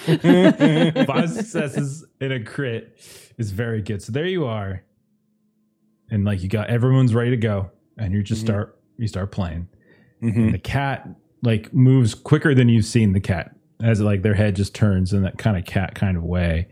Five 1.05 1.29
successes 1.29 2.03
in 2.19 2.31
a 2.31 2.43
crit 2.43 2.97
is 3.37 3.51
very 3.51 3.83
good. 3.83 4.01
So 4.01 4.11
there 4.11 4.25
you 4.25 4.45
are. 4.45 4.81
And 6.09 6.23
like 6.25 6.41
you 6.41 6.49
got 6.49 6.69
everyone's 6.69 7.13
ready 7.13 7.31
to 7.31 7.37
go. 7.37 7.69
And 7.97 8.13
you 8.13 8.23
just 8.23 8.41
Mhm. 8.43 8.45
start 8.45 8.79
you 8.97 9.07
start 9.07 9.31
playing. 9.31 9.67
Mhm. 10.23 10.35
And 10.37 10.53
the 10.53 10.57
cat 10.59 11.07
like 11.43 11.73
moves 11.73 12.15
quicker 12.15 12.55
than 12.55 12.67
you've 12.69 12.85
seen 12.85 13.13
the 13.13 13.19
cat. 13.19 13.53
As 13.83 14.01
like 14.01 14.23
their 14.23 14.33
head 14.33 14.55
just 14.55 14.73
turns 14.73 15.13
in 15.13 15.21
that 15.23 15.37
kind 15.37 15.55
of 15.57 15.65
cat 15.65 15.93
kind 15.93 16.17
of 16.17 16.23
way. 16.23 16.67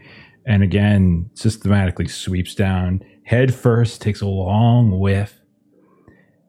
And 0.48 0.64
again, 0.64 1.30
systematically 1.36 2.08
sweeps 2.08 2.56
down. 2.56 3.02
Head 3.24 3.54
first, 3.54 4.02
takes 4.02 4.22
a 4.22 4.28
long 4.28 5.00
whiff. 5.00 5.40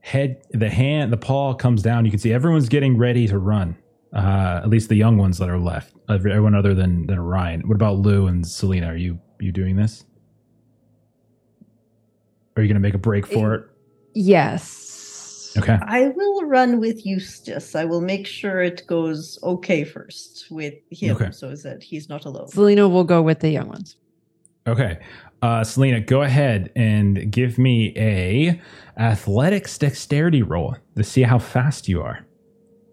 Head 0.00 0.38
the 0.52 0.70
hand, 0.70 1.12
the 1.12 1.16
paw 1.18 1.52
comes 1.54 1.82
down. 1.82 2.04
You 2.04 2.10
can 2.10 2.20
see 2.20 2.32
everyone's 2.32 2.68
getting 2.68 2.96
ready 2.96 3.26
to 3.28 3.38
run. 3.38 3.76
Uh, 4.14 4.60
at 4.62 4.70
least 4.70 4.88
the 4.88 4.94
young 4.94 5.18
ones 5.18 5.36
that 5.38 5.50
are 5.50 5.58
left. 5.58 5.94
Everyone 6.08 6.54
other 6.54 6.72
than 6.74 7.06
than 7.06 7.20
Ryan. 7.20 7.68
What 7.68 7.74
about 7.74 7.98
Lou 7.98 8.28
and 8.28 8.46
Salina? 8.46 8.86
Are 8.86 8.96
you 8.96 9.18
you 9.40 9.52
doing 9.52 9.76
this? 9.76 10.05
Are 12.56 12.62
you 12.62 12.68
going 12.68 12.74
to 12.74 12.80
make 12.80 12.94
a 12.94 12.98
break 12.98 13.26
for 13.26 13.54
it? 13.54 13.64
Yes. 14.14 15.54
Okay. 15.58 15.78
I 15.82 16.08
will 16.08 16.44
run 16.44 16.80
with 16.80 17.04
Eustace. 17.06 17.74
I 17.74 17.84
will 17.84 18.00
make 18.00 18.26
sure 18.26 18.60
it 18.62 18.86
goes 18.86 19.38
okay 19.42 19.84
first 19.84 20.46
with 20.50 20.74
him 20.90 21.16
Okay. 21.16 21.30
so 21.30 21.54
that 21.54 21.82
he's 21.82 22.08
not 22.08 22.24
alone. 22.24 22.48
Salina 22.48 22.88
will 22.88 23.04
go 23.04 23.22
with 23.22 23.40
the 23.40 23.50
young 23.50 23.68
ones. 23.68 23.96
Okay. 24.66 24.98
Uh, 25.42 25.62
Salina, 25.64 26.00
go 26.00 26.22
ahead 26.22 26.72
and 26.76 27.30
give 27.30 27.58
me 27.58 27.92
a 27.96 28.60
athletics 28.98 29.76
dexterity 29.78 30.42
roll 30.42 30.76
to 30.96 31.04
see 31.04 31.22
how 31.22 31.38
fast 31.38 31.88
you 31.88 32.02
are. 32.02 32.26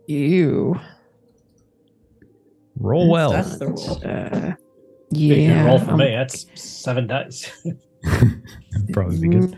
You. 0.07 0.79
Roll 2.77 3.09
well. 3.09 3.31
That's 3.31 3.57
the 3.57 3.67
rule. 3.67 4.01
Uh, 4.05 4.53
Yeah, 5.11 5.35
yeah. 5.35 5.65
roll 5.65 5.79
for 5.79 5.95
me. 5.95 6.11
That's 6.11 6.45
seven 6.61 7.07
dice. 7.07 7.49
Probably 8.93 9.19
be 9.19 9.27
good. 9.29 9.57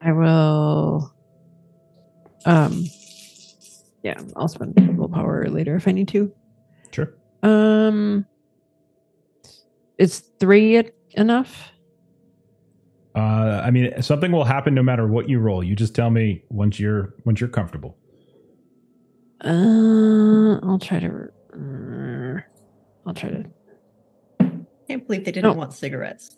I 0.00 0.12
will. 0.12 1.14
Um. 2.44 2.84
Yeah, 4.02 4.20
I'll 4.36 4.48
spend 4.48 4.74
willpower 4.98 5.48
later 5.48 5.76
if 5.76 5.86
I 5.86 5.92
need 5.92 6.08
to. 6.08 6.32
Sure. 6.90 7.14
Um. 7.42 8.26
Is 9.98 10.20
three 10.40 10.82
enough? 11.12 11.68
Uh, 13.14 13.60
I 13.64 13.70
mean, 13.70 14.00
something 14.02 14.32
will 14.32 14.44
happen 14.44 14.74
no 14.74 14.82
matter 14.82 15.06
what 15.06 15.28
you 15.28 15.38
roll. 15.38 15.62
You 15.62 15.76
just 15.76 15.94
tell 15.94 16.10
me 16.10 16.42
once 16.48 16.80
you're 16.80 17.14
once 17.24 17.40
you're 17.40 17.48
comfortable. 17.50 17.96
Uh, 19.44 20.58
I'll 20.62 20.78
try 20.80 20.98
to. 21.00 21.28
uh, 21.54 22.40
I'll 23.06 23.14
try 23.14 23.30
to. 23.30 23.44
I 24.40 24.50
Can't 24.88 25.06
believe 25.06 25.24
they 25.24 25.32
didn't 25.32 25.50
No. 25.52 25.58
want 25.58 25.72
cigarettes. 25.74 26.36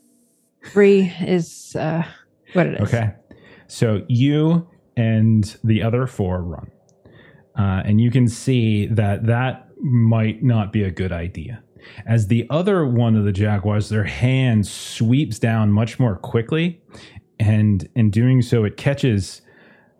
Three 0.66 1.12
is 1.20 1.76
uh 1.76 2.04
what 2.52 2.66
it 2.66 2.80
is. 2.80 2.88
Okay. 2.88 3.12
So 3.66 4.04
you 4.08 4.68
and 4.96 5.56
the 5.64 5.82
other 5.82 6.06
four 6.06 6.42
run. 6.42 6.70
Uh, 7.56 7.82
and 7.84 8.00
you 8.00 8.10
can 8.10 8.28
see 8.28 8.86
that 8.86 9.26
that 9.26 9.68
might 9.80 10.42
not 10.42 10.72
be 10.72 10.82
a 10.82 10.90
good 10.90 11.12
idea. 11.12 11.62
As 12.06 12.26
the 12.26 12.46
other 12.50 12.86
one 12.86 13.14
of 13.16 13.24
the 13.24 13.32
jaguars, 13.32 13.88
their 13.88 14.04
hand 14.04 14.66
sweeps 14.66 15.38
down 15.38 15.70
much 15.70 15.98
more 15.98 16.16
quickly. 16.16 16.80
And 17.38 17.88
in 17.94 18.10
doing 18.10 18.42
so, 18.42 18.64
it 18.64 18.76
catches 18.76 19.42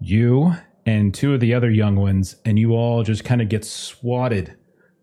you 0.01 0.55
and 0.86 1.15
two 1.15 1.35
of 1.35 1.41
the 1.41 1.55
other 1.55 1.70
young 1.70 1.97
ones, 1.97 2.36
and 2.45 2.59
you 2.59 2.73
all 2.73 3.03
just 3.03 3.24
kind 3.24 3.41
of 3.41 3.49
get 3.49 3.65
swatted 3.65 4.57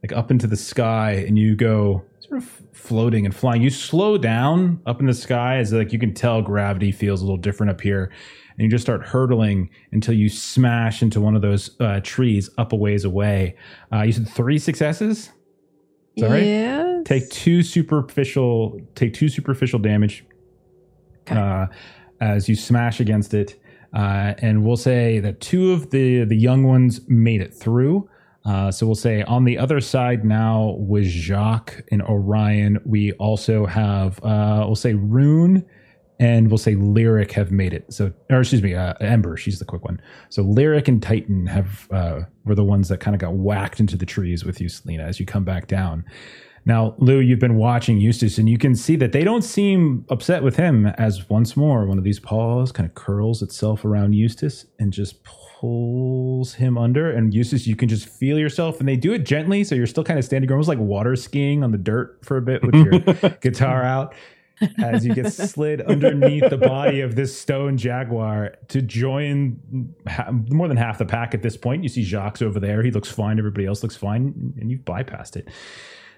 like 0.03 0.11
up 0.11 0.31
into 0.31 0.47
the 0.47 0.57
sky, 0.57 1.11
and 1.27 1.37
you 1.37 1.55
go 1.55 2.03
sort 2.31 2.43
of 2.43 2.61
floating 2.73 3.25
and 3.25 3.35
flying. 3.35 3.61
You 3.61 3.69
slow 3.69 4.17
down 4.17 4.81
up 4.85 4.99
in 4.99 5.05
the 5.05 5.13
sky 5.13 5.57
as 5.57 5.73
like 5.73 5.91
you 5.91 5.99
can 5.99 6.13
tell 6.13 6.41
gravity 6.41 6.91
feels 6.91 7.21
a 7.21 7.25
little 7.25 7.37
different 7.37 7.71
up 7.71 7.81
here, 7.81 8.11
and 8.57 8.63
you 8.63 8.69
just 8.69 8.83
start 8.83 9.03
hurtling 9.03 9.69
until 9.91 10.13
you 10.13 10.29
smash 10.29 11.01
into 11.01 11.19
one 11.19 11.35
of 11.35 11.41
those 11.41 11.75
uh, 11.81 11.99
trees 12.03 12.49
up 12.57 12.71
a 12.71 12.75
ways 12.75 13.03
away. 13.03 13.55
Uh, 13.93 14.03
you 14.03 14.13
said 14.13 14.27
three 14.29 14.57
successes. 14.57 15.29
Is 16.15 16.23
that 16.23 16.29
right? 16.29 17.05
Take 17.05 17.29
two 17.29 17.63
superficial 17.63 18.79
take 18.95 19.13
two 19.13 19.27
superficial 19.29 19.79
damage 19.79 20.23
Okay. 21.29 21.39
uh, 21.39 21.67
as 22.19 22.47
you 22.49 22.55
smash 22.55 22.99
against 22.99 23.33
it. 23.33 23.57
Uh, 23.93 24.33
and 24.37 24.63
we'll 24.63 24.77
say 24.77 25.19
that 25.19 25.41
two 25.41 25.73
of 25.73 25.89
the 25.89 26.23
the 26.23 26.35
young 26.37 26.63
ones 26.63 27.01
made 27.09 27.41
it 27.41 27.53
through. 27.53 28.09
Uh, 28.43 28.71
so 28.71 28.85
we'll 28.85 28.95
say 28.95 29.21
on 29.23 29.43
the 29.43 29.57
other 29.57 29.79
side 29.79 30.25
now 30.25 30.75
with 30.79 31.05
Jacques 31.05 31.83
and 31.91 32.01
Orion, 32.01 32.79
we 32.85 33.11
also 33.13 33.65
have 33.65 34.23
uh, 34.23 34.63
we'll 34.65 34.75
say 34.75 34.93
Rune 34.93 35.65
and 36.19 36.49
we'll 36.49 36.57
say 36.57 36.75
Lyric 36.75 37.31
have 37.33 37.51
made 37.51 37.73
it. 37.73 37.91
So 37.93 38.11
or 38.29 38.39
excuse 38.39 38.63
me, 38.63 38.73
uh, 38.73 38.93
Ember, 38.99 39.37
she's 39.37 39.59
the 39.59 39.65
quick 39.65 39.83
one. 39.83 40.01
So 40.29 40.41
Lyric 40.41 40.87
and 40.87 41.01
Titan 41.01 41.45
have 41.47 41.87
uh, 41.91 42.21
were 42.45 42.55
the 42.55 42.63
ones 42.63 42.89
that 42.89 42.99
kind 42.99 43.15
of 43.15 43.21
got 43.21 43.33
whacked 43.33 43.79
into 43.79 43.97
the 43.97 44.05
trees 44.05 44.43
with 44.43 44.59
you, 44.59 44.69
Salina, 44.69 45.03
as 45.03 45.19
you 45.19 45.25
come 45.25 45.43
back 45.43 45.67
down. 45.67 46.03
Now, 46.63 46.93
Lou, 46.99 47.19
you've 47.19 47.39
been 47.39 47.55
watching 47.55 47.99
Eustace, 47.99 48.37
and 48.37 48.47
you 48.47 48.59
can 48.59 48.75
see 48.75 48.95
that 48.97 49.13
they 49.13 49.23
don't 49.23 49.41
seem 49.41 50.05
upset 50.09 50.43
with 50.43 50.57
him 50.57 50.85
as 50.85 51.27
once 51.27 51.57
more 51.57 51.85
one 51.87 51.97
of 51.97 52.03
these 52.03 52.19
paws 52.19 52.71
kind 52.71 52.87
of 52.87 52.93
curls 52.93 53.41
itself 53.41 53.83
around 53.83 54.13
Eustace 54.13 54.65
and 54.77 54.93
just 54.93 55.23
pulls 55.61 56.55
him 56.55 56.75
under. 56.75 57.11
And 57.11 57.33
Eustace, 57.33 57.67
you 57.67 57.75
can 57.75 57.87
just 57.87 58.09
feel 58.09 58.39
yourself, 58.39 58.79
and 58.79 58.89
they 58.89 58.95
do 58.95 59.13
it 59.13 59.19
gently, 59.19 59.63
so 59.63 59.75
you're 59.75 59.85
still 59.85 60.03
kind 60.03 60.17
of 60.17 60.25
standing 60.25 60.51
almost 60.51 60.67
like 60.67 60.79
water 60.79 61.15
skiing 61.15 61.63
on 61.63 61.71
the 61.71 61.77
dirt 61.77 62.17
for 62.25 62.37
a 62.37 62.41
bit 62.41 62.63
with 62.63 62.73
your 62.73 63.29
guitar 63.41 63.83
out 63.83 64.15
as 64.83 65.05
you 65.05 65.13
get 65.13 65.31
slid 65.31 65.81
underneath 65.81 66.49
the 66.49 66.57
body 66.57 67.01
of 67.01 67.15
this 67.15 67.39
stone 67.39 67.77
jaguar 67.77 68.55
to 68.69 68.81
join 68.81 69.93
ha- 70.07 70.31
more 70.49 70.67
than 70.67 70.77
half 70.77 70.97
the 70.97 71.05
pack 71.05 71.35
at 71.35 71.43
this 71.43 71.57
point. 71.57 71.83
You 71.83 71.89
see 71.89 72.03
Jacques 72.03 72.41
over 72.41 72.59
there. 72.59 72.81
He 72.81 72.91
looks 72.91 73.09
fine. 73.09 73.37
Everybody 73.37 73.65
else 73.67 73.83
looks 73.83 73.95
fine. 73.95 74.53
And 74.59 74.71
you've 74.71 74.81
bypassed 74.81 75.35
it. 75.35 75.47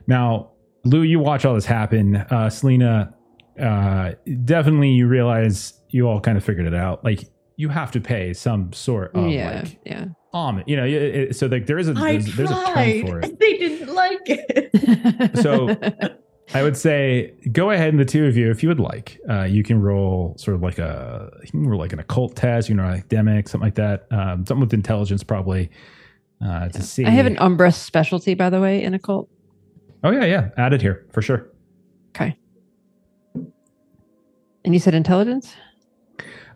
Now, 0.08 0.52
Lou, 0.86 1.02
you 1.02 1.20
watch 1.20 1.46
all 1.46 1.56
this 1.56 1.66
happen. 1.66 2.16
Uh, 2.16 2.50
Salina, 2.50 3.14
uh, 3.62 4.12
definitely 4.46 4.90
you 4.90 5.08
realize 5.08 5.74
you 5.90 6.08
all 6.08 6.20
kind 6.20 6.38
of 6.38 6.44
figured 6.44 6.66
it 6.66 6.74
out. 6.74 7.04
Like, 7.04 7.30
you 7.64 7.70
have 7.70 7.92
to 7.92 8.02
pay 8.02 8.34
some 8.34 8.74
sort 8.74 9.16
of 9.16 9.30
yeah, 9.30 9.62
like 9.62 9.80
yeah. 9.86 10.06
homage. 10.34 10.66
You 10.68 10.76
know, 10.76 10.86
it, 10.86 10.92
it- 11.16 11.36
so 11.38 11.48
like 11.48 11.66
there 11.66 11.80
is 11.80 11.88
a 11.88 11.94
there's, 11.94 12.36
there's 12.36 12.52
a 12.52 12.66
term 12.66 13.08
for 13.08 13.20
it. 13.22 13.40
They 13.40 13.58
didn't 13.58 13.94
like 13.96 14.20
it. 14.26 15.38
So- 15.42 15.76
I 16.54 16.62
would 16.62 16.76
say 16.76 17.34
go 17.54 17.72
ahead 17.72 17.90
and 17.90 18.00
the 18.00 18.06
two 18.06 18.26
of 18.26 18.36
you, 18.36 18.52
if 18.52 18.62
you 18.62 18.70
would 18.70 18.80
like, 18.80 19.18
uh, 19.30 19.44
you 19.44 19.64
can 19.64 19.82
roll 19.82 20.36
sort 20.38 20.56
of 20.56 20.62
like 20.62 20.78
a 20.78 21.32
you 21.42 21.50
can 21.52 21.66
roll 21.66 21.80
like 21.80 21.94
an 21.94 22.00
occult 22.00 22.36
test, 22.36 22.68
you 22.68 22.76
know, 22.76 22.84
academic, 22.84 23.48
something 23.48 23.66
like 23.66 23.76
that. 23.76 24.08
Um, 24.12 24.46
something 24.46 24.60
with 24.60 24.74
intelligence 24.74 25.24
probably 25.24 25.72
uh, 26.46 26.68
to 26.68 26.82
see. 26.84 27.06
I 27.06 27.12
have 27.12 27.26
an 27.26 27.38
Umbra 27.40 27.72
specialty, 27.72 28.34
by 28.34 28.50
the 28.50 28.60
way, 28.60 28.84
in 28.84 28.94
occult. 28.94 29.30
Oh 30.04 30.12
yeah, 30.12 30.26
yeah, 30.26 30.50
added 30.58 30.82
here 30.82 31.06
for 31.14 31.22
sure. 31.22 31.50
Okay. 32.10 32.38
And 34.66 34.74
you 34.74 34.80
said 34.80 34.94
intelligence? 34.94 35.56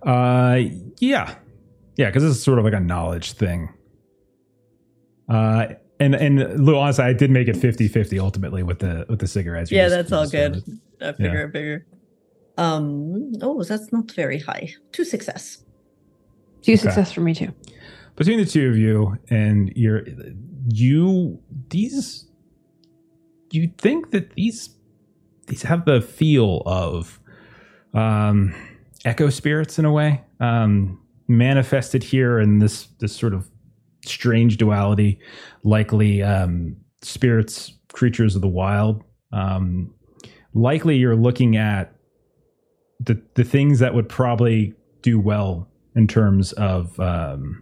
Uh, 0.03 0.59
yeah, 0.99 1.35
yeah, 1.95 2.07
because 2.07 2.23
this 2.23 2.35
is 2.37 2.43
sort 2.43 2.59
of 2.59 2.65
like 2.65 2.73
a 2.73 2.79
knowledge 2.79 3.33
thing. 3.33 3.69
Uh, 5.29 5.67
and 5.99 6.15
and 6.15 6.63
Lou, 6.65 6.77
honestly, 6.77 7.03
I 7.03 7.13
did 7.13 7.31
make 7.31 7.47
it 7.47 7.55
50-50 7.55 8.19
ultimately 8.19 8.63
with 8.63 8.79
the 8.79 9.05
with 9.09 9.19
the 9.19 9.27
cigarettes. 9.27 9.71
You 9.71 9.77
yeah, 9.77 9.85
just- 9.89 9.95
that's 9.95 10.11
all 10.11 10.29
good. 10.29 10.61
started. 10.61 10.79
I 11.01 11.11
figure, 11.13 11.47
I 11.47 11.51
figure. 11.51 11.85
Um. 12.57 13.33
Oh, 13.41 13.61
that's 13.63 13.91
not 13.91 14.11
very 14.11 14.39
high. 14.39 14.73
Two 14.91 15.03
success. 15.05 15.63
Two 16.63 16.75
success 16.75 17.11
for 17.11 17.21
me 17.21 17.33
too. 17.35 17.53
between 18.15 18.39
the 18.39 18.45
two 18.45 18.67
of 18.69 18.77
you 18.77 19.15
and 19.29 19.71
you're 19.75 20.03
you 20.69 21.39
these 21.69 22.25
you 23.51 23.71
think 23.77 24.09
that 24.11 24.33
these 24.33 24.71
these 25.45 25.61
have 25.61 25.85
the 25.85 26.01
feel 26.01 26.63
of 26.65 27.19
um 27.93 28.53
echo 29.05 29.29
spirits 29.29 29.77
in 29.79 29.85
a 29.85 29.91
way 29.91 30.21
um 30.39 30.99
manifested 31.27 32.03
here 32.03 32.39
in 32.39 32.59
this 32.59 32.87
this 32.99 33.15
sort 33.15 33.33
of 33.33 33.49
strange 34.05 34.57
duality 34.57 35.19
likely 35.63 36.23
um 36.23 36.75
spirits 37.01 37.73
creatures 37.93 38.35
of 38.35 38.41
the 38.41 38.47
wild 38.47 39.03
um 39.33 39.93
likely 40.53 40.95
you're 40.97 41.15
looking 41.15 41.57
at 41.57 41.93
the 42.99 43.21
the 43.35 43.43
things 43.43 43.79
that 43.79 43.93
would 43.93 44.09
probably 44.09 44.73
do 45.01 45.19
well 45.19 45.67
in 45.95 46.07
terms 46.07 46.53
of 46.53 46.99
um 46.99 47.61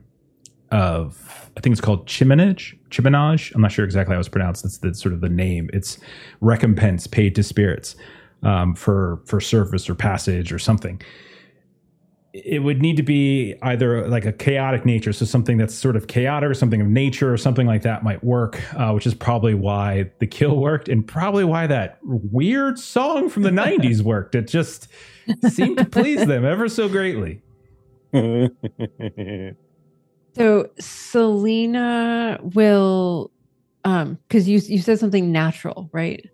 of 0.72 1.52
I 1.58 1.62
think 1.62 1.72
it's 1.72 1.82
called 1.82 2.06
chiminage. 2.08 2.76
Chiminage. 2.90 3.54
I'm 3.54 3.62
not 3.62 3.72
sure 3.72 3.86
exactly 3.86 4.14
how 4.14 4.20
it's 4.20 4.28
pronounced. 4.28 4.64
That's 4.64 4.80
the 4.80 4.94
sort 4.94 5.14
of 5.14 5.22
the 5.22 5.30
name. 5.30 5.70
It's 5.74 5.98
recompense 6.42 7.08
paid 7.08 7.36
to 7.36 7.44
spirits 7.44 7.96
um, 8.44 8.76
for 8.76 9.22
for 9.26 9.40
service 9.42 9.90
or 9.90 9.96
passage 9.96 10.52
or 10.52 10.60
something. 10.60 11.02
It 12.34 12.64
would 12.64 12.82
need 12.82 12.98
to 12.98 13.04
be 13.04 13.56
either 13.62 14.08
like 14.10 14.26
a 14.26 14.34
chaotic 14.34 14.86
nature, 14.86 15.14
so 15.14 15.26
something 15.26 15.58
that's 15.58 15.74
sort 15.74 15.96
of 15.96 16.08
chaotic 16.08 16.50
or 16.50 16.54
something 16.54 16.82
of 16.82 16.88
nature 16.88 17.32
or 17.32 17.38
something 17.38 17.66
like 17.66 17.84
that 17.84 18.04
might 18.04 18.22
work, 18.26 18.62
uh, 18.74 18.92
which 18.92 19.08
is 19.08 19.14
probably 19.14 19.54
why 19.54 20.12
the 20.20 20.28
kill 20.28 20.58
worked 20.58 20.90
and 20.90 21.08
probably 21.08 21.46
why 21.46 21.66
that 21.66 21.98
weird 22.04 22.78
song 22.78 23.30
from 23.30 23.44
the 23.44 23.50
90s 23.52 24.02
worked. 24.02 24.36
It 24.36 24.50
just 24.50 24.90
seemed 25.50 25.78
to 25.78 25.86
please 25.86 26.26
them 26.26 26.44
ever 26.44 26.68
so 26.68 26.90
greatly. 26.90 27.42
So 30.36 30.70
Salina 30.80 32.40
will 32.42 33.32
um 33.86 34.20
because 34.28 34.50
you 34.50 34.60
you 34.60 34.80
said 34.80 35.00
something 35.00 35.32
natural, 35.32 35.90
right? 35.94 36.30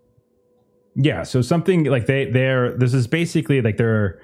Yeah, 0.94 1.22
so 1.22 1.40
something 1.42 1.84
like 1.84 2.06
they 2.06 2.26
they're 2.30 2.76
this 2.76 2.92
is 2.94 3.06
basically 3.06 3.60
like 3.62 3.76
they're 3.78 4.20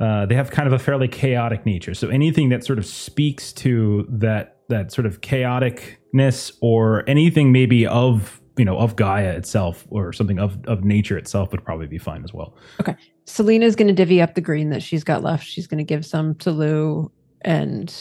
uh, 0.00 0.26
they 0.26 0.34
have 0.34 0.50
kind 0.50 0.66
of 0.66 0.72
a 0.72 0.78
fairly 0.78 1.06
chaotic 1.08 1.64
nature. 1.66 1.94
So 1.94 2.08
anything 2.08 2.48
that 2.48 2.64
sort 2.64 2.78
of 2.78 2.86
speaks 2.86 3.52
to 3.54 4.06
that 4.08 4.56
that 4.68 4.92
sort 4.92 5.06
of 5.06 5.20
chaoticness 5.20 6.52
or 6.60 7.08
anything 7.08 7.52
maybe 7.52 7.86
of 7.86 8.40
you 8.56 8.64
know 8.64 8.76
of 8.78 8.96
Gaia 8.96 9.30
itself 9.32 9.86
or 9.90 10.12
something 10.12 10.38
of 10.38 10.58
of 10.66 10.84
nature 10.84 11.16
itself 11.16 11.50
would 11.52 11.64
probably 11.64 11.86
be 11.86 11.98
fine 11.98 12.24
as 12.24 12.32
well. 12.34 12.56
Okay, 12.80 12.96
Salina's 13.26 13.76
gonna 13.76 13.92
divvy 13.92 14.20
up 14.20 14.34
the 14.34 14.40
green 14.40 14.70
that 14.70 14.82
she's 14.82 15.04
got 15.04 15.22
left. 15.22 15.44
She's 15.46 15.66
gonna 15.66 15.84
give 15.84 16.04
some 16.04 16.34
to 16.36 16.50
Lou 16.50 17.10
and 17.42 17.94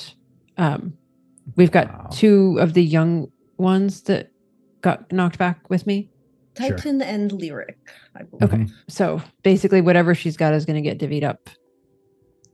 um 0.57 0.93
we've 1.55 1.71
got 1.71 1.87
Wow. 1.87 2.07
two 2.11 2.57
of 2.59 2.73
the 2.73 2.83
young 2.83 3.31
ones 3.57 4.01
that 4.03 4.31
got 4.81 5.11
knocked 5.11 5.37
back 5.37 5.69
with 5.69 5.85
me. 5.85 6.09
Sure. 6.59 6.75
Titan 6.75 7.01
and 7.01 7.31
lyric. 7.31 7.77
I 8.15 8.23
believe. 8.23 8.53
Okay. 8.53 8.67
So 8.87 9.21
basically 9.43 9.81
whatever 9.81 10.13
she's 10.13 10.37
got 10.37 10.53
is 10.53 10.65
gonna 10.65 10.81
get 10.81 10.99
divvied 10.99 11.23
up 11.23 11.49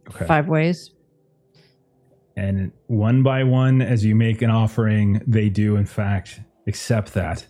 Okay. 0.10 0.26
five 0.26 0.48
ways. 0.48 0.91
And 2.38 2.72
one 2.88 3.23
by 3.23 3.44
one, 3.44 3.82
as 3.82 4.03
you 4.03 4.14
make 4.15 4.41
an 4.41 4.49
offering, 4.49 5.22
they 5.26 5.49
do 5.49 5.77
in 5.77 5.86
fact 5.86 6.41
accept 6.68 7.14
that, 7.14 7.45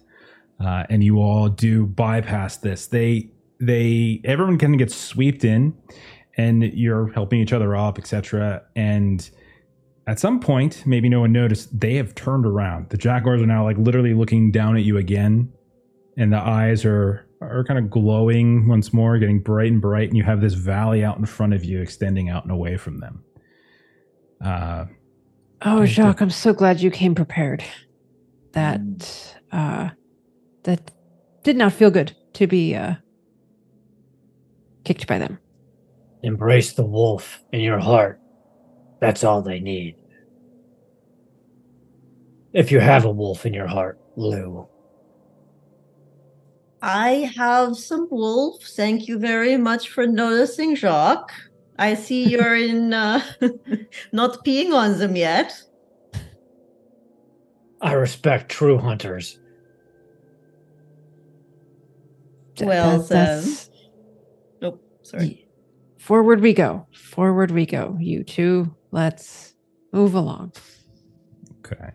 uh, 0.60 0.84
and 0.90 1.04
you 1.04 1.18
all 1.18 1.50
do 1.50 1.86
bypass 1.88 2.58
this. 2.58 2.88
They 2.88 3.30
they 3.60 4.22
everyone 4.24 4.58
kind 4.58 4.74
of 4.76 4.80
gets 4.80 4.96
swept 4.96 5.44
in, 5.44 5.74
and 6.38 6.64
you're 6.64 7.12
helping 7.14 7.40
each 7.40 7.52
other 7.54 7.76
up, 7.76 7.98
etc. 7.98 8.62
And 8.76 9.28
at 10.08 10.20
some 10.20 10.40
point, 10.40 10.84
maybe 10.86 11.10
no 11.10 11.22
one 11.22 11.32
noticed, 11.32 11.80
they 11.80 11.96
have 11.96 12.14
turned 12.14 12.46
around. 12.46 12.90
The 12.90 12.98
jaguars 12.98 13.42
are 13.42 13.48
now 13.48 13.64
like 13.64 13.78
literally 13.80 14.14
looking 14.14 14.52
down 14.52 14.78
at 14.78 14.84
you 14.84 14.98
again, 14.98 15.52
and 16.18 16.32
the 16.34 16.38
eyes 16.40 16.86
are 16.86 17.28
are 17.42 17.64
kind 17.66 17.78
of 17.78 17.90
glowing 17.90 18.68
once 18.68 18.94
more, 18.94 19.18
getting 19.20 19.40
bright 19.40 19.72
and 19.72 19.82
bright, 19.82 20.08
and 20.10 20.18
you 20.18 20.24
have 20.24 20.42
this 20.42 20.54
valley 20.54 21.04
out 21.04 21.18
in 21.18 21.26
front 21.26 21.54
of 21.54 21.64
you, 21.64 21.82
extending 21.82 22.30
out 22.30 22.44
and 22.44 22.52
away 22.52 22.78
from 22.78 23.00
them. 23.00 23.24
Uh, 24.44 24.86
Oh, 25.62 25.78
Okay. 25.82 25.86
Jacques, 25.92 26.22
I'm 26.22 26.30
so 26.30 26.54
glad 26.54 26.82
you 26.82 26.92
came 26.92 27.16
prepared. 27.16 27.64
That 28.52 29.36
uh 29.52 29.90
that 30.64 30.92
did 31.44 31.56
not 31.58 31.74
feel 31.74 31.90
good 31.92 32.16
to 32.34 32.46
be 32.48 32.76
uh 32.76 32.96
kicked 34.84 35.08
by 35.08 35.18
them. 35.18 35.40
Embrace 36.24 36.74
the 36.74 36.86
wolf 36.86 37.42
in 37.52 37.62
your 37.62 37.80
heart. 37.80 38.20
That's 39.02 39.24
all 39.24 39.42
they 39.42 39.60
need. 39.60 39.96
If 42.54 42.72
you 42.72 42.80
have 42.80 43.06
a 43.06 43.12
wolf 43.12 43.46
in 43.46 43.54
your 43.54 43.68
heart, 43.68 44.00
Lou. 44.16 44.68
I 46.82 47.32
have 47.36 47.78
some 47.78 48.08
wolves. 48.12 48.76
Thank 48.76 49.08
you 49.08 49.18
very 49.18 49.58
much 49.58 49.90
for 49.90 50.06
noticing, 50.06 50.76
Jacques. 50.76 51.32
I 51.78 51.94
see 51.96 52.24
you're 52.30 52.56
in 52.56 52.94
uh, 52.94 53.22
not 54.12 54.46
peeing 54.46 54.74
on 54.74 54.98
them 55.00 55.16
yet. 55.16 55.54
I 57.82 57.94
respect 57.94 58.50
true 58.50 58.78
hunters. 58.78 59.40
Well, 62.62 63.00
that- 63.00 63.10
that's- 63.10 63.70
Nope, 64.62 64.82
sorry. 65.02 65.48
Forward 66.00 66.40
we 66.40 66.54
go. 66.54 66.88
Forward 66.94 67.52
we 67.52 67.66
go. 67.66 67.98
You 68.00 68.24
two, 68.24 68.74
let's 68.92 69.54
move 69.92 70.14
along. 70.14 70.54
Okay. 71.60 71.90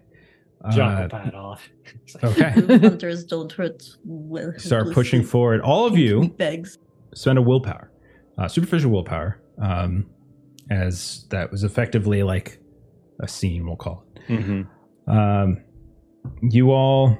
Junk 0.72 0.98
Uh, 0.98 1.02
will 1.02 1.08
pat 1.24 1.34
off. 1.34 1.68
okay. 2.24 2.50
Hunters 2.50 3.24
don't 3.24 3.50
hurt. 3.52 3.82
Well, 4.04 4.52
Start 4.58 4.92
pushing 4.92 5.22
forward. 5.22 5.60
All 5.62 5.86
of 5.86 5.96
you 5.96 6.28
Begs. 6.36 6.78
spend 7.14 7.38
a 7.38 7.42
willpower, 7.42 7.90
uh, 8.38 8.46
superficial 8.48 8.90
willpower, 8.90 9.40
um, 9.58 10.06
as 10.70 11.24
that 11.30 11.50
was 11.50 11.64
effectively 11.64 12.22
like 12.22 12.58
a 13.20 13.28
scene, 13.28 13.66
we'll 13.66 13.76
call 13.76 14.04
it. 14.16 14.32
Mm-hmm. 14.32 15.10
Um, 15.10 15.62
you 16.42 16.70
all, 16.70 17.16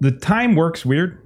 the 0.00 0.10
time 0.12 0.54
works 0.54 0.84
weird. 0.86 1.23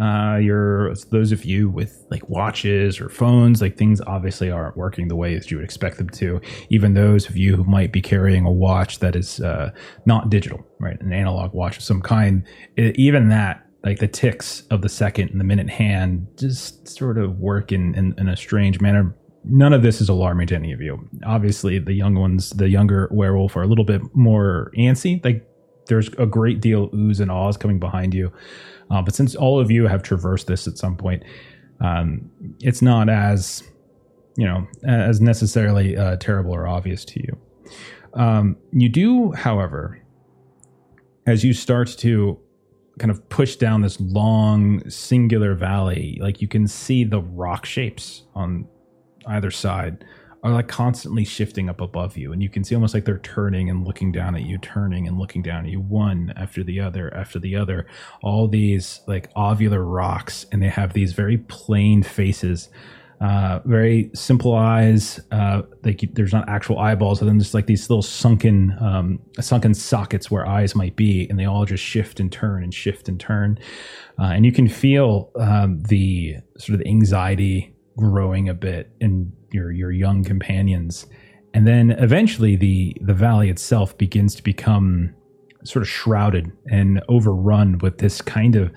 Uh, 0.00 0.38
you're 0.38 0.94
those 1.10 1.30
of 1.30 1.44
you 1.44 1.68
with 1.68 2.06
like 2.10 2.26
watches 2.28 3.00
or 3.00 3.10
phones, 3.10 3.60
like 3.60 3.76
things 3.76 4.00
obviously 4.06 4.50
aren't 4.50 4.76
working 4.76 5.08
the 5.08 5.16
way 5.16 5.34
that 5.34 5.50
you 5.50 5.58
would 5.58 5.64
expect 5.64 5.98
them 5.98 6.08
to. 6.08 6.40
Even 6.70 6.94
those 6.94 7.28
of 7.28 7.36
you 7.36 7.54
who 7.54 7.64
might 7.64 7.92
be 7.92 8.00
carrying 8.00 8.46
a 8.46 8.50
watch 8.50 9.00
that 9.00 9.14
is 9.14 9.40
uh, 9.40 9.70
not 10.06 10.30
digital, 10.30 10.64
right, 10.78 11.00
an 11.02 11.12
analog 11.12 11.52
watch 11.52 11.76
of 11.76 11.82
some 11.82 12.00
kind, 12.00 12.42
it, 12.76 12.98
even 12.98 13.28
that, 13.28 13.66
like 13.84 13.98
the 13.98 14.08
ticks 14.08 14.62
of 14.70 14.80
the 14.80 14.88
second 14.88 15.30
and 15.30 15.40
the 15.40 15.44
minute 15.44 15.68
hand, 15.68 16.26
just 16.38 16.88
sort 16.88 17.18
of 17.18 17.38
work 17.38 17.70
in, 17.70 17.94
in, 17.94 18.14
in 18.16 18.28
a 18.28 18.36
strange 18.36 18.80
manner. 18.80 19.14
None 19.44 19.74
of 19.74 19.82
this 19.82 20.00
is 20.00 20.08
alarming 20.08 20.46
to 20.48 20.54
any 20.54 20.72
of 20.72 20.80
you. 20.80 21.08
Obviously, 21.26 21.78
the 21.78 21.94
young 21.94 22.14
ones, 22.14 22.50
the 22.50 22.68
younger 22.68 23.08
werewolf, 23.10 23.56
are 23.56 23.62
a 23.62 23.66
little 23.66 23.86
bit 23.86 24.00
more 24.14 24.70
antsy. 24.78 25.22
Like 25.24 25.46
there's 25.86 26.08
a 26.18 26.26
great 26.26 26.60
deal 26.60 26.88
oohs 26.90 27.20
and 27.20 27.30
ahs 27.30 27.56
coming 27.56 27.78
behind 27.78 28.14
you. 28.14 28.32
Uh, 28.90 29.02
but 29.02 29.14
since 29.14 29.34
all 29.34 29.60
of 29.60 29.70
you 29.70 29.86
have 29.86 30.02
traversed 30.02 30.46
this 30.46 30.66
at 30.66 30.76
some 30.76 30.96
point, 30.96 31.22
um, 31.80 32.30
it's 32.60 32.82
not 32.82 33.08
as 33.08 33.62
you 34.36 34.46
know 34.46 34.66
as 34.84 35.20
necessarily 35.20 35.96
uh, 35.96 36.16
terrible 36.16 36.52
or 36.52 36.66
obvious 36.66 37.04
to 37.04 37.20
you. 37.20 37.38
Um, 38.14 38.56
you 38.72 38.88
do, 38.88 39.32
however, 39.32 40.00
as 41.26 41.44
you 41.44 41.52
start 41.52 41.88
to 41.98 42.38
kind 42.98 43.10
of 43.10 43.26
push 43.28 43.56
down 43.56 43.82
this 43.82 44.00
long 44.00 44.88
singular 44.90 45.54
valley, 45.54 46.18
like 46.20 46.42
you 46.42 46.48
can 46.48 46.66
see 46.66 47.04
the 47.04 47.20
rock 47.20 47.64
shapes 47.64 48.24
on 48.34 48.66
either 49.26 49.50
side 49.50 50.04
are 50.42 50.52
like 50.52 50.68
constantly 50.68 51.24
shifting 51.24 51.68
up 51.68 51.80
above 51.80 52.16
you 52.16 52.32
and 52.32 52.42
you 52.42 52.48
can 52.48 52.64
see 52.64 52.74
almost 52.74 52.94
like 52.94 53.04
they're 53.04 53.18
turning 53.18 53.68
and 53.68 53.86
looking 53.86 54.10
down 54.10 54.34
at 54.34 54.42
you 54.42 54.56
turning 54.58 55.06
and 55.06 55.18
looking 55.18 55.42
down 55.42 55.66
at 55.66 55.70
you 55.70 55.80
one 55.80 56.32
after 56.36 56.64
the 56.64 56.80
other 56.80 57.12
after 57.14 57.38
the 57.38 57.54
other. 57.54 57.86
All 58.22 58.48
these 58.48 59.00
like 59.06 59.32
ovular 59.34 59.84
rocks 59.84 60.46
and 60.50 60.62
they 60.62 60.68
have 60.68 60.92
these 60.92 61.12
very 61.12 61.38
plain 61.38 62.02
faces 62.02 62.68
uh, 63.20 63.60
very 63.66 64.10
simple 64.14 64.54
eyes 64.54 65.20
uh, 65.30 65.60
like 65.84 66.08
there's 66.14 66.32
not 66.32 66.48
actual 66.48 66.78
eyeballs 66.78 67.20
and 67.20 67.28
then 67.28 67.36
there's 67.36 67.52
like 67.52 67.66
these 67.66 67.90
little 67.90 68.02
sunken 68.02 68.74
um, 68.80 69.18
sunken 69.38 69.74
sockets 69.74 70.30
where 70.30 70.46
eyes 70.46 70.74
might 70.74 70.96
be 70.96 71.28
and 71.28 71.38
they 71.38 71.44
all 71.44 71.66
just 71.66 71.84
shift 71.84 72.18
and 72.18 72.32
turn 72.32 72.62
and 72.62 72.72
shift 72.72 73.08
and 73.08 73.20
turn. 73.20 73.58
Uh, 74.18 74.24
and 74.24 74.46
you 74.46 74.52
can 74.52 74.68
feel 74.68 75.30
um, 75.38 75.80
the 75.82 76.36
sort 76.56 76.80
of 76.80 76.86
anxiety 76.86 77.74
growing 77.96 78.48
a 78.48 78.54
bit 78.54 78.90
in 79.00 79.32
your 79.52 79.70
your 79.70 79.90
young 79.90 80.24
companions. 80.24 81.06
And 81.52 81.66
then 81.66 81.90
eventually 81.92 82.56
the 82.56 82.96
the 83.00 83.14
valley 83.14 83.50
itself 83.50 83.96
begins 83.98 84.34
to 84.36 84.42
become 84.42 85.14
sort 85.64 85.82
of 85.82 85.88
shrouded 85.88 86.52
and 86.70 87.02
overrun 87.08 87.78
with 87.78 87.98
this 87.98 88.22
kind 88.22 88.56
of 88.56 88.72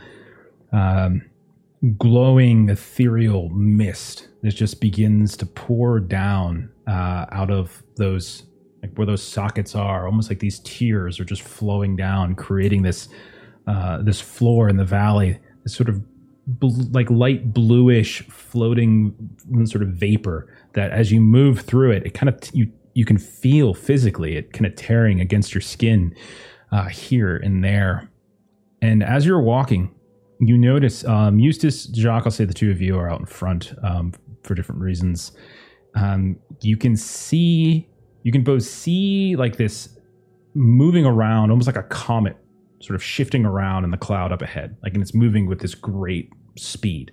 um, 0.73 1.21
glowing 1.97 2.69
ethereal 2.69 3.49
mist 3.49 4.29
that 4.41 4.51
just 4.51 4.81
begins 4.81 5.37
to 5.37 5.45
pour 5.45 5.99
down 5.99 6.69
uh, 6.87 7.25
out 7.31 7.51
of 7.51 7.83
those 7.97 8.43
like 8.81 8.93
where 8.97 9.07
those 9.07 9.23
sockets 9.23 9.75
are 9.75 10.05
almost 10.05 10.29
like 10.29 10.39
these 10.39 10.59
tears 10.59 11.19
are 11.19 11.25
just 11.25 11.41
flowing 11.41 11.95
down 11.95 12.35
creating 12.35 12.81
this 12.81 13.09
uh, 13.67 14.01
this 14.01 14.19
floor 14.19 14.67
in 14.67 14.77
the 14.77 14.85
valley 14.85 15.39
this 15.63 15.73
sort 15.73 15.89
of 15.89 16.01
bl- 16.47 16.89
like 16.91 17.09
light 17.09 17.53
bluish 17.53 18.21
floating 18.27 19.15
sort 19.65 19.83
of 19.83 19.89
vapor 19.89 20.53
that 20.73 20.91
as 20.91 21.11
you 21.11 21.21
move 21.21 21.61
through 21.61 21.91
it 21.91 22.05
it 22.05 22.13
kind 22.13 22.29
of 22.29 22.39
you 22.53 22.71
you 22.93 23.05
can 23.05 23.17
feel 23.17 23.73
physically 23.73 24.35
it 24.35 24.53
kind 24.53 24.65
of 24.65 24.75
tearing 24.75 25.19
against 25.19 25.53
your 25.53 25.61
skin 25.61 26.15
uh, 26.71 26.87
here 26.89 27.37
and 27.37 27.63
there. 27.63 28.09
And 28.81 29.03
as 29.03 29.25
you're 29.25 29.41
walking 29.41 29.93
you 30.39 30.57
notice 30.57 31.05
um, 31.05 31.39
eustace 31.39 31.85
jacques 31.93 32.25
i'll 32.25 32.31
say 32.31 32.43
the 32.43 32.53
two 32.53 32.69
of 32.69 32.81
you 32.81 32.97
are 32.97 33.09
out 33.09 33.19
in 33.19 33.25
front 33.25 33.73
um, 33.83 34.13
for 34.43 34.55
different 34.55 34.81
reasons. 34.81 35.31
Um, 35.95 36.37
you 36.61 36.75
can 36.75 36.95
see 36.95 37.87
you 38.23 38.31
can 38.31 38.43
both 38.43 38.63
see 38.63 39.35
like 39.35 39.57
this 39.57 39.97
moving 40.53 41.05
around 41.05 41.49
almost 41.49 41.67
like 41.67 41.77
a 41.77 41.83
comet 41.83 42.37
sort 42.83 42.95
of 42.95 43.03
shifting 43.03 43.45
around 43.45 43.83
in 43.83 43.91
the 43.91 43.97
cloud 43.97 44.31
up 44.31 44.41
ahead 44.41 44.75
like 44.83 44.93
and 44.93 45.01
it's 45.01 45.13
moving 45.13 45.47
with 45.47 45.59
this 45.59 45.75
great 45.75 46.31
speed 46.57 47.11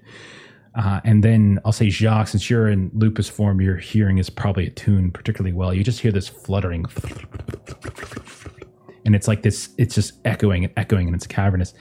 uh, 0.74 1.00
and 1.04 1.24
then 1.24 1.58
I'll 1.64 1.72
say 1.72 1.90
Jacques, 1.90 2.28
since 2.28 2.48
you're 2.48 2.68
in 2.68 2.90
lupus 2.94 3.28
form, 3.28 3.60
your 3.60 3.76
hearing 3.76 4.18
is 4.18 4.30
probably 4.30 4.68
attuned 4.68 5.14
particularly 5.14 5.52
well. 5.52 5.74
You 5.74 5.82
just 5.82 6.00
hear 6.00 6.12
this 6.12 6.28
fluttering, 6.28 6.86
and 9.04 9.16
it's 9.16 9.26
like 9.26 9.42
this. 9.42 9.70
It's 9.78 9.96
just 9.96 10.14
echoing 10.24 10.64
and 10.64 10.72
echoing, 10.76 11.08
and 11.08 11.16
it's 11.16 11.26
cavernous. 11.26 11.74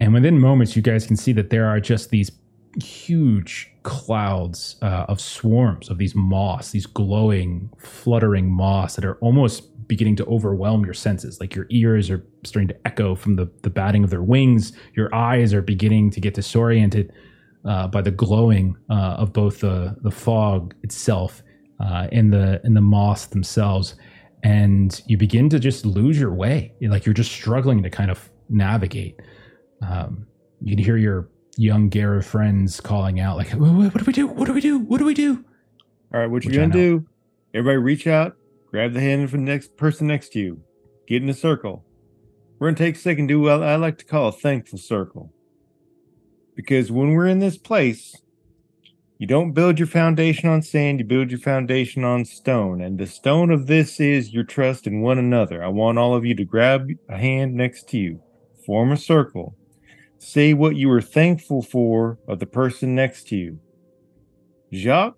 And 0.00 0.12
within 0.12 0.40
moments, 0.40 0.74
you 0.74 0.82
guys 0.82 1.06
can 1.06 1.16
see 1.16 1.32
that 1.34 1.50
there 1.50 1.66
are 1.66 1.78
just 1.78 2.10
these 2.10 2.32
huge 2.82 3.72
clouds 3.84 4.76
uh, 4.82 5.06
of 5.08 5.20
swarms 5.20 5.88
of 5.88 5.98
these 5.98 6.14
moths, 6.14 6.72
these 6.72 6.86
glowing, 6.86 7.70
fluttering 7.78 8.50
moths 8.50 8.96
that 8.96 9.04
are 9.04 9.16
almost 9.16 9.64
beginning 9.88 10.16
to 10.16 10.26
overwhelm 10.26 10.84
your 10.84 10.94
senses. 10.94 11.40
Like 11.40 11.54
your 11.54 11.66
ears 11.70 12.10
are 12.10 12.24
starting 12.44 12.68
to 12.68 12.86
echo 12.86 13.14
from 13.14 13.36
the, 13.36 13.50
the 13.62 13.70
batting 13.70 14.04
of 14.04 14.10
their 14.10 14.22
wings. 14.22 14.72
Your 14.94 15.12
eyes 15.14 15.52
are 15.54 15.62
beginning 15.62 16.10
to 16.10 16.20
get 16.20 16.34
disoriented 16.34 17.12
uh, 17.64 17.88
by 17.88 18.02
the 18.02 18.10
glowing 18.10 18.76
uh, 18.90 19.16
of 19.18 19.32
both 19.32 19.60
the, 19.60 19.96
the 20.02 20.10
fog 20.10 20.74
itself 20.82 21.42
uh, 21.80 22.08
and 22.12 22.32
the 22.32 22.60
and 22.64 22.76
the 22.76 22.80
moths 22.80 23.26
themselves. 23.26 23.94
And 24.44 25.00
you 25.06 25.16
begin 25.16 25.48
to 25.50 25.58
just 25.58 25.84
lose 25.84 26.18
your 26.18 26.32
way. 26.32 26.72
Like 26.80 27.06
you're 27.06 27.14
just 27.14 27.32
struggling 27.32 27.82
to 27.82 27.90
kind 27.90 28.10
of 28.10 28.30
navigate. 28.48 29.20
Um, 29.82 30.26
you 30.60 30.76
can 30.76 30.84
hear 30.84 30.96
your 30.96 31.28
young 31.56 31.88
Garou 31.88 32.22
friends 32.22 32.80
calling 32.80 33.20
out, 33.20 33.36
like, 33.36 33.50
"What 33.50 33.72
what 33.72 33.98
do 33.98 34.04
we 34.06 34.12
do? 34.12 34.26
What 34.26 34.46
do 34.46 34.52
we 34.52 34.60
do? 34.60 34.78
What 34.78 34.98
do 34.98 35.04
we 35.04 35.14
do?" 35.14 35.44
All 36.14 36.20
right, 36.20 36.30
what 36.30 36.44
Which 36.44 36.56
I 36.56 36.60
gonna 36.60 36.72
do? 36.72 37.06
Everybody, 37.52 37.78
reach 37.78 38.06
out, 38.06 38.36
grab 38.70 38.92
the 38.92 39.00
hand 39.00 39.30
from 39.30 39.44
the 39.44 39.52
next 39.52 39.76
person 39.76 40.06
next 40.06 40.32
to 40.32 40.38
you, 40.38 40.60
get 41.06 41.22
in 41.22 41.28
a 41.28 41.34
circle. 41.34 41.84
We're 42.58 42.68
gonna 42.68 42.78
take 42.78 42.96
a 42.96 42.98
second, 42.98 43.28
do 43.28 43.40
what 43.40 43.62
I 43.62 43.76
like 43.76 43.98
to 43.98 44.04
call 44.04 44.28
a 44.28 44.32
thankful 44.32 44.78
circle. 44.78 45.32
Because 46.54 46.90
when 46.90 47.12
we're 47.12 47.28
in 47.28 47.38
this 47.38 47.56
place, 47.56 48.16
you 49.18 49.26
don't 49.26 49.52
build 49.52 49.78
your 49.78 49.88
foundation 49.88 50.48
on 50.48 50.62
sand, 50.62 51.00
you 51.00 51.04
build 51.04 51.30
your 51.30 51.40
foundation 51.40 52.04
on 52.04 52.24
stone. 52.24 52.80
And 52.80 52.98
the 52.98 53.06
stone 53.06 53.50
of 53.50 53.66
this 53.66 54.00
is 54.00 54.32
your 54.32 54.44
trust 54.44 54.86
in 54.86 55.00
one 55.00 55.18
another. 55.18 55.62
I 55.62 55.68
want 55.68 55.98
all 55.98 56.14
of 56.14 56.24
you 56.24 56.34
to 56.34 56.44
grab 56.44 56.88
a 57.08 57.16
hand 57.16 57.54
next 57.54 57.88
to 57.90 57.98
you, 57.98 58.20
form 58.64 58.92
a 58.92 58.96
circle, 58.96 59.56
say 60.18 60.52
what 60.52 60.76
you 60.76 60.90
are 60.90 61.00
thankful 61.00 61.62
for 61.62 62.18
of 62.28 62.38
the 62.38 62.46
person 62.46 62.94
next 62.94 63.28
to 63.28 63.36
you. 63.36 63.60
Jacques, 64.72 65.16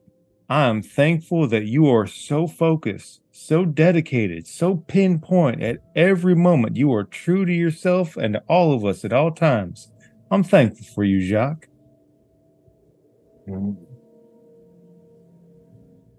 I 0.49 0.67
am 0.67 0.83
thankful 0.83 1.47
that 1.49 1.67
you 1.67 1.87
are 1.89 2.07
so 2.07 2.47
focused, 2.47 3.21
so 3.41 3.65
dedicated, 3.65 4.47
so 4.47 4.77
pinpoint 4.77 5.61
at 5.63 5.79
every 5.97 6.37
moment. 6.37 6.77
You 6.77 6.93
are 6.93 7.05
true 7.05 7.47
to 7.47 7.53
yourself 7.53 8.17
and 8.17 8.35
to 8.35 8.43
all 8.49 8.73
of 8.73 8.85
us 8.85 9.05
at 9.05 9.13
all 9.13 9.33
times. 9.33 9.91
I'm 10.31 10.45
thankful 10.45 10.87
for 10.95 11.03
you, 11.05 11.21
Jacques. 11.21 11.69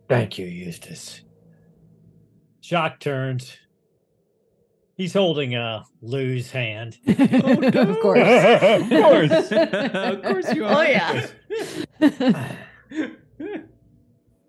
Thank 0.10 0.38
you, 0.38 0.46
Eustace. 0.48 1.22
Jacques 2.64 3.00
turns. 3.00 3.58
He's 4.98 5.14
holding 5.14 5.56
a 5.56 5.86
Lou's 6.02 6.52
hand. 6.52 6.98
of 7.08 8.00
course. 8.02 8.20
of 8.20 8.90
course. 8.90 9.52
of 9.94 10.22
course 10.24 10.54
you 10.54 10.66
are. 10.66 10.76
Oh 10.76 10.82
yeah. 10.82 11.28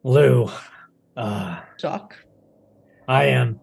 Lou, 0.03 0.51
uh, 1.17 1.61
Jock. 1.79 2.17
I 3.09 3.25
am 3.27 3.61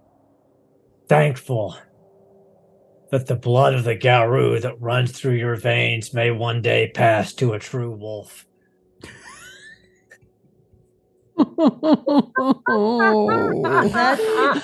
thankful 1.07 1.78
that 3.11 3.28
the 3.28 3.36
blood 3.36 3.74
of 3.74 3.84
the 3.84 3.95
Garou 3.95 4.60
that 4.60 4.80
runs 4.80 5.11
through 5.11 5.36
your 5.36 5.56
veins 5.56 6.14
may 6.14 6.32
one 6.32 6.61
day 6.61 6.91
pass 6.94 7.34
to 7.36 7.53
a 7.53 7.60
true 7.60 7.91
wolf. 7.91 8.45
That 13.91 14.64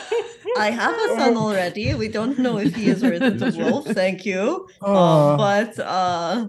I 0.57 0.69
have 0.71 0.95
a 0.95 1.07
son 1.17 1.37
already. 1.37 1.93
We 1.95 2.07
don't 2.07 2.37
know 2.37 2.57
if 2.57 2.75
he 2.75 2.89
is 2.89 3.03
related 3.03 3.39
to 3.53 3.63
wolf. 3.63 3.87
Thank 3.87 4.25
you. 4.25 4.67
Uh, 4.81 5.37
but 5.37 5.79
uh, 5.79 6.47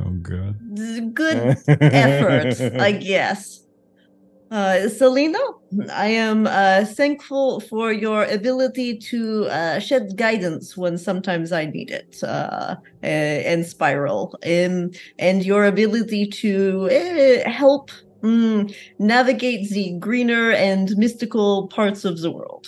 Oh 0.00 0.10
god. 0.22 0.58
good 1.14 1.56
effort, 1.68 2.80
I 2.80 2.92
guess. 2.92 3.61
Uh, 4.52 4.86
Salina, 4.90 5.38
I 5.94 6.08
am 6.08 6.46
uh, 6.46 6.84
thankful 6.84 7.60
for 7.60 7.90
your 7.90 8.24
ability 8.24 8.98
to 8.98 9.46
uh, 9.46 9.78
shed 9.78 10.18
guidance 10.18 10.76
when 10.76 10.98
sometimes 10.98 11.52
I 11.52 11.64
need 11.64 11.90
it, 11.90 12.18
uh, 12.22 12.76
and 13.02 13.64
spiral, 13.64 14.38
and 14.42 14.94
and 15.18 15.42
your 15.42 15.64
ability 15.64 16.26
to 16.42 16.90
uh, 16.90 17.50
help 17.50 17.90
mm, 18.22 18.70
navigate 18.98 19.70
the 19.70 19.96
greener 19.98 20.50
and 20.50 20.90
mystical 20.98 21.68
parts 21.68 22.04
of 22.04 22.20
the 22.20 22.30
world. 22.30 22.66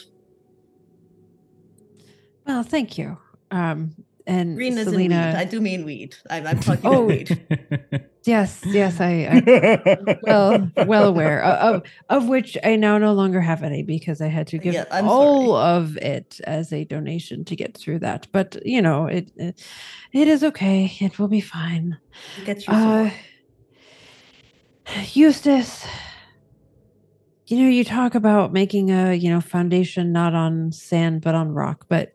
Well, 2.46 2.62
thank 2.62 2.96
you. 2.96 3.18
Um, 3.50 3.94
and 4.26 4.56
Green 4.56 4.82
Salina, 4.82 5.32
weed. 5.34 5.38
I 5.38 5.44
do 5.44 5.60
mean 5.60 5.84
weed. 5.84 6.16
I'm, 6.30 6.46
I'm 6.46 6.60
talking 6.60 6.86
Oh. 6.86 7.04
about 7.04 7.08
weed. 7.08 8.08
yes, 8.24 8.62
yes, 8.64 9.00
I, 9.00 9.42
I 9.46 10.16
well, 10.22 10.70
well 10.76 11.04
aware 11.04 11.42
of, 11.42 11.82
of 12.08 12.28
which 12.28 12.56
I 12.64 12.76
now 12.76 12.98
no 12.98 13.12
longer 13.12 13.40
have 13.40 13.62
any 13.62 13.82
because 13.82 14.20
I 14.20 14.28
had 14.28 14.46
to 14.48 14.58
give 14.58 14.74
Yeah, 14.74 14.84
all 15.02 15.56
of 15.56 15.96
it 15.98 16.40
as 16.44 16.72
a 16.72 16.84
donation 16.84 17.44
to 17.46 17.56
get 17.56 17.76
through 17.76 18.00
that. 18.00 18.26
But 18.32 18.56
you 18.64 18.82
know, 18.82 19.06
it 19.06 19.30
it, 19.36 19.62
it 20.12 20.28
is 20.28 20.42
okay. 20.44 20.92
It 21.00 21.18
will 21.18 21.28
be 21.28 21.40
fine. 21.40 21.98
Get 22.44 22.62
sword. 22.62 23.12
Uh, 24.86 25.02
Eustace, 25.12 25.86
you 27.46 27.58
know, 27.62 27.68
you 27.68 27.84
talk 27.84 28.14
about 28.14 28.52
making 28.52 28.90
a, 28.90 29.14
you 29.14 29.30
know, 29.30 29.40
foundation 29.40 30.12
not 30.12 30.34
on 30.34 30.72
sand 30.72 31.20
but 31.22 31.34
on 31.34 31.50
rock, 31.50 31.84
but 31.88 32.10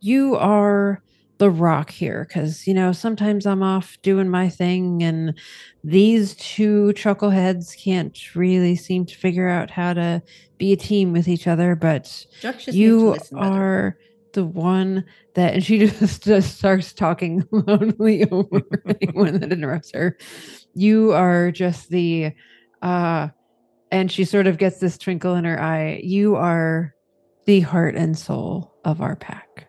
you 0.00 0.36
are 0.36 1.02
the 1.40 1.50
rock 1.50 1.88
here 1.88 2.26
because, 2.28 2.66
you 2.66 2.74
know, 2.74 2.92
sometimes 2.92 3.46
I'm 3.46 3.62
off 3.62 3.96
doing 4.02 4.28
my 4.28 4.50
thing 4.50 5.02
and 5.02 5.34
these 5.82 6.36
two 6.36 6.92
chuckleheads 6.94 7.82
can't 7.82 8.16
really 8.36 8.76
seem 8.76 9.06
to 9.06 9.16
figure 9.16 9.48
out 9.48 9.70
how 9.70 9.94
to 9.94 10.22
be 10.58 10.74
a 10.74 10.76
team 10.76 11.14
with 11.14 11.28
each 11.28 11.46
other, 11.46 11.74
but 11.74 12.26
Juck 12.42 12.56
just 12.56 12.66
needs 12.66 12.76
to 12.76 12.78
you 12.78 13.08
listen 13.08 13.38
are 13.38 13.96
the 14.34 14.44
one 14.44 15.06
that 15.32 15.54
and 15.54 15.64
she 15.64 15.78
just, 15.78 16.24
just 16.24 16.58
starts 16.58 16.92
talking 16.92 17.42
loudly 17.50 18.30
over 18.30 18.60
anyone 19.00 19.40
that 19.40 19.50
interrupts 19.50 19.92
her. 19.94 20.18
You 20.74 21.12
are 21.12 21.50
just 21.50 21.88
the 21.88 22.32
uh 22.82 23.28
and 23.90 24.12
she 24.12 24.26
sort 24.26 24.46
of 24.46 24.58
gets 24.58 24.78
this 24.78 24.98
twinkle 24.98 25.34
in 25.36 25.44
her 25.44 25.58
eye. 25.58 26.02
You 26.04 26.36
are 26.36 26.94
the 27.46 27.60
heart 27.60 27.96
and 27.96 28.16
soul 28.16 28.74
of 28.84 29.00
our 29.00 29.16
pack 29.16 29.68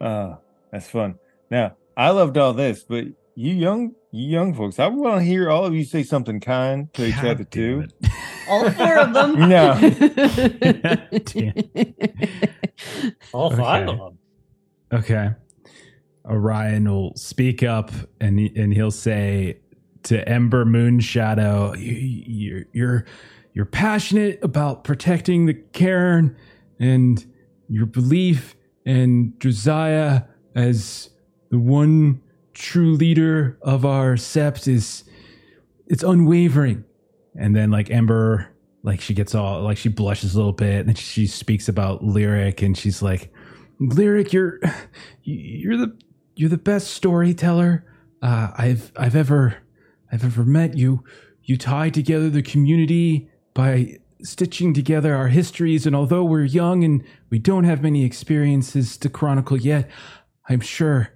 uh, 0.00 0.36
that's 0.72 0.88
fun. 0.88 1.16
Now, 1.50 1.76
I 1.96 2.10
loved 2.10 2.36
all 2.38 2.52
this, 2.52 2.82
but 2.82 3.04
you 3.36 3.52
young, 3.54 3.94
you 4.12 4.28
young 4.28 4.54
folks, 4.54 4.78
I 4.78 4.86
want 4.88 5.20
to 5.20 5.24
hear 5.24 5.50
all 5.50 5.64
of 5.64 5.74
you 5.74 5.84
say 5.84 6.02
something 6.02 6.40
kind 6.40 6.92
to 6.94 7.06
each 7.06 7.14
God 7.16 7.26
other 7.26 7.44
too. 7.44 7.86
All 8.48 8.70
four 8.70 8.98
of 8.98 9.12
them. 9.14 9.34
No, 9.48 9.72
All 13.32 13.50
five 13.50 13.88
Okay. 13.88 13.92
of 13.92 13.98
them. 13.98 14.18
Okay. 14.92 15.30
Orion 16.26 16.88
will 16.90 17.14
speak 17.16 17.62
up 17.62 17.90
and 18.20 18.38
and 18.56 18.72
he'll 18.72 18.90
say 18.90 19.58
to 20.04 20.26
Ember 20.28 20.64
Moonshadow, 20.64 21.78
you, 21.78 21.92
you're 22.26 22.64
you're 22.72 23.04
you're 23.52 23.66
passionate 23.66 24.38
about 24.42 24.84
protecting 24.84 25.46
the 25.46 25.54
cairn 25.54 26.36
and 26.78 27.24
your 27.68 27.86
belief 27.86 28.53
in 28.84 29.34
Josiah 29.38 30.22
as 30.54 31.10
the 31.50 31.58
one 31.58 32.20
true 32.52 32.94
leader 32.94 33.58
of 33.62 33.84
our 33.84 34.14
sept 34.14 34.68
is 34.68 35.04
it's 35.86 36.02
unwavering. 36.02 36.84
And 37.36 37.54
then 37.54 37.70
like 37.70 37.90
Ember, 37.90 38.48
like 38.82 39.00
she 39.00 39.14
gets 39.14 39.34
all 39.34 39.62
like 39.62 39.76
she 39.76 39.88
blushes 39.88 40.34
a 40.34 40.38
little 40.38 40.52
bit, 40.52 40.86
and 40.86 40.96
she 40.96 41.26
speaks 41.26 41.68
about 41.68 42.04
lyric, 42.04 42.62
and 42.62 42.76
she's 42.76 43.02
like, 43.02 43.32
"Lyric, 43.80 44.32
you're 44.32 44.60
you're 45.22 45.76
the 45.76 45.98
you're 46.36 46.50
the 46.50 46.58
best 46.58 46.88
storyteller 46.88 47.84
uh, 48.22 48.50
I've 48.56 48.92
I've 48.96 49.16
ever 49.16 49.56
I've 50.12 50.24
ever 50.24 50.44
met. 50.44 50.76
You 50.76 51.02
you 51.42 51.56
tie 51.56 51.90
together 51.90 52.30
the 52.30 52.42
community 52.42 53.28
by 53.52 53.98
stitching 54.24 54.74
together 54.74 55.14
our 55.14 55.28
histories, 55.28 55.86
and 55.86 55.94
although 55.94 56.24
we're 56.24 56.44
young 56.44 56.82
and 56.82 57.04
we 57.30 57.38
don't 57.38 57.64
have 57.64 57.82
many 57.82 58.04
experiences 58.04 58.96
to 58.98 59.08
chronicle 59.08 59.58
yet, 59.58 59.88
I'm 60.48 60.60
sure 60.60 61.10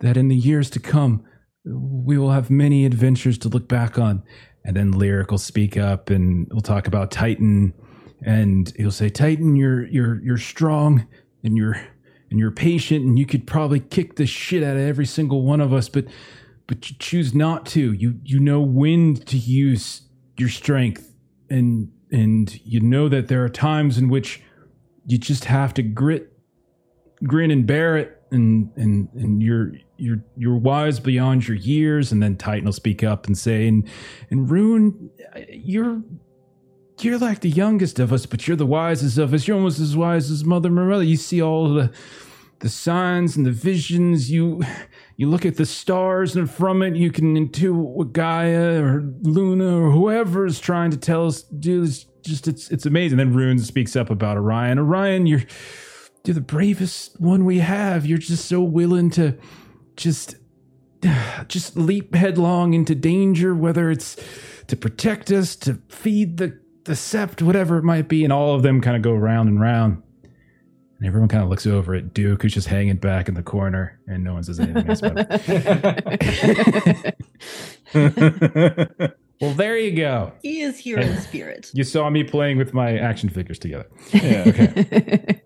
that 0.00 0.16
in 0.16 0.28
the 0.28 0.36
years 0.36 0.70
to 0.70 0.80
come 0.80 1.24
we 1.64 2.18
will 2.18 2.30
have 2.30 2.50
many 2.50 2.84
adventures 2.84 3.38
to 3.38 3.48
look 3.48 3.68
back 3.68 3.98
on. 3.98 4.22
And 4.64 4.76
then 4.76 4.92
Lyric 4.92 5.30
will 5.30 5.38
speak 5.38 5.76
up 5.76 6.10
and 6.10 6.46
we'll 6.50 6.60
talk 6.60 6.86
about 6.86 7.10
Titan. 7.10 7.72
And 8.24 8.72
he'll 8.76 8.90
say, 8.90 9.08
Titan, 9.08 9.56
you're 9.56 9.86
you're 9.86 10.22
you're 10.22 10.38
strong 10.38 11.06
and 11.42 11.56
you're 11.56 11.76
and 12.30 12.38
you're 12.38 12.50
patient 12.50 13.04
and 13.04 13.18
you 13.18 13.26
could 13.26 13.46
probably 13.46 13.80
kick 13.80 14.16
the 14.16 14.26
shit 14.26 14.62
out 14.62 14.76
of 14.76 14.82
every 14.82 15.06
single 15.06 15.42
one 15.42 15.60
of 15.60 15.72
us, 15.72 15.88
but 15.88 16.06
but 16.66 16.90
you 16.90 16.96
choose 16.98 17.34
not 17.34 17.66
to. 17.66 17.92
You 17.92 18.18
you 18.24 18.40
know 18.40 18.60
when 18.60 19.16
to 19.16 19.36
use 19.36 20.02
your 20.38 20.48
strength 20.48 21.14
and 21.50 21.90
and 22.14 22.60
you 22.64 22.78
know 22.78 23.08
that 23.08 23.26
there 23.26 23.44
are 23.44 23.48
times 23.48 23.98
in 23.98 24.08
which 24.08 24.40
you 25.04 25.18
just 25.18 25.46
have 25.46 25.74
to 25.74 25.82
grit 25.82 26.32
grin 27.24 27.50
and 27.50 27.66
bear 27.66 27.96
it 27.96 28.22
and 28.30 28.70
and 28.76 29.08
and 29.14 29.42
you're 29.42 29.72
you're 29.96 30.22
you're 30.36 30.56
wise 30.56 31.00
beyond 31.00 31.48
your 31.48 31.56
years. 31.56 32.12
And 32.12 32.22
then 32.22 32.36
titan 32.36 32.66
will 32.66 32.72
speak 32.72 33.02
up 33.02 33.26
and 33.26 33.36
say 33.36 33.66
and 33.66 33.88
and 34.30 34.48
rune 34.48 35.10
you're 35.50 36.02
you're 37.00 37.18
like 37.18 37.40
the 37.40 37.50
youngest 37.50 37.98
of 37.98 38.12
us 38.12 38.26
but 38.26 38.46
you're 38.46 38.56
the 38.56 38.64
wisest 38.64 39.18
of 39.18 39.34
us. 39.34 39.48
You're 39.48 39.56
almost 39.56 39.80
as 39.80 39.96
wise 39.96 40.30
as 40.30 40.44
mother 40.44 40.70
morella 40.70 41.02
you 41.02 41.16
see 41.16 41.42
all 41.42 41.74
the 41.74 41.92
the 42.60 42.68
signs 42.68 43.36
and 43.36 43.44
the 43.44 43.50
visions. 43.50 44.30
You 44.30 44.62
you 45.16 45.28
look 45.28 45.46
at 45.46 45.56
the 45.56 45.66
stars 45.66 46.36
and 46.36 46.50
from 46.50 46.82
it 46.82 46.96
you 46.96 47.10
can 47.10 47.36
intuit 47.36 47.74
what 47.74 48.12
gaia 48.12 48.82
or 48.82 49.02
luna 49.22 49.80
or 49.80 49.90
whoever 49.90 50.46
is 50.46 50.58
trying 50.58 50.90
to 50.90 50.96
tell 50.96 51.26
us 51.26 51.42
do 51.42 51.82
it's 51.82 52.06
just 52.22 52.48
it's 52.48 52.70
it's 52.70 52.86
amazing 52.86 53.18
then 53.18 53.32
rune 53.32 53.58
speaks 53.58 53.94
up 53.94 54.10
about 54.10 54.36
orion 54.36 54.78
orion 54.78 55.26
you're 55.26 55.42
you're 56.24 56.34
the 56.34 56.40
bravest 56.40 57.20
one 57.20 57.44
we 57.44 57.58
have. 57.58 58.06
You're 58.06 58.18
just 58.18 58.46
so 58.46 58.62
willing 58.62 59.10
to 59.10 59.36
just 59.96 60.36
just 61.48 61.76
leap 61.76 62.14
headlong 62.14 62.72
into 62.72 62.94
danger, 62.94 63.54
whether 63.54 63.90
it's 63.90 64.16
to 64.68 64.76
protect 64.76 65.30
us, 65.30 65.54
to 65.56 65.80
feed 65.88 66.38
the 66.38 66.58
the 66.84 66.92
sept, 66.92 67.40
whatever 67.40 67.78
it 67.78 67.84
might 67.84 68.08
be, 68.08 68.24
and 68.24 68.32
all 68.32 68.54
of 68.54 68.62
them 68.62 68.80
kind 68.80 68.96
of 68.96 69.02
go 69.02 69.14
round 69.14 69.48
and 69.48 69.60
round. 69.60 70.02
And 71.04 71.08
everyone 71.10 71.28
kind 71.28 71.42
of 71.44 71.50
looks 71.50 71.66
over 71.66 71.94
at 71.94 72.14
Duke, 72.14 72.40
who's 72.40 72.54
just 72.54 72.66
hanging 72.66 72.96
back 72.96 73.28
in 73.28 73.34
the 73.34 73.42
corner, 73.42 74.00
and 74.08 74.24
no 74.24 74.32
one 74.32 74.42
says 74.42 74.58
anything 74.58 74.88
else 74.88 75.02
about 75.02 75.26
it. 75.28 77.14
Well, 79.40 79.52
there 79.52 79.76
you 79.76 79.90
go. 79.94 80.32
He 80.40 80.60
is 80.62 80.78
here 80.78 80.96
in 80.98 81.20
spirit. 81.20 81.70
You 81.74 81.82
saw 81.84 82.08
me 82.08 82.22
playing 82.24 82.56
with 82.56 82.72
my 82.72 82.96
action 82.96 83.28
figures 83.28 83.58
together. 83.58 83.86
yeah, 84.14 84.44
Okay. 84.48 85.42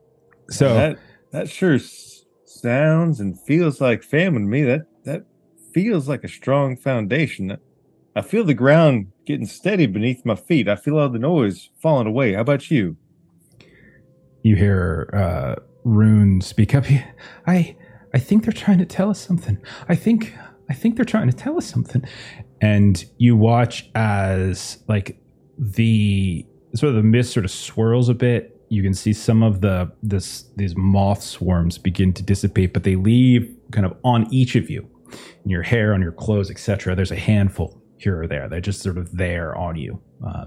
So 0.50 0.74
that 0.74 0.98
that 1.32 1.48
sure 1.48 1.74
s- 1.74 2.24
sounds 2.44 3.18
and 3.18 3.36
feels 3.40 3.80
like 3.80 4.04
family 4.04 4.40
to 4.42 4.46
me. 4.46 4.62
That 4.62 4.82
that 5.06 5.24
feels 5.74 6.06
like 6.08 6.22
a 6.22 6.28
strong 6.28 6.76
foundation. 6.76 7.56
I 8.14 8.20
feel 8.22 8.44
the 8.44 8.54
ground 8.54 9.08
getting 9.26 9.46
steady 9.46 9.86
beneath 9.86 10.24
my 10.24 10.36
feet. 10.36 10.68
I 10.68 10.76
feel 10.76 10.98
all 10.98 11.08
the 11.08 11.18
noise 11.18 11.70
falling 11.82 12.06
away. 12.06 12.34
How 12.34 12.42
about 12.42 12.70
you? 12.70 12.96
You 14.48 14.56
hear 14.56 15.10
uh, 15.12 15.62
Rune 15.84 16.40
speak 16.40 16.74
up. 16.74 16.84
I 17.46 17.76
I 18.14 18.18
think 18.18 18.44
they're 18.44 18.52
trying 18.52 18.78
to 18.78 18.86
tell 18.86 19.10
us 19.10 19.20
something. 19.20 19.58
I 19.88 19.94
think 19.94 20.34
I 20.68 20.74
think 20.74 20.96
they're 20.96 21.04
trying 21.04 21.30
to 21.30 21.36
tell 21.36 21.56
us 21.56 21.66
something. 21.66 22.04
And 22.60 23.04
you 23.18 23.36
watch 23.36 23.88
as 23.94 24.82
like 24.88 25.20
the 25.58 26.46
sort 26.74 26.90
of 26.90 26.96
the 26.96 27.02
mist 27.02 27.32
sort 27.32 27.44
of 27.44 27.50
swirls 27.50 28.08
a 28.08 28.14
bit. 28.14 28.54
You 28.70 28.82
can 28.82 28.94
see 28.94 29.12
some 29.12 29.42
of 29.42 29.60
the 29.60 29.90
this 30.02 30.44
these 30.56 30.76
moth 30.76 31.22
swarms 31.22 31.78
begin 31.78 32.12
to 32.14 32.22
dissipate, 32.22 32.72
but 32.72 32.84
they 32.84 32.96
leave 32.96 33.54
kind 33.72 33.86
of 33.86 33.96
on 34.04 34.32
each 34.32 34.56
of 34.56 34.68
you, 34.68 34.88
in 35.44 35.50
your 35.50 35.62
hair, 35.62 35.94
on 35.94 36.02
your 36.02 36.12
clothes, 36.12 36.50
etc. 36.50 36.94
There's 36.94 37.10
a 37.10 37.16
handful 37.16 37.82
here 37.96 38.20
or 38.20 38.26
there. 38.26 38.48
They're 38.48 38.60
just 38.60 38.82
sort 38.82 38.98
of 38.98 39.16
there 39.16 39.56
on 39.56 39.76
you, 39.76 40.02
uh, 40.26 40.46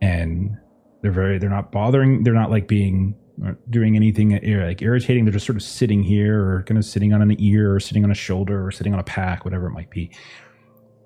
and 0.00 0.56
they're 1.02 1.12
very 1.12 1.38
they're 1.38 1.50
not 1.50 1.72
bothering. 1.72 2.24
They're 2.24 2.34
not 2.34 2.50
like 2.50 2.68
being 2.68 3.14
uh, 3.44 3.52
doing 3.70 3.96
anything 3.96 4.32
like 4.32 4.82
irritating. 4.82 5.24
They're 5.24 5.32
just 5.32 5.46
sort 5.46 5.56
of 5.56 5.62
sitting 5.62 6.02
here, 6.02 6.44
or 6.44 6.62
kind 6.64 6.78
of 6.78 6.84
sitting 6.84 7.12
on 7.12 7.22
an 7.22 7.34
ear, 7.38 7.74
or 7.74 7.80
sitting 7.80 8.04
on 8.04 8.10
a 8.10 8.14
shoulder, 8.14 8.64
or 8.64 8.70
sitting 8.70 8.92
on 8.92 8.98
a 8.98 9.04
pack, 9.04 9.44
whatever 9.44 9.66
it 9.66 9.72
might 9.72 9.90
be. 9.90 10.10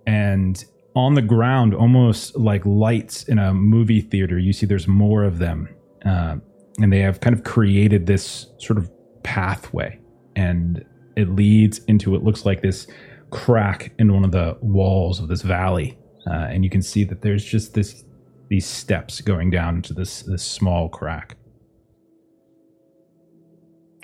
And 0.07 0.63
on 0.97 1.15
the 1.15 1.23
ground, 1.23 1.75
almost 1.75 2.37
like 2.37 2.65
lights 2.65 3.25
in 3.25 3.39
a 3.39 3.53
movie 3.53 4.01
theater, 4.01 4.39
you 4.39 4.53
see 4.53 4.67
there's 4.67 4.89
more 4.89 5.25
of 5.25 5.39
them, 5.39 5.69
uh, 6.05 6.37
and 6.81 6.93
they 6.93 7.01
have 7.01 7.21
kind 7.21 7.35
of 7.35 7.45
created 7.45 8.07
this 8.07 8.49
sort 8.59 8.79
of 8.79 8.91
pathway, 9.23 9.99
and 10.37 10.85
it 11.17 11.31
leads 11.31 11.79
into 11.85 12.15
it 12.15 12.23
looks 12.23 12.45
like 12.45 12.63
this 12.63 12.87
crack 13.31 13.93
in 13.99 14.13
one 14.13 14.25
of 14.25 14.33
the 14.33 14.57
walls 14.61 15.21
of 15.21 15.29
this 15.29 15.43
valley, 15.43 15.99
uh, 16.29 16.47
and 16.51 16.65
you 16.65 16.71
can 16.71 16.83
see 16.83 17.05
that 17.05 17.23
there's 17.23 17.45
just 17.45 17.75
this 17.75 18.04
these 18.49 18.67
steps 18.67 19.21
going 19.21 19.51
down 19.51 19.77
into 19.77 19.95
this 19.95 20.23
this 20.23 20.45
small 20.45 20.89
crack. 20.89 21.37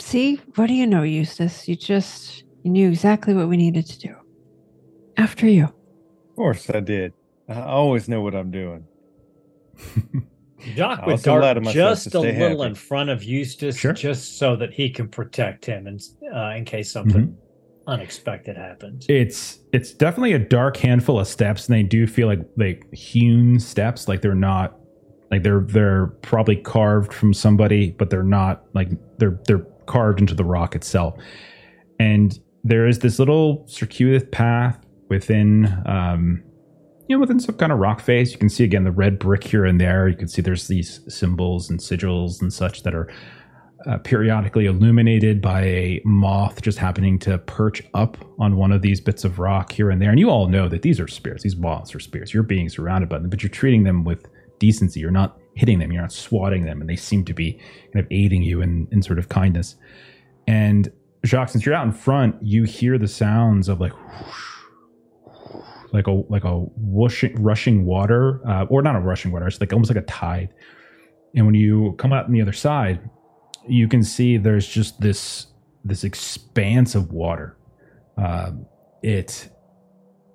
See, 0.01 0.41
what 0.55 0.67
do 0.67 0.75
you 0.75 0.87
know, 0.87 1.03
Eustace? 1.03 1.69
You 1.69 1.77
just 1.77 2.45
you 2.62 2.71
knew 2.71 2.89
exactly 2.89 3.35
what 3.35 3.49
we 3.49 3.57
needed 3.57 3.87
to 3.87 3.99
do. 3.99 4.15
After 5.17 5.47
you. 5.47 5.65
Of 5.65 6.37
course 6.37 6.71
I 6.71 6.81
did. 6.81 7.12
I 7.49 7.61
always 7.62 8.09
know 8.09 8.23
what 8.23 8.35
I'm 8.35 8.51
doing. 8.51 8.85
Jacques 10.75 11.01
I 11.03 11.07
would 11.07 11.23
dart 11.23 11.62
just 11.65 12.15
a 12.15 12.21
little 12.21 12.35
happy. 12.59 12.61
in 12.62 12.75
front 12.75 13.09
of 13.11 13.25
Eustace, 13.25 13.77
Sure. 13.79 13.93
just 13.95 14.39
so 14.39 14.57
that 14.57 14.73
he 14.73 14.91
can 14.91 15.09
protect 15.09 15.65
him, 15.65 15.87
and 15.87 16.01
uh, 16.35 16.51
in 16.57 16.65
case 16.65 16.93
something 16.93 17.29
Mm-hmm. 17.29 17.49
Unexpected 17.91 18.57
happens. 18.57 19.05
It's 19.09 19.59
it's 19.73 19.93
definitely 19.93 20.33
a 20.33 20.39
dark 20.39 20.77
handful 20.77 21.21
of 21.21 21.27
steps, 21.27 21.69
and 21.69 21.77
they 21.77 21.83
do 21.83 22.07
feel 22.07 22.29
like 22.29 22.41
like 22.57 22.93
hewn 22.95 23.59
steps, 23.59 24.09
like 24.09 24.23
they're 24.23 24.35
not 24.35 24.79
like 25.31 25.43
they're 25.43 25.61
they're 25.61 26.07
probably 26.23 26.57
carved 26.57 27.12
from 27.12 27.35
somebody, 27.35 27.91
but 27.91 28.11
they're 28.11 28.23
not 28.23 28.65
like 28.75 28.89
they're 29.19 29.39
they're 29.47 29.67
carved 29.87 30.21
into 30.21 30.35
the 30.35 30.45
rock 30.45 30.75
itself. 30.75 31.15
And 31.99 32.39
there 32.65 32.87
is 32.87 33.01
this 33.01 33.19
little 33.19 33.65
circuitous 33.67 34.27
path 34.31 34.79
within 35.09 35.67
um 35.87 36.43
you 37.09 37.17
know 37.17 37.21
within 37.21 37.41
some 37.41 37.57
kind 37.57 37.73
of 37.73 37.79
rock 37.79 38.01
face. 38.01 38.33
You 38.33 38.39
can 38.39 38.49
see 38.49 38.65
again 38.65 38.85
the 38.85 38.93
red 38.93 39.19
brick 39.19 39.45
here 39.45 39.65
and 39.65 39.81
there. 39.81 40.09
You 40.09 40.17
can 40.17 40.29
see 40.29 40.43
there's 40.43 40.69
these 40.69 41.01
symbols 41.09 41.69
and 41.69 41.81
sigils 41.81 42.41
and 42.41 42.53
such 42.53 42.85
that 42.85 42.95
are 42.95 43.12
uh, 43.86 43.98
periodically 43.98 44.66
illuminated 44.66 45.40
by 45.40 45.62
a 45.62 46.02
moth 46.05 46.61
just 46.62 46.78
happening 46.78 47.19
to 47.19 47.39
perch 47.39 47.82
up 47.94 48.19
on 48.39 48.57
one 48.57 48.73
of 48.73 48.82
these 48.82 49.01
bits 49.01 49.24
of 49.24 49.39
rock 49.39 49.73
here 49.73 49.90
and 49.90 50.01
there. 50.02 50.11
And 50.11 50.19
you 50.19 50.28
all 50.28 50.48
know 50.48 50.69
that 50.69 50.82
these 50.82 51.01
are 51.01 51.09
spirits. 51.09 51.43
These 51.43 51.57
moths 51.57 51.94
are 51.94 52.01
spirits. 52.01 52.35
You're 52.35 52.43
being 52.43 52.69
surrounded 52.69 53.09
by 53.09 53.19
them, 53.19 53.31
but 53.31 53.43
you're 53.43 53.51
treating 53.51 53.85
them 53.85 54.05
with 54.05 54.27
decency. 54.59 55.01
You're 55.01 55.11
not 55.11 55.39
hitting 55.55 55.78
them. 55.78 55.93
You're 55.93 56.02
not 56.02 56.12
swatting 56.12 56.65
them, 56.65 56.81
and 56.81 56.89
they 56.89 56.97
seem 56.97 57.24
to 57.24 57.35
be 57.35 57.52
kind 57.93 58.05
of 58.05 58.07
aiding 58.11 58.43
you 58.43 58.61
in, 58.61 58.86
in 58.93 59.02
sort 59.02 59.19
of 59.19 59.28
kindness. 59.28 59.77
And 60.47 60.93
Jacques, 61.24 61.51
since 61.51 61.65
you're 61.65 61.74
out 61.74 61.86
in 61.86 61.93
front, 61.93 62.36
you 62.43 62.65
hear 62.65 62.98
the 62.98 63.09
sounds 63.09 63.69
of 63.69 63.81
like 63.81 63.93
like 65.93 66.07
a 66.07 66.12
like 66.12 66.44
a 66.44 66.59
whooshing, 66.77 67.35
rushing 67.43 67.85
water, 67.85 68.40
uh, 68.48 68.65
or 68.65 68.82
not 68.82 68.94
a 68.94 69.01
rushing 69.01 69.32
water. 69.32 69.47
It's 69.47 69.61
like 69.61 69.73
almost 69.73 69.90
like 69.90 70.02
a 70.02 70.07
tide. 70.07 70.51
And 71.35 71.47
when 71.47 71.55
you 71.55 71.94
come 71.98 72.12
out 72.12 72.27
on 72.27 72.32
the 72.32 72.43
other 72.43 72.52
side, 72.52 73.01
you 73.69 73.89
can 73.89 74.03
see 74.03 74.37
there's 74.37 74.66
just 74.66 75.01
this 75.01 75.47
this 75.85 76.05
expanse 76.05 76.95
of 76.95 77.12
water. 77.12 77.57
Uh, 78.16 78.53
it 79.03 79.49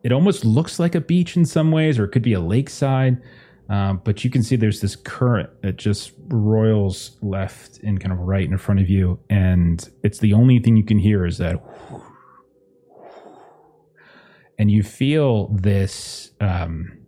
it 0.03 0.11
almost 0.11 0.45
looks 0.45 0.79
like 0.79 0.95
a 0.95 1.01
beach 1.01 1.35
in 1.35 1.45
some 1.45 1.71
ways, 1.71 1.97
or 1.99 2.05
it 2.05 2.09
could 2.09 2.21
be 2.21 2.33
a 2.33 2.39
lakeside. 2.39 3.21
Um, 3.67 4.01
but 4.03 4.23
you 4.23 4.29
can 4.29 4.43
see 4.43 4.55
there's 4.55 4.81
this 4.81 4.95
current 4.95 5.49
that 5.63 5.77
just 5.77 6.11
roils 6.27 7.17
left 7.23 7.79
and 7.79 7.99
kind 7.99 8.13
of 8.13 8.19
right 8.19 8.47
in 8.47 8.57
front 8.59 8.79
of 8.79 8.89
you, 8.89 9.19
and 9.29 9.89
it's 10.03 10.19
the 10.19 10.33
only 10.33 10.59
thing 10.59 10.77
you 10.77 10.83
can 10.83 10.99
hear 10.99 11.25
is 11.25 11.39
that. 11.39 11.63
And 14.57 14.71
you 14.71 14.83
feel 14.83 15.47
this 15.47 16.31
um, 16.39 17.05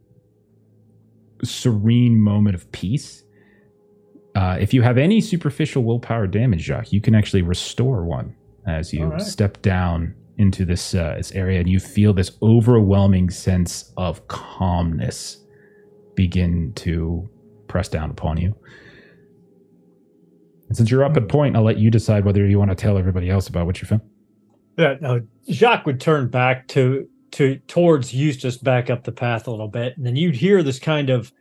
serene 1.44 2.20
moment 2.20 2.56
of 2.56 2.72
peace. 2.72 3.24
Uh, 4.38 4.56
if 4.60 4.72
you 4.72 4.84
have 4.84 5.00
any 5.00 5.20
superficial 5.20 5.84
willpower 5.84 6.28
damage, 6.28 6.62
Jacques, 6.62 6.94
you 6.94 7.02
can 7.02 7.16
actually 7.16 7.42
restore 7.42 8.06
one 8.06 8.36
as 8.68 8.94
you 8.94 9.06
right. 9.06 9.20
step 9.20 9.60
down 9.64 10.14
into 10.38 10.64
this 10.64 10.94
uh, 10.94 11.16
this 11.18 11.32
area, 11.32 11.60
and 11.60 11.68
you 11.68 11.80
feel 11.80 12.14
this 12.14 12.38
overwhelming 12.44 13.32
sense 13.32 13.92
of 13.98 14.28
calmness 14.28 15.44
begin 16.14 16.72
to 16.76 17.28
press 17.68 17.90
down 17.90 18.12
upon 18.12 18.38
you. 18.38 18.56
And 20.68 20.78
since 20.78 20.92
you're 20.92 21.04
up 21.04 21.18
at 21.18 21.28
point, 21.30 21.56
I'll 21.56 21.64
let 21.64 21.80
you 21.80 21.90
decide 21.90 22.24
whether 22.24 22.46
you 22.46 22.60
want 22.60 22.70
to 22.70 22.76
tell 22.76 22.96
everybody 23.00 23.32
else 23.32 23.48
about 23.48 23.66
what 23.66 23.82
you 23.82 23.88
found. 23.88 24.04
Yeah, 24.78 24.98
no, 25.02 25.22
Jacques 25.50 25.88
would 25.88 26.00
turn 26.00 26.28
back 26.28 26.68
to 26.68 27.08
to 27.32 27.58
towards 27.66 28.14
Eustace 28.14 28.58
back 28.58 28.92
up 28.92 29.04
the 29.04 29.12
path 29.12 29.48
a 29.48 29.50
little 29.50 29.68
bit, 29.68 29.98
and 29.98 30.06
then 30.06 30.16
you'd 30.16 30.36
hear 30.36 30.62
this 30.62 30.78
kind 30.78 31.10
of 31.10 31.34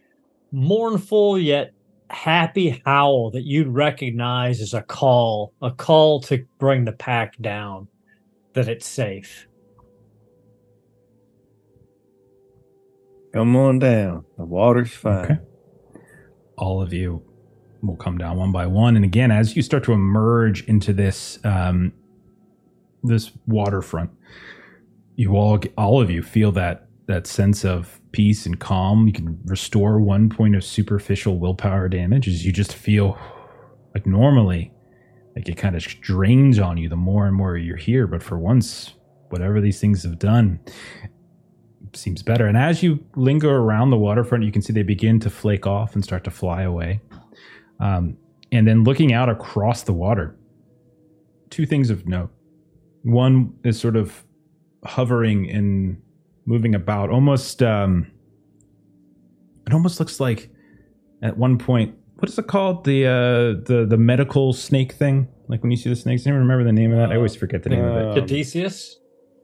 mournful 0.51 1.39
yet 1.39 1.75
happy 2.11 2.83
howl 2.85 3.31
that 3.33 3.45
you'd 3.45 3.69
recognize 3.69 4.61
as 4.61 4.75
a 4.75 4.83
call, 4.83 5.53
a 5.63 5.71
call 5.71 6.21
to 6.23 6.45
bring 6.59 6.85
the 6.85 6.93
pack 6.93 7.37
down, 7.41 7.89
that 8.55 8.69
it's 8.69 8.87
safe. 8.87 9.47
Come 13.33 13.55
on 13.57 13.79
down. 13.79 14.25
The 14.39 14.45
water's 14.45 14.93
fine. 14.93 15.25
Okay. 15.25 15.39
All 16.57 16.81
of 16.81 16.93
you 16.93 17.23
will 17.83 17.97
come 17.97 18.17
down 18.17 18.39
one 18.39 18.51
by 18.51 18.67
one, 18.67 18.97
and 18.97 19.05
again, 19.05 19.31
as 19.31 19.55
you 19.55 19.63
start 19.63 19.85
to 19.85 19.93
emerge 19.93 20.65
into 20.65 20.95
this 20.95 21.39
um, 21.45 21.93
this 23.03 23.33
waterfront, 23.47 24.11
you 25.17 25.37
all 25.37 25.61
all 25.77 26.01
of 26.01 26.11
you 26.11 26.23
feel 26.23 26.51
that 26.53 26.89
that 27.07 27.27
sense 27.27 27.65
of 27.65 28.01
peace 28.17 28.47
and 28.47 28.59
calm. 28.59 29.07
You 29.07 29.13
can 29.13 29.39
restore 29.45 30.01
one 30.01 30.31
point 30.31 30.57
of 30.57 30.65
superficial 30.65 31.39
willpower 31.39 31.87
damage 31.87 32.27
as 32.29 32.47
you 32.47 32.51
just 32.51 32.73
feel 32.73 33.19
like 33.93 34.07
normally, 34.07 34.73
like 35.37 35.51
it 35.51 35.59
kind 35.59 35.77
of 35.77 35.83
drains 36.01 36.59
on 36.59 36.79
you 36.79 36.89
the 36.89 36.97
more 36.97 37.27
and 37.27 37.37
more 37.37 37.59
you're 37.59 37.77
here. 37.77 38.07
But 38.07 38.23
for 38.23 38.39
once, 38.39 38.95
whatever 39.29 39.61
these 39.61 39.79
things 39.83 40.03
have 40.03 40.19
done, 40.19 40.61
seems 41.93 42.23
better. 42.23 42.47
And 42.47 42.57
as 42.57 42.83
you 42.83 43.05
linger 43.17 43.55
around 43.55 43.91
the 43.91 43.99
waterfront, 43.99 44.45
you 44.45 44.51
can 44.51 44.63
see 44.63 44.73
they 44.73 44.83
begin 44.83 45.21
to 45.21 45.29
flake 45.29 45.67
off 45.67 45.95
and 45.95 46.03
start 46.03 46.25
to 46.25 46.31
fly 46.31 46.63
away. 46.63 47.03
Um, 47.81 48.17
and 48.51 48.67
then 48.67 48.83
looking 48.83 49.13
out 49.13 49.29
across 49.29 49.83
the 49.83 49.93
water, 49.93 50.35
two 51.51 51.67
things 51.67 51.91
of 51.91 52.09
note. 52.09 52.31
One 53.03 53.53
is 53.63 53.79
sort 53.79 53.95
of 53.95 54.25
hovering 54.87 55.51
and 55.51 56.01
moving 56.47 56.75
about, 56.75 57.11
almost. 57.11 57.63
Um, 57.63 58.11
it 59.67 59.73
almost 59.73 59.99
looks 60.01 60.21
like 60.21 60.51
at 61.23 61.37
one 61.37 61.59
point. 61.59 61.95
What 62.19 62.29
is 62.31 62.39
it 62.39 62.47
called? 62.47 62.85
The 62.85 63.07
uh, 63.07 63.13
the 63.67 63.87
the 63.89 63.99
medical 63.99 64.53
snake 64.53 64.93
thing. 64.93 65.29
Like 65.49 65.63
when 65.63 65.71
you 65.71 65.77
see 65.77 65.91
the 65.91 65.97
snakes, 65.97 66.27
I 66.27 66.31
don't 66.31 66.39
remember 66.39 66.65
the 66.65 66.73
name 66.73 66.93
of 66.93 66.99
that. 66.99 67.13
I 67.13 67.17
always 67.17 67.37
forget 67.37 67.63
the 67.63 67.69
name 67.71 67.85
of 67.85 67.97
it. 67.97 68.07
Um, 68.09 68.15
Caduceus? 68.15 68.97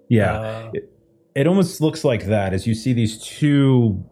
Yeah, 0.09 0.33
Uh, 0.41 0.73
it 1.35 1.47
almost 1.47 1.81
looks 1.81 2.05
like 2.05 2.27
that 2.27 2.53
as 2.53 2.67
you 2.67 2.75
see 2.75 2.93
these 2.93 3.23
two 3.23 4.05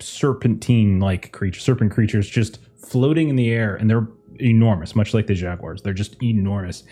serpentine 0.00 1.00
like 1.00 1.32
creatures 1.32 1.62
serpent 1.62 1.92
creatures 1.92 2.28
just 2.28 2.58
floating 2.76 3.28
in 3.28 3.36
the 3.36 3.50
air 3.50 3.74
and 3.76 3.88
they're 3.88 4.06
enormous 4.40 4.94
much 4.94 5.14
like 5.14 5.26
the 5.26 5.34
jaguars 5.34 5.80
they're 5.82 5.94
just 5.94 6.20
enormous 6.22 6.82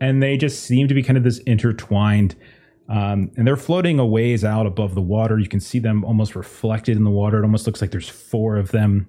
and 0.00 0.22
they 0.22 0.36
just 0.36 0.64
seem 0.64 0.88
to 0.88 0.94
be 0.94 1.02
kind 1.02 1.16
of 1.16 1.24
this 1.24 1.38
intertwined 1.40 2.34
um, 2.88 3.30
and 3.36 3.46
they're 3.46 3.56
floating 3.56 3.98
a 3.98 4.06
ways 4.06 4.44
out 4.44 4.66
above 4.66 4.94
the 4.94 5.02
water. 5.02 5.38
You 5.38 5.48
can 5.48 5.60
see 5.60 5.78
them 5.78 6.04
almost 6.04 6.34
reflected 6.34 6.96
in 6.96 7.04
the 7.04 7.10
water. 7.10 7.38
It 7.38 7.42
almost 7.42 7.66
looks 7.66 7.80
like 7.80 7.90
there's 7.90 8.08
four 8.08 8.56
of 8.56 8.70
them. 8.70 9.06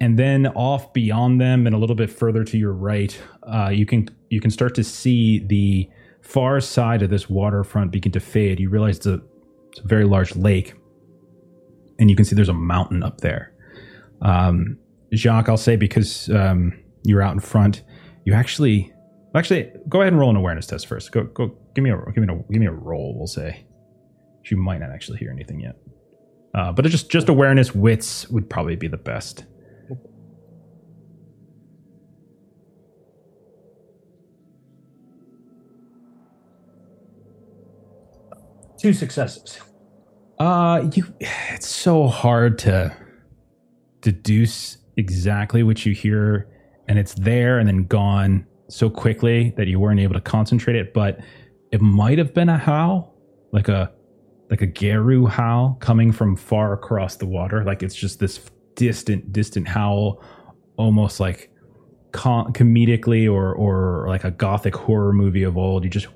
And 0.00 0.18
then 0.18 0.48
off 0.48 0.92
beyond 0.92 1.40
them 1.40 1.66
and 1.66 1.74
a 1.74 1.78
little 1.78 1.96
bit 1.96 2.10
further 2.10 2.44
to 2.44 2.58
your 2.58 2.72
right 2.72 3.18
uh, 3.44 3.68
you 3.68 3.86
can 3.86 4.08
you 4.28 4.40
can 4.40 4.50
start 4.50 4.74
to 4.74 4.84
see 4.84 5.38
the 5.38 5.88
far 6.20 6.60
side 6.60 7.02
of 7.02 7.08
this 7.08 7.30
waterfront 7.30 7.92
begin 7.92 8.12
to 8.12 8.20
fade. 8.20 8.60
You 8.60 8.68
realize 8.68 8.98
it's 8.98 9.06
a, 9.06 9.20
it's 9.70 9.80
a 9.80 9.86
very 9.86 10.04
large 10.04 10.34
lake. 10.34 10.74
And 11.98 12.10
you 12.10 12.16
can 12.16 12.24
see 12.24 12.34
there's 12.34 12.48
a 12.48 12.54
mountain 12.54 13.02
up 13.02 13.20
there. 13.20 13.52
Um, 14.20 14.78
jacques 15.14 15.48
i'll 15.48 15.56
say 15.56 15.76
because 15.76 16.28
um, 16.30 16.72
you're 17.04 17.22
out 17.22 17.32
in 17.32 17.40
front 17.40 17.82
you 18.24 18.34
actually 18.34 18.92
actually 19.38 19.70
go 19.88 20.00
ahead 20.00 20.12
and 20.12 20.20
roll 20.20 20.30
an 20.30 20.36
awareness 20.36 20.66
test 20.66 20.86
first 20.86 21.12
go 21.12 21.24
go 21.24 21.56
give 21.74 21.82
me 21.82 21.90
a 21.90 21.96
give 22.14 22.24
me 22.24 22.32
a 22.32 22.52
give 22.52 22.60
me 22.60 22.66
a 22.66 22.72
roll 22.72 23.16
we'll 23.16 23.26
say 23.26 23.64
She 24.42 24.54
might 24.54 24.80
not 24.80 24.90
actually 24.90 25.18
hear 25.18 25.30
anything 25.30 25.60
yet 25.60 25.76
uh, 26.54 26.72
but 26.72 26.86
it's 26.86 26.92
just 26.92 27.10
just 27.10 27.28
awareness 27.28 27.74
wits 27.74 28.28
would 28.30 28.48
probably 28.48 28.76
be 28.76 28.88
the 28.88 28.96
best 28.96 29.44
two 38.78 38.92
successes. 38.92 39.58
Uh, 40.38 40.88
you. 40.94 41.04
It's 41.20 41.66
so 41.66 42.06
hard 42.06 42.58
to 42.60 42.94
deduce 44.00 44.78
exactly 44.96 45.62
what 45.62 45.84
you 45.86 45.94
hear, 45.94 46.48
and 46.88 46.98
it's 46.98 47.14
there 47.14 47.58
and 47.58 47.66
then 47.66 47.84
gone 47.84 48.46
so 48.68 48.90
quickly 48.90 49.52
that 49.56 49.66
you 49.66 49.78
weren't 49.78 50.00
able 50.00 50.14
to 50.14 50.20
concentrate 50.20 50.76
it. 50.76 50.92
But 50.92 51.20
it 51.72 51.80
might 51.80 52.18
have 52.18 52.34
been 52.34 52.48
a 52.48 52.58
howl, 52.58 53.14
like 53.52 53.68
a 53.68 53.92
like 54.50 54.62
a 54.62 54.66
Garou 54.66 55.26
howl 55.26 55.76
coming 55.80 56.12
from 56.12 56.36
far 56.36 56.72
across 56.72 57.16
the 57.16 57.26
water. 57.26 57.64
Like 57.64 57.82
it's 57.82 57.94
just 57.94 58.20
this 58.20 58.40
distant, 58.76 59.32
distant 59.32 59.66
howl, 59.66 60.22
almost 60.76 61.18
like 61.18 61.50
com- 62.12 62.52
comedically 62.52 63.30
or 63.30 63.54
or 63.54 64.06
like 64.08 64.24
a 64.24 64.30
gothic 64.30 64.74
horror 64.74 65.12
movie 65.12 65.42
of 65.42 65.56
old. 65.56 65.84
You 65.84 65.90
just 65.90 66.08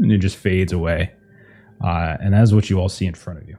and 0.00 0.12
it 0.12 0.18
just 0.18 0.36
fades 0.36 0.72
away. 0.72 1.12
Uh, 1.82 2.16
and 2.20 2.34
that 2.34 2.42
is 2.42 2.54
what 2.54 2.70
you 2.70 2.80
all 2.80 2.88
see 2.88 3.06
in 3.06 3.14
front 3.14 3.40
of 3.40 3.48
you. 3.48 3.56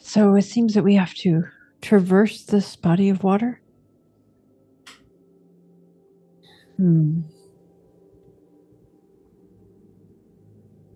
So 0.00 0.34
it 0.36 0.42
seems 0.42 0.74
that 0.74 0.82
we 0.82 0.94
have 0.94 1.14
to 1.16 1.44
traverse 1.80 2.44
this 2.44 2.76
body 2.76 3.08
of 3.08 3.22
water. 3.24 3.60
Hmm. 6.76 7.20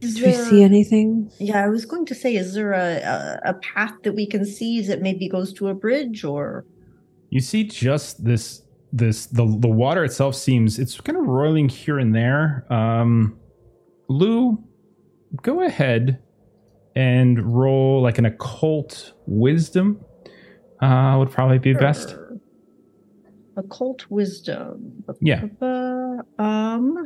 Is 0.00 0.16
Do 0.16 0.26
we 0.26 0.32
there- 0.32 0.44
see 0.46 0.62
anything? 0.62 1.30
Yeah, 1.38 1.64
I 1.64 1.68
was 1.68 1.84
going 1.86 2.06
to 2.06 2.14
say, 2.14 2.34
is 2.36 2.54
there 2.54 2.72
a, 2.72 3.00
a 3.00 3.50
a 3.50 3.54
path 3.54 3.94
that 4.02 4.14
we 4.14 4.26
can 4.26 4.44
see 4.44 4.80
that 4.82 5.00
maybe 5.00 5.28
goes 5.28 5.52
to 5.54 5.68
a 5.68 5.74
bridge 5.74 6.24
or? 6.24 6.64
You 7.30 7.40
see 7.40 7.64
just 7.64 8.24
this 8.24 8.62
this 8.92 9.26
the 9.26 9.44
the 9.60 9.68
water 9.68 10.04
itself 10.04 10.34
seems 10.34 10.78
it's 10.78 11.00
kind 11.00 11.16
of 11.18 11.26
roiling 11.26 11.68
here 11.68 11.98
and 11.98 12.14
there. 12.14 12.66
Um 12.70 13.38
Lou, 14.08 14.62
go 15.42 15.62
ahead 15.62 16.18
and 16.94 17.40
roll 17.42 18.02
like 18.02 18.18
an 18.18 18.26
occult 18.26 19.14
wisdom. 19.26 20.00
Uh 20.82 21.16
would 21.18 21.30
probably 21.30 21.58
be 21.58 21.72
best. 21.72 22.16
Occult 23.56 24.04
wisdom. 24.10 25.04
Yeah. 25.20 25.44
Um. 26.38 27.04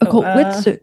Occult 0.00 0.24
uh, 0.24 0.34
wisdom. 0.36 0.78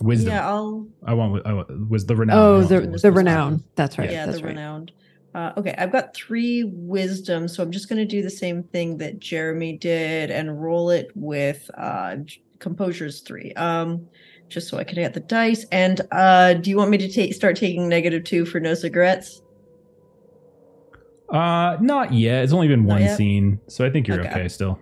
Wisdom. 0.00 0.32
Yeah, 0.32 0.48
I'll. 0.48 0.86
I 1.04 1.14
want 1.14 1.46
I 1.46 1.52
want- 1.52 1.88
was 1.90 2.06
the 2.06 2.16
renown. 2.16 2.38
Oh, 2.38 2.60
wrong. 2.60 2.68
the 2.92 2.98
the 2.98 3.12
renown. 3.12 3.64
That's 3.74 3.98
right. 3.98 4.10
yeah, 4.10 4.26
that's 4.26 4.38
the 4.38 4.44
right. 4.44 4.50
renowned. 4.50 4.92
Uh, 5.34 5.52
okay, 5.56 5.74
I've 5.78 5.92
got 5.92 6.14
three 6.14 6.64
wisdom, 6.64 7.48
so 7.48 7.62
I'm 7.62 7.70
just 7.70 7.88
going 7.88 7.98
to 7.98 8.04
do 8.04 8.20
the 8.20 8.28
same 8.30 8.62
thing 8.64 8.98
that 8.98 9.18
Jeremy 9.18 9.78
did 9.78 10.30
and 10.30 10.62
roll 10.62 10.90
it 10.90 11.10
with 11.14 11.70
uh, 11.78 12.16
J- 12.16 12.42
composure's 12.58 13.20
three, 13.20 13.54
um, 13.54 14.06
just 14.50 14.68
so 14.68 14.76
I 14.76 14.84
can 14.84 14.96
get 14.96 15.14
the 15.14 15.20
dice. 15.20 15.64
And 15.72 16.02
uh, 16.12 16.52
do 16.54 16.68
you 16.68 16.76
want 16.76 16.90
me 16.90 16.98
to 16.98 17.10
take 17.10 17.32
start 17.34 17.56
taking 17.56 17.88
negative 17.88 18.24
two 18.24 18.44
for 18.44 18.60
no 18.60 18.74
cigarettes? 18.74 19.41
Uh 21.32 21.78
not 21.80 22.12
yet. 22.12 22.44
It's 22.44 22.52
only 22.52 22.68
been 22.68 22.84
one 22.84 23.00
yet? 23.02 23.16
scene, 23.16 23.58
so 23.66 23.84
I 23.86 23.90
think 23.90 24.06
you're 24.06 24.20
Okay. 24.20 24.28
okay 24.30 24.48
still. 24.48 24.78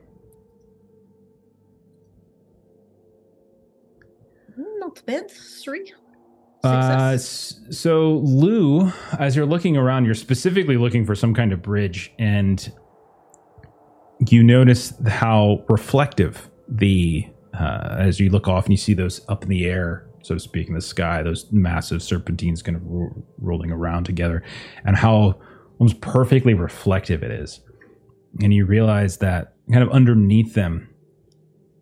Not 4.57 5.05
bad. 5.07 5.31
Three. 5.31 5.93
Uh, 6.63 7.17
so 7.17 8.19
Lou, 8.23 8.93
as 9.19 9.35
you're 9.35 9.47
looking 9.47 9.77
around, 9.79 10.05
you're 10.05 10.15
specifically 10.15 10.77
looking 10.77 11.07
for 11.07 11.15
some 11.15 11.33
kind 11.33 11.53
of 11.53 11.63
bridge, 11.63 12.13
and 12.19 12.71
you 14.29 14.43
notice 14.43 14.93
how 15.07 15.65
reflective 15.71 16.51
the 16.69 17.25
uh, 17.55 17.97
as 17.99 18.21
you 18.21 18.29
look 18.29 18.47
off 18.47 18.65
and 18.67 18.73
you 18.73 18.77
see 18.77 18.93
those 18.93 19.23
up 19.29 19.43
in 19.43 19.49
the 19.49 19.65
air, 19.65 20.07
so 20.23 20.35
to 20.35 20.41
speak, 20.41 20.69
in 20.69 20.75
the 20.75 20.81
sky, 20.83 21.23
those 21.23 21.51
massive 21.51 22.03
serpentines 22.03 22.61
kind 22.63 22.77
of 22.77 22.83
ro- 22.85 23.25
rolling 23.39 23.71
around 23.71 24.05
together, 24.05 24.43
and 24.85 24.97
how 24.97 25.39
almost 25.81 26.01
perfectly 26.03 26.55
reflective 26.55 27.23
it 27.25 27.31
is. 27.33 27.61
And 28.43 28.55
you 28.55 28.65
realize 28.67 29.17
that 29.19 29.55
kind 29.73 29.83
of 29.83 29.91
underneath 29.91 30.55
them, 30.55 30.89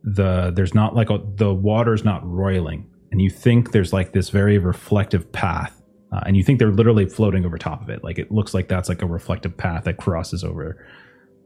the 0.04 0.52
there's 0.54 0.74
not 0.74 0.94
like 0.94 1.10
a, 1.10 1.18
the 1.36 1.52
water's 1.52 2.04
not 2.04 2.24
roiling 2.26 2.88
and 3.10 3.20
you 3.20 3.28
think 3.30 3.72
there's 3.72 3.92
like 3.92 4.12
this 4.12 4.30
very 4.30 4.56
reflective 4.58 5.30
path 5.32 5.82
uh, 6.12 6.20
and 6.24 6.36
you 6.36 6.44
think 6.44 6.58
they're 6.60 6.70
literally 6.70 7.04
floating 7.06 7.44
over 7.44 7.58
top 7.58 7.82
of 7.82 7.90
it 7.90 8.02
like 8.04 8.18
it 8.18 8.30
looks 8.30 8.54
like 8.54 8.68
that's 8.68 8.88
like 8.88 9.02
a 9.02 9.06
reflective 9.06 9.54
path 9.56 9.84
that 9.84 9.96
crosses 9.96 10.44
over 10.44 10.86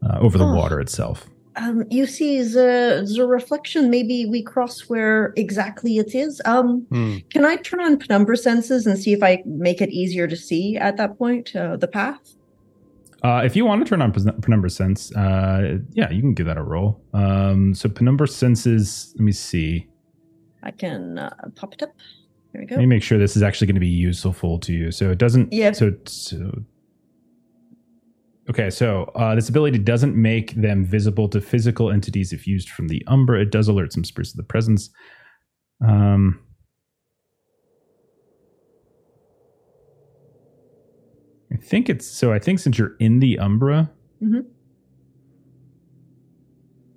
uh, 0.07 0.19
over 0.19 0.37
the 0.37 0.45
Oh. 0.45 0.53
water 0.55 0.79
itself 0.79 1.25
Um, 1.55 1.83
you 1.89 2.05
see 2.05 2.41
the 2.41 3.03
the 3.15 3.25
reflection. 3.27 3.89
Maybe 3.89 4.25
we 4.25 4.41
cross 4.43 4.81
where 4.89 5.33
exactly 5.35 5.97
it 5.97 6.13
is. 6.15 6.41
Um, 6.45 6.85
Hmm. 6.89 7.17
can 7.31 7.45
I 7.45 7.55
turn 7.57 7.79
on 7.81 7.97
penumbra 7.97 8.37
senses 8.37 8.85
and 8.87 8.97
see 8.97 9.13
if 9.13 9.21
I 9.23 9.43
make 9.45 9.79
it 9.81 9.89
easier 9.89 10.27
to 10.27 10.35
see 10.35 10.77
at 10.77 10.97
that 10.97 11.17
point 11.17 11.55
uh, 11.55 11.75
the 11.77 11.87
path? 11.87 12.21
Uh, 13.23 13.41
if 13.45 13.55
you 13.55 13.65
want 13.65 13.83
to 13.83 13.89
turn 13.89 14.01
on 14.01 14.11
Pen- 14.11 14.41
penumbra 14.41 14.69
sense 14.69 15.15
uh, 15.15 15.77
yeah 15.91 16.09
you 16.11 16.21
can 16.21 16.33
give 16.33 16.45
that 16.45 16.57
a 16.57 16.63
roll 16.63 17.01
um, 17.13 17.73
so 17.73 17.87
penumbra 17.89 18.27
senses 18.27 19.13
let 19.17 19.23
me 19.23 19.31
see 19.31 19.87
I 20.65 20.71
can 20.71 21.17
uh, 21.19 21.29
pop 21.55 21.73
it 21.73 21.83
up. 21.83 21.91
There 22.53 22.61
we 22.61 22.65
go. 22.67 22.75
let 22.75 22.81
me 22.81 22.85
make 22.85 23.03
sure 23.03 23.17
this 23.17 23.35
is 23.35 23.43
actually 23.43 23.67
going 23.67 23.75
to 23.75 23.81
be 23.81 23.87
useful 23.87 24.59
to 24.59 24.71
you 24.73 24.91
so 24.91 25.11
it 25.11 25.17
doesn't 25.17 25.51
Yeah. 25.51 25.71
so, 25.73 25.91
so 26.05 26.51
okay 28.49 28.69
so 28.69 29.03
uh, 29.15 29.33
this 29.35 29.49
ability 29.49 29.77
doesn't 29.79 30.15
make 30.15 30.53
them 30.55 30.85
visible 30.85 31.27
to 31.29 31.39
physical 31.41 31.91
entities 31.91 32.31
if 32.33 32.45
used 32.45 32.69
from 32.69 32.87
the 32.89 33.01
umbra 33.07 33.41
it 33.41 33.51
does 33.51 33.67
alert 33.67 33.91
some 33.93 34.03
spirits 34.03 34.31
of 34.31 34.37
the 34.37 34.43
presence 34.43 34.89
um 35.85 36.39
think 41.63 41.89
it's 41.89 42.05
so 42.05 42.31
i 42.33 42.39
think 42.39 42.59
since 42.59 42.77
you're 42.77 42.95
in 42.99 43.19
the 43.19 43.39
umbra 43.39 43.89
Mhm. 44.21 44.45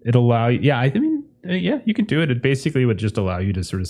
it'll 0.04 0.24
allow 0.24 0.48
you 0.48 0.60
yeah 0.62 0.78
i 0.78 0.90
mean 0.90 1.24
uh, 1.48 1.52
yeah 1.52 1.78
you 1.84 1.94
can 1.94 2.04
do 2.04 2.20
it 2.20 2.30
it 2.30 2.42
basically 2.42 2.84
would 2.84 2.98
just 2.98 3.16
allow 3.18 3.38
you 3.38 3.52
to 3.52 3.62
sort 3.64 3.82
of 3.82 3.88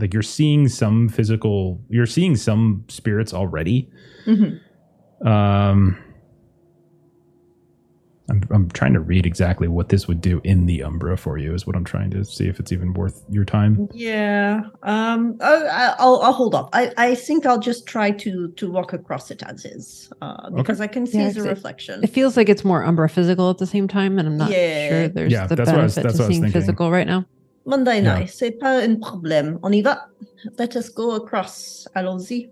like 0.00 0.12
you're 0.12 0.22
seeing 0.22 0.68
some 0.68 1.08
physical 1.08 1.80
you're 1.88 2.06
seeing 2.06 2.36
some 2.36 2.84
spirits 2.88 3.32
already 3.34 3.88
Mhm. 4.26 4.60
um 5.24 5.96
I'm, 8.28 8.42
I'm 8.50 8.68
trying 8.70 8.92
to 8.94 9.00
read 9.00 9.24
exactly 9.24 9.68
what 9.68 9.88
this 9.88 10.08
would 10.08 10.20
do 10.20 10.40
in 10.42 10.66
the 10.66 10.82
umbra 10.82 11.16
for 11.16 11.38
you 11.38 11.54
is 11.54 11.64
what 11.64 11.76
i'm 11.76 11.84
trying 11.84 12.10
to 12.10 12.24
see 12.24 12.48
if 12.48 12.58
it's 12.58 12.72
even 12.72 12.92
worth 12.92 13.22
your 13.30 13.44
time 13.44 13.88
Yeah. 13.94 14.62
Um. 14.82 15.36
I, 15.40 15.54
I- 15.82 15.94
I'll 15.98 16.20
I'll 16.22 16.32
hold 16.32 16.54
off. 16.54 16.68
I 16.72 16.92
I 16.96 17.14
think 17.14 17.46
I'll 17.46 17.60
just 17.60 17.86
try 17.86 18.10
to 18.24 18.48
to 18.60 18.70
walk 18.70 18.92
across 18.92 19.30
it 19.30 19.42
as 19.44 19.64
is. 19.64 20.10
Uh, 20.20 20.50
because 20.50 20.80
I 20.80 20.88
can 20.88 21.06
see 21.06 21.18
Yeah, 21.18 21.30
the 21.30 21.42
reflection. 21.42 22.02
It 22.02 22.10
feels 22.10 22.36
like 22.36 22.48
it's 22.48 22.64
more 22.64 22.84
Umbra 22.84 23.08
physical 23.08 23.48
at 23.50 23.58
the 23.58 23.66
same 23.66 23.86
time, 23.88 24.18
and 24.18 24.26
I'm 24.28 24.36
not 24.36 24.50
Yeah. 24.50 24.88
sure 24.88 25.08
there's 25.08 25.32
Yeah, 25.32 25.46
the 25.46 25.54
that's 25.56 25.70
what 25.70 25.80
I 25.80 25.82
was- 25.84 25.94
benefit 25.94 26.02
that's 26.04 26.16
to 26.16 26.22
what 26.22 26.24
I 26.24 26.28
was 26.28 26.34
seeing 26.36 26.42
thinking. 26.42 26.60
physical 26.60 26.90
right 26.90 27.06
now. 27.06 27.24
Monday 27.64 27.96
Yeah. 28.02 28.14
night, 28.18 28.30
c'est 28.30 28.52
pas 28.60 28.82
un 28.82 28.96
problème. 29.00 29.58
On 29.62 29.72
y 29.72 29.82
va. 29.82 30.08
Let 30.58 30.74
us 30.76 30.88
go 30.90 31.12
across. 31.14 31.86
Allons-y. 31.94 32.48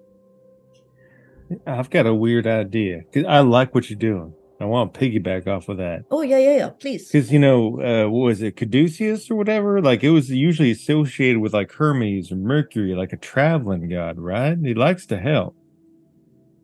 I've 1.66 1.90
got 1.90 2.06
a 2.06 2.14
weird 2.14 2.46
idea. 2.46 3.02
I 3.28 3.40
like 3.40 3.74
what 3.74 3.90
you're 3.90 3.98
doing. 3.98 4.32
I 4.60 4.66
want 4.66 4.94
to 4.94 5.01
piggyback 5.01 5.47
off 5.47 5.68
of 5.68 5.78
that. 5.78 6.02
Oh 6.10 6.22
yeah, 6.22 6.39
yeah, 6.39 6.56
yeah. 6.56 6.68
Please. 6.70 7.09
Because 7.09 7.32
you 7.32 7.39
know, 7.39 7.81
uh, 7.81 8.09
what 8.09 8.26
was 8.26 8.43
it, 8.43 8.56
Caduceus 8.56 9.31
or 9.31 9.35
whatever? 9.35 9.82
Like 9.82 10.05
it 10.05 10.10
was 10.10 10.31
usually 10.31 10.70
associated 10.70 11.40
with 11.40 11.52
like 11.52 11.72
Hermes 11.72 12.31
or 12.31 12.36
Mercury, 12.36 12.94
like 12.94 13.12
a 13.12 13.16
traveling 13.16 13.89
god, 13.89 14.18
right? 14.18 14.56
He 14.62 14.74
likes 14.74 15.06
to 15.06 15.18
help. 15.18 15.56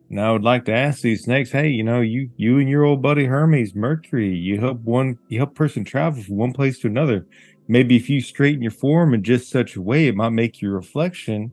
And 0.09 0.21
I 0.21 0.33
would 0.33 0.43
like 0.43 0.65
to 0.65 0.73
ask 0.73 1.03
these 1.03 1.25
snakes, 1.25 1.53
hey, 1.53 1.69
you 1.69 1.85
know, 1.85 2.01
you 2.01 2.31
you 2.37 2.59
and 2.59 2.69
your 2.69 2.85
old 2.85 3.03
buddy 3.03 3.27
Hermes, 3.27 3.75
Mercury, 3.75 4.35
you 4.35 4.61
help 4.61 4.81
one 4.81 5.19
you 5.29 5.39
help 5.39 5.55
person 5.55 5.85
travel 5.85 6.23
from 6.23 6.37
one 6.37 6.53
place 6.53 6.79
to 6.81 6.87
another. 6.89 7.27
Maybe 7.69 7.97
if 7.97 8.11
you 8.11 8.21
straighten 8.21 8.63
your 8.63 8.73
form 8.73 9.15
in 9.15 9.23
just 9.23 9.51
such 9.51 9.77
a 9.77 9.81
way, 9.81 10.09
it 10.09 10.17
might 10.17 10.31
make 10.31 10.61
your 10.61 10.73
reflection 10.73 11.53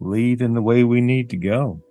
lead 0.00 0.40
in 0.40 0.54
the 0.54 0.62
way 0.62 0.84
we 0.84 1.00
need 1.00 1.30
to 1.30 1.36
go. 1.36 1.83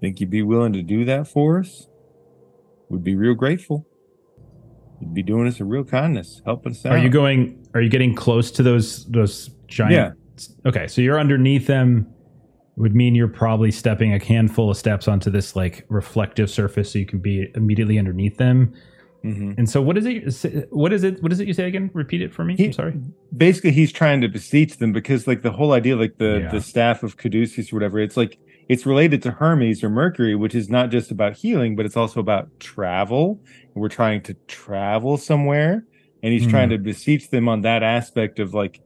Think 0.00 0.20
you'd 0.20 0.30
be 0.30 0.42
willing 0.42 0.72
to 0.72 0.82
do 0.82 1.04
that 1.04 1.28
for 1.28 1.58
us? 1.60 1.86
We'd 2.88 3.04
be 3.04 3.14
real 3.14 3.34
grateful. 3.34 3.86
You'd 5.00 5.14
be 5.14 5.22
doing 5.22 5.46
us 5.46 5.60
a 5.60 5.64
real 5.64 5.84
kindness, 5.84 6.42
helping 6.44 6.72
us 6.72 6.84
out. 6.84 6.92
are 6.92 6.98
you 6.98 7.08
going 7.08 7.66
are 7.74 7.80
you 7.80 7.88
getting 7.88 8.14
close 8.14 8.50
to 8.52 8.62
those 8.62 9.06
those 9.06 9.50
giant 9.66 9.92
Yeah. 10.36 10.68
okay 10.68 10.86
so 10.88 11.00
you're 11.00 11.18
underneath 11.20 11.66
them 11.66 12.06
would 12.76 12.94
mean 12.94 13.14
you're 13.14 13.28
probably 13.28 13.70
stepping 13.70 14.12
a 14.14 14.22
handful 14.22 14.70
of 14.70 14.76
steps 14.76 15.06
onto 15.08 15.30
this 15.30 15.54
like 15.56 15.86
reflective 15.88 16.50
surface 16.50 16.92
so 16.92 16.98
you 16.98 17.06
can 17.06 17.18
be 17.20 17.50
immediately 17.54 17.98
underneath 17.98 18.36
them 18.36 18.72
Mhm. 19.24 19.56
and 19.58 19.68
so 19.70 19.80
what 19.80 19.96
is 19.96 20.06
it 20.06 20.66
what 20.72 20.92
is 20.92 21.04
it 21.04 21.22
what 21.22 21.30
is 21.32 21.40
it 21.40 21.46
you 21.46 21.52
say 21.54 21.66
again 21.68 21.90
repeat 21.94 22.20
it 22.22 22.32
for 22.34 22.44
me 22.44 22.56
He- 22.56 22.66
i'm 22.66 22.72
sorry 22.72 22.94
Basically, 23.36 23.70
he's 23.70 23.92
trying 23.92 24.20
to 24.22 24.28
beseech 24.28 24.78
them 24.78 24.92
because, 24.92 25.26
like, 25.28 25.42
the 25.42 25.52
whole 25.52 25.72
idea, 25.72 25.94
like 25.96 26.18
the 26.18 26.40
Yeah. 26.42 26.50
the 26.50 26.60
staff 26.60 27.02
of 27.04 27.16
Caduceus 27.16 27.72
or 27.72 27.76
whatever, 27.76 28.00
it's 28.00 28.16
like 28.16 28.38
it's 28.70 28.86
related 28.86 29.20
to 29.24 29.32
Hermes 29.32 29.82
or 29.82 29.90
Mercury, 29.90 30.36
which 30.36 30.54
is 30.54 30.70
not 30.70 30.90
just 30.90 31.10
about 31.10 31.36
healing, 31.36 31.74
but 31.74 31.86
it's 31.86 31.96
also 31.96 32.20
about 32.20 32.48
travel. 32.60 33.40
We're 33.74 33.88
trying 33.88 34.22
to 34.22 34.36
travel 34.46 35.16
somewhere, 35.16 35.84
and 36.22 36.32
he's 36.32 36.44
Hmm. 36.44 36.50
trying 36.50 36.68
to 36.68 36.78
beseech 36.78 37.30
them 37.30 37.48
on 37.48 37.62
that 37.62 37.82
aspect 37.82 38.38
of 38.38 38.54
like 38.54 38.80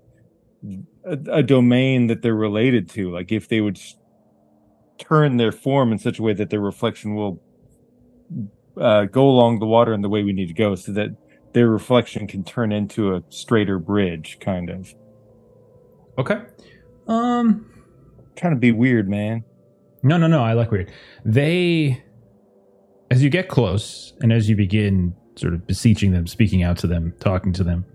a, 1.05 1.19
a 1.31 1.43
domain 1.43 2.07
that 2.07 2.23
they're 2.23 2.35
related 2.35 2.89
to. 2.91 3.13
Like, 3.13 3.31
if 3.31 3.49
they 3.49 3.61
would 3.61 3.79
turn 4.99 5.37
their 5.37 5.53
form 5.53 5.93
in 5.93 5.99
such 5.99 6.19
a 6.19 6.23
way 6.23 6.33
that 6.33 6.49
their 6.49 6.61
reflection 6.61 7.15
will 7.15 7.43
uh, 8.81 9.05
go 9.05 9.29
along 9.29 9.59
the 9.59 9.67
water 9.67 9.93
in 9.93 10.01
the 10.01 10.09
way 10.09 10.23
we 10.23 10.33
need 10.33 10.49
to 10.49 10.55
go, 10.55 10.75
so 10.77 10.93
that 10.93 11.11
their 11.53 11.69
reflection 11.69 12.27
can 12.27 12.43
turn 12.43 12.73
into 12.73 13.15
a 13.15 13.23
straighter 13.29 13.79
bridge, 13.79 14.39
kind 14.41 14.71
of. 14.71 14.95
okay 16.17 16.41
um 17.07 17.71
Trying 18.37 18.55
to 18.55 18.59
be 18.59 18.73
weird, 18.73 19.09
man. 19.09 19.45
No, 20.05 20.19
no, 20.19 20.27
no. 20.27 20.45
I 20.45 20.53
like 20.53 20.71
weird. 20.71 20.93
They, 21.25 22.05
as 23.11 23.25
you 23.25 23.31
get 23.31 23.49
close 23.49 24.13
and 24.21 24.33
as 24.33 24.51
you 24.51 24.55
begin 24.55 25.17
sort 25.35 25.55
of 25.55 25.67
beseeching 25.67 26.13
them, 26.13 26.27
speaking 26.27 26.63
out 26.63 26.77
to 26.79 26.87
them, 26.87 27.15
talking 27.21 27.55
to 27.55 27.65
them, 27.65 27.87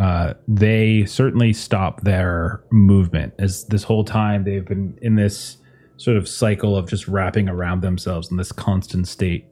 uh, 0.00 0.34
they 0.46 1.04
certainly 1.06 1.52
stop 1.52 2.02
their 2.02 2.62
movement. 2.70 3.34
As 3.38 3.64
this 3.64 3.82
whole 3.82 4.04
time 4.04 4.44
they've 4.44 4.64
been 4.64 4.96
in 5.02 5.16
this 5.16 5.58
sort 5.96 6.16
of 6.16 6.28
cycle 6.28 6.76
of 6.76 6.88
just 6.88 7.08
wrapping 7.08 7.48
around 7.48 7.82
themselves 7.82 8.30
in 8.30 8.36
this 8.36 8.52
constant 8.52 9.08
state. 9.08 9.44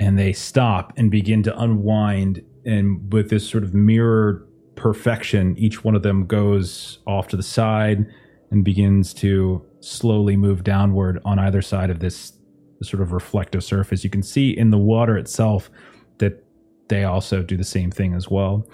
And 0.00 0.18
they 0.18 0.32
stop 0.32 0.94
and 0.96 1.10
begin 1.10 1.42
to 1.42 1.58
unwind. 1.58 2.42
And 2.64 3.12
with 3.12 3.28
this 3.28 3.48
sort 3.48 3.64
of 3.64 3.74
mirrored 3.74 4.46
perfection, 4.76 5.56
each 5.58 5.84
one 5.84 5.94
of 5.94 6.02
them 6.02 6.26
goes 6.26 7.00
off 7.06 7.28
to 7.28 7.36
the 7.36 7.42
side 7.42 8.06
and 8.50 8.64
begins 8.64 9.12
to 9.14 9.64
slowly 9.80 10.36
move 10.36 10.64
downward 10.64 11.20
on 11.24 11.38
either 11.38 11.62
side 11.62 11.90
of 11.90 12.00
this, 12.00 12.32
this 12.78 12.88
sort 12.88 13.02
of 13.02 13.12
reflective 13.12 13.62
surface. 13.62 14.04
You 14.04 14.10
can 14.10 14.22
see 14.22 14.56
in 14.56 14.70
the 14.70 14.78
water 14.78 15.16
itself 15.16 15.70
that 16.18 16.44
they 16.88 17.04
also 17.04 17.42
do 17.42 17.56
the 17.56 17.64
same 17.64 17.90
thing 17.90 18.14
as 18.14 18.28
well. 18.30 18.68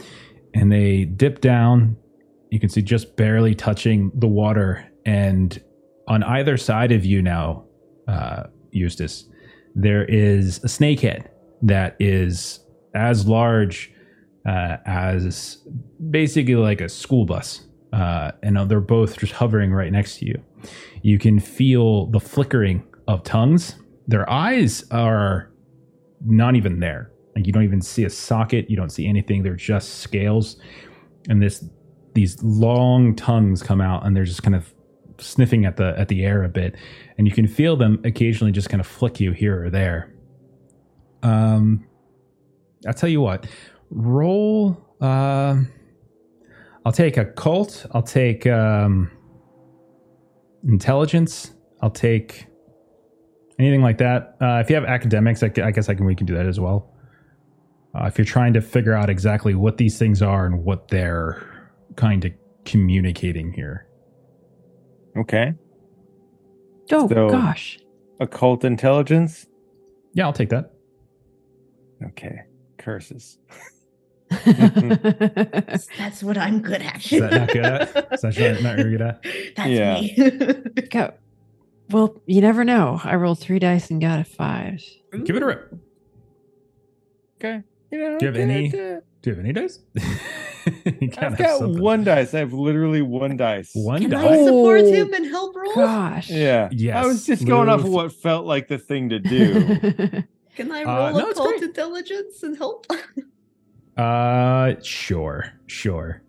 And 0.54 0.70
they 0.70 1.04
dip 1.04 1.40
down. 1.40 1.96
You 2.50 2.60
can 2.60 2.68
see 2.68 2.82
just 2.82 3.16
barely 3.16 3.54
touching 3.54 4.10
the 4.14 4.28
water. 4.28 4.86
And 5.06 5.60
on 6.08 6.22
either 6.22 6.56
side 6.56 6.92
of 6.92 7.04
you 7.04 7.22
now, 7.22 7.64
uh, 8.06 8.44
Eustace, 8.70 9.28
there 9.74 10.04
is 10.04 10.58
a 10.58 10.66
snakehead 10.66 11.28
that 11.62 11.96
is 11.98 12.60
as 12.94 13.26
large 13.26 13.90
uh, 14.46 14.76
as 14.84 15.62
basically 16.10 16.56
like 16.56 16.80
a 16.80 16.88
school 16.88 17.24
bus. 17.24 17.66
Uh, 17.92 18.32
and 18.42 18.70
they're 18.70 18.80
both 18.80 19.18
just 19.18 19.32
hovering 19.32 19.72
right 19.72 19.92
next 19.92 20.18
to 20.18 20.26
you. 20.26 20.42
You 21.02 21.18
can 21.18 21.38
feel 21.38 22.06
the 22.06 22.20
flickering 22.20 22.82
of 23.06 23.22
tongues. 23.22 23.76
Their 24.08 24.28
eyes 24.30 24.84
are 24.90 25.50
not 26.24 26.56
even 26.56 26.80
there. 26.80 27.10
Like 27.36 27.46
you 27.46 27.52
don't 27.52 27.64
even 27.64 27.82
see 27.82 28.04
a 28.04 28.10
socket. 28.10 28.70
You 28.70 28.76
don't 28.76 28.90
see 28.90 29.06
anything. 29.06 29.42
They're 29.42 29.56
just 29.56 30.00
scales, 30.00 30.56
and 31.28 31.42
this 31.42 31.64
these 32.14 32.42
long 32.42 33.14
tongues 33.16 33.62
come 33.62 33.80
out, 33.80 34.06
and 34.06 34.14
they're 34.14 34.24
just 34.24 34.42
kind 34.42 34.54
of 34.54 34.72
sniffing 35.18 35.64
at 35.64 35.76
the 35.76 35.94
at 35.98 36.08
the 36.08 36.24
air 36.24 36.44
a 36.44 36.48
bit, 36.48 36.76
and 37.16 37.26
you 37.26 37.32
can 37.32 37.46
feel 37.46 37.76
them 37.76 38.00
occasionally 38.04 38.52
just 38.52 38.68
kind 38.68 38.80
of 38.80 38.86
flick 38.86 39.18
you 39.18 39.32
here 39.32 39.64
or 39.64 39.70
there. 39.70 40.12
Um, 41.22 41.86
I'll 42.86 42.94
tell 42.94 43.08
you 43.08 43.20
what. 43.20 43.46
Roll. 43.90 44.76
Uh, 45.00 45.62
I'll 46.84 46.92
take 46.92 47.16
occult. 47.16 47.86
I'll 47.92 48.02
take 48.02 48.46
um, 48.46 49.10
intelligence. 50.66 51.52
I'll 51.80 51.90
take 51.90 52.46
anything 53.58 53.82
like 53.82 53.98
that. 53.98 54.36
Uh, 54.40 54.60
if 54.62 54.68
you 54.70 54.76
have 54.76 54.84
academics, 54.84 55.42
I, 55.42 55.52
I 55.62 55.70
guess 55.70 55.88
I 55.88 55.94
can. 55.94 56.04
We 56.04 56.14
can 56.14 56.26
do 56.26 56.34
that 56.34 56.46
as 56.46 56.58
well. 56.58 56.92
Uh, 57.94 58.06
if 58.06 58.16
you're 58.18 58.24
trying 58.24 58.52
to 58.54 58.60
figure 58.60 58.94
out 58.94 59.10
exactly 59.10 59.54
what 59.54 59.76
these 59.76 59.98
things 59.98 60.22
are 60.22 60.46
and 60.46 60.64
what 60.64 60.88
they're 60.88 61.46
kind 61.96 62.24
of 62.24 62.32
communicating 62.64 63.52
here. 63.52 63.86
Okay. 65.16 65.52
Oh 66.90 67.08
So- 67.08 67.28
gosh. 67.28 67.78
Occult 68.20 68.64
intelligence. 68.64 69.46
Yeah, 70.14 70.26
I'll 70.26 70.32
take 70.32 70.50
that. 70.50 70.72
Okay. 72.08 72.42
Curses. 72.78 73.38
That's 75.98 76.22
what 76.22 76.36
I'm 76.38 76.60
good 76.60 76.82
at. 76.82 77.04
Is 77.12 77.20
that 77.20 77.32
not 77.32 77.48
good 77.48 77.64
at? 77.64 78.12
Is 78.12 78.20
that 78.22 78.38
not- 78.38 78.62
not 78.62 78.76
very 78.76 78.90
good 78.92 79.02
at? 79.02 79.24
That's 79.56 79.68
Yeah. 79.70 80.00
me. 80.00 80.72
Go. 80.90 81.14
Well, 81.90 82.20
you 82.26 82.40
never 82.40 82.64
know. 82.64 83.00
I 83.04 83.16
rolled 83.16 83.38
three 83.38 83.58
dice 83.58 83.90
and 83.90 84.00
got 84.00 84.20
a 84.20 84.24
five. 84.24 84.80
Give 85.24 85.36
it 85.36 85.42
a 85.42 85.46
rip. 85.46 85.74
Okay. 87.38 87.62
You 87.90 87.98
know, 87.98 88.18
Do 88.18 88.26
you 88.26 88.32
have 88.32 88.40
any- 88.40 88.68
Do 88.70 89.00
you 89.24 89.30
have 89.34 89.38
any 89.44 89.52
dice? 89.52 89.78
You 89.94 90.02
I've 91.02 91.14
have 91.18 91.36
got 91.38 91.58
something. 91.58 91.82
one 91.82 92.04
dice. 92.04 92.32
I 92.34 92.38
have 92.38 92.52
literally 92.52 93.02
one 93.02 93.36
dice. 93.36 93.72
One 93.74 94.00
Can 94.00 94.10
dice. 94.10 94.24
I 94.24 94.44
support 94.44 94.80
Oh, 94.82 94.92
him 94.92 95.12
and 95.12 95.26
help 95.26 95.54
roll? 95.56 95.74
Gosh. 95.74 96.30
Yeah. 96.30 96.68
Yes, 96.72 96.96
I 96.96 97.06
was 97.06 97.26
just 97.26 97.44
going 97.44 97.68
off 97.68 97.80
of 97.80 97.88
what 97.88 98.12
felt 98.12 98.46
like 98.46 98.68
the 98.68 98.78
thing 98.78 99.08
to 99.10 99.18
do. 99.18 100.22
Can 100.56 100.70
I 100.70 100.82
Uh, 100.84 101.10
roll 101.10 101.18
no, 101.18 101.28
it's 101.30 101.38
occult 101.40 101.62
intelligence 101.62 102.42
and 102.42 102.56
help? 102.56 102.86
Uh, 103.96 104.74
sure, 104.82 105.52
sure. 105.66 106.22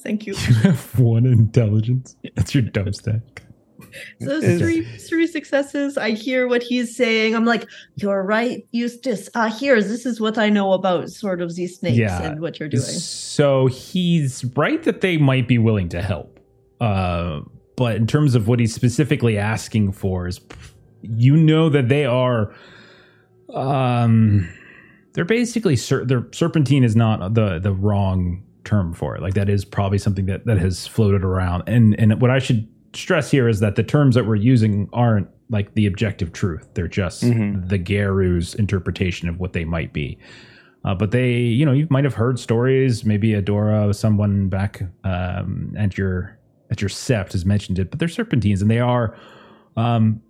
Thank 0.00 0.26
you. 0.26 0.34
You 0.48 0.54
have 0.54 0.98
one 0.98 1.26
intelligence. 1.26 2.16
That's 2.34 2.54
your 2.54 2.62
dumb 2.62 2.92
stack. 2.92 3.42
So 4.20 4.40
three 4.40 4.82
three 4.84 5.26
successes. 5.26 5.96
I 5.96 6.10
hear 6.10 6.46
what 6.46 6.62
he's 6.62 6.94
saying. 6.94 7.34
I'm 7.34 7.44
like, 7.46 7.66
you're 7.96 8.22
right, 8.22 8.66
Eustace. 8.72 9.30
Uh 9.34 9.50
here, 9.50 9.80
this 9.82 10.04
is 10.04 10.20
what 10.20 10.36
I 10.36 10.50
know 10.50 10.72
about 10.72 11.08
sort 11.10 11.40
of 11.40 11.54
these 11.54 11.78
snakes 11.78 11.96
Yeah. 11.96 12.22
and 12.22 12.40
what 12.40 12.60
you're 12.60 12.68
doing. 12.68 12.82
So 12.82 13.66
he's 13.66 14.44
right 14.56 14.82
that 14.82 15.00
they 15.00 15.16
might 15.16 15.48
be 15.48 15.56
willing 15.58 15.88
to 15.90 16.02
help. 16.02 16.38
Uh, 16.80 17.40
but 17.76 17.96
in 17.96 18.06
terms 18.06 18.34
of 18.34 18.46
what 18.46 18.60
he's 18.60 18.74
specifically 18.74 19.38
asking 19.38 19.92
for 19.92 20.26
is, 20.28 20.40
you 21.02 21.36
know 21.36 21.68
that 21.70 21.88
they 21.88 22.04
are, 22.04 22.52
um, 23.54 24.48
they're 25.18 25.24
basically 25.24 25.74
ser- 25.74 26.04
their 26.04 26.28
serpentine 26.30 26.84
is 26.84 26.94
not 26.94 27.34
the 27.34 27.58
the 27.58 27.72
wrong 27.72 28.40
term 28.62 28.94
for 28.94 29.16
it. 29.16 29.20
Like 29.20 29.34
that 29.34 29.48
is 29.48 29.64
probably 29.64 29.98
something 29.98 30.26
that 30.26 30.46
that 30.46 30.58
has 30.58 30.86
floated 30.86 31.24
around. 31.24 31.64
And 31.66 31.98
and 31.98 32.20
what 32.22 32.30
I 32.30 32.38
should 32.38 32.68
stress 32.92 33.28
here 33.28 33.48
is 33.48 33.58
that 33.58 33.74
the 33.74 33.82
terms 33.82 34.14
that 34.14 34.26
we're 34.26 34.36
using 34.36 34.88
aren't 34.92 35.26
like 35.50 35.74
the 35.74 35.86
objective 35.86 36.32
truth. 36.32 36.68
They're 36.74 36.86
just 36.86 37.24
Mhm. 37.24 37.68
the 37.68 37.80
Garou's 37.80 38.54
interpretation 38.54 39.28
of 39.28 39.40
what 39.40 39.54
they 39.54 39.64
might 39.64 39.92
be. 39.92 40.18
Uh, 40.84 40.94
but 40.94 41.10
they, 41.10 41.32
you 41.32 41.66
know, 41.66 41.72
you 41.72 41.88
might 41.90 42.04
have 42.04 42.14
heard 42.14 42.38
stories. 42.38 43.04
Maybe 43.04 43.30
Adora, 43.32 43.92
someone 43.96 44.48
back 44.48 44.82
um, 45.02 45.74
at 45.76 45.98
your 45.98 46.38
at 46.70 46.80
your 46.80 46.90
sept 46.90 47.32
has 47.32 47.44
mentioned 47.44 47.80
it. 47.80 47.90
But 47.90 47.98
they're 47.98 48.06
serpentines, 48.06 48.62
and 48.62 48.70
they 48.70 48.78
are, 48.78 49.16
um, 49.76 50.20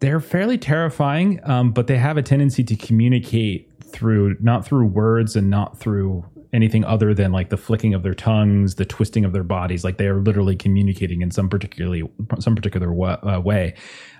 they're 0.00 0.20
fairly 0.20 0.58
terrifying. 0.58 1.40
Um, 1.44 1.72
but 1.72 1.86
they 1.86 1.96
have 1.96 2.16
a 2.16 2.22
tendency 2.22 2.64
to 2.64 2.76
communicate 2.76 3.70
through 3.82 4.36
not 4.40 4.64
through 4.64 4.86
words 4.86 5.36
and 5.36 5.48
not 5.48 5.78
through 5.78 6.24
anything 6.52 6.84
other 6.84 7.14
than 7.14 7.32
like 7.32 7.50
the 7.50 7.56
flicking 7.56 7.94
of 7.94 8.02
their 8.02 8.14
tongues, 8.14 8.76
the 8.76 8.84
twisting 8.84 9.24
of 9.24 9.32
their 9.32 9.44
bodies. 9.44 9.84
Like 9.84 9.98
they 9.98 10.06
are 10.06 10.20
literally 10.20 10.56
communicating 10.56 11.22
in 11.22 11.30
some 11.30 11.48
particularly 11.48 12.02
some 12.38 12.54
particular 12.54 12.92
wa- 12.92 13.18
uh, 13.22 13.40
way. 13.40 13.74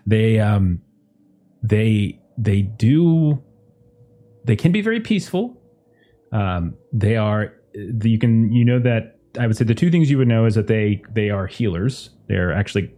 They 0.07 0.39
um, 0.39 0.81
they 1.62 2.20
they 2.39 2.62
do 2.62 3.43
they 4.44 4.57
can 4.57 4.73
be 4.73 4.82
very 4.82 5.01
peaceful. 5.01 5.61
Um, 6.32 6.74
they 6.93 7.16
are 7.16 7.55
you 7.74 8.19
can 8.19 8.53
you 8.53 8.65
know 8.65 8.78
that 8.78 9.19
I 9.39 9.47
would 9.47 9.57
say 9.57 9.65
the 9.65 9.74
two 9.74 9.90
things 9.90 10.11
you 10.11 10.19
would 10.19 10.28
know 10.28 10.47
is 10.47 10.55
that 10.55 10.66
they 10.66 11.03
they 11.11 11.31
are 11.31 11.47
healers. 11.47 12.11
They're 12.28 12.53
actually 12.53 12.93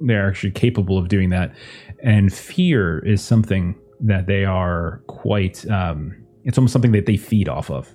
they're 0.00 0.28
actually 0.28 0.52
capable 0.52 0.98
of 0.98 1.08
doing 1.08 1.30
that, 1.30 1.54
and 2.02 2.32
fear 2.32 2.98
is 3.00 3.22
something 3.22 3.74
that 4.00 4.26
they 4.26 4.44
are 4.44 5.02
quite. 5.06 5.68
Um, 5.70 6.16
it's 6.44 6.56
almost 6.56 6.72
something 6.72 6.92
that 6.92 7.06
they 7.06 7.16
feed 7.16 7.48
off 7.48 7.70
of. 7.70 7.94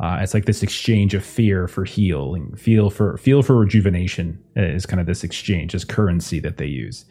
Uh, 0.00 0.18
it's 0.22 0.32
like 0.32 0.46
this 0.46 0.62
exchange 0.62 1.12
of 1.12 1.22
fear 1.22 1.68
for 1.68 1.84
healing, 1.84 2.54
feel 2.56 2.88
for 2.88 3.18
feel 3.18 3.42
for 3.42 3.56
rejuvenation 3.56 4.42
is 4.56 4.86
kind 4.86 5.00
of 5.00 5.06
this 5.06 5.22
exchange, 5.22 5.72
this 5.72 5.84
currency 5.84 6.40
that 6.40 6.56
they 6.56 6.66
use. 6.66 7.04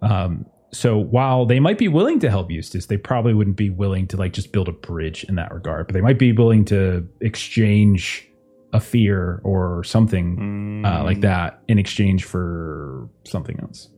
Um, 0.00 0.46
so 0.72 0.96
while 0.96 1.44
they 1.44 1.60
might 1.60 1.76
be 1.76 1.88
willing 1.88 2.18
to 2.20 2.30
help 2.30 2.50
Eustace, 2.50 2.86
they 2.86 2.96
probably 2.96 3.34
wouldn't 3.34 3.56
be 3.56 3.68
willing 3.68 4.06
to 4.08 4.16
like 4.16 4.32
just 4.32 4.52
build 4.52 4.68
a 4.68 4.72
bridge 4.72 5.24
in 5.24 5.34
that 5.34 5.52
regard. 5.52 5.86
But 5.86 5.92
they 5.92 6.00
might 6.00 6.18
be 6.18 6.32
willing 6.32 6.64
to 6.66 7.06
exchange 7.20 8.26
a 8.72 8.80
fear 8.80 9.40
or 9.44 9.84
something 9.84 10.82
uh, 10.84 11.04
like 11.04 11.18
Mm. 11.18 11.22
that 11.22 11.60
in 11.68 11.78
exchange 11.78 12.24
for 12.24 13.08
something 13.24 13.58
else. 13.60 13.88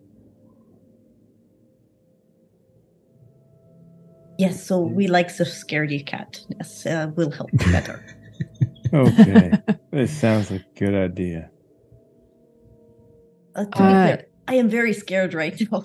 Yes, 4.38 4.66
so 4.66 4.80
we 4.80 5.06
like 5.06 5.34
the 5.36 5.44
scaredy 5.44 6.04
cat. 6.04 6.40
Yes, 6.48 6.84
uh, 6.86 7.10
will 7.16 7.30
help 7.30 7.50
better. 7.72 8.04
Okay. 8.92 9.52
this 9.92 10.12
sounds 10.12 10.50
like 10.50 10.62
a 10.62 10.78
good 10.78 10.94
idea. 10.94 11.50
Uh, 13.54 13.64
to 13.64 13.70
be 13.70 13.76
Uh, 13.94 14.02
clear, 14.02 14.26
I 14.48 14.54
am 14.56 14.68
very 14.68 14.92
scared 14.92 15.34
right 15.34 15.54
now. 15.70 15.84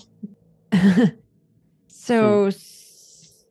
so, 1.87 2.45
S- 2.47 3.45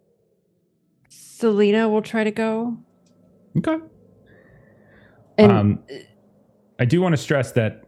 Salina 1.09 1.89
will 1.89 2.03
try 2.03 2.25
to 2.25 2.33
go. 2.33 2.77
Okay. 3.57 3.77
And 5.39 5.53
um, 5.53 5.79
I 6.81 6.85
do 6.85 7.01
want 7.01 7.13
to 7.15 7.17
stress 7.17 7.53
that 7.53 7.85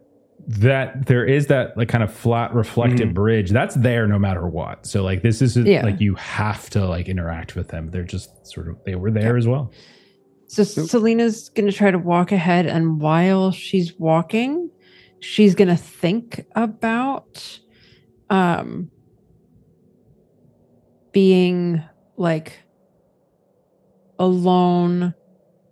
that 0.49 1.07
there 1.07 1.25
is 1.27 1.49
that 1.49 1.77
like 1.77 1.89
kind 1.89 2.03
of 2.03 2.11
flat 2.13 2.55
reflective 2.55 3.11
Mhm. 3.11 3.15
bridge 3.15 3.51
that's 3.51 3.75
there 3.75 4.07
no 4.07 4.19
matter 4.19 4.49
what. 4.49 4.87
So 4.87 5.03
like 5.03 5.21
this 5.23 5.43
isn't 5.43 5.67
Yeah. 5.67 5.85
like 5.85 6.01
you 6.01 6.15
have 6.15 6.71
to 6.71 6.87
like 6.87 7.09
interact 7.09 7.55
with 7.57 7.69
them. 7.69 7.91
They're 7.91 8.05
just 8.05 8.47
sort 8.47 8.69
of 8.69 8.77
they 8.87 8.95
were 8.95 9.11
there 9.11 9.37
as 9.37 9.47
well. 9.47 9.71
so 10.47 10.65
Salina's 10.65 11.49
going 11.51 11.67
to 11.71 11.73
try 11.77 11.91
to 11.93 11.99
walk 11.99 12.33
ahead, 12.33 12.67
and 12.67 13.01
while 13.01 13.53
she's 13.53 13.97
walking, 14.01 14.69
she's 15.21 15.55
going 15.55 15.69
to 15.69 15.77
think 15.77 16.45
about 16.57 17.61
um 18.31 18.91
being 21.13 21.83
like 22.17 22.61
alone, 24.19 25.15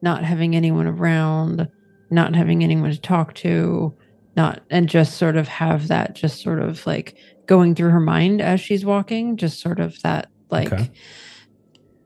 not 0.03 0.25
having 0.25 0.55
anyone 0.57 0.87
around, 0.87 1.69
not 2.11 2.35
having 2.35 2.63
anyone 2.63 2.91
to 2.91 3.01
talk 3.01 3.35
to, 3.35 3.97
not 4.37 4.63
and 4.71 4.89
just 4.89 5.17
sort 5.17 5.37
of 5.37 5.49
have 5.49 5.89
that 5.89 6.15
just 6.15 6.43
sort 6.43 6.61
of 6.61 6.87
like 6.87 7.17
going 7.47 7.75
through 7.75 7.91
her 7.91 8.01
mind 8.01 8.41
as 8.41 8.61
she's 8.61 8.85
walking 8.85 9.37
just 9.37 9.61
sort 9.61 9.81
of 9.81 9.97
that 10.03 10.29
like 10.51 10.69
Okay. 10.73 10.91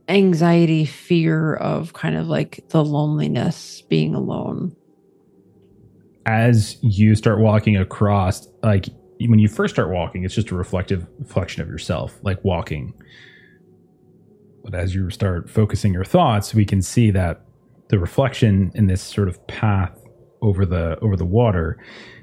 anxiety 0.09 0.85
fear 0.85 1.55
of 1.55 1.93
kind 1.93 2.17
of 2.17 2.27
like 2.27 2.65
the 2.71 2.85
loneliness 2.85 3.83
being 3.89 4.15
alone 4.15 4.75
as 6.27 6.77
you 6.83 7.15
start 7.15 7.41
walking 7.41 7.77
across, 7.77 8.47
like 8.63 8.87
when 9.21 9.39
you 9.39 9.49
first 9.49 9.75
start 9.75 9.91
walking, 9.91 10.25
it's 10.25 10.35
just 10.35 10.51
a 10.51 10.55
reflective 10.55 11.07
reflection 11.19 11.63
of 11.63 11.69
yourself, 11.69 12.19
like 12.23 12.43
walking. 12.45 12.95
But 14.65 14.75
as 14.75 14.95
you 14.95 15.11
start 15.11 15.51
focusing 15.51 15.93
your 15.93 16.05
thoughts, 16.05 16.55
we 16.55 16.65
can 16.65 16.83
see 16.83 17.11
that 17.11 17.45
the 17.93 17.99
reflection 17.99 18.73
in 18.75 18.87
this 18.87 19.03
sort 19.03 19.29
of 19.29 19.47
path 19.47 19.97
over 20.41 20.65
the 20.67 20.99
over 21.01 21.15
the 21.17 21.27
water 21.27 21.79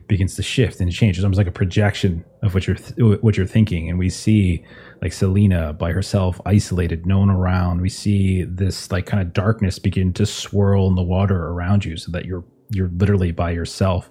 begins 0.07 0.35
to 0.35 0.41
shift 0.41 0.81
and 0.81 0.91
change. 0.91 1.17
It's 1.17 1.23
almost 1.23 1.37
like 1.37 1.45
a 1.45 1.51
projection 1.51 2.25
of 2.41 2.55
what 2.55 2.65
you're 2.65 2.75
th- 2.75 3.21
what 3.21 3.37
you're 3.37 3.45
thinking, 3.45 3.87
and 3.89 3.99
we 3.99 4.09
see 4.09 4.65
like 5.03 5.13
Salina 5.13 5.71
by 5.73 5.91
herself, 5.91 6.41
isolated, 6.45 7.05
no 7.05 7.19
one 7.19 7.29
around. 7.29 7.81
We 7.81 7.89
see 7.89 8.43
this 8.43 8.91
like 8.91 9.05
kind 9.05 9.21
of 9.21 9.31
darkness 9.31 9.77
begin 9.79 10.11
to 10.13 10.25
swirl 10.25 10.87
in 10.87 10.95
the 10.95 11.03
water 11.03 11.37
around 11.47 11.85
you, 11.85 11.95
so 11.97 12.11
that 12.11 12.25
you're 12.25 12.43
you're 12.71 12.89
literally 12.97 13.31
by 13.31 13.51
yourself. 13.51 14.09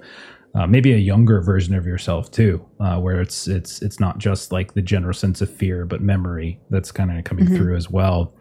Uh, 0.55 0.67
maybe 0.67 0.93
a 0.95 0.97
younger 0.97 1.41
version 1.43 1.75
of 1.75 1.85
yourself 1.87 2.31
too, 2.31 2.65
uh, 2.81 2.99
where 3.01 3.21
it's 3.21 3.49
it's 3.49 3.83
it's 3.83 3.99
not 4.01 4.19
just 4.19 4.53
like 4.53 4.75
the 4.75 4.83
general 4.83 5.13
sense 5.13 5.43
of 5.43 5.51
fear, 5.53 5.85
but 5.85 6.01
memory 6.01 6.59
that's 6.71 6.91
kind 6.93 7.11
of 7.17 7.25
coming 7.25 7.47
Mhm. 7.47 7.57
through 7.57 7.77
as 7.77 7.91
well. 7.91 8.33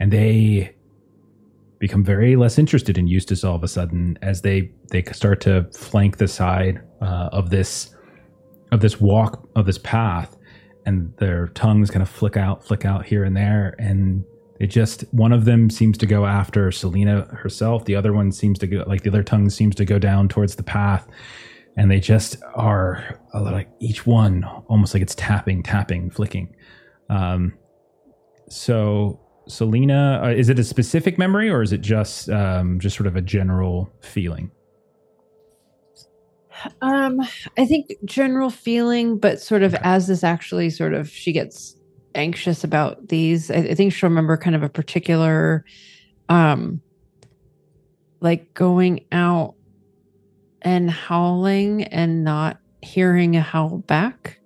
And 0.00 0.10
they 0.10 0.74
become 1.82 2.04
very 2.04 2.36
less 2.36 2.60
interested 2.60 2.96
in 2.96 3.08
Eustace 3.08 3.42
all 3.42 3.56
of 3.56 3.64
a 3.64 3.68
sudden 3.68 4.16
as 4.22 4.42
they 4.42 4.70
they 4.92 5.02
start 5.10 5.40
to 5.40 5.66
flank 5.72 6.16
the 6.16 6.28
side 6.28 6.80
uh, 7.00 7.28
of 7.32 7.50
this 7.50 7.96
of 8.70 8.80
this 8.80 9.00
walk 9.00 9.48
of 9.56 9.66
this 9.66 9.78
path, 9.78 10.36
and 10.86 11.12
their 11.16 11.48
tongues 11.48 11.90
kind 11.90 12.00
of 12.00 12.08
flick 12.08 12.36
out, 12.36 12.64
flick 12.64 12.84
out 12.84 13.04
here 13.04 13.24
and 13.24 13.36
there, 13.36 13.74
and 13.80 14.24
it 14.60 14.68
just 14.68 15.02
one 15.10 15.32
of 15.32 15.44
them 15.44 15.68
seems 15.68 15.98
to 15.98 16.06
go 16.06 16.24
after 16.24 16.70
Salina 16.70 17.22
herself. 17.32 17.84
The 17.84 17.96
other 17.96 18.12
one 18.12 18.30
seems 18.30 18.60
to 18.60 18.68
go 18.68 18.84
like 18.86 19.02
the 19.02 19.10
other 19.10 19.24
tongue 19.24 19.50
seems 19.50 19.74
to 19.74 19.84
go 19.84 19.98
down 19.98 20.28
towards 20.28 20.54
the 20.54 20.62
path, 20.62 21.08
and 21.76 21.90
they 21.90 21.98
just 21.98 22.36
are 22.54 23.18
little 23.34 23.50
like 23.50 23.70
each 23.80 24.06
one 24.06 24.44
almost 24.68 24.94
like 24.94 25.02
it's 25.02 25.16
tapping, 25.16 25.64
tapping, 25.64 26.10
flicking. 26.10 26.54
Um, 27.10 27.54
so 28.48 29.21
Salina, 29.52 30.20
uh, 30.24 30.28
is 30.28 30.48
it 30.48 30.58
a 30.58 30.64
specific 30.64 31.18
memory 31.18 31.50
or 31.50 31.62
is 31.62 31.72
it 31.72 31.80
just 31.80 32.28
um, 32.30 32.80
just 32.80 32.96
sort 32.96 33.06
of 33.06 33.16
a 33.16 33.20
general 33.20 33.92
feeling? 34.00 34.50
Um, 36.80 37.20
I 37.58 37.66
think 37.66 37.92
general 38.04 38.50
feeling, 38.50 39.18
but 39.18 39.40
sort 39.40 39.62
of 39.62 39.74
as 39.76 40.06
this 40.06 40.22
actually 40.22 40.70
sort 40.70 40.94
of 40.94 41.08
she 41.08 41.32
gets 41.32 41.76
anxious 42.14 42.64
about 42.64 43.08
these. 43.08 43.50
I, 43.50 43.56
I 43.56 43.74
think 43.74 43.92
she'll 43.92 44.08
remember 44.08 44.36
kind 44.36 44.54
of 44.56 44.62
a 44.62 44.68
particular, 44.68 45.64
um, 46.28 46.80
like 48.20 48.54
going 48.54 49.04
out 49.12 49.54
and 50.62 50.90
howling 50.90 51.84
and 51.84 52.22
not 52.24 52.58
hearing 52.82 53.36
a 53.36 53.40
howl 53.40 53.78
back. 53.78 54.38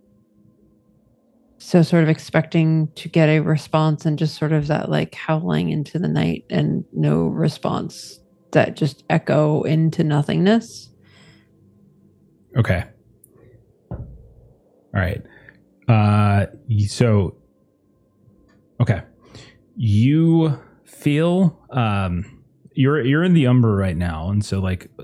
So 1.67 1.83
sort 1.83 2.05
of 2.05 2.09
expecting 2.09 2.87
to 2.95 3.09
get 3.09 3.29
a 3.29 3.41
response 3.41 4.07
and 4.07 4.17
just 4.17 4.37
sort 4.37 4.53
of 4.53 4.69
that 4.69 4.89
like 4.89 5.17
howling 5.17 5.71
into 5.71 5.99
the 5.99 6.07
night 6.07 6.45
and 6.49 6.85
no 6.93 7.27
response 7.27 8.21
that 8.53 8.77
just 8.77 9.03
echo 9.11 9.65
into 9.65 10.05
nothingness. 10.05 10.91
Okay. 12.57 12.85
All 13.91 13.99
right. 14.95 15.21
Uh, 15.89 16.47
so, 16.87 17.37
okay, 18.81 19.03
you 19.75 20.57
feel 20.85 21.61
um, 21.71 22.45
you're 22.75 23.05
you're 23.05 23.25
in 23.25 23.35
the 23.35 23.49
Umbra 23.49 23.73
right 23.73 23.97
now, 23.97 24.31
and 24.31 24.45
so 24.45 24.61
like 24.61 24.89
uh, 25.01 25.03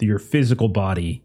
your 0.00 0.18
physical 0.18 0.70
body, 0.70 1.22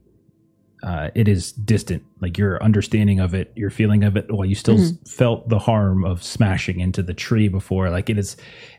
uh, 0.85 1.09
it 1.15 1.27
is 1.27 1.51
distant. 1.51 2.03
Like 2.21 2.37
your 2.37 2.61
understanding 2.63 3.19
of 3.19 3.33
it, 3.33 3.51
your 3.55 3.69
feeling 3.69 4.03
of 4.03 4.15
it. 4.15 4.31
While 4.31 4.45
you 4.45 4.55
still 4.55 4.79
s- 4.79 4.93
felt 5.07 5.49
the 5.49 5.59
harm 5.59 6.05
of 6.05 6.23
smashing 6.23 6.79
into 6.79 7.01
the 7.03 7.13
tree 7.13 7.47
before, 7.47 7.89
like 7.89 8.09
it 8.09 8.17
is, 8.17 8.37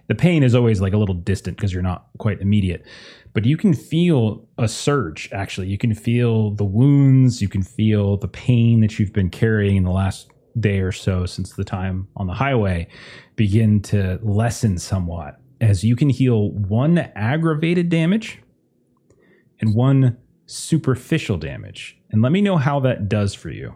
the 0.08 0.14
pain 0.14 0.42
is 0.42 0.54
always 0.54 0.80
like 0.80 0.92
a 0.92 0.98
little 0.98 1.16
distant 1.16 1.56
because 1.56 1.72
you're 1.72 1.82
not 1.82 2.06
quite 2.18 2.40
immediate 2.40 2.86
but 3.32 3.44
you 3.44 3.58
can 3.58 3.74
feel 3.74 4.48
a 4.56 4.66
surge 4.66 5.28
actually 5.30 5.66
you 5.66 5.76
can 5.76 5.92
feel 5.94 6.52
the 6.52 6.64
wounds 6.64 7.42
you 7.42 7.48
can 7.48 7.62
feel 7.62 8.16
the 8.16 8.28
pain 8.28 8.80
that 8.80 8.98
you've 8.98 9.12
been 9.12 9.28
carrying 9.28 9.76
in 9.76 9.84
the 9.84 9.90
last 9.90 10.30
day 10.58 10.78
or 10.78 10.90
so 10.90 11.26
since 11.26 11.52
the 11.52 11.64
time 11.64 12.08
on 12.16 12.26
the 12.26 12.32
highway 12.32 12.88
begin 13.36 13.78
to 13.82 14.18
lessen 14.22 14.78
somewhat 14.78 15.38
as 15.60 15.84
you 15.84 15.94
can 15.94 16.08
heal 16.08 16.50
one 16.52 16.96
aggravated 17.14 17.90
damage 17.90 18.40
and 19.60 19.74
one 19.74 20.16
superficial 20.46 21.36
damage 21.36 21.95
and 22.10 22.22
let 22.22 22.32
me 22.32 22.40
know 22.40 22.56
how 22.56 22.80
that 22.80 23.08
does 23.08 23.34
for 23.34 23.50
you 23.50 23.74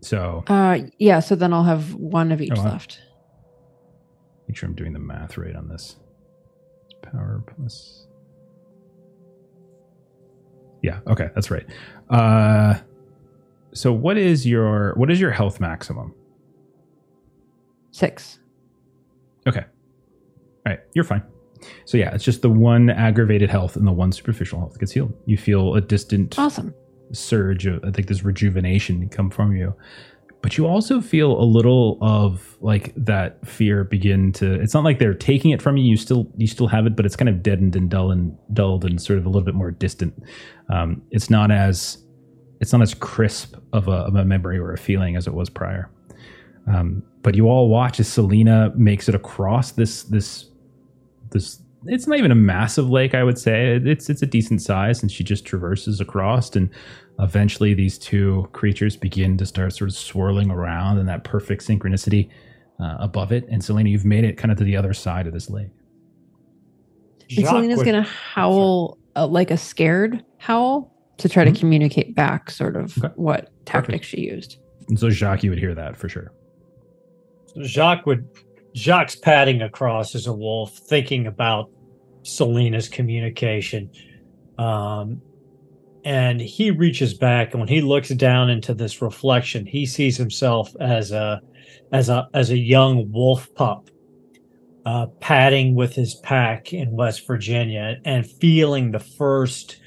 so 0.00 0.44
Uh, 0.46 0.78
yeah. 0.98 1.20
So 1.20 1.34
then 1.34 1.52
I'll 1.52 1.64
have 1.64 1.94
one 1.94 2.32
of 2.32 2.40
each 2.40 2.52
Oh, 2.56 2.62
left. 2.62 3.00
make 4.46 4.56
sure 4.56 4.68
I'm 4.68 4.74
doing 4.74 4.92
the 4.92 4.98
math 4.98 5.36
right 5.36 5.54
on 5.54 5.68
this. 5.68 5.96
Power 7.02 7.42
plus. 7.46 8.06
Yeah. 10.82 11.00
Okay, 11.06 11.28
that's 11.34 11.50
right. 11.50 11.66
Uh, 12.08 12.78
so 13.72 13.92
what 13.92 14.16
is 14.16 14.46
your 14.46 14.94
what 14.94 15.10
is 15.10 15.20
your 15.20 15.30
health 15.32 15.60
maximum? 15.60 16.14
Six. 17.90 18.38
Okay. 19.46 19.60
All 20.66 20.72
right, 20.72 20.80
you're 20.94 21.04
fine. 21.04 21.22
So 21.84 21.96
yeah, 21.98 22.14
it's 22.14 22.24
just 22.24 22.42
the 22.42 22.50
one 22.50 22.90
aggravated 22.90 23.50
health 23.50 23.76
and 23.76 23.86
the 23.86 23.92
one 23.92 24.12
superficial 24.12 24.58
health 24.58 24.72
that 24.72 24.78
gets 24.80 24.92
healed. 24.92 25.12
You 25.26 25.36
feel 25.36 25.74
a 25.74 25.80
distant 25.80 26.38
Awesome. 26.38 26.74
surge 27.12 27.66
of 27.66 27.84
I 27.84 27.90
think 27.90 28.08
this 28.08 28.22
rejuvenation 28.24 29.08
come 29.08 29.30
from 29.30 29.54
you. 29.56 29.74
But 30.40 30.56
you 30.56 30.68
also 30.68 31.00
feel 31.00 31.32
a 31.32 31.42
little 31.42 31.98
of 32.00 32.56
like 32.60 32.94
that 32.96 33.44
fear 33.46 33.82
begin 33.82 34.30
to 34.34 34.54
it's 34.54 34.72
not 34.72 34.84
like 34.84 35.00
they're 35.00 35.12
taking 35.12 35.50
it 35.50 35.60
from 35.60 35.76
you. 35.76 35.84
You 35.84 35.96
still 35.96 36.30
you 36.36 36.46
still 36.46 36.68
have 36.68 36.86
it, 36.86 36.94
but 36.94 37.04
it's 37.04 37.16
kind 37.16 37.28
of 37.28 37.42
deadened 37.42 37.74
and 37.74 37.90
dull 37.90 38.12
and 38.12 38.36
dulled 38.52 38.84
and 38.84 39.02
sort 39.02 39.18
of 39.18 39.26
a 39.26 39.28
little 39.28 39.44
bit 39.44 39.54
more 39.54 39.72
distant. 39.72 40.14
Um, 40.70 41.02
it's 41.10 41.28
not 41.28 41.50
as 41.50 41.98
it's 42.60 42.72
not 42.72 42.82
as 42.82 42.94
crisp 42.94 43.56
of 43.72 43.88
a, 43.88 43.92
of 43.92 44.14
a 44.14 44.24
memory 44.24 44.58
or 44.58 44.72
a 44.72 44.78
feeling 44.78 45.16
as 45.16 45.26
it 45.26 45.34
was 45.34 45.48
prior. 45.50 45.90
Um, 46.72 47.02
but 47.22 47.34
you 47.34 47.48
all 47.48 47.68
watch 47.68 47.98
as 47.98 48.06
Salina 48.08 48.72
makes 48.76 49.08
it 49.08 49.14
across 49.16 49.72
this 49.72 50.04
this 50.04 50.50
this 51.30 51.62
it's 51.86 52.06
not 52.08 52.18
even 52.18 52.30
a 52.32 52.34
massive 52.34 52.90
lake 52.90 53.14
i 53.14 53.22
would 53.22 53.38
say 53.38 53.76
it's 53.84 54.10
it's 54.10 54.22
a 54.22 54.26
decent 54.26 54.60
size 54.60 55.00
and 55.02 55.12
she 55.12 55.22
just 55.22 55.44
traverses 55.44 56.00
across 56.00 56.54
and 56.56 56.68
eventually 57.20 57.72
these 57.74 57.98
two 57.98 58.48
creatures 58.52 58.96
begin 58.96 59.36
to 59.36 59.46
start 59.46 59.72
sort 59.72 59.88
of 59.88 59.96
swirling 59.96 60.50
around 60.50 60.98
in 60.98 61.06
that 61.06 61.22
perfect 61.24 61.62
synchronicity 61.66 62.28
uh, 62.80 62.96
above 63.00 63.30
it 63.32 63.46
and 63.48 63.62
salina 63.64 63.88
you've 63.88 64.04
made 64.04 64.24
it 64.24 64.36
kind 64.36 64.50
of 64.50 64.58
to 64.58 64.64
the 64.64 64.76
other 64.76 64.92
side 64.92 65.26
of 65.26 65.32
this 65.32 65.48
lake 65.50 65.70
And 67.36 67.46
Salina's 67.46 67.82
going 67.82 67.94
to 68.02 68.02
howl 68.02 68.98
uh, 69.16 69.26
like 69.26 69.50
a 69.50 69.56
scared 69.56 70.24
howl 70.38 70.92
to 71.18 71.28
try 71.28 71.44
to 71.44 71.50
Mhm. 71.50 71.58
communicate 71.60 72.14
back 72.14 72.50
sort 72.50 72.76
of 72.76 72.96
Okay. 72.98 73.12
what 73.16 73.50
tactic 73.66 74.02
she 74.02 74.20
used. 74.22 74.56
and 74.88 74.98
so 74.98 75.10
jacques 75.10 75.42
you 75.44 75.50
would 75.50 75.58
hear 75.58 75.74
that 75.74 75.96
for 75.96 76.08
sure 76.08 76.32
Jacques 77.62 78.06
would 78.06 78.28
Jacques 78.78 79.20
padding 79.22 79.62
across 79.62 80.14
as 80.14 80.26
a 80.26 80.32
wolf, 80.32 80.76
thinking 80.88 81.26
about 81.26 81.70
Salina's 82.22 82.88
communication. 82.88 83.90
Um, 84.58 85.20
and 86.04 86.40
he 86.40 86.70
reaches 86.70 87.14
back 87.14 87.52
and 87.52 87.60
when 87.60 87.68
he 87.68 87.80
looks 87.80 88.08
down 88.10 88.50
into 88.50 88.72
this 88.72 89.02
reflection, 89.02 89.66
he 89.66 89.84
sees 89.84 90.16
himself 90.16 90.74
as 90.80 91.12
a 91.12 91.40
as 91.92 92.08
a 92.08 92.28
as 92.34 92.50
a 92.50 92.58
young 92.58 93.10
wolf 93.10 93.52
pup. 93.54 93.90
Uh, 94.86 95.06
padding 95.20 95.74
with 95.74 95.94
his 95.94 96.14
pack 96.14 96.72
in 96.72 96.90
West 96.92 97.26
Virginia 97.26 97.96
and 98.06 98.26
feeling 98.26 98.90
the 98.90 98.98
first 98.98 99.80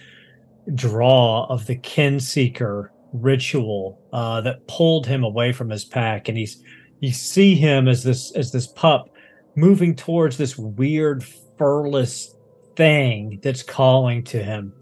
draw 0.76 1.48
of 1.50 1.66
the 1.66 1.76
kin 1.76 2.20
seeker 2.20 2.92
ritual 3.12 4.00
uh, 4.14 4.42
that 4.42 4.68
pulled 4.68 5.08
him 5.08 5.24
away 5.24 5.52
from 5.54 5.70
his 5.70 5.86
pack, 5.86 6.28
and 6.28 6.38
he's 6.38 6.64
you 7.02 7.12
see 7.12 7.56
him 7.56 7.88
as 7.88 8.04
this 8.04 8.32
as 8.32 8.52
this 8.52 8.68
pup 8.68 9.10
moving 9.56 9.96
towards 9.96 10.38
this 10.38 10.58
weird 10.58 11.24
furless 11.58 12.36
thing 12.78 13.40
that's 13.44 13.64
calling 13.64 14.24
to 14.24 14.42
him. 14.42 14.74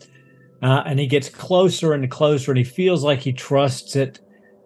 Uh, 0.62 0.84
and 0.86 1.00
he 1.00 1.08
gets 1.08 1.30
closer 1.30 1.94
and 1.94 2.12
closer 2.12 2.52
and 2.52 2.58
he 2.58 2.64
feels 2.64 3.04
like 3.04 3.20
he 3.20 3.34
trusts 3.34 3.96
it. 3.96 4.20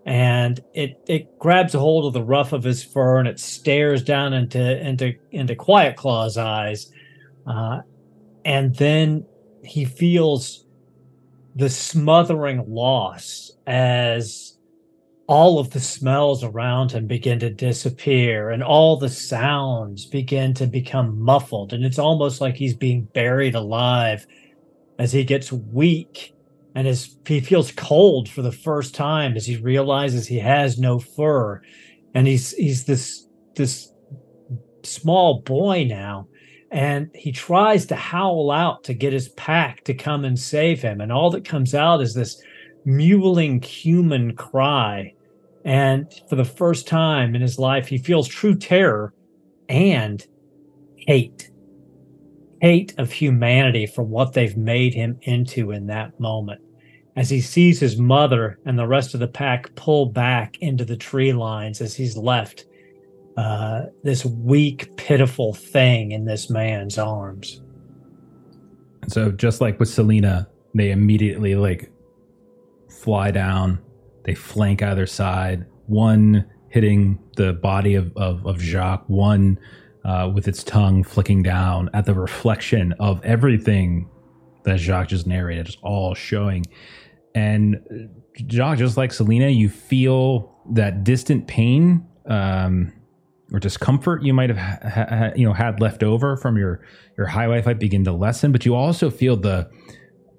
And 0.05 0.61
it 0.73 0.99
it 1.07 1.39
grabs 1.39 1.75
a 1.75 1.79
hold 1.79 2.05
of 2.05 2.13
the 2.13 2.23
ruff 2.23 2.51
of 2.51 2.63
his 2.63 2.83
fur 2.83 3.19
and 3.19 3.27
it 3.27 3.39
stares 3.39 4.03
down 4.03 4.33
into 4.33 4.85
into 4.85 5.13
into 5.31 5.55
quiet 5.55 5.95
claw's 5.95 6.37
eyes. 6.37 6.91
Uh, 7.47 7.81
and 8.43 8.75
then 8.75 9.25
he 9.63 9.85
feels 9.85 10.65
the 11.55 11.69
smothering 11.69 12.65
loss 12.67 13.51
as 13.67 14.52
all 15.27 15.59
of 15.59 15.69
the 15.69 15.79
smells 15.79 16.43
around 16.43 16.91
him 16.91 17.07
begin 17.07 17.39
to 17.39 17.49
disappear 17.49 18.49
and 18.49 18.61
all 18.61 18.97
the 18.97 19.09
sounds 19.09 20.05
begin 20.05 20.53
to 20.53 20.67
become 20.67 21.19
muffled. 21.19 21.71
And 21.71 21.85
it's 21.85 21.99
almost 21.99 22.41
like 22.41 22.55
he's 22.55 22.75
being 22.75 23.07
buried 23.13 23.55
alive 23.55 24.27
as 24.99 25.13
he 25.13 25.23
gets 25.23 25.51
weak 25.51 26.33
and 26.75 26.87
as 26.87 27.15
he 27.25 27.39
feels 27.39 27.71
cold 27.71 28.27
for 28.27 28.41
the 28.41 28.51
first 28.51 28.95
time 28.95 29.35
as 29.35 29.45
he 29.45 29.57
realizes 29.57 30.27
he 30.27 30.39
has 30.39 30.77
no 30.77 30.99
fur. 30.99 31.61
And 32.13 32.27
he's 32.27 32.51
he's 32.51 32.83
this 32.83 33.25
this 33.55 33.91
small 34.83 35.39
boy 35.41 35.85
now 35.85 36.27
and 36.69 37.09
he 37.13 37.31
tries 37.31 37.85
to 37.85 37.95
howl 37.95 38.51
out 38.51 38.83
to 38.83 38.93
get 38.95 39.13
his 39.13 39.29
pack 39.29 39.83
to 39.83 39.93
come 39.93 40.25
and 40.25 40.37
save 40.37 40.81
him. 40.81 40.99
And 40.99 41.11
all 41.11 41.29
that 41.29 41.45
comes 41.45 41.73
out 41.75 42.01
is 42.01 42.15
this 42.15 42.41
mewling 42.85 43.63
human 43.63 44.35
cry. 44.35 45.13
And 45.65 46.11
for 46.29 46.35
the 46.35 46.45
first 46.45 46.87
time 46.87 47.35
in 47.35 47.41
his 47.41 47.57
life 47.57 47.87
he 47.87 47.97
feels 47.97 48.27
true 48.27 48.55
terror 48.55 49.13
and 49.69 50.25
hate. 50.97 51.49
Hate 52.61 52.93
of 52.97 53.11
humanity 53.11 53.85
for 53.85 54.03
what 54.03 54.33
they've 54.33 54.57
made 54.57 54.93
him 54.93 55.19
into 55.23 55.71
in 55.71 55.87
that 55.87 56.19
moment. 56.19 56.61
As 57.15 57.29
he 57.29 57.41
sees 57.41 57.79
his 57.79 57.97
mother 57.97 58.59
and 58.65 58.79
the 58.79 58.87
rest 58.87 59.13
of 59.13 59.19
the 59.19 59.27
pack 59.27 59.75
pull 59.75 60.07
back 60.07 60.57
into 60.61 60.83
the 60.83 60.97
tree 60.97 61.33
lines 61.33 61.81
as 61.81 61.95
he's 61.95 62.17
left 62.17 62.65
uh, 63.37 63.83
this 64.03 64.25
weak, 64.25 64.95
pitiful 64.97 65.53
thing 65.53 66.11
in 66.11 66.25
this 66.25 66.49
man's 66.49 66.97
arms. 66.97 67.61
And 69.01 69.11
so 69.11 69.31
just 69.31 69.59
like 69.61 69.79
with 69.79 69.89
Salina, 69.89 70.47
they 70.73 70.91
immediately 70.91 71.55
like 71.55 71.91
fly 72.93 73.31
down. 73.31 73.79
They 74.23 74.35
flank 74.35 74.81
either 74.81 75.05
side. 75.05 75.65
One 75.87 76.45
hitting 76.69 77.19
the 77.35 77.53
body 77.53 77.95
of 77.95 78.15
of, 78.15 78.45
of 78.45 78.61
Jacques. 78.61 79.07
One 79.07 79.59
uh, 80.05 80.31
with 80.33 80.47
its 80.47 80.63
tongue 80.63 81.03
flicking 81.03 81.43
down 81.43 81.89
at 81.93 82.05
the 82.05 82.13
reflection 82.13 82.93
of 82.99 83.23
everything 83.23 84.09
that 84.63 84.79
Jacques 84.79 85.09
just 85.09 85.27
narrated, 85.27 85.65
just 85.65 85.79
all 85.81 86.13
showing. 86.13 86.65
And 87.35 87.75
uh, 87.75 88.43
Jacques, 88.47 88.77
just 88.77 88.97
like 88.97 89.11
Salina, 89.11 89.49
you 89.49 89.69
feel 89.69 90.55
that 90.71 91.03
distant 91.03 91.47
pain. 91.47 92.05
Um, 92.25 92.93
or 93.51 93.59
discomfort 93.59 94.23
you 94.23 94.33
might 94.33 94.49
have 94.49 94.57
ha- 94.57 95.05
ha- 95.07 95.31
you 95.35 95.45
know 95.45 95.53
had 95.53 95.79
left 95.79 96.01
over 96.03 96.35
from 96.35 96.57
your 96.57 96.81
your 97.17 97.27
highway 97.27 97.61
fight 97.61 97.77
begin 97.77 98.03
to 98.03 98.11
lessen 98.11 98.51
but 98.51 98.65
you 98.65 98.73
also 98.73 99.09
feel 99.09 99.35
the 99.37 99.69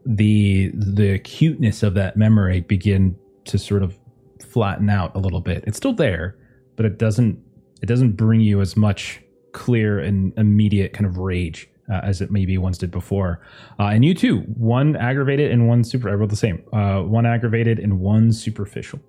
the 0.07 0.71
the 0.75 1.13
acuteness 1.13 1.83
of 1.83 1.95
that 1.95 2.17
memory 2.17 2.61
begin 2.61 3.17
to 3.45 3.59
sort 3.59 3.83
of 3.83 3.99
flatten 4.41 4.91
out 4.91 5.15
a 5.17 5.19
little 5.19 5.41
bit 5.41 5.65
it's 5.67 5.77
still 5.77 5.93
there 5.95 6.37
but 6.77 6.87
it 6.87 6.99
doesn't 6.99 7.39
it 7.83 7.87
doesn't 7.87 8.13
bring 8.13 8.41
you 8.41 8.61
as 8.61 8.77
much 8.77 9.21
clear 9.53 9.99
and 9.99 10.33
immediate 10.37 10.93
kind 10.93 11.07
of 11.07 11.19
rage 11.19 11.69
uh, 11.91 12.01
as 12.03 12.21
it 12.21 12.31
maybe 12.31 12.59
once 12.59 12.79
did 12.79 12.91
before 12.91 13.41
uh, 13.81 13.85
and 13.85 14.05
you 14.05 14.15
too 14.15 14.41
one 14.57 14.97
aggravated 14.97 15.51
and 15.51 15.69
one 15.69 15.85
super 15.85 16.11
i 16.11 16.15
wrote 16.15 16.31
the 16.31 16.37
same 16.37 16.63
uh, 16.73 17.01
one 17.01 17.27
aggravated 17.27 17.79
and 17.79 18.01
one 18.01 18.33
superficial 18.33 19.01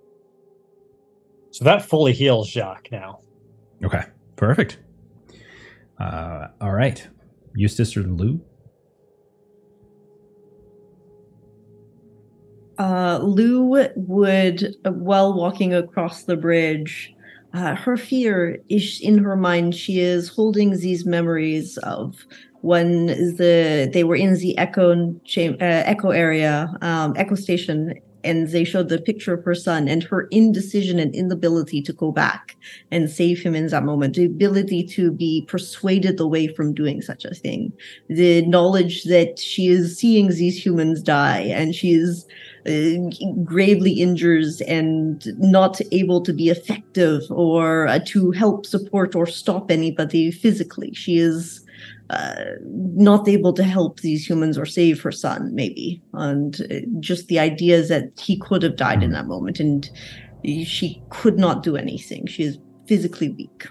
So 1.51 1.63
that 1.65 1.83
fully 1.85 2.11
heals 2.13 2.49
Jacques 2.49 2.89
now. 2.91 3.21
Okay, 3.83 4.03
perfect. 4.35 4.77
Uh, 5.99 6.47
all 6.61 6.73
right, 6.73 7.07
Eustace 7.55 7.95
or 7.95 8.03
Lou? 8.03 8.41
Uh, 12.77 13.19
Lou 13.21 13.87
would, 13.95 14.75
uh, 14.85 14.91
while 14.91 15.33
walking 15.33 15.73
across 15.73 16.23
the 16.23 16.35
bridge, 16.35 17.13
uh, 17.53 17.75
her 17.75 17.95
fear 17.95 18.59
is 18.69 18.99
in 19.01 19.17
her 19.19 19.37
mind. 19.37 19.75
She 19.75 19.99
is 19.99 20.27
holding 20.27 20.77
these 20.77 21.05
memories 21.05 21.77
of 21.79 22.25
when 22.61 23.05
the 23.05 23.89
they 23.93 24.03
were 24.03 24.15
in 24.15 24.33
the 24.39 24.57
echo 24.57 24.93
uh, 24.93 25.55
echo 25.59 26.09
area, 26.09 26.75
um, 26.81 27.13
echo 27.15 27.35
station, 27.35 27.93
and 28.25 28.49
they 28.49 28.63
showed 28.65 28.89
the 28.89 28.99
picture 28.99 29.35
of 29.35 29.43
her 29.45 29.55
son 29.55 29.87
and 29.87 30.03
her 30.03 30.27
indecision 30.31 30.99
and 30.99 31.15
inability 31.15 31.81
to 31.83 31.93
go 31.93 32.11
back 32.11 32.57
and 32.91 33.09
save 33.09 33.41
him 33.41 33.55
in 33.55 33.67
that 33.67 33.83
moment, 33.83 34.15
the 34.15 34.25
ability 34.25 34.83
to 34.83 35.11
be 35.11 35.45
persuaded 35.47 36.19
away 36.19 36.47
from 36.47 36.73
doing 36.73 37.01
such 37.01 37.23
a 37.23 37.35
thing, 37.35 37.71
the 38.09 38.41
knowledge 38.47 39.03
that 39.03 39.37
she 39.39 39.67
is 39.67 39.97
seeing 39.97 40.27
these 40.29 40.65
humans 40.65 41.01
die 41.01 41.41
and 41.41 41.75
she 41.75 41.91
is 41.91 42.25
gravely 43.43 43.91
injures 43.93 44.61
and 44.61 45.25
not 45.37 45.79
able 45.91 46.21
to 46.21 46.33
be 46.33 46.49
effective 46.49 47.21
or 47.29 47.87
uh, 47.87 47.99
to 48.05 48.31
help 48.31 48.65
support 48.65 49.15
or 49.15 49.27
stop 49.27 49.69
anybody 49.69 50.31
physically. 50.31 50.91
She 50.93 51.17
is 51.17 51.63
uh, 52.09 52.45
not 52.63 53.27
able 53.27 53.53
to 53.53 53.63
help 53.63 53.99
these 53.99 54.27
humans 54.27 54.57
or 54.57 54.65
save 54.65 55.01
her 55.01 55.11
son, 55.11 55.53
maybe. 55.53 56.01
And 56.13 56.59
uh, 56.71 56.75
just 56.99 57.27
the 57.27 57.39
ideas 57.39 57.89
that 57.89 58.19
he 58.19 58.37
could 58.37 58.63
have 58.63 58.75
died 58.75 59.03
in 59.03 59.11
that 59.11 59.27
moment 59.27 59.59
and 59.59 59.89
she 60.43 61.01
could 61.09 61.37
not 61.37 61.63
do 61.63 61.75
anything. 61.75 62.25
She 62.27 62.43
is 62.43 62.57
physically 62.87 63.29
weak. 63.29 63.67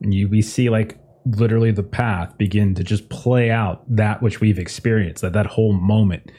And 0.00 0.12
you 0.12 0.28
we 0.28 0.42
see 0.42 0.68
like 0.68 0.98
literally 1.24 1.70
the 1.70 1.82
path 1.82 2.36
begin 2.36 2.74
to 2.74 2.82
just 2.82 3.08
play 3.08 3.50
out 3.50 3.84
that 3.88 4.22
which 4.22 4.40
we've 4.40 4.58
experienced, 4.58 5.22
that 5.22 5.32
that 5.32 5.46
whole 5.46 5.72
moment. 5.72 6.30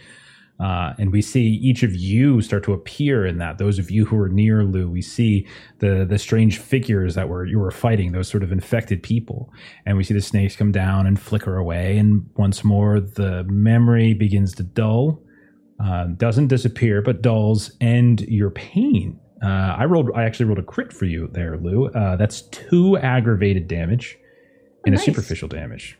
Uh, 0.59 0.93
and 0.99 1.11
we 1.11 1.21
see 1.21 1.41
each 1.41 1.81
of 1.83 1.95
you 1.95 2.39
start 2.41 2.63
to 2.63 2.73
appear 2.73 3.25
in 3.25 3.37
that. 3.39 3.57
Those 3.57 3.79
of 3.79 3.89
you 3.89 4.05
who 4.05 4.17
are 4.19 4.29
near 4.29 4.63
Lou, 4.63 4.89
we 4.89 5.01
see 5.01 5.47
the 5.79 6.05
the 6.07 6.19
strange 6.19 6.59
figures 6.59 7.15
that 7.15 7.27
were 7.27 7.45
you 7.45 7.59
were 7.59 7.71
fighting, 7.71 8.11
those 8.11 8.27
sort 8.27 8.43
of 8.43 8.51
infected 8.51 9.01
people, 9.01 9.51
and 9.85 9.97
we 9.97 10.03
see 10.03 10.13
the 10.13 10.21
snakes 10.21 10.55
come 10.55 10.71
down 10.71 11.07
and 11.07 11.19
flicker 11.19 11.57
away. 11.57 11.97
And 11.97 12.29
once 12.37 12.63
more, 12.63 12.99
the 12.99 13.43
memory 13.45 14.13
begins 14.13 14.53
to 14.55 14.63
dull, 14.63 15.21
uh, 15.83 16.05
doesn't 16.17 16.47
disappear, 16.47 17.01
but 17.01 17.21
dulls, 17.23 17.71
and 17.81 18.21
your 18.21 18.51
pain. 18.51 19.19
Uh, 19.43 19.75
I 19.77 19.85
rolled. 19.85 20.11
I 20.15 20.23
actually 20.23 20.45
rolled 20.45 20.59
a 20.59 20.63
crit 20.63 20.93
for 20.93 21.05
you 21.05 21.27
there, 21.33 21.57
Lou. 21.57 21.87
Uh, 21.87 22.15
that's 22.15 22.43
two 22.43 22.95
aggravated 22.99 23.67
damage 23.67 24.17
and 24.85 24.93
Nice. 24.93 25.01
a 25.01 25.05
superficial 25.05 25.47
damage. 25.49 25.97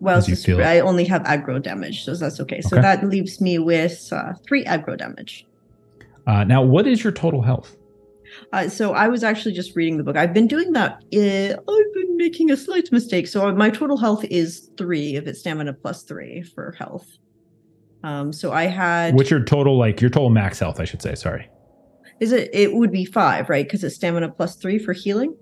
Well. 0.00 0.22
I 0.60 0.80
only 0.80 1.04
have 1.04 1.22
aggro 1.24 1.62
damage, 1.62 2.04
so 2.04 2.14
that's 2.14 2.40
okay. 2.40 2.60
So 2.62 2.76
Okay. 2.76 2.82
that 2.82 3.06
leaves 3.06 3.40
me 3.40 3.58
with 3.58 4.08
uh, 4.12 4.32
three 4.48 4.64
aggro 4.64 4.96
damage. 4.96 5.46
Uh, 6.26 6.44
now, 6.44 6.62
what 6.62 6.86
is 6.86 7.04
your 7.04 7.12
total 7.12 7.42
health? 7.42 7.76
Uh, 8.52 8.68
so 8.68 8.92
I 8.92 9.08
was 9.08 9.22
actually 9.24 9.52
just 9.52 9.76
reading 9.76 9.96
the 9.98 10.04
book. 10.04 10.16
I've 10.16 10.32
been 10.32 10.46
doing 10.46 10.72
that. 10.72 11.02
Uh, 11.12 11.60
I've 11.70 11.94
been 11.94 12.16
making 12.16 12.50
a 12.50 12.56
slight 12.56 12.90
mistake. 12.92 13.26
So 13.26 13.52
my 13.54 13.70
total 13.70 13.96
health 13.98 14.24
is 14.24 14.70
three 14.78 15.16
if 15.16 15.26
it's 15.26 15.40
stamina 15.40 15.74
plus 15.74 16.04
three 16.04 16.42
for 16.42 16.72
health. 16.78 17.06
Um, 18.02 18.32
so 18.32 18.52
I 18.52 18.64
had. 18.66 19.14
What's 19.14 19.30
your 19.30 19.44
total 19.44 19.76
like 19.76 20.00
your 20.00 20.10
total 20.10 20.30
max 20.30 20.58
health? 20.58 20.80
I 20.80 20.84
should 20.84 21.02
say. 21.02 21.14
Sorry. 21.14 21.48
Is 22.20 22.32
it? 22.32 22.48
It 22.54 22.72
would 22.72 22.92
be 22.92 23.04
five, 23.04 23.50
right? 23.50 23.66
Because 23.66 23.84
it's 23.84 23.96
stamina 23.96 24.30
plus 24.30 24.56
three 24.56 24.78
for 24.78 24.92
healing. 24.92 25.34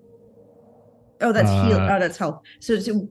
Oh, 1.21 1.33
that's 1.33 1.51
heal. 1.51 1.79
Uh, 1.79 1.97
Oh, 1.97 1.99
that's 2.01 2.17
health. 2.17 2.41
So, 2.61 2.79
so 2.79 3.09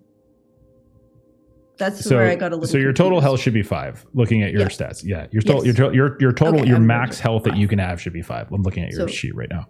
that's 1.77 2.03
so, 2.03 2.15
where 2.15 2.27
I 2.27 2.35
got 2.35 2.51
a 2.51 2.55
little. 2.55 2.67
so 2.67 2.77
your 2.77 2.93
total 2.93 3.21
health 3.21 3.39
should 3.39 3.53
be 3.53 3.63
five. 3.63 4.05
Looking 4.13 4.43
at 4.43 4.51
your 4.51 4.61
Yeah. 4.61 4.67
stats, 4.67 5.03
yeah, 5.03 5.27
your 5.31 5.41
total, 5.41 5.65
Yes. 5.65 5.77
your, 5.77 5.93
your 5.93 6.17
your 6.19 6.31
total, 6.31 6.59
Okay, 6.61 6.67
your 6.69 6.77
I'm 6.77 6.87
max 6.87 7.19
health 7.19 7.43
that 7.43 7.57
you 7.57 7.67
can 7.67 7.79
have 7.79 8.01
should 8.01 8.13
be 8.13 8.21
five. 8.21 8.51
I'm 8.51 8.63
looking 8.63 8.83
at 8.83 8.91
your 8.91 9.01
So- 9.01 9.13
sheet 9.13 9.35
right 9.35 9.49
now. 9.49 9.67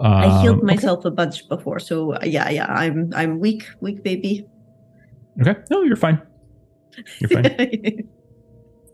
I 0.00 0.42
healed 0.42 0.60
Um, 0.60 0.66
myself 0.66 1.04
a 1.04 1.10
bunch 1.10 1.48
before, 1.48 1.80
so 1.80 2.14
uh, 2.14 2.20
yeah, 2.24 2.48
yeah. 2.50 2.66
I'm 2.66 3.10
I'm 3.16 3.40
weak, 3.40 3.64
weak 3.80 4.02
baby. 4.04 4.46
Okay, 5.40 5.56
no, 5.70 5.82
you're 5.82 5.96
fine. 5.96 6.22
You're 7.20 7.30
fine. 7.30 7.46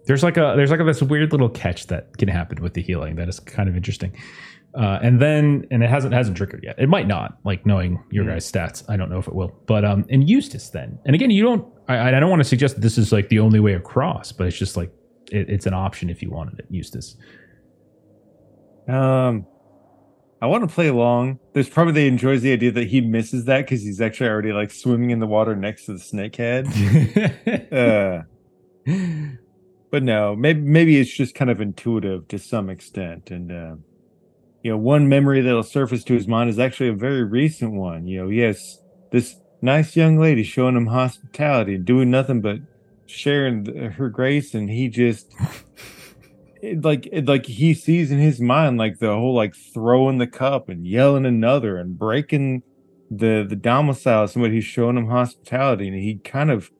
there's 0.07 0.23
like 0.23 0.37
a 0.37 0.55
there's 0.57 0.71
like 0.71 0.81
a, 0.81 0.85
this 0.85 1.03
weird 1.03 1.33
little 1.33 1.49
catch 1.51 1.87
that 1.89 2.17
can 2.19 2.29
happen 2.29 2.63
with 2.63 2.75
the 2.75 2.83
healing 2.83 3.17
that 3.17 3.29
is 3.29 3.39
kind 3.41 3.69
of 3.69 3.77
interesting. 3.77 4.13
Uh, 4.77 4.99
and 5.03 5.21
then 5.21 5.65
and 5.71 5.85
it 5.85 5.89
hasn't 5.91 6.13
hasn't 6.13 6.37
triggered 6.37 6.65
yet. 6.65 6.75
It 6.79 6.89
might 6.89 7.07
not, 7.07 7.39
like 7.45 7.65
knowing 7.65 8.03
your 8.11 8.25
Mm. 8.25 8.33
guys' 8.33 8.51
stats. 8.51 8.83
I 8.89 8.97
don't 8.97 9.09
know 9.09 9.19
if 9.19 9.29
it 9.29 9.35
will. 9.35 9.53
But 9.67 9.85
um, 9.85 10.05
and 10.11 10.29
Eustace 10.29 10.71
then, 10.71 10.99
and 11.07 11.15
again, 11.15 11.31
you 11.31 11.45
don't. 11.45 11.67
I, 11.87 12.09
I 12.17 12.21
don't 12.21 12.31
want 12.31 12.41
to 12.41 12.49
suggest 12.49 12.81
this 12.81 12.99
is 12.99 13.13
like 13.13 13.29
the 13.29 13.39
only 13.39 13.61
way 13.61 13.75
across, 13.75 14.33
but 14.33 14.47
it's 14.49 14.59
just 14.59 14.77
like 14.77 14.91
it, 15.31 15.49
it's 15.49 15.67
an 15.67 15.75
option 15.75 16.11
if 16.11 16.23
you 16.23 16.31
wanted 16.31 16.59
it, 16.59 16.67
Eustace. 16.71 17.17
Um, 18.89 19.47
I 20.43 20.47
want 20.47 20.69
to 20.69 20.75
play 20.75 20.89
along. 20.89 21.39
There's 21.53 21.69
probably 21.69 22.03
he 22.03 22.09
enjoys 22.09 22.43
the 22.43 22.53
idea 22.53 22.73
that 22.73 22.89
he 22.89 23.01
misses 23.01 23.45
that 23.45 23.59
because 23.63 23.83
he's 23.83 24.01
actually 24.01 24.29
already 24.29 24.53
like 24.53 24.71
swimming 24.73 25.11
in 25.11 25.21
the 25.21 25.27
water 25.27 25.55
next 25.55 25.87
to 25.87 25.93
the 25.93 26.01
snakehead. 26.01 26.67
uh, 27.73 28.25
but 29.91 30.03
no, 30.03 30.35
maybe 30.35 30.61
maybe 30.61 30.99
it's 31.01 31.15
just 31.15 31.35
kind 31.35 31.51
of 31.51 31.61
intuitive 31.61 32.27
to 32.29 32.39
some 32.39 32.69
extent, 32.69 33.31
and 33.31 33.53
uh, 33.53 33.77
you 34.65 34.71
know, 34.71 34.79
one 34.79 35.09
memory 35.11 35.43
that'll 35.43 35.63
surface 35.63 36.03
to 36.05 36.15
his 36.15 36.27
mind 36.27 36.49
is 36.49 36.59
actually 36.59 36.89
a 36.89 36.95
very 36.95 37.23
recent 37.23 37.75
one. 37.75 38.07
You 38.07 38.23
know, 38.23 38.29
yes, 38.31 38.79
this 39.13 39.37
nice 39.61 39.95
young 39.95 40.19
lady 40.19 40.43
showing 40.43 40.75
him 40.75 40.87
hospitality 40.87 41.75
and 41.75 41.85
doing 41.85 42.11
nothing 42.11 42.41
but 42.41 42.61
sharing 43.05 43.67
her 43.93 44.09
grace, 44.09 44.55
and 44.55 44.71
he 44.71 44.89
just 44.89 45.31
it, 46.63 46.83
like 46.83 47.07
it, 47.13 47.27
like 47.27 47.45
he 47.45 47.75
sees 47.75 48.11
in 48.11 48.19
his 48.19 48.41
mind 48.41 48.79
like 48.79 49.01
the 49.01 49.13
whole 49.13 49.35
like 49.35 49.55
throwing 49.75 50.17
the 50.17 50.27
cup 50.27 50.71
and 50.71 50.87
yelling 50.87 51.27
another 51.27 51.77
and 51.77 51.99
breaking 51.99 52.63
the 53.11 53.45
the 53.47 53.57
domicile 53.57 54.25
of 54.25 54.31
somebody 54.31 54.55
who's 54.55 54.65
showing 54.65 54.97
him 54.97 55.09
hospitality, 55.09 55.89
and 55.89 55.99
he 55.99 56.17
kind 56.25 56.51
of 56.51 56.71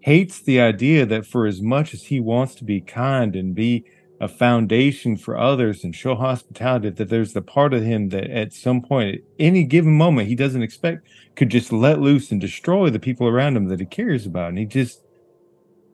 hates 0.00 0.42
the 0.42 0.62
idea 0.62 1.04
that 1.04 1.26
for 1.26 1.44
as 1.46 1.60
much 1.60 1.92
as 1.92 2.04
he 2.04 2.20
wants 2.20 2.54
to 2.54 2.64
be 2.64 2.80
kind 2.80 3.36
and 3.36 3.54
be 3.54 3.84
a 4.20 4.28
foundation 4.28 5.16
for 5.16 5.36
others 5.36 5.82
and 5.82 5.94
show 5.94 6.14
hospitality 6.14 6.90
that 6.90 7.08
there's 7.08 7.32
the 7.32 7.42
part 7.42 7.74
of 7.74 7.82
him 7.82 8.10
that 8.10 8.30
at 8.30 8.52
some 8.52 8.80
point 8.80 9.16
at 9.16 9.20
any 9.38 9.64
given 9.64 9.92
moment 9.92 10.28
he 10.28 10.34
doesn't 10.34 10.62
expect 10.62 11.06
could 11.34 11.50
just 11.50 11.72
let 11.72 12.00
loose 12.00 12.30
and 12.30 12.40
destroy 12.40 12.90
the 12.90 13.00
people 13.00 13.26
around 13.26 13.56
him 13.56 13.66
that 13.66 13.80
he 13.80 13.86
cares 13.86 14.24
about. 14.24 14.50
And 14.50 14.58
he 14.58 14.66
just 14.66 15.02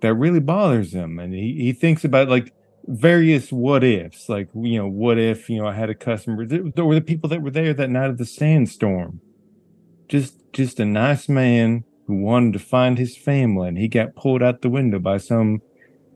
that 0.01 0.15
really 0.15 0.41
bothers 0.41 0.93
him. 0.93 1.19
And 1.19 1.35
he, 1.35 1.55
he 1.55 1.73
thinks 1.73 2.05
about 2.05 2.29
like 2.29 2.53
various 2.87 3.53
what 3.53 3.85
ifs 3.85 4.29
like 4.29 4.49
you 4.55 4.79
know 4.79 4.89
what 4.89 5.19
if 5.19 5.51
you 5.51 5.61
know 5.61 5.67
i 5.69 5.75
had 5.75 5.91
a 5.91 5.95
customer 5.95 6.47
there 6.47 6.85
were 6.85 6.95
the 6.95 7.01
people 7.01 7.29
that 7.29 7.43
were 7.43 7.51
there 7.51 7.75
that 7.75 7.91
night 7.91 8.11
of 8.11 8.19
the 8.19 8.27
sandstorm. 8.27 9.21
Just 10.09 10.35
just 10.53 10.81
a 10.81 10.85
nice 10.85 11.29
man 11.29 11.85
who 12.07 12.17
wanted 12.21 12.53
to 12.53 12.59
find 12.59 12.99
his 12.99 13.17
family 13.17 13.69
and 13.69 13.79
he 13.79 13.89
got 13.89 14.17
pulled 14.17 14.43
out 14.43 14.63
the 14.63 14.69
window 14.69 14.99
by 14.99 15.17
some 15.17 15.63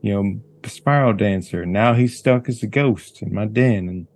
you 0.01 0.13
know 0.13 0.41
spiral 0.69 1.13
dancer 1.13 1.65
now 1.65 1.93
he's 1.93 2.17
stuck 2.17 2.47
as 2.49 2.63
a 2.63 2.67
ghost 2.67 3.21
in 3.21 3.33
my 3.33 3.45
den 3.45 3.87
and 3.89 4.07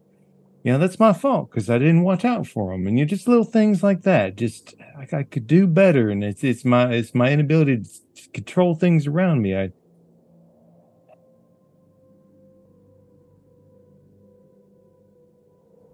you 0.64 0.72
know 0.72 0.78
that's 0.78 1.00
my 1.00 1.14
fault 1.14 1.50
because 1.50 1.70
i 1.70 1.78
didn't 1.78 2.04
watch 2.04 2.26
out 2.26 2.46
for 2.46 2.74
him 2.74 2.88
and 2.88 2.98
you 2.98 3.06
know, 3.06 3.10
just 3.10 3.28
little 3.28 3.44
things 3.44 3.82
like 3.84 4.04
that 4.04 4.36
just 4.36 4.76
like 4.98 5.14
i 5.14 5.24
could 5.24 5.48
do 5.48 5.66
better 5.68 6.10
and 6.10 6.24
it's 6.24 6.44
it's 6.44 6.66
my 6.66 6.92
it's 6.92 7.16
my 7.16 7.32
inability 7.32 7.78
to 7.78 8.30
control 8.34 8.76
things 8.76 9.08
around 9.08 9.42
me 9.42 9.56
i 9.56 9.72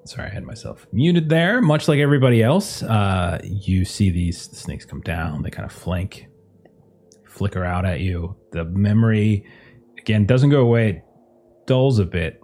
Sorry, 0.06 0.30
I 0.30 0.34
had 0.34 0.44
myself 0.44 0.86
muted 0.92 1.30
there. 1.30 1.62
Much 1.62 1.88
like 1.88 1.98
everybody 1.98 2.44
else, 2.44 2.84
uh, 2.84 3.40
you 3.44 3.84
see 3.86 4.12
these 4.12 4.40
snakes 4.40 4.86
come 4.86 5.02
down. 5.02 5.42
They 5.42 5.50
kind 5.50 5.66
of 5.66 5.72
flank, 5.72 6.28
flicker 7.26 7.64
out 7.66 7.86
at 7.86 8.02
you. 8.02 8.36
The 8.52 8.66
memory, 8.66 9.48
again, 10.06 10.26
doesn't 10.26 10.52
go 10.52 10.62
away. 10.62 10.90
It 10.90 11.04
dulls 11.66 11.98
a 11.98 12.06
bit, 12.06 12.42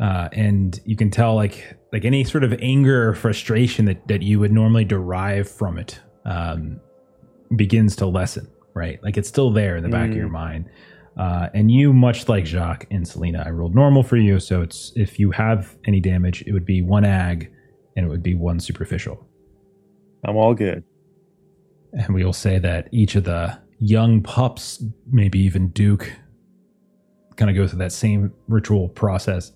uh, 0.00 0.28
and 0.32 0.78
you 0.84 0.96
can 0.96 1.10
tell, 1.10 1.34
like 1.34 1.76
like 1.92 2.04
any 2.04 2.24
sort 2.24 2.42
of 2.44 2.52
anger 2.60 3.08
or 3.08 3.14
frustration 3.14 3.84
that 3.84 4.06
that 4.08 4.22
you 4.22 4.40
would 4.40 4.52
normally 4.52 4.84
derive 4.84 5.48
from 5.48 5.78
it, 5.78 6.00
um, 6.24 6.80
begins 7.54 7.94
to 7.96 8.06
lessen. 8.06 8.48
Right, 8.74 9.02
like 9.02 9.16
it's 9.16 9.28
still 9.28 9.50
there 9.50 9.76
in 9.76 9.82
the 9.82 9.88
back 9.88 10.10
of 10.10 10.16
your 10.16 10.28
mind. 10.28 10.68
Uh, 11.16 11.48
and 11.54 11.70
you, 11.70 11.94
much 11.94 12.28
like 12.28 12.44
Jacques 12.44 12.86
and 12.90 13.08
Salina, 13.08 13.42
I 13.46 13.48
rolled 13.50 13.74
normal 13.74 14.02
for 14.02 14.18
you. 14.18 14.38
So 14.38 14.60
it's 14.60 14.92
if 14.96 15.18
you 15.18 15.30
have 15.30 15.74
any 15.86 15.98
damage, 15.98 16.42
it 16.46 16.52
would 16.52 16.66
be 16.66 16.82
one 16.82 17.06
ag, 17.06 17.50
and 17.96 18.04
it 18.04 18.08
would 18.10 18.22
be 18.22 18.34
one 18.34 18.60
superficial. 18.60 19.26
i'm 20.24 20.36
all 20.36 20.52
good 20.52 20.84
And 21.94 22.14
we 22.14 22.22
will 22.22 22.34
say 22.34 22.58
that 22.58 22.88
each 22.92 23.14
of 23.14 23.24
the 23.24 23.58
young 23.78 24.22
pups, 24.22 24.84
maybe 25.10 25.38
even 25.38 25.68
Duke, 25.68 26.12
kind 27.36 27.50
of 27.50 27.56
go 27.56 27.66
through 27.66 27.78
that 27.78 27.92
same 27.92 28.32
ritual 28.48 28.88
process. 28.88 29.52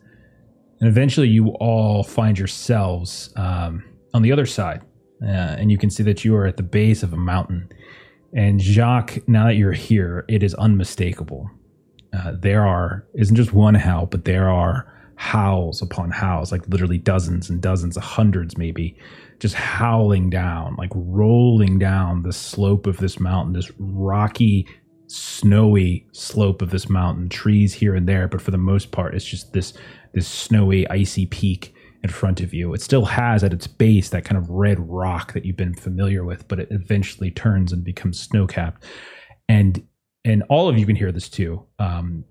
And 0.81 0.89
eventually 0.89 1.29
you 1.29 1.49
all 1.61 2.03
find 2.03 2.39
yourselves 2.39 3.33
um, 3.37 3.85
on 4.15 4.23
the 4.23 4.33
other 4.33 4.47
side. 4.47 4.83
Uh, 5.23 5.27
and 5.59 5.71
you 5.71 5.77
can 5.77 5.91
see 5.91 6.03
that 6.03 6.25
you 6.25 6.35
are 6.35 6.47
at 6.47 6.57
the 6.57 6.63
base 6.63 7.03
of 7.03 7.13
a 7.13 7.17
mountain. 7.17 7.71
And 8.35 8.61
Jacques, 8.61 9.19
now 9.29 9.47
that 9.47 9.57
you're 9.57 9.73
here, 9.73 10.25
it 10.29 10.43
is 10.43 10.55
unmistakable. 10.55 11.51
Uh, 12.13 12.33
there 12.39 12.67
are, 12.67 13.07
isn't 13.15 13.37
just 13.37 13.53
one 13.53 13.75
howl, 13.75 14.07
but 14.07 14.25
there 14.25 14.49
are 14.49 14.91
howls 15.17 15.83
upon 15.83 16.11
howls, 16.11 16.51
like 16.51 16.67
literally 16.69 16.97
dozens 16.97 17.51
and 17.51 17.61
dozens, 17.61 17.97
hundreds 17.99 18.57
maybe, 18.57 18.97
just 19.39 19.55
howling 19.55 20.31
down, 20.31 20.75
like 20.77 20.91
rolling 20.95 21.79
down 21.79 22.23
the 22.23 22.33
slope 22.33 22.87
of 22.87 22.97
this 22.99 23.21
mountain, 23.21 23.53
this 23.53 23.71
rocky, 23.79 24.67
snowy 25.11 26.07
slope 26.13 26.63
of 26.63 26.71
this 26.71 26.89
mountain, 26.89 27.29
trees 27.29 27.75
here 27.75 27.95
and 27.95 28.09
there, 28.09 28.29
but 28.29 28.41
for 28.41 28.51
the 28.51 28.59
most 28.59 28.93
part, 28.93 29.15
it's 29.15 29.25
just 29.25 29.53
this 29.53 29.75
this 30.13 30.29
snowy, 30.29 30.89
icy 30.89 31.27
peak 31.27 31.75
in 32.03 32.11
front 32.11 32.41
of 32.41 32.55
you. 32.55 32.73
It 32.75 32.83
still 32.83 33.05
has 33.05 33.45
at 33.45 33.53
its 33.53 33.67
base 33.67 34.09
that 34.11 34.25
kind 34.25 34.39
of 34.39 34.49
red 34.49 34.79
rock 34.89 35.33
that 35.35 35.45
you've 35.45 35.57
been 35.57 35.75
familiar 35.75 36.25
with, 36.25 36.49
but 36.49 36.59
it 36.59 36.69
eventually 36.71 37.31
turns 37.31 37.73
and 37.73 37.85
becomes 37.85 38.19
snow 38.21 38.47
capped. 38.47 38.85
And 39.49 39.87
and 40.25 40.43
all 40.49 40.69
of 40.69 40.79
you 40.79 40.87
can 40.87 40.97
hear 40.97 41.13
this 41.13 41.29
too. 41.29 41.65
Um, 41.79 42.25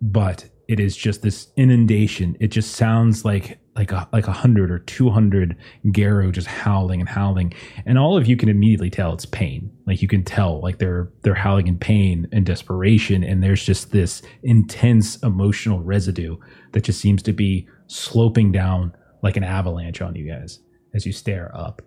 but 0.00 0.48
it 0.68 0.78
is 0.78 0.94
just 0.96 1.22
this 1.22 1.48
inundation. 1.56 2.36
It 2.40 2.48
just 2.48 2.76
sounds 2.76 3.24
like 3.24 3.58
like 3.74 3.90
a 3.90 4.06
like 4.12 4.28
a 4.28 4.32
hundred 4.32 4.70
or 4.70 4.80
two 4.80 5.08
hundred 5.08 5.56
Garou 5.92 6.30
just 6.30 6.46
howling 6.46 7.00
and 7.00 7.08
howling, 7.08 7.54
and 7.86 7.98
all 7.98 8.18
of 8.18 8.26
you 8.26 8.36
can 8.36 8.50
immediately 8.50 8.90
tell 8.90 9.14
it's 9.14 9.24
pain. 9.24 9.70
Like 9.86 10.02
you 10.02 10.08
can 10.08 10.24
tell, 10.24 10.60
like 10.60 10.78
they're 10.78 11.10
they're 11.22 11.34
howling 11.34 11.68
in 11.68 11.78
pain 11.78 12.28
and 12.32 12.44
desperation, 12.44 13.24
and 13.24 13.42
there's 13.42 13.64
just 13.64 13.92
this 13.92 14.20
intense 14.42 15.16
emotional 15.22 15.80
residue 15.82 16.36
that 16.72 16.84
just 16.84 17.00
seems 17.00 17.22
to 17.22 17.32
be 17.32 17.66
sloping 17.86 18.52
down 18.52 18.92
like 19.22 19.38
an 19.38 19.44
avalanche 19.44 20.02
on 20.02 20.14
you 20.14 20.30
guys 20.30 20.60
as 20.94 21.06
you 21.06 21.12
stare 21.12 21.50
up. 21.56 21.80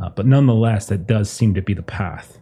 Uh, 0.00 0.08
but 0.08 0.26
nonetheless, 0.26 0.86
that 0.86 1.06
does 1.06 1.28
seem 1.28 1.52
to 1.52 1.60
be 1.60 1.74
the 1.74 1.82
path. 1.82 2.38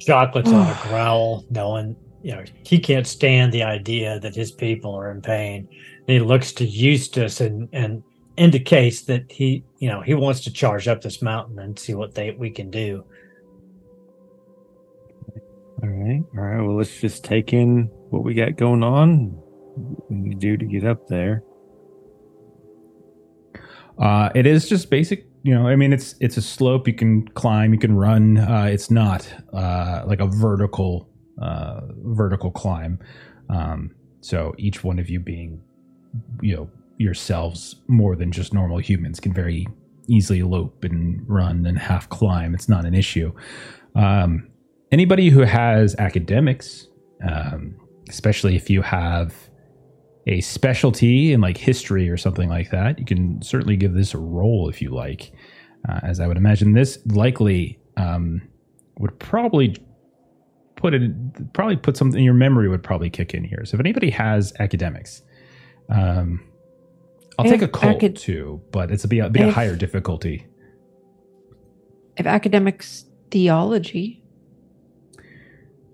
Jacques 0.00 0.36
on 0.36 0.46
a 0.46 0.78
growl, 0.88 1.44
knowing 1.50 1.96
you 2.22 2.34
know 2.34 2.44
he 2.64 2.78
can't 2.78 3.06
stand 3.06 3.52
the 3.52 3.62
idea 3.62 4.18
that 4.20 4.34
his 4.34 4.50
people 4.52 4.94
are 4.94 5.10
in 5.10 5.20
pain. 5.20 5.68
And 6.06 6.08
he 6.08 6.20
looks 6.20 6.52
to 6.52 6.64
Eustace 6.64 7.40
and 7.40 7.68
and 7.72 8.02
indicates 8.36 9.02
that 9.02 9.30
he 9.30 9.64
you 9.78 9.88
know 9.88 10.00
he 10.00 10.14
wants 10.14 10.40
to 10.42 10.52
charge 10.52 10.88
up 10.88 11.00
this 11.00 11.22
mountain 11.22 11.58
and 11.58 11.78
see 11.78 11.94
what 11.94 12.14
they 12.14 12.32
we 12.32 12.50
can 12.50 12.70
do. 12.70 13.04
all 15.82 15.88
right 15.88 16.22
all 16.36 16.44
right 16.44 16.62
well 16.62 16.76
let's 16.76 17.00
just 17.00 17.24
take 17.24 17.52
in 17.52 17.84
what 18.10 18.24
we 18.24 18.32
got 18.32 18.56
going 18.56 18.82
on 18.82 19.26
what 19.74 20.10
we 20.10 20.16
need 20.16 20.30
to 20.30 20.36
do 20.36 20.56
to 20.56 20.64
get 20.64 20.84
up 20.84 21.06
there 21.08 21.42
Uh, 23.98 24.28
it 24.34 24.46
is 24.46 24.68
just 24.68 24.90
basic, 24.90 25.26
you 25.44 25.54
know. 25.54 25.68
I 25.68 25.76
mean, 25.76 25.92
it's 25.92 26.16
it's 26.20 26.36
a 26.36 26.42
slope 26.42 26.88
you 26.88 26.94
can 26.94 27.28
climb, 27.28 27.72
you 27.72 27.78
can 27.78 27.94
run. 27.94 28.38
Uh, 28.38 28.68
it's 28.68 28.90
not 28.90 29.32
uh, 29.52 30.02
like 30.06 30.18
a 30.18 30.26
vertical 30.26 31.08
uh, 31.40 31.82
vertical 31.98 32.50
climb. 32.50 32.98
Um, 33.48 33.94
so 34.20 34.54
each 34.58 34.82
one 34.82 34.98
of 34.98 35.08
you 35.08 35.20
being, 35.20 35.62
you 36.40 36.56
know, 36.56 36.70
yourselves 36.98 37.76
more 37.86 38.16
than 38.16 38.32
just 38.32 38.52
normal 38.54 38.78
humans 38.78 39.20
can 39.20 39.32
very 39.32 39.66
easily 40.08 40.42
lope 40.42 40.82
and 40.82 41.22
run 41.28 41.66
and 41.66 41.78
half 41.78 42.08
climb. 42.08 42.54
It's 42.54 42.68
not 42.68 42.84
an 42.84 42.94
issue. 42.94 43.32
Um, 43.94 44.48
anybody 44.90 45.28
who 45.28 45.40
has 45.40 45.94
academics, 45.98 46.86
um, 47.26 47.76
especially 48.08 48.56
if 48.56 48.70
you 48.70 48.82
have 48.82 49.34
a 50.26 50.40
specialty 50.40 51.32
in 51.32 51.40
like 51.40 51.56
history 51.56 52.08
or 52.08 52.16
something 52.16 52.48
like 52.48 52.70
that, 52.70 52.98
you 52.98 53.04
can 53.04 53.42
certainly 53.42 53.76
give 53.76 53.92
this 53.94 54.14
a 54.14 54.18
roll 54.18 54.68
if 54.68 54.80
you 54.80 54.90
like. 54.90 55.32
Uh, 55.88 56.00
as 56.02 56.18
I 56.18 56.26
would 56.26 56.38
imagine, 56.38 56.72
this 56.72 56.98
likely 57.06 57.78
um, 57.96 58.40
would 58.98 59.18
probably 59.18 59.76
put 60.76 60.94
it 60.94 61.52
probably 61.52 61.76
put 61.76 61.96
something 61.96 62.22
your 62.24 62.34
memory 62.34 62.68
would 62.68 62.82
probably 62.82 63.10
kick 63.10 63.34
in 63.34 63.44
here. 63.44 63.64
So 63.66 63.74
if 63.76 63.80
anybody 63.80 64.10
has 64.10 64.52
academics, 64.58 65.22
um, 65.90 66.42
I'll 67.38 67.46
I 67.46 67.50
take 67.50 67.62
occult 67.62 67.96
acad- 67.96 68.16
too, 68.16 68.62
but 68.70 68.90
it's 68.90 69.04
a 69.04 69.08
bit, 69.08 69.18
a 69.18 69.28
bit 69.28 69.42
I 69.42 69.44
have- 69.46 69.54
higher 69.54 69.76
difficulty. 69.76 70.46
If 72.16 72.26
academics 72.26 73.04
theology, 73.30 74.23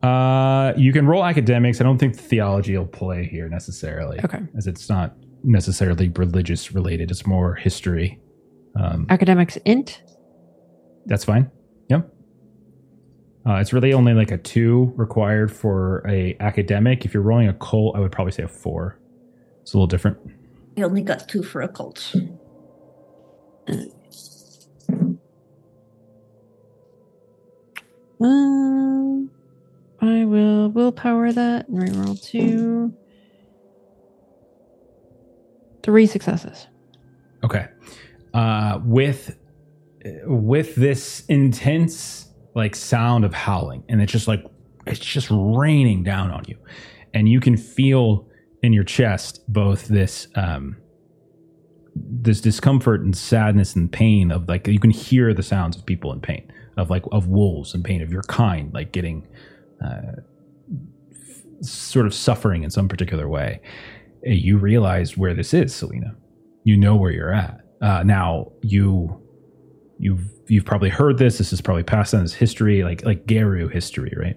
Uh, 0.02 0.72
you 0.76 0.92
can 0.92 1.06
roll 1.06 1.24
academics. 1.24 1.80
I 1.80 1.84
don't 1.84 1.98
think 1.98 2.16
theology 2.16 2.76
will 2.76 2.86
play 2.86 3.26
here 3.26 3.48
necessarily. 3.48 4.18
Okay. 4.24 4.40
As 4.56 4.66
it's 4.66 4.88
not 4.88 5.14
necessarily 5.44 6.08
religious 6.08 6.72
related. 6.72 7.10
It's 7.10 7.26
more 7.26 7.54
history. 7.54 8.20
Um, 8.76 9.06
academics 9.10 9.56
int. 9.64 10.02
that's 11.06 11.24
fine. 11.24 11.50
Yep. 11.88 12.08
Uh, 13.46 13.54
it's 13.54 13.72
really 13.72 13.92
only 13.92 14.14
like 14.14 14.30
a 14.30 14.38
two 14.38 14.92
required 14.96 15.50
for 15.50 16.06
a 16.08 16.36
academic. 16.40 17.04
If 17.04 17.14
you're 17.14 17.22
rolling 17.22 17.48
occult, 17.48 17.96
I 17.96 18.00
would 18.00 18.12
probably 18.12 18.32
say 18.32 18.42
a 18.42 18.48
four. 18.48 18.98
It's 19.62 19.72
a 19.72 19.76
little 19.76 19.86
different. 19.86 20.18
I 20.76 20.82
only 20.82 21.02
got 21.02 21.28
two 21.28 21.42
for 21.42 21.62
occult. 21.62 22.14
Um, 28.22 29.30
I 30.00 30.24
will 30.24 30.70
willpower 30.70 31.32
that 31.32 31.68
and 31.68 31.78
reroll 31.78 32.22
two. 32.22 32.94
Three 35.82 36.06
successes. 36.06 36.66
Okay. 37.42 37.68
Uh, 38.32 38.80
with 38.84 39.36
with 40.24 40.74
this 40.76 41.24
intense 41.28 42.28
like 42.54 42.74
sound 42.74 43.24
of 43.24 43.34
howling 43.34 43.84
and 43.88 44.00
it's 44.00 44.10
just 44.10 44.26
like 44.26 44.44
it's 44.86 44.98
just 44.98 45.28
raining 45.30 46.02
down 46.02 46.30
on 46.30 46.42
you 46.48 46.56
and 47.12 47.28
you 47.28 47.38
can 47.38 47.56
feel 47.56 48.26
in 48.62 48.72
your 48.72 48.84
chest 48.84 49.40
both 49.48 49.88
this 49.88 50.26
um 50.36 50.76
this 51.94 52.40
discomfort 52.40 53.02
and 53.02 53.16
sadness 53.16 53.76
and 53.76 53.92
pain 53.92 54.30
of 54.30 54.48
like 54.48 54.66
you 54.66 54.80
can 54.80 54.90
hear 54.90 55.34
the 55.34 55.42
sounds 55.42 55.76
of 55.76 55.84
people 55.84 56.12
in 56.12 56.20
pain 56.20 56.50
of 56.76 56.88
like 56.88 57.04
of 57.12 57.28
wolves 57.28 57.74
in 57.74 57.82
pain 57.82 58.00
of 58.00 58.10
your 58.10 58.22
kind 58.22 58.72
like 58.72 58.92
getting 58.92 59.26
sort 61.62 62.06
of 62.06 62.14
suffering 62.14 62.62
in 62.64 62.70
some 62.70 62.88
particular 62.88 63.28
way 63.28 63.60
Uh, 64.26 64.30
you 64.32 64.58
realize 64.58 65.16
where 65.16 65.34
this 65.34 65.54
is 65.54 65.74
salina. 65.74 66.14
You 66.64 66.76
know 66.76 66.96
where 66.96 67.10
you're 67.10 67.32
at. 67.34 67.60
Uh, 67.80 68.02
now 68.02 68.52
you 68.62 69.18
you've 69.98 70.24
you've 70.48 70.64
probably 70.64 70.90
heard 70.90 71.18
this. 71.18 71.38
This 71.38 71.52
is 71.52 71.60
probably 71.60 71.82
passed 71.84 72.14
on 72.14 72.22
as 72.22 72.34
history 72.34 72.82
like 72.84 73.04
like 73.04 73.26
garou 73.26 73.68
history 73.68 74.12
right? 74.16 74.36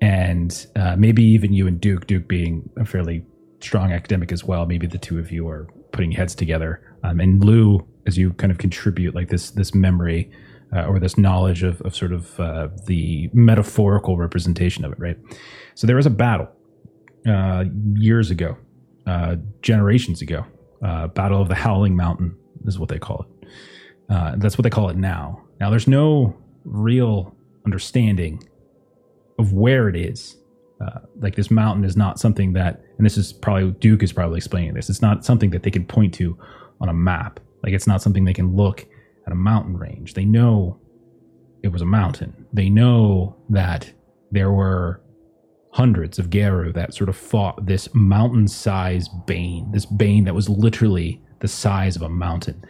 And 0.00 0.66
uh, 0.76 0.96
maybe 0.96 1.22
even 1.22 1.52
you 1.52 1.66
and 1.66 1.80
duke 1.80 2.06
duke 2.06 2.28
being 2.28 2.68
a 2.76 2.84
fairly 2.84 3.24
strong 3.60 3.92
academic 3.92 4.32
as 4.32 4.42
well 4.44 4.66
maybe 4.66 4.88
the 4.88 4.98
two 4.98 5.18
of 5.20 5.30
you 5.30 5.48
are 5.48 5.68
putting 5.92 6.12
heads 6.12 6.34
together. 6.34 6.80
Um, 7.04 7.20
and 7.20 7.44
lou 7.44 7.86
as 8.06 8.16
you 8.18 8.32
kind 8.34 8.50
of 8.50 8.58
contribute 8.58 9.14
like 9.14 9.28
this 9.28 9.50
this 9.52 9.74
memory 9.74 10.30
uh, 10.74 10.84
or 10.86 10.98
this 10.98 11.18
knowledge 11.18 11.62
of, 11.62 11.80
of 11.82 11.94
sort 11.94 12.12
of 12.12 12.38
uh, 12.40 12.68
the 12.86 13.28
metaphorical 13.32 14.16
representation 14.16 14.84
of 14.84 14.92
it 14.92 14.98
right 14.98 15.18
so 15.74 15.86
there 15.86 15.96
was 15.96 16.06
a 16.06 16.10
battle 16.10 16.48
uh, 17.28 17.64
years 17.94 18.30
ago 18.30 18.56
uh, 19.06 19.36
generations 19.62 20.22
ago 20.22 20.44
uh, 20.84 21.06
battle 21.08 21.40
of 21.40 21.48
the 21.48 21.54
howling 21.54 21.96
mountain 21.96 22.36
is 22.66 22.78
what 22.78 22.88
they 22.88 22.98
call 22.98 23.26
it 23.28 23.32
uh, 24.12 24.34
that's 24.36 24.58
what 24.58 24.62
they 24.62 24.70
call 24.70 24.90
it 24.90 24.96
now. 24.96 25.40
Now, 25.58 25.70
there's 25.70 25.88
no 25.88 26.36
real 26.64 27.34
understanding 27.64 28.42
of 29.38 29.52
where 29.54 29.88
it 29.88 29.96
is. 29.96 30.36
Like 31.20 31.36
this 31.36 31.48
mountain 31.48 31.84
is 31.84 31.96
not 31.96 32.18
something 32.18 32.54
that, 32.54 32.82
and 32.98 33.06
this 33.06 33.16
is 33.16 33.32
probably 33.32 33.70
Duke 33.78 34.02
is 34.02 34.12
probably 34.12 34.38
explaining 34.38 34.74
this. 34.74 34.90
It's 34.90 35.00
not 35.00 35.24
something 35.24 35.50
that 35.50 35.62
they 35.62 35.70
can 35.70 35.86
point 35.86 36.12
to 36.14 36.36
on 36.80 36.88
a 36.88 36.92
map. 36.92 37.38
Like 37.62 37.72
it's 37.72 37.86
not 37.86 38.02
something 38.02 38.24
they 38.24 38.34
can 38.34 38.56
look 38.56 38.84
at 39.26 39.32
a 39.32 39.36
mountain 39.36 39.76
range. 39.76 40.14
They 40.14 40.24
know 40.24 40.78
it 41.62 41.68
was 41.68 41.82
a 41.82 41.86
mountain. 41.86 42.46
They 42.52 42.68
know 42.68 43.36
that 43.50 43.92
there 44.30 44.52
were 44.52 45.00
hundreds 45.72 46.18
of 46.18 46.30
Garou 46.30 46.72
that 46.72 46.94
sort 46.94 47.08
of 47.08 47.16
fought 47.16 47.66
this 47.66 47.88
mountain-sized 47.94 49.10
bane, 49.26 49.70
this 49.72 49.86
bane 49.86 50.24
that 50.24 50.34
was 50.34 50.48
literally 50.48 51.22
the 51.40 51.48
size 51.48 51.96
of 51.96 52.02
a 52.02 52.08
mountain 52.08 52.64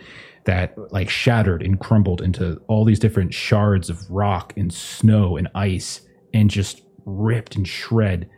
that 0.45 0.77
like 0.93 1.09
shattered 1.09 1.63
and 1.63 1.79
crumbled 1.81 2.21
into 2.21 2.61
all 2.67 2.85
these 2.85 2.99
different 2.99 3.33
shards 3.33 3.89
of 3.91 3.99
rock 4.11 4.53
and 4.57 4.73
snow 4.73 5.37
and 5.37 5.49
ice 5.55 6.03
and 6.35 6.51
just 6.51 6.83
ripped 7.05 7.57
and 7.57 7.67
shred 7.67 8.29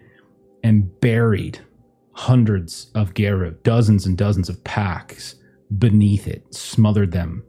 and 0.63 1.01
buried 1.01 1.59
hundreds 2.13 2.91
of 2.95 3.15
Garou, 3.15 3.57
dozens 3.63 4.07
and 4.07 4.17
dozens 4.17 4.49
of 4.49 4.63
packs 4.65 5.35
beneath 5.79 6.27
it, 6.27 6.55
smothered 6.55 7.13
them 7.13 7.43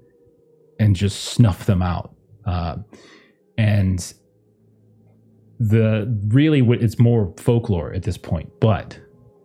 and 0.80 0.96
just 0.96 1.24
snuff 1.26 1.66
them 1.66 1.82
out. 1.82 2.14
Uh, 2.46 2.78
and 3.58 4.14
the 5.60 6.14
really 6.28 6.60
it's 6.82 7.00
more 7.00 7.34
folklore 7.38 7.94
at 7.94 8.04
this 8.04 8.18
point, 8.18 8.50
but 8.60 9.00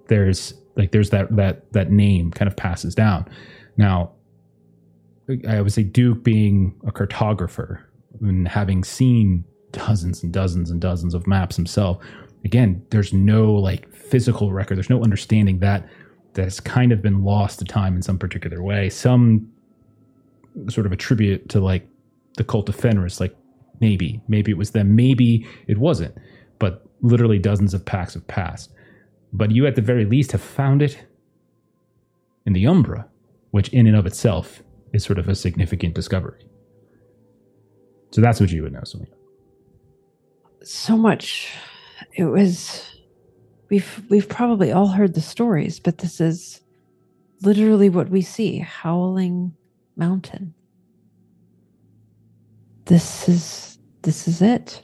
there's 0.09 0.55
like 0.77 0.91
there's 0.93 1.11
that 1.11 1.35
that 1.37 1.73
that 1.73 1.91
name 1.91 2.31
kind 2.31 2.49
of 2.49 2.57
passes 2.57 2.95
down. 2.95 3.29
Now 3.77 4.13
I 5.49 5.61
would 5.61 5.73
say 5.73 5.85
Duke 5.85 6.25
being 6.25 6.75
a 6.87 6.93
cartographer 6.93 7.81
and 8.21 8.49
having 8.49 8.83
seen 8.83 9.45
dozens 9.73 10.23
and 10.23 10.33
dozens 10.33 10.71
and 10.71 10.81
dozens 10.81 11.15
of 11.15 11.27
maps 11.27 11.55
himself, 11.55 11.99
again, 12.45 12.85
there's 12.91 13.13
no 13.13 13.53
like 13.53 13.93
physical 13.95 14.53
record. 14.53 14.77
There's 14.77 14.91
no 14.91 15.03
understanding 15.03 15.61
that 15.61 15.89
that's 16.33 16.61
kind 16.61 16.93
of 16.93 17.03
been 17.03 17.23
lost 17.23 17.59
to 17.61 17.65
time 17.65 17.95
in 17.95 18.03
some 18.03 18.19
particular 18.19 18.63
way. 18.63 18.91
Some 18.91 19.49
sort 20.69 20.87
of 20.87 20.93
attribute 20.93 21.49
to 21.51 21.61
like 21.61 21.89
the 22.37 22.45
cult 22.45 22.69
of 22.69 22.77
Fenris, 22.77 23.21
like 23.21 23.37
maybe, 23.81 24.21
maybe 24.29 24.51
it 24.51 24.59
was 24.59 24.71
them, 24.73 24.95
maybe 24.97 25.47
it 25.67 25.79
wasn't, 25.79 26.15
but 26.59 26.85
literally 27.03 27.39
dozens 27.39 27.75
of 27.75 27.85
packs 27.85 28.15
have 28.15 28.27
passed. 28.27 28.71
But 29.33 29.51
you 29.53 29.67
at 29.67 29.75
the 29.77 29.83
very 29.83 30.05
least 30.05 30.33
have 30.33 30.43
found 30.43 30.83
it 30.83 31.07
in 32.47 32.53
the 32.53 32.67
Umbra, 32.67 33.07
which 33.53 33.69
in 33.71 33.87
and 33.87 33.97
of 33.97 34.07
itself 34.07 34.63
is 34.93 35.05
sort 35.05 35.19
of 35.19 35.29
a 35.29 35.35
significant 35.35 35.95
discovery. 35.95 36.47
So 38.11 38.21
that's 38.21 38.41
what 38.41 38.51
you 38.51 38.63
would 38.65 38.73
know, 38.73 38.81
Salina. 38.85 39.11
so 40.63 40.97
much 40.97 41.55
it 42.15 42.25
was 42.25 42.97
we've 43.71 44.03
we've 44.11 44.29
probably 44.29 44.73
all 44.73 44.89
heard 44.89 45.15
the 45.15 45.21
stories 45.21 45.81
but 45.81 45.99
this 45.99 46.21
is 46.21 46.61
literally 47.43 47.89
what 47.89 48.11
we 48.11 48.21
see 48.21 48.59
howling 48.59 49.55
mountain 50.01 50.55
this 52.87 53.29
is 53.29 53.79
this 54.03 54.27
is 54.27 54.43
it 54.43 54.83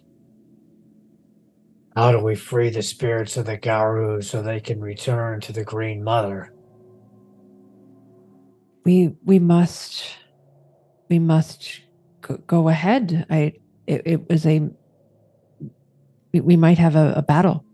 How 1.96 2.12
do 2.12 2.20
we 2.20 2.34
free 2.36 2.68
the 2.68 2.82
spirits 2.82 3.38
of 3.38 3.46
the 3.46 3.56
Garou 3.56 4.20
so 4.20 4.42
they 4.42 4.60
can 4.60 4.80
return 4.80 5.40
to 5.40 5.52
the 5.52 5.64
Green 5.64 6.04
Mother? 6.04 6.52
we 8.84 9.16
we 9.24 9.38
must 9.40 10.04
we 11.08 11.18
must 11.18 11.80
go, 12.20 12.36
go 12.46 12.68
ahead 12.68 13.26
i 13.30 13.52
it, 13.88 14.02
it 14.04 14.28
was 14.30 14.46
a 14.46 14.60
we, 16.32 16.40
we 16.40 16.56
might 16.56 16.78
have 16.78 16.94
a, 16.94 17.14
a 17.16 17.22
battle 17.22 17.64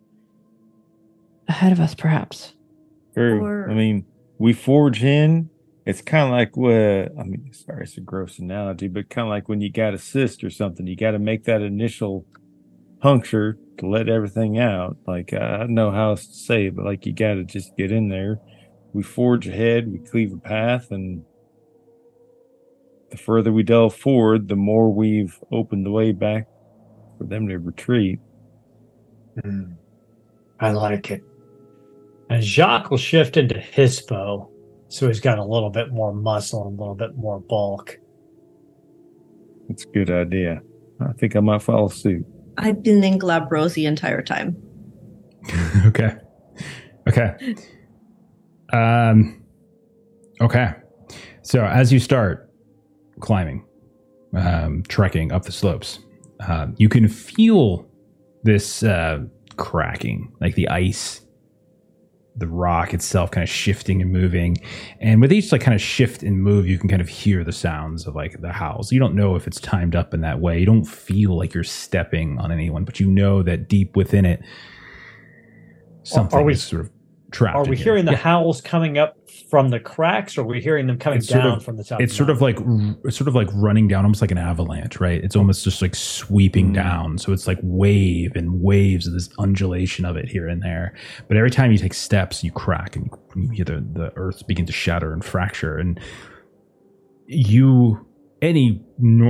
ahead 1.48 1.72
of 1.72 1.80
us 1.80 1.94
perhaps 1.94 2.54
True. 3.14 3.44
Or- 3.44 3.70
I 3.70 3.74
mean, 3.74 4.06
we 4.38 4.52
forge 4.52 5.04
in. 5.04 5.50
It's 5.84 6.00
kind 6.00 6.24
of 6.24 6.30
like 6.30 6.56
what 6.56 6.72
I 7.18 7.24
mean. 7.24 7.50
Sorry, 7.52 7.84
it's 7.84 7.96
a 7.96 8.00
gross 8.00 8.38
analogy, 8.38 8.88
but 8.88 9.10
kind 9.10 9.26
of 9.26 9.30
like 9.30 9.48
when 9.48 9.60
you 9.60 9.70
got 9.70 9.94
a 9.94 9.98
cyst 9.98 10.44
or 10.44 10.50
something, 10.50 10.86
you 10.86 10.96
got 10.96 11.10
to 11.12 11.18
make 11.18 11.44
that 11.44 11.60
initial 11.60 12.24
puncture 13.00 13.58
to 13.78 13.86
let 13.86 14.08
everything 14.08 14.58
out. 14.58 14.96
Like 15.06 15.32
I 15.32 15.58
don't 15.58 15.74
know 15.74 15.90
how 15.90 16.10
else 16.10 16.26
to 16.26 16.34
say 16.34 16.66
it, 16.66 16.76
but 16.76 16.84
like 16.84 17.04
you 17.04 17.12
got 17.12 17.34
to 17.34 17.44
just 17.44 17.76
get 17.76 17.90
in 17.90 18.08
there. 18.08 18.38
We 18.92 19.02
forge 19.02 19.48
ahead. 19.48 19.90
We 19.90 19.98
cleave 19.98 20.32
a 20.32 20.36
path, 20.36 20.92
and 20.92 21.24
the 23.10 23.16
further 23.16 23.52
we 23.52 23.64
delve 23.64 23.96
forward, 23.96 24.48
the 24.48 24.56
more 24.56 24.92
we've 24.92 25.36
opened 25.50 25.84
the 25.84 25.90
way 25.90 26.12
back 26.12 26.46
for 27.18 27.24
them 27.24 27.48
to 27.48 27.58
retreat. 27.58 28.20
Hmm. 29.42 29.72
I 30.60 30.70
like 30.70 31.10
it. 31.10 31.22
And 32.30 32.42
Jacques 32.42 32.90
will 32.90 32.98
shift 32.98 33.36
into 33.36 33.56
Hispo, 33.56 34.48
so 34.92 35.08
he's 35.08 35.20
got 35.20 35.38
a 35.38 35.44
little 35.44 35.70
bit 35.70 35.90
more 35.90 36.12
muscle 36.12 36.68
and 36.68 36.78
a 36.78 36.80
little 36.80 36.94
bit 36.94 37.16
more 37.16 37.40
bulk. 37.40 37.98
It's 39.70 39.84
a 39.84 39.88
good 39.88 40.10
idea. 40.10 40.60
I 41.00 41.14
think 41.14 41.34
I 41.34 41.40
might 41.40 41.62
follow 41.62 41.88
suit. 41.88 42.26
I've 42.58 42.82
been 42.82 43.02
in 43.02 43.18
Glabros 43.18 43.72
the 43.72 43.86
entire 43.86 44.20
time. 44.20 44.54
okay. 45.86 46.14
Okay. 47.08 47.56
Um 48.70 49.42
okay. 50.42 50.74
So 51.40 51.64
as 51.64 51.90
you 51.90 51.98
start 51.98 52.50
climbing, 53.20 53.64
um, 54.36 54.82
trekking 54.88 55.32
up 55.32 55.44
the 55.44 55.52
slopes, 55.52 56.00
um, 56.46 56.74
you 56.76 56.90
can 56.90 57.08
feel 57.08 57.88
this 58.42 58.82
uh, 58.82 59.20
cracking, 59.56 60.32
like 60.40 60.54
the 60.54 60.68
ice, 60.68 61.21
the 62.36 62.46
rock 62.46 62.94
itself 62.94 63.30
kind 63.30 63.42
of 63.42 63.48
shifting 63.48 64.00
and 64.00 64.10
moving. 64.10 64.56
And 65.00 65.20
with 65.20 65.32
each 65.32 65.52
like 65.52 65.60
kind 65.60 65.74
of 65.74 65.80
shift 65.82 66.22
and 66.22 66.42
move, 66.42 66.66
you 66.66 66.78
can 66.78 66.88
kind 66.88 67.02
of 67.02 67.08
hear 67.08 67.44
the 67.44 67.52
sounds 67.52 68.06
of 68.06 68.14
like 68.14 68.40
the 68.40 68.52
howls. 68.52 68.90
You 68.90 68.98
don't 69.00 69.14
know 69.14 69.36
if 69.36 69.46
it's 69.46 69.60
timed 69.60 69.94
up 69.94 70.14
in 70.14 70.22
that 70.22 70.40
way. 70.40 70.58
You 70.58 70.64
don't 70.66 70.84
feel 70.84 71.36
like 71.36 71.52
you're 71.52 71.62
stepping 71.64 72.38
on 72.38 72.50
anyone, 72.50 72.84
but 72.84 72.98
you 73.00 73.06
know 73.06 73.42
that 73.42 73.68
deep 73.68 73.96
within 73.96 74.24
it, 74.24 74.40
something 76.04 76.44
we- 76.44 76.52
is 76.52 76.62
sort 76.62 76.82
of 76.82 76.90
trapped. 77.32 77.56
Are 77.56 77.64
in 77.64 77.70
we 77.70 77.76
here. 77.76 77.84
hearing 77.84 78.04
the 78.04 78.12
Yeah. 78.12 78.18
howls 78.18 78.60
coming 78.60 78.98
up 78.98 79.16
from 79.50 79.68
the 79.70 79.80
cracks, 79.80 80.38
or 80.38 80.42
are 80.42 80.44
we 80.44 80.60
hearing 80.62 80.86
them 80.86 80.98
coming 80.98 81.18
It's 81.18 81.28
sort 81.28 81.42
down 81.42 81.56
of- 81.58 81.64
from 81.64 81.76
the 81.76 81.84
top? 81.84 82.00
it's 82.00 82.12
the 82.12 82.16
sort 82.16 82.30
of 82.30 82.40
like 82.40 82.58
it's 83.04 83.16
sort 83.16 83.28
of 83.28 83.34
like 83.34 83.48
running 83.54 83.88
down 83.88 84.04
almost 84.04 84.20
like 84.20 84.30
an 84.30 84.38
avalanche 84.38 85.00
right 85.00 85.22
it's 85.22 85.36
almost 85.36 85.64
just 85.64 85.82
like 85.82 85.94
sweeping 85.94 86.70
Mm. 86.70 86.74
down 86.74 87.18
so 87.18 87.32
it's 87.32 87.46
like 87.46 87.58
wave 87.62 88.36
and 88.36 88.60
waves 88.62 89.06
of 89.06 89.12
this 89.12 89.28
undulation 89.38 90.04
of 90.04 90.16
it 90.16 90.28
here 90.28 90.46
and 90.48 90.62
there 90.62 90.94
but 91.28 91.36
every 91.36 91.50
time 91.50 91.70
you 91.72 91.78
take 91.78 91.92
steps 91.94 92.42
you 92.42 92.50
crack 92.50 92.96
and 92.96 93.10
you 93.36 93.50
hear 93.50 93.64
the, 93.64 93.84
the 93.92 94.12
earth 94.16 94.46
begin 94.46 94.64
to 94.66 94.72
shatter 94.72 95.12
and 95.12 95.24
fracture 95.24 95.76
and 95.76 96.00
you 97.26 98.04
any 98.40 98.82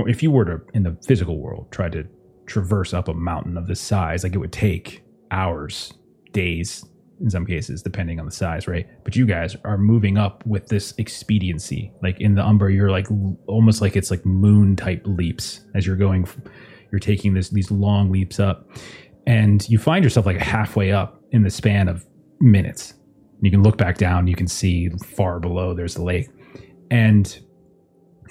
if 0.07 0.23
you 0.23 0.31
were 0.31 0.45
to 0.45 0.61
in 0.73 0.83
the 0.83 0.97
physical 1.05 1.39
world 1.39 1.67
try 1.71 1.89
to 1.89 2.03
traverse 2.45 2.93
up 2.93 3.07
a 3.07 3.13
mountain 3.13 3.57
of 3.57 3.67
this 3.67 3.79
size 3.79 4.23
like 4.23 4.33
it 4.33 4.37
would 4.39 4.51
take 4.51 5.03
hours 5.31 5.93
days 6.31 6.85
in 7.23 7.29
some 7.29 7.45
cases, 7.45 7.81
depending 7.81 8.19
on 8.19 8.25
the 8.25 8.31
size, 8.31 8.67
right? 8.67 8.87
But 9.03 9.15
you 9.15 9.25
guys 9.25 9.55
are 9.63 9.77
moving 9.77 10.17
up 10.17 10.45
with 10.45 10.67
this 10.67 10.93
expediency. 10.97 11.91
Like 12.03 12.19
in 12.19 12.35
the 12.35 12.45
Umbra, 12.45 12.71
you're 12.71 12.91
like 12.91 13.07
almost 13.47 13.81
like 13.81 13.95
it's 13.95 14.11
like 14.11 14.25
moon 14.25 14.75
type 14.75 15.01
leaps 15.05 15.61
as 15.73 15.87
you're 15.87 15.95
going. 15.95 16.27
You're 16.91 16.99
taking 16.99 17.33
this 17.33 17.49
these 17.49 17.71
long 17.71 18.11
leaps 18.11 18.39
up, 18.39 18.69
and 19.25 19.67
you 19.69 19.79
find 19.79 20.03
yourself 20.03 20.25
like 20.25 20.37
halfway 20.37 20.91
up 20.91 21.23
in 21.31 21.43
the 21.43 21.49
span 21.49 21.87
of 21.87 22.05
minutes. 22.39 22.93
You 23.41 23.49
can 23.49 23.63
look 23.63 23.77
back 23.77 23.97
down. 23.97 24.27
You 24.27 24.35
can 24.35 24.47
see 24.47 24.89
far 24.89 25.39
below. 25.39 25.73
There's 25.73 25.95
the 25.95 26.03
lake, 26.03 26.29
and 26.91 27.39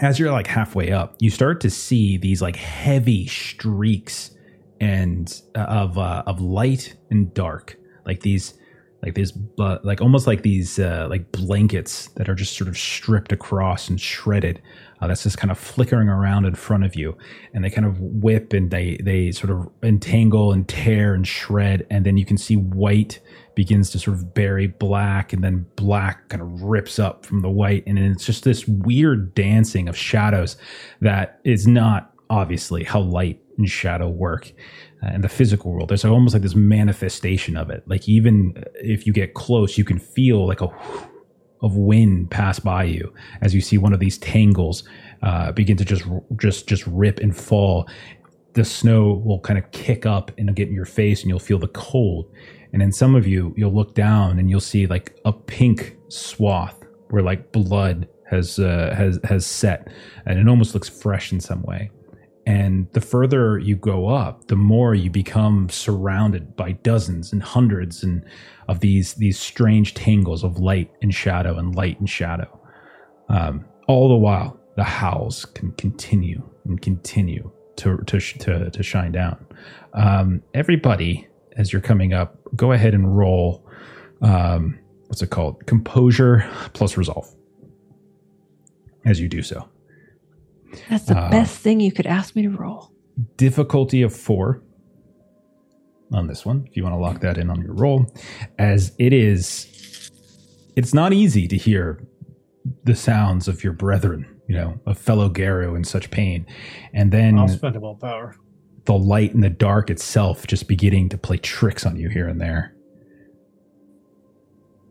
as 0.01 0.19
you're 0.19 0.33
like 0.33 0.47
halfway 0.47 0.93
up, 0.93 1.17
you 1.19 1.31
start 1.31 1.61
to 1.63 1.71
see 1.71 2.19
these 2.19 2.43
like 2.43 2.57
heavy 2.57 3.27
streaks 3.27 4.33
and 4.81 5.41
uh, 5.55 5.61
of 5.61 5.97
uh, 5.97 6.25
of 6.27 6.41
light 6.41 6.97
and 7.11 7.33
dark, 7.33 7.77
like 8.05 8.21
these, 8.21 8.55
like 9.03 9.15
these, 9.15 9.33
like 9.57 10.01
almost 10.01 10.27
like 10.27 10.43
these 10.43 10.79
uh, 10.79 11.07
like 11.11 11.33
blankets 11.33 12.09
that 12.11 12.29
are 12.29 12.35
just 12.35 12.57
sort 12.57 12.69
of 12.69 12.79
stripped 12.79 13.33
across 13.33 13.89
and 13.89 14.01
shredded. 14.01 14.63
Uh, 15.01 15.09
that's 15.09 15.25
just 15.25 15.39
kind 15.39 15.51
of 15.51 15.59
flickering 15.59 16.09
around 16.09 16.45
in 16.45 16.55
front 16.55 16.85
of 16.85 16.95
you, 16.95 17.17
and 17.53 17.65
they 17.65 17.71
kind 17.71 17.85
of 17.85 17.99
whip 17.99 18.53
and 18.53 18.71
they 18.71 18.97
they 19.03 19.33
sort 19.33 19.51
of 19.51 19.69
entangle 19.83 20.53
and 20.53 20.69
tear 20.69 21.15
and 21.15 21.27
shred, 21.27 21.85
and 21.91 22.07
then 22.07 22.17
you 22.17 22.25
can 22.25 22.39
see 22.39 22.55
white 22.55 23.19
begins 23.57 23.91
to 23.91 23.99
sort 23.99 24.17
of 24.17 24.33
bury 24.33 24.69
black, 24.69 25.33
and 25.33 25.43
then 25.43 25.67
black 25.75 26.29
kind 26.29 26.41
of 26.41 26.63
rips 26.63 27.01
up 27.01 27.27
from 27.27 27.41
the 27.41 27.51
white, 27.51 27.83
and 27.87 27.99
it's 27.99 28.25
just 28.25 28.45
this 28.45 28.69
weird 28.69 29.35
dancing 29.35 29.89
of 29.89 29.97
shadows 29.97 30.57
that 31.01 31.41
is 31.43 31.67
not 31.67 32.13
obviously 32.31 32.85
how 32.85 33.01
light 33.01 33.43
and 33.59 33.69
shadow 33.69 34.09
work 34.09 34.53
uh, 35.05 35.15
in 35.15 35.21
the 35.21 35.29
physical 35.29 35.73
world. 35.73 35.89
There's 35.89 36.05
almost 36.05 36.35
like 36.35 36.43
this 36.43 36.55
manifestation 36.55 37.57
of 37.57 37.71
it. 37.71 37.83
Like 37.87 38.09
even 38.09 38.63
if 38.77 39.07
you 39.07 39.13
get 39.13 39.35
close, 39.35 39.77
you 39.79 39.85
can 39.85 39.99
feel 39.99 40.47
like 40.47 40.61
a 40.61 40.69
of 41.63 41.77
wind 41.77 42.31
pass 42.31 42.59
by 42.59 42.85
you 42.85 43.13
as 43.41 43.55
you 43.55 43.61
see 43.61 43.79
one 43.79 43.93
of 43.93 44.01
these 44.01 44.19
tangles 44.19 44.83
uh, 45.23 45.53
begin 45.53 45.77
to 45.77 45.85
just 45.85 46.05
just 46.37 46.67
just 46.67 46.87
rip 46.87 47.21
and 47.21 47.37
fall. 47.37 47.89
The 48.55 48.65
snow 48.65 49.23
will 49.25 49.41
kind 49.41 49.59
of 49.59 49.71
kick 49.71 50.05
up 50.05 50.31
and 50.37 50.55
get 50.55 50.69
in 50.69 50.75
your 50.75 50.85
face, 50.85 51.23
and 51.23 51.31
you'll 51.31 51.39
feel 51.39 51.59
the 51.59 51.69
cold. 51.69 52.31
And 52.73 52.83
then 52.83 52.93
some 52.93 53.15
of 53.15 53.27
you, 53.27 53.55
you'll 53.57 53.73
look 53.73 53.95
down 53.95 54.39
and 54.39 54.51
you'll 54.51 54.61
see 54.61 54.87
like 54.87 55.19
a 55.25 55.33
pink 55.33 55.97
swath 56.09 56.79
where 57.09 57.23
like 57.23 57.53
blood 57.53 58.09
has 58.31 58.59
uh, 58.59 58.95
has 58.97 59.19
has 59.25 59.47
set, 59.47 59.89
and 60.27 60.39
it 60.39 60.49
almost 60.49 60.75
looks 60.75 60.89
fresh 60.89 61.33
in 61.33 61.41
some 61.41 61.63
way. 61.63 61.91
And 62.45 62.89
the 62.93 63.01
further 63.01 63.59
you 63.59 63.77
go 63.77 64.09
up, 64.09 64.49
the 64.49 64.57
more 64.57 64.95
you 64.95 65.11
become 65.11 65.69
surrounded 65.69 66.57
by 66.57 66.73
dozens 66.73 67.33
and 67.33 67.43
hundreds 67.43 68.03
and 68.03 68.25
of 68.69 68.81
these 68.81 69.15
these 69.15 69.39
strange 69.39 69.95
tangles 69.95 70.43
of 70.43 70.59
light 70.59 70.91
and 71.03 71.15
shadow 71.15 71.57
and 71.57 71.75
light 71.75 72.01
and 72.01 72.11
shadow. 72.11 72.61
Um, 73.29 73.65
all 73.87 74.09
the 74.09 74.17
while, 74.17 74.59
the 74.77 74.85
howls 74.85 75.45
can 75.45 75.73
continue 75.73 76.43
and 76.65 76.81
continue 76.81 77.51
to 77.77 77.99
to 78.07 78.19
to, 78.21 78.71
to 78.71 78.83
shine 78.83 79.13
down. 79.13 79.47
Um, 79.95 80.43
everybody, 80.53 81.29
as 81.57 81.73
you're 81.73 81.83
coming 81.83 82.13
up, 82.13 82.37
go 82.57 82.73
ahead 82.73 82.93
and 82.93 83.17
roll. 83.17 83.65
Um, 84.21 84.79
what's 85.07 85.23
it 85.23 85.31
called? 85.31 85.65
Composure 85.67 86.49
plus 86.73 86.97
resolve. 86.97 87.33
As 89.05 89.21
you 89.21 89.29
do 89.29 89.43
so 89.43 89.69
That's 90.89 91.05
the 91.05 91.17
Uh, 91.19 91.31
best 91.31 91.59
thing 91.59 91.81
you 91.81 91.93
could 91.93 92.07
ask 92.07 92.35
me 92.37 92.43
to 92.43 92.51
roll. 92.51 92.91
difficulty 93.37 94.01
of 94.03 94.15
four 94.15 94.63
on 96.13 96.27
this 96.27 96.45
one 96.47 96.65
if 96.69 96.77
you 96.77 96.83
want 96.83 96.95
to 96.95 96.99
lock 96.99 97.21
that 97.21 97.37
in 97.39 97.51
on 97.51 97.61
your 97.63 97.75
roll 97.75 98.07
as 98.59 98.93
it 98.99 99.13
is 99.13 100.11
it's 100.77 100.93
not 100.95 101.13
easy 101.13 101.47
to 101.47 101.57
hear 101.57 102.03
the 102.85 102.95
sounds 102.95 103.49
of 103.49 103.63
your 103.63 103.73
brethren 103.75 104.27
you 104.49 104.55
know 104.55 104.79
of 104.87 104.97
fellow 104.99 105.29
Garou 105.29 105.75
in 105.75 105.85
such 105.85 106.11
pain 106.11 106.47
and 106.95 107.13
then 107.13 107.39
I'll 107.39 107.49
spend 107.49 107.77
a 107.77 107.95
power. 107.95 108.35
the 108.87 108.95
light 108.95 109.35
and 109.35 109.43
the 109.45 109.51
dark 109.51 109.91
itself 109.91 110.47
just 110.47 110.67
beginning 110.69 111.09
to 111.11 111.19
play 111.19 111.37
tricks 111.37 111.85
on 111.85 111.97
you 111.97 112.09
here 112.09 112.29
and 112.29 112.41
there 112.41 112.75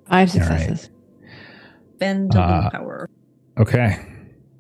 Five 0.08 0.34
All 0.36 0.42
right. 0.42 0.60
successes. 0.60 0.90
Bend 2.00 2.36
Uh, 2.36 2.70
power. 2.70 3.10
Okay. 3.58 3.98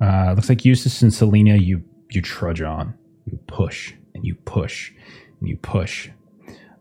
Uh, 0.01 0.33
looks 0.35 0.49
like 0.49 0.65
Eustace 0.65 1.01
and 1.01 1.13
Salina, 1.13 1.55
you 1.57 1.83
you 2.09 2.21
trudge 2.21 2.61
on, 2.61 2.93
you 3.25 3.37
push 3.47 3.93
and 4.15 4.25
you 4.25 4.35
push 4.35 4.91
and 5.39 5.47
you 5.47 5.57
push. 5.57 6.09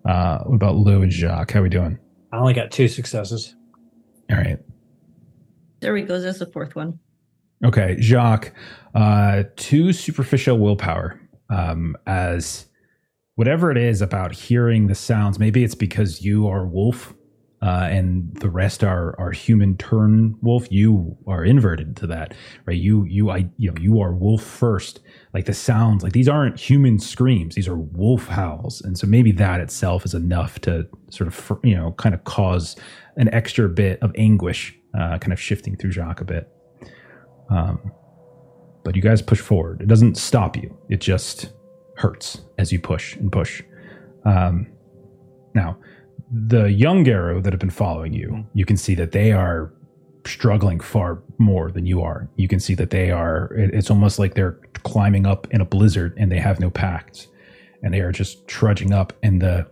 Uh, 0.04 0.38
what 0.44 0.54
about 0.54 0.76
Lou 0.76 1.02
and 1.02 1.12
Jacques? 1.12 1.52
How 1.52 1.60
are 1.60 1.62
we 1.62 1.68
doing? 1.68 1.98
I 2.32 2.38
only 2.38 2.54
got 2.54 2.70
two 2.70 2.88
successes. 2.88 3.54
All 4.30 4.38
right. 4.38 4.58
There 5.80 5.92
we 5.92 6.02
go. 6.02 6.20
There's 6.20 6.38
the 6.38 6.46
fourth 6.46 6.74
one. 6.74 6.98
Okay, 7.64 7.96
Jacques. 8.00 8.52
Uh, 8.94 9.44
two 9.56 9.92
superficial 9.92 10.58
willpower. 10.58 11.20
Um, 11.50 11.96
as 12.06 12.66
whatever 13.34 13.70
it 13.70 13.76
is 13.76 14.00
about 14.00 14.32
hearing 14.32 14.86
the 14.86 14.94
sounds, 14.94 15.38
maybe 15.38 15.64
it's 15.64 15.74
because 15.74 16.22
you 16.22 16.48
are 16.48 16.66
wolf, 16.66 17.12
uh, 17.62 17.88
and 17.90 18.34
the 18.36 18.48
rest 18.48 18.82
are 18.82 19.14
are 19.20 19.32
human 19.32 19.76
turn 19.76 20.34
wolf. 20.40 20.66
You 20.70 21.16
are 21.26 21.44
inverted 21.44 21.96
to 21.98 22.06
that, 22.06 22.34
right? 22.64 22.76
You 22.76 23.04
you 23.04 23.30
I 23.30 23.50
you 23.58 23.70
know 23.70 23.80
you 23.80 24.00
are 24.00 24.14
wolf 24.14 24.42
first. 24.42 25.00
Like 25.34 25.44
the 25.44 25.54
sounds, 25.54 26.02
like 26.02 26.12
these 26.12 26.28
aren't 26.28 26.58
human 26.58 26.98
screams; 26.98 27.54
these 27.54 27.68
are 27.68 27.76
wolf 27.76 28.28
howls, 28.28 28.80
and 28.80 28.96
so 28.96 29.06
maybe 29.06 29.30
that 29.32 29.60
itself 29.60 30.06
is 30.06 30.14
enough 30.14 30.58
to 30.62 30.86
sort 31.10 31.28
of 31.28 31.58
you 31.62 31.76
know 31.76 31.92
kind 31.92 32.14
of 32.14 32.24
cause 32.24 32.76
an 33.16 33.32
extra 33.34 33.68
bit 33.68 34.02
of 34.02 34.10
anguish, 34.16 34.74
uh, 34.98 35.18
kind 35.18 35.32
of 35.32 35.40
shifting 35.40 35.76
through 35.76 35.92
Jacques 35.92 36.22
a 36.22 36.24
bit. 36.24 36.48
Um, 37.50 37.92
but 38.84 38.96
you 38.96 39.02
guys 39.02 39.20
push 39.20 39.40
forward. 39.40 39.82
It 39.82 39.88
doesn't 39.88 40.16
stop 40.16 40.56
you. 40.56 40.76
It 40.88 41.00
just 41.00 41.52
hurts 41.96 42.40
as 42.56 42.72
you 42.72 42.80
push 42.80 43.16
and 43.16 43.30
push. 43.30 43.62
Um, 44.24 44.66
now, 45.54 45.76
the 46.30 46.70
young 46.70 47.02
Garou 47.02 47.40
that 47.42 47.52
have 47.52 47.60
been 47.60 47.70
following 47.70 48.12
you, 48.12 48.28
mm-hmm. 48.28 48.58
you 48.58 48.64
can 48.64 48.76
see 48.76 48.94
that 48.94 49.12
they 49.12 49.32
are 49.32 49.72
struggling 50.26 50.80
far 50.80 51.22
more 51.38 51.70
than 51.70 51.86
you 51.86 52.02
are. 52.02 52.28
You 52.36 52.46
can 52.46 52.60
see 52.60 52.74
that 52.74 52.90
they 52.90 53.10
are, 53.10 53.50
it's 53.54 53.90
almost 53.90 54.18
like 54.18 54.34
they're 54.34 54.58
climbing 54.84 55.26
up 55.26 55.46
in 55.50 55.60
a 55.60 55.64
blizzard 55.64 56.14
and 56.16 56.30
they 56.30 56.38
have 56.38 56.60
no 56.60 56.70
packs, 56.70 57.26
and 57.82 57.92
they 57.92 58.00
are 58.00 58.12
just 58.12 58.46
trudging 58.46 58.92
up. 58.92 59.12
And 59.22 59.40
the 59.40 59.66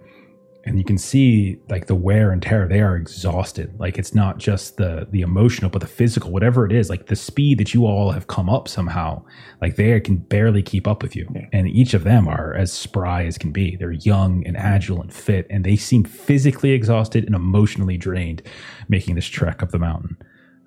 and 0.68 0.78
you 0.78 0.84
can 0.84 0.98
see 0.98 1.58
like 1.70 1.86
the 1.86 1.94
wear 1.96 2.30
and 2.32 2.42
tear 2.42 2.68
they 2.68 2.80
are 2.80 2.96
exhausted 2.96 3.74
like 3.80 3.98
it's 3.98 4.14
not 4.14 4.38
just 4.38 4.76
the 4.76 5.08
the 5.10 5.22
emotional 5.22 5.70
but 5.70 5.80
the 5.80 5.88
physical 5.88 6.30
whatever 6.30 6.66
it 6.66 6.72
is 6.72 6.90
like 6.90 7.06
the 7.06 7.16
speed 7.16 7.58
that 7.58 7.74
you 7.74 7.86
all 7.86 8.12
have 8.12 8.28
come 8.28 8.50
up 8.50 8.68
somehow 8.68 9.22
like 9.62 9.76
they 9.76 10.00
can 10.00 10.18
barely 10.18 10.62
keep 10.62 10.86
up 10.86 11.02
with 11.02 11.16
you 11.16 11.28
and 11.52 11.68
each 11.68 11.94
of 11.94 12.04
them 12.04 12.28
are 12.28 12.54
as 12.54 12.72
spry 12.72 13.24
as 13.24 13.38
can 13.38 13.52
be 13.52 13.76
they're 13.76 13.92
young 13.92 14.46
and 14.46 14.56
mm-hmm. 14.56 14.66
agile 14.66 15.02
and 15.02 15.12
fit 15.14 15.46
and 15.50 15.64
they 15.64 15.76
seem 15.76 16.04
physically 16.04 16.72
exhausted 16.72 17.24
and 17.24 17.34
emotionally 17.34 17.96
drained 17.96 18.42
making 18.88 19.14
this 19.16 19.26
trek 19.26 19.62
up 19.62 19.70
the 19.70 19.78
mountain 19.78 20.16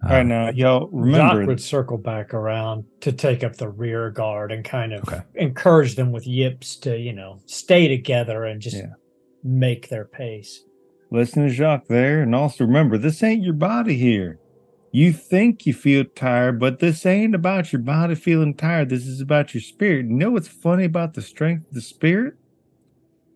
All 0.03 0.17
right, 0.17 0.21
um, 0.21 0.27
now 0.27 0.49
y'all 0.51 0.89
Jacques 1.11 1.41
remember. 1.41 1.45
would 1.45 1.61
circle 1.61 1.97
back 1.97 2.33
around 2.33 2.85
to 3.01 3.11
take 3.13 3.43
up 3.43 3.57
the 3.57 3.69
rear 3.69 4.11
guard 4.11 4.51
and 4.51 4.65
kind 4.65 4.93
of 4.93 5.03
Okay. 5.03 5.21
encourage 5.35 5.95
them 5.95 6.11
with 6.11 6.27
yips 6.27 6.75
to, 6.77 6.97
you 6.97 7.13
know, 7.13 7.41
stay 7.45 7.87
together 7.87 8.45
and 8.45 8.61
just 8.61 8.83
Yeah. 8.83 8.93
Make 9.43 9.89
their 9.89 10.05
pace. 10.05 10.63
Listen 11.09 11.43
to 11.43 11.49
Jacques 11.53 11.87
there, 11.87 12.21
and 12.21 12.33
also 12.33 12.65
remember 12.65 12.97
this 12.97 13.21
ain't 13.23 13.43
your 13.43 13.53
body 13.53 13.97
here. 13.97 14.39
You 14.93 15.13
think 15.13 15.65
you 15.65 15.73
feel 15.73 16.03
tired, 16.15 16.59
but 16.59 16.79
this 16.79 17.05
ain't 17.05 17.33
about 17.35 17.71
your 17.71 17.81
body 17.81 18.15
feeling 18.15 18.53
tired. 18.55 18.89
This 18.89 19.05
is 19.07 19.21
about 19.21 19.53
your 19.53 19.61
spirit. 19.61 20.05
You 20.07 20.13
know 20.13 20.31
what's 20.31 20.47
funny 20.49 20.83
about 20.85 21.13
the 21.13 21.21
strength 21.21 21.67
of 21.69 21.73
the 21.73 21.81
spirit? 21.81 22.33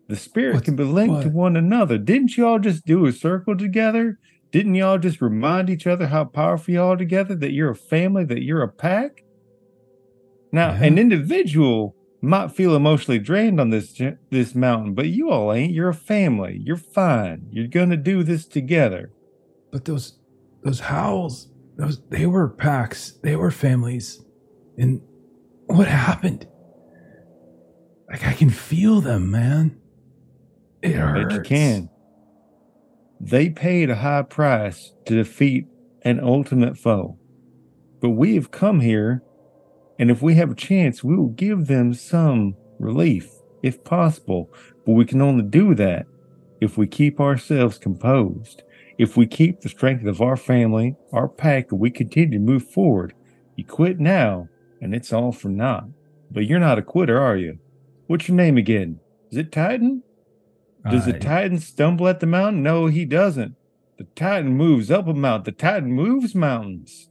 The 0.08 0.16
spirit 0.16 0.54
What's- 0.54 0.64
can 0.66 0.76
be 0.76 0.84
linked 0.84 1.22
to 1.22 1.28
one 1.30 1.56
another. 1.56 1.98
Didn't 1.98 2.36
you 2.36 2.46
all 2.46 2.58
just 2.58 2.86
do 2.86 3.06
a 3.06 3.12
circle 3.12 3.56
together? 3.56 4.18
Didn't 4.52 4.74
y'all 4.76 4.98
just 4.98 5.20
remind 5.20 5.68
each 5.68 5.86
other 5.86 6.06
how 6.06 6.24
powerful 6.24 6.72
you 6.74 6.80
are 6.82 6.96
together? 6.96 7.34
That 7.34 7.52
you're 7.52 7.70
a 7.70 7.74
family, 7.76 8.24
that 8.24 8.42
you're 8.42 8.62
a 8.62 8.68
pack? 8.68 9.24
Now, 10.52 10.72
Yeah. 10.72 10.84
an 10.84 10.98
individual 10.98 11.96
might 12.26 12.52
feel 12.52 12.74
emotionally 12.74 13.18
drained 13.18 13.60
on 13.60 13.70
this 13.70 14.00
this 14.30 14.54
mountain, 14.54 14.94
but 14.94 15.08
you 15.08 15.30
all 15.30 15.52
ain't. 15.52 15.72
You're 15.72 15.90
a 15.90 15.94
family. 15.94 16.60
You're 16.62 16.76
fine. 16.76 17.46
You're 17.50 17.68
gonna 17.68 17.96
do 17.96 18.22
this 18.22 18.46
together. 18.46 19.12
But 19.72 19.84
those 19.84 20.18
those 20.62 20.80
howls, 20.80 21.48
those 21.76 22.02
they 22.08 22.26
were 22.26 22.48
packs, 22.48 23.12
they 23.22 23.36
were 23.36 23.50
families. 23.50 24.24
And 24.78 25.00
what 25.66 25.88
happened? 25.88 26.46
Like 28.10 28.24
I 28.26 28.32
can 28.32 28.50
feel 28.50 29.00
them, 29.00 29.30
man. 29.30 29.80
It 30.82 30.92
hurts. 30.92 31.34
Bet 31.34 31.36
you 31.36 31.42
can. 31.42 31.90
They 33.20 33.50
paid 33.50 33.90
a 33.90 33.96
high 33.96 34.22
price 34.22 34.92
to 35.06 35.14
defeat 35.14 35.66
an 36.02 36.20
ultimate 36.20 36.76
foe, 36.76 37.18
but 38.00 38.10
we 38.10 38.34
have 38.34 38.50
come 38.50 38.80
here, 38.80 39.22
and 39.98 40.10
if 40.10 40.22
we 40.22 40.34
have 40.34 40.50
a 40.50 40.54
chance, 40.54 41.02
we 41.02 41.16
will 41.16 41.28
give 41.28 41.66
them 41.66 41.94
some 41.94 42.56
relief, 42.78 43.30
if 43.62 43.82
possible. 43.84 44.50
But 44.84 44.92
we 44.92 45.04
can 45.04 45.22
only 45.22 45.44
do 45.44 45.74
that 45.74 46.06
if 46.60 46.76
we 46.76 46.86
keep 46.86 47.20
ourselves 47.20 47.78
composed. 47.78 48.62
If 48.98 49.16
we 49.16 49.26
keep 49.26 49.60
the 49.60 49.68
strength 49.68 50.06
of 50.06 50.22
our 50.22 50.36
family, 50.36 50.96
our 51.12 51.28
pack, 51.28 51.70
and 51.70 51.80
we 51.80 51.90
continue 51.90 52.38
to 52.38 52.44
move 52.44 52.68
forward, 52.68 53.14
you 53.56 53.64
quit 53.64 54.00
now, 54.00 54.48
and 54.80 54.94
it's 54.94 55.12
all 55.12 55.32
for 55.32 55.48
naught. 55.48 55.88
But 56.30 56.46
you're 56.46 56.58
not 56.58 56.78
a 56.78 56.82
quitter, 56.82 57.20
are 57.20 57.36
you? 57.36 57.58
What's 58.06 58.28
your 58.28 58.36
name 58.36 58.56
again? 58.56 59.00
Is 59.30 59.38
it 59.38 59.52
Titan? 59.52 60.02
Does 60.90 61.04
the 61.06 61.16
Uh, 61.16 61.18
Titan 61.18 61.58
stumble 61.58 62.08
at 62.08 62.20
the 62.20 62.26
mountain? 62.26 62.62
No, 62.62 62.86
he 62.86 63.04
doesn't. 63.04 63.54
The 63.98 64.04
Titan 64.14 64.54
moves 64.54 64.90
up 64.90 65.08
a 65.08 65.14
mountain. 65.14 65.44
The 65.44 65.58
Titan 65.60 65.92
moves 65.92 66.34
mountains. 66.34 67.10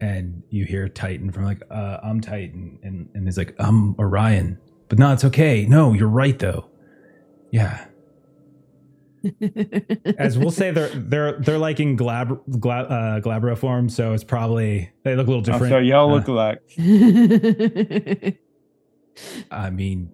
And 0.00 0.42
you 0.50 0.64
hear 0.64 0.88
Titan 0.88 1.32
from 1.32 1.44
like, 1.44 1.60
uh, 1.70 1.98
I'm 2.02 2.20
Titan, 2.20 2.78
and 2.82 3.08
and 3.14 3.26
he's 3.26 3.36
like, 3.36 3.54
I'm 3.58 3.94
Orion. 3.98 4.58
But 4.88 4.98
no, 4.98 5.12
it's 5.12 5.24
okay. 5.24 5.66
No, 5.66 5.92
you're 5.92 6.08
right 6.08 6.38
though. 6.38 6.66
Yeah. 7.50 7.84
As 10.18 10.38
we'll 10.38 10.52
say, 10.52 10.70
they're 10.70 10.88
they're 10.90 11.32
they're 11.40 11.58
like 11.58 11.80
in 11.80 11.96
glab, 11.96 12.40
glab 12.48 12.84
uh, 12.90 13.20
Glabro 13.20 13.58
form, 13.58 13.88
so 13.88 14.12
it's 14.12 14.22
probably 14.22 14.90
they 15.02 15.16
look 15.16 15.26
a 15.26 15.30
little 15.30 15.44
I'm 15.44 15.52
different. 15.60 15.70
sorry, 15.72 15.88
y'all 15.88 16.08
Uh, 16.10 16.14
look 16.14 16.28
alike. 16.28 16.62
I 19.50 19.70
mean, 19.70 20.12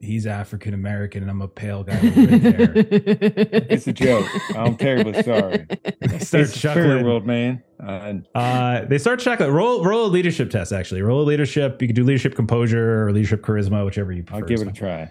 he's 0.00 0.26
African 0.26 0.74
American, 0.74 1.22
and 1.22 1.30
I'm 1.30 1.40
a 1.42 1.48
pale 1.48 1.82
guy 1.84 2.00
with 2.00 2.16
red 2.16 2.42
hair. 2.42 2.72
It's 3.70 3.86
a 3.86 3.92
joke. 3.92 4.26
I'm 4.56 4.76
terribly 4.76 5.22
sorry. 5.22 5.66
They 6.00 6.18
start 6.18 6.44
It's 6.44 6.60
chuckling. 6.60 7.04
world, 7.04 7.26
man. 7.26 7.62
Uh, 7.82 8.14
Uh, 8.34 8.84
they 8.84 8.98
start 8.98 9.20
chuckling. 9.20 9.50
Roll 9.50 9.84
roll 9.84 10.06
a 10.06 10.08
leadership 10.08 10.50
test. 10.50 10.72
Actually, 10.72 11.02
roll 11.02 11.22
a 11.22 11.24
leadership. 11.28 11.80
You 11.82 11.88
can 11.88 11.94
do 11.94 12.04
leadership 12.04 12.34
composure 12.34 13.04
or 13.06 13.12
leadership 13.12 13.42
charisma, 13.42 13.84
whichever 13.84 14.12
you 14.12 14.22
prefer. 14.22 14.40
I'll 14.42 14.46
give 14.48 14.60
it 14.60 14.68
a 14.68 14.72
try. 14.72 15.10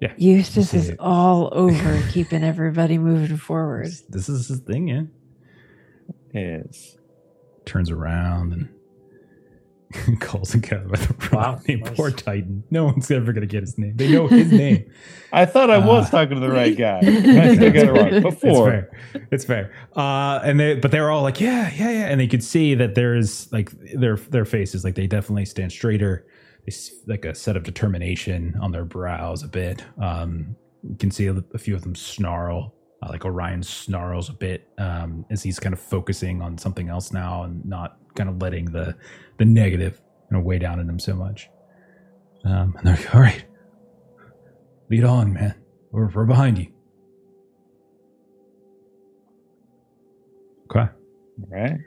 Yeah, 0.00 0.12
Eustace 0.16 0.74
is 0.74 0.88
it. 0.88 0.96
all 0.98 1.48
over 1.52 2.02
keeping 2.10 2.42
everybody 2.42 2.98
moving 2.98 3.36
forward. 3.36 3.86
fine. 3.86 4.02
This 4.10 4.28
is 4.28 4.48
his 4.48 4.58
thing, 4.60 4.88
yeah. 4.88 5.02
Yes. 6.34 6.96
Turns 7.64 7.90
around 7.90 8.52
and 8.52 8.68
calls 10.20 10.54
and 10.54 10.62
by 10.62 10.76
the 10.78 11.14
wrong 11.32 11.42
Wow, 11.42 11.60
name. 11.68 11.80
nice. 11.80 11.94
Poor 11.96 12.10
Titan. 12.10 12.64
No 12.70 12.84
one's 12.84 13.10
ever 13.10 13.32
gonna 13.32 13.46
get 13.46 13.62
his 13.62 13.78
name. 13.78 13.96
They 13.96 14.10
know 14.10 14.26
his 14.26 14.50
name. 14.64 14.90
I 15.32 15.44
thought 15.46 15.70
I 15.70 15.78
was 15.78 16.08
Uh, 16.08 16.10
talking 16.10 16.34
to 16.34 16.40
the 16.40 16.50
right 16.50 16.76
guy. 16.76 16.98
I 17.02 17.54
got 17.56 17.76
it 17.76 17.90
wrong. 17.90 18.08
It's 18.12 18.40
fair. 18.40 18.90
It's 19.30 19.44
fair. 19.44 19.72
Uh, 19.96 20.40
and 20.42 20.58
they, 20.60 20.74
but 20.74 20.90
they're 20.90 21.10
all 21.10 21.22
like, 21.22 21.40
yeah, 21.40 21.70
yeah, 21.74 21.90
yeah. 21.90 22.06
And 22.06 22.20
they 22.20 22.26
could 22.26 22.44
see 22.44 22.74
that 22.74 22.94
there's 22.94 23.50
like 23.52 23.70
their 23.94 24.16
their 24.16 24.44
faces, 24.44 24.84
like 24.84 24.94
they 24.94 25.06
definitely 25.06 25.44
stand 25.46 25.72
straighter. 25.72 26.26
They 26.66 26.72
like 27.06 27.24
a 27.24 27.34
set 27.34 27.56
of 27.56 27.62
determination 27.64 28.54
on 28.60 28.72
their 28.72 28.84
brows 28.84 29.42
a 29.42 29.48
bit. 29.48 29.84
Um, 30.00 30.54
you 30.88 30.96
can 30.96 31.10
see 31.10 31.26
a, 31.26 31.42
a 31.54 31.58
few 31.58 31.74
of 31.74 31.82
them 31.82 31.94
snarl. 31.94 32.74
Uh, 33.02 33.08
like 33.08 33.24
Orion 33.24 33.64
snarls 33.64 34.28
a 34.28 34.32
bit 34.32 34.68
um, 34.78 35.24
as 35.28 35.42
he's 35.42 35.58
kind 35.58 35.72
of 35.72 35.80
focusing 35.80 36.40
on 36.40 36.56
something 36.56 36.88
else 36.88 37.12
now 37.12 37.42
and 37.42 37.64
not 37.64 37.96
kind 38.14 38.28
of 38.28 38.40
letting 38.40 38.66
the 38.66 38.94
the 39.38 39.44
and 39.44 39.58
you 39.82 39.92
know, 40.30 40.40
weigh 40.40 40.58
down 40.58 40.78
on 40.78 40.88
him 40.88 40.98
so 40.98 41.14
much. 41.14 41.48
Um, 42.44 42.74
and 42.76 42.86
they're 42.86 42.96
like, 42.96 43.14
all 43.14 43.20
right, 43.20 43.44
lead 44.90 45.04
on, 45.04 45.32
man. 45.32 45.54
We're, 45.90 46.08
we're 46.08 46.24
behind 46.24 46.58
you. 46.58 46.66
Okay. 50.70 50.90
All 50.90 51.48
right. 51.50 51.78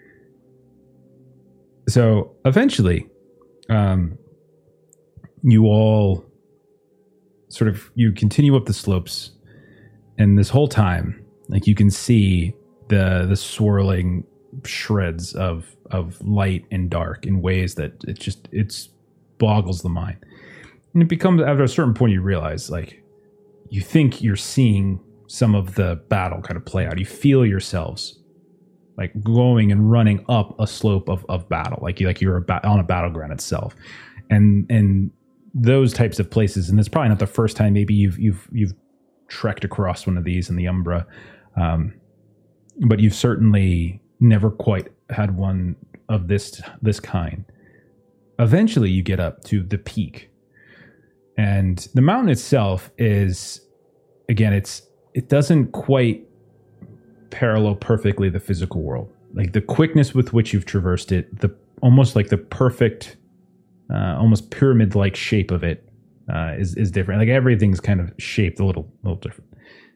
So 1.88 2.36
eventually, 2.46 3.08
um, 3.70 4.18
you 5.44 5.66
all 5.66 6.26
sort 7.50 7.68
of 7.68 7.92
you 7.96 8.12
continue 8.12 8.56
up 8.56 8.66
the 8.66 8.74
slopes, 8.74 9.32
and 10.18 10.38
this 10.38 10.50
whole 10.50 10.68
time, 10.68 11.24
like 11.48 11.68
you 11.68 11.76
can 11.76 11.90
see 11.90 12.56
the 12.90 13.26
the 13.28 13.36
swirling 13.36 14.24
shreds 14.64 15.34
of 15.34 15.75
of 15.92 16.22
light 16.22 16.66
and 16.72 16.90
dark 16.90 17.26
in 17.26 17.42
ways 17.42 17.76
that 17.76 18.04
it 18.08 18.20
just 18.20 18.48
it's 18.52 18.90
boggles 19.38 19.82
the 19.82 19.90
mind, 19.90 20.18
and 20.94 21.04
it 21.04 21.10
becomes 21.10 21.42
after 21.42 21.64
a 21.64 21.68
certain 21.68 21.94
point 21.94 22.14
you 22.14 22.22
realize 22.22 22.70
like 22.70 23.04
you 23.70 23.82
think 23.82 24.22
you're 24.22 24.36
seeing 24.36 25.00
some 25.28 25.56
of 25.56 25.76
the 25.76 26.02
battle 26.10 26.42
kind 26.42 26.58
of 26.58 26.66
play 26.66 26.86
out. 26.86 26.98
You 27.00 27.06
feel 27.06 27.46
yourselves 27.46 28.20
like 28.98 29.12
going 29.24 29.72
and 29.72 29.92
running 29.92 30.24
up 30.30 30.58
a 30.60 30.68
slope 30.68 31.10
of, 31.10 31.26
of 31.28 31.50
battle, 31.50 31.80
like 31.82 32.00
you 32.00 32.08
like 32.08 32.22
you're 32.22 32.38
about 32.38 32.64
on 32.64 32.80
a 32.80 32.84
battleground 32.84 33.34
itself, 33.34 33.76
and 34.30 34.66
and 34.70 35.12
those 35.54 35.94
types 35.94 36.20
of 36.20 36.30
places. 36.30 36.70
And 36.70 36.80
it's 36.80 36.90
probably 36.90 37.10
not 37.10 37.20
the 37.20 37.28
first 37.28 37.58
time. 37.58 37.74
Maybe 37.74 37.94
you've 37.94 38.20
you've 38.20 38.48
you've 38.52 38.74
trekked 39.28 39.64
across 39.64 40.08
one 40.08 40.18
of 40.18 40.24
these 40.24 40.50
in 40.50 40.56
the 40.56 40.68
Umbra, 40.68 41.06
um, 41.58 41.94
but 42.88 43.00
you've 43.00 43.16
certainly 43.16 44.02
never 44.20 44.50
quite 44.50 44.88
had 45.10 45.38
one 45.38 45.76
of 46.10 46.28
this 46.28 46.62
this 46.82 47.00
kind. 47.00 47.46
Eventually, 48.40 48.90
you 48.90 49.02
get 49.02 49.20
up 49.20 49.44
to 49.46 49.64
the 49.64 49.78
peak, 49.78 50.30
and 51.38 51.88
the 51.94 52.02
mountain 52.02 52.30
itself 52.30 52.92
is, 52.98 53.62
again, 54.30 54.54
it's 54.54 54.82
it 55.14 55.30
doesn't 55.30 55.72
quite 55.72 56.28
parallel 57.30 57.76
perfectly 57.76 58.30
the 58.30 58.40
physical 58.40 58.82
world. 58.82 59.12
Like 59.34 59.54
the 59.54 59.62
quickness 59.62 60.14
with 60.14 60.34
which 60.34 60.54
you've 60.54 60.66
traversed 60.66 61.12
it, 61.12 61.40
the 61.40 61.54
almost 61.82 62.16
like 62.16 62.30
the 62.30 62.38
perfect, 62.38 63.18
uh, 63.94 64.18
almost 64.18 64.50
pyramid-like 64.50 65.16
shape 65.16 65.52
of 65.52 65.64
it 65.64 65.90
uh, 66.34 66.54
is 66.58 66.76
is 66.76 66.92
different. 66.92 67.20
Like 67.20 67.30
everything's 67.30 67.80
kind 67.80 68.00
of 68.00 68.14
shaped 68.18 68.60
a 68.60 68.66
little 68.66 68.92
little 69.04 69.20
different. 69.20 69.50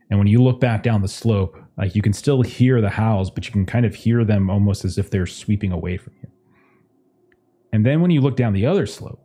And 0.10 0.18
when 0.18 0.28
you 0.28 0.42
look 0.42 0.60
back 0.60 0.84
down 0.84 1.02
the 1.02 1.08
slope, 1.08 1.58
like 1.80 1.96
you 1.96 2.02
can 2.02 2.12
still 2.12 2.42
hear 2.42 2.82
the 2.82 2.90
howls, 2.90 3.32
but 3.32 3.46
you 3.46 3.54
can 3.54 3.66
kind 3.66 3.86
of 3.86 3.96
hear 3.96 4.26
them 4.26 4.50
almost 4.50 4.84
as 4.84 4.98
if 4.98 5.10
they're 5.10 5.26
sweeping 5.26 5.72
away 5.72 5.96
from 5.98 6.14
you. 6.22 6.30
And 7.72 7.86
then 7.86 8.02
when 8.02 8.12
you 8.12 8.20
look 8.20 8.36
down 8.36 8.52
the 8.52 8.66
other 8.66 8.86
slope, 8.86 9.24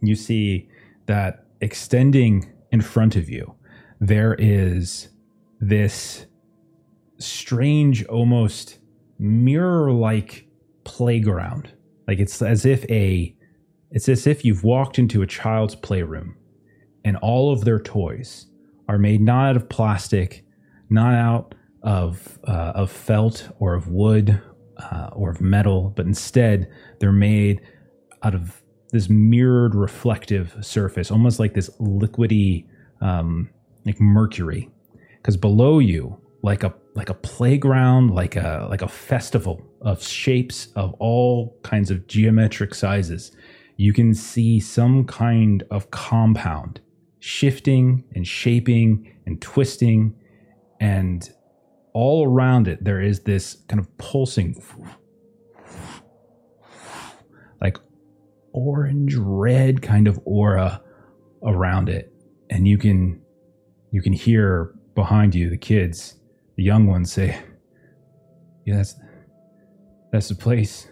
you 0.00 0.16
see 0.16 0.68
that 1.06 1.46
extending 1.60 2.52
in 2.72 2.80
front 2.80 3.14
of 3.14 3.30
you, 3.30 3.54
there 4.00 4.34
is 4.34 5.10
this 5.60 6.26
strange, 7.18 8.04
almost 8.06 8.78
mirror 9.20 9.92
like 9.92 10.48
playground. 10.82 11.72
Like 12.08 12.18
it's 12.18 12.42
as 12.42 12.66
if 12.66 12.84
a 12.90 13.32
it's 13.92 14.08
as 14.08 14.26
if 14.26 14.44
you've 14.44 14.64
walked 14.64 14.98
into 14.98 15.22
a 15.22 15.26
child's 15.26 15.76
playroom 15.76 16.34
and 17.04 17.16
all 17.18 17.52
of 17.52 17.64
their 17.64 17.78
toys 17.78 18.46
are 18.88 18.98
made 18.98 19.20
not 19.20 19.50
out 19.50 19.56
of 19.56 19.68
plastic, 19.68 20.44
not 20.92 21.14
out 21.14 21.54
of 21.82 22.38
uh, 22.46 22.72
of 22.74 22.90
felt 22.90 23.48
or 23.58 23.74
of 23.74 23.88
wood 23.88 24.40
uh, 24.76 25.10
or 25.12 25.30
of 25.30 25.40
metal, 25.40 25.92
but 25.96 26.06
instead 26.06 26.70
they're 27.00 27.12
made 27.12 27.60
out 28.22 28.34
of 28.34 28.62
this 28.92 29.08
mirrored 29.08 29.74
reflective 29.74 30.54
surface, 30.60 31.10
almost 31.10 31.38
like 31.38 31.54
this 31.54 31.70
liquidy, 31.80 32.66
um, 33.00 33.48
like 33.86 34.00
mercury. 34.00 34.70
Because 35.16 35.36
below 35.36 35.78
you, 35.78 36.20
like 36.42 36.62
a 36.62 36.74
like 36.94 37.08
a 37.08 37.14
playground, 37.14 38.10
like 38.10 38.36
a 38.36 38.66
like 38.68 38.82
a 38.82 38.88
festival 38.88 39.62
of 39.80 40.02
shapes 40.02 40.68
of 40.76 40.94
all 40.94 41.56
kinds 41.62 41.90
of 41.90 42.06
geometric 42.06 42.74
sizes, 42.74 43.32
you 43.76 43.92
can 43.92 44.14
see 44.14 44.60
some 44.60 45.04
kind 45.04 45.64
of 45.70 45.90
compound 45.90 46.80
shifting 47.20 48.04
and 48.14 48.26
shaping 48.26 49.12
and 49.26 49.40
twisting, 49.40 50.14
and 50.82 51.30
all 51.92 52.26
around 52.26 52.66
it 52.66 52.82
there 52.82 53.00
is 53.00 53.20
this 53.20 53.58
kind 53.68 53.78
of 53.78 53.96
pulsing, 53.98 54.60
like 57.60 57.78
orange 58.52 59.14
red 59.14 59.80
kind 59.80 60.08
of 60.08 60.18
aura 60.24 60.82
around 61.44 61.88
it, 61.88 62.12
and 62.50 62.66
you 62.66 62.76
can 62.78 63.22
you 63.92 64.02
can 64.02 64.12
hear 64.12 64.74
behind 64.96 65.36
you 65.36 65.48
the 65.48 65.56
kids, 65.56 66.16
the 66.56 66.64
young 66.64 66.88
ones 66.88 67.12
say, 67.12 67.40
"Yeah, 68.66 68.78
that's 68.78 68.96
that's 70.10 70.28
the 70.28 70.34
place. 70.34 70.88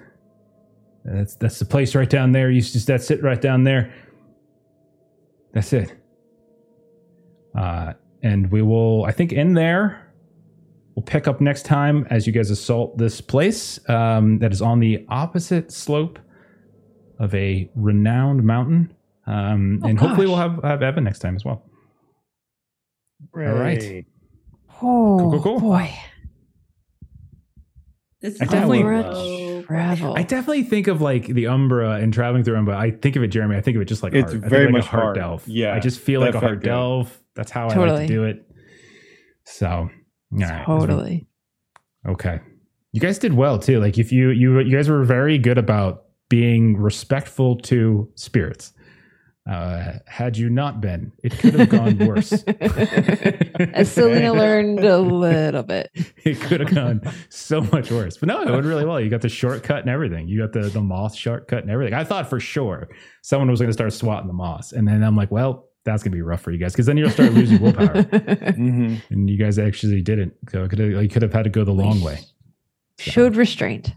That's 1.04 1.34
that's 1.34 1.58
the 1.58 1.64
place 1.64 1.96
right 1.96 2.08
down 2.08 2.30
there. 2.30 2.48
You 2.48 2.60
just 2.60 2.86
that's 2.86 3.10
it 3.10 3.24
right 3.24 3.40
down 3.40 3.64
there. 3.64 3.92
That's 5.52 5.72
it." 5.72 5.96
Uh, 7.58 7.94
and 8.22 8.50
we 8.50 8.62
will, 8.62 9.04
I 9.04 9.12
think, 9.12 9.32
in 9.32 9.54
there. 9.54 10.06
We'll 10.94 11.04
pick 11.04 11.26
up 11.28 11.40
next 11.40 11.64
time 11.64 12.06
as 12.10 12.26
you 12.26 12.32
guys 12.32 12.50
assault 12.50 12.98
this 12.98 13.20
place 13.20 13.78
um, 13.88 14.38
that 14.40 14.52
is 14.52 14.60
on 14.60 14.80
the 14.80 15.04
opposite 15.08 15.72
slope 15.72 16.18
of 17.18 17.34
a 17.34 17.70
renowned 17.74 18.42
mountain. 18.44 18.92
Um, 19.26 19.80
Oh, 19.84 19.88
and 19.88 19.98
hopefully 19.98 20.26
we'll 20.26 20.36
have, 20.36 20.62
have 20.64 20.82
Evan 20.82 21.04
next 21.04 21.20
time 21.20 21.36
as 21.36 21.44
well. 21.44 21.62
All 23.34 23.40
right. 23.42 24.04
Oh 24.82 25.16
Cool, 25.18 25.30
cool, 25.30 25.42
cool. 25.42 25.60
boy, 25.60 25.90
This 28.20 28.34
is 28.34 28.40
definitely- 28.40 28.80
so- 28.82 29.59
travel. 29.70 30.14
I 30.16 30.22
definitely 30.22 30.64
think 30.64 30.86
of 30.88 31.00
like 31.00 31.26
the 31.26 31.46
Umbra 31.46 31.92
and 31.92 32.12
traveling 32.12 32.42
through 32.44 32.56
Umbra. 32.56 32.76
I 32.76 32.90
think 32.90 33.16
of 33.16 33.22
it, 33.22 33.28
Jeremy. 33.28 33.56
I 33.56 33.60
think 33.60 33.76
of 33.76 33.82
it 33.82 33.86
just 33.86 34.02
like 34.02 34.14
It's 34.14 34.32
heart. 34.32 34.36
I 34.36 34.40
think 34.40 34.50
very 34.50 34.64
like 34.66 34.72
much 34.72 34.84
a 34.84 34.88
heart 34.88 35.02
heart. 35.02 35.16
delve. 35.16 35.48
Yeah, 35.48 35.74
I 35.74 35.78
just 35.78 36.00
feel 36.00 36.20
like 36.20 36.34
a 36.34 36.40
hard 36.40 36.44
heart 36.50 36.60
good. 36.62 36.68
delve. 36.68 37.20
That's 37.36 37.50
how 37.50 37.68
I 37.68 37.74
like 37.76 38.08
to 38.08 38.12
do 38.12 38.24
it. 38.24 38.46
So 39.44 39.68
All 39.68 39.90
right. 40.32 40.64
Totally. 40.66 41.26
Okay. 42.06 42.40
You 42.92 43.00
guys 43.00 43.18
did 43.18 43.34
well 43.34 43.58
too. 43.58 43.80
Like 43.80 43.98
if 43.98 44.10
you 44.12 44.30
you 44.30 44.58
you 44.60 44.76
guys 44.76 44.88
were 44.88 45.04
very 45.04 45.38
good 45.38 45.58
about 45.58 46.04
being 46.28 46.76
respectful 46.76 47.56
to 47.56 48.08
spirits. 48.14 48.72
Uh, 49.50 49.98
had 50.06 50.36
you 50.36 50.48
not 50.48 50.80
been, 50.80 51.10
it 51.24 51.36
could 51.36 51.54
have 51.54 51.68
gone 51.68 51.98
worse. 51.98 52.32
As 52.32 53.90
Salina 53.92 54.32
learned 54.32 54.78
a 54.84 54.98
little 54.98 55.64
bit. 55.64 55.90
it 55.94 56.40
could 56.40 56.60
have 56.60 56.72
gone 56.72 57.02
so 57.30 57.60
much 57.60 57.90
worse. 57.90 58.16
But 58.16 58.28
no, 58.28 58.42
it 58.42 58.48
went 58.50 58.64
really 58.64 58.84
well. 58.84 59.00
You 59.00 59.10
got 59.10 59.22
the 59.22 59.28
shortcut 59.28 59.80
and 59.80 59.90
everything. 59.90 60.28
You 60.28 60.38
got 60.40 60.52
the 60.52 60.68
the 60.68 60.80
moth 60.80 61.16
shortcut 61.16 61.62
and 61.62 61.70
everything. 61.70 61.94
I 61.94 62.04
thought 62.04 62.30
for 62.30 62.38
sure 62.38 62.88
someone 63.22 63.50
was 63.50 63.58
going 63.58 63.70
to 63.70 63.72
start 63.72 63.92
swatting 63.92 64.28
the 64.28 64.32
moss, 64.34 64.70
and 64.70 64.86
then 64.86 65.02
I'm 65.02 65.16
like, 65.16 65.32
well, 65.32 65.68
that's 65.84 66.04
going 66.04 66.12
to 66.12 66.16
be 66.16 66.22
rough 66.22 66.42
for 66.42 66.52
you 66.52 66.58
guys 66.58 66.72
because 66.72 66.86
then 66.86 66.96
you'll 66.96 67.10
start 67.10 67.32
losing 67.32 67.60
willpower. 67.60 68.02
hmm 68.52 68.96
and 69.10 69.28
you 69.28 69.36
guys 69.36 69.58
actually 69.58 70.00
didn't. 70.00 70.32
So 70.50 70.68
could 70.68 70.78
have, 70.78 70.90
you 71.02 71.08
could 71.08 71.22
have 71.22 71.32
had 71.32 71.42
to 71.42 71.50
go 71.50 71.64
the 71.64 71.72
long 71.72 72.00
way. 72.02 72.20
Showed 72.98 73.34
restraint. 73.34 73.94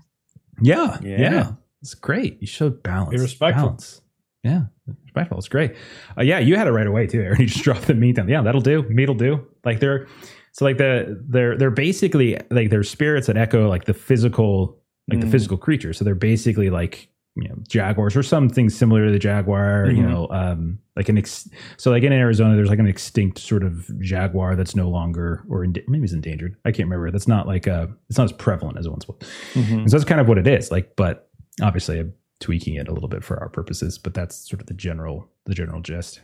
Yeah, 0.62 0.98
yeah, 1.04 1.20
Yeah. 1.20 1.52
it's 1.84 1.94
great. 1.94 2.42
You 2.42 2.48
showed 2.48 2.82
balance. 2.82 3.12
Be 3.12 3.20
respectful. 3.20 3.66
Balance. 3.68 4.02
Yeah, 4.44 4.64
respectful. 5.04 5.38
It's 5.38 5.48
great. 5.48 5.76
Uh, 6.18 6.24
yeah, 6.24 6.40
you 6.40 6.56
had 6.56 6.68
it 6.68 6.72
right 6.72 6.88
away 6.88 7.08
too. 7.08 7.22
Aaron. 7.22 7.38
You 7.42 7.48
just 7.48 7.64
dropped 7.64 7.88
the 7.88 7.94
meat 7.94 8.16
down. 8.16 8.28
Yeah, 8.30 8.42
that'll 8.42 8.62
do. 8.62 8.84
Meat'll 8.90 9.16
do. 9.16 9.46
Like 9.64 9.80
they're 9.80 10.08
so 10.52 10.66
like 10.66 10.78
the 10.78 11.22
they're 11.28 11.58
they're 11.58 11.72
basically 11.72 12.38
like 12.52 12.70
they're 12.70 12.84
spirits 12.84 13.28
that 13.28 13.38
echo 13.38 13.68
like 13.70 13.86
the 13.86 13.94
physical 13.94 14.80
like 15.10 15.20
the 15.20 15.28
Mm. 15.28 15.32
physical 15.32 15.58
creature. 15.58 15.94
So 15.94 16.06
they're 16.06 16.16
basically 16.16 16.70
like 16.70 17.10
you 17.36 17.48
know 17.50 17.56
jaguars 17.68 18.16
or 18.16 18.22
something 18.24 18.70
similar 18.70 19.06
to 19.06 19.12
the 19.12 19.20
jaguar. 19.20 19.88
You 19.90 20.04
Mhm. 20.04 20.10
know, 20.10 20.28
um, 20.30 20.80
like 20.96 21.10
an 21.10 21.18
ex- 21.18 21.50
so 21.78 21.90
like 21.90 22.04
in 22.04 22.14
Arizona, 22.14 22.56
there's 22.56 22.70
like 22.70 22.78
an 22.80 22.86
extinct 22.88 23.40
sort 23.40 23.64
of 23.64 23.90
jaguar 24.02 24.56
that's 24.56 24.76
no 24.76 24.88
longer 24.90 25.44
or 25.50 25.64
in, 25.64 25.74
maybe 25.88 26.04
it's 26.04 26.14
endangered. 26.14 26.56
I 26.66 26.72
can't 26.72 26.88
remember. 26.88 27.10
That's 27.10 27.28
not 27.28 27.48
like 27.48 27.68
uh 27.68 27.88
it's 28.10 28.18
not 28.20 28.26
as 28.26 28.32
prevalent 28.34 28.78
as 28.78 28.86
it 28.86 28.90
once 28.92 29.08
was. 29.08 29.18
hmm 29.54 29.88
so 29.88 29.98
that's 29.98 30.06
kind 30.06 30.22
of 30.22 30.28
what 30.28 30.38
it 30.38 30.48
is. 30.48 30.70
Like, 30.72 30.96
but 30.96 31.30
obviously 31.62 32.00
I'm 32.00 32.14
tweaking 32.44 32.76
it 32.76 32.90
a 32.90 32.92
little 32.92 33.10
bit 33.10 33.24
for 33.24 33.40
our 33.40 33.50
purposes, 33.50 33.98
but 33.98 34.14
that's 34.14 34.50
sort 34.50 34.60
of 34.60 34.68
the 34.68 34.74
general 34.74 35.30
the 35.46 35.56
general 35.56 35.82
gist. 35.82 36.22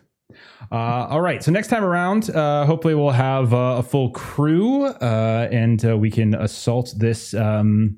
Uh, 0.71 1.07
all 1.09 1.21
right. 1.21 1.41
So 1.41 1.51
next 1.51 1.69
time 1.69 1.83
around, 1.83 2.29
uh, 2.29 2.65
hopefully 2.65 2.93
we'll 2.93 3.09
have 3.09 3.53
uh, 3.53 3.77
a 3.79 3.83
full 3.83 4.11
crew 4.11 4.85
uh, 4.85 5.47
and 5.51 5.83
uh, 5.83 5.97
we 5.97 6.11
can 6.11 6.35
assault 6.35 6.93
this. 6.97 7.33
Um, 7.33 7.97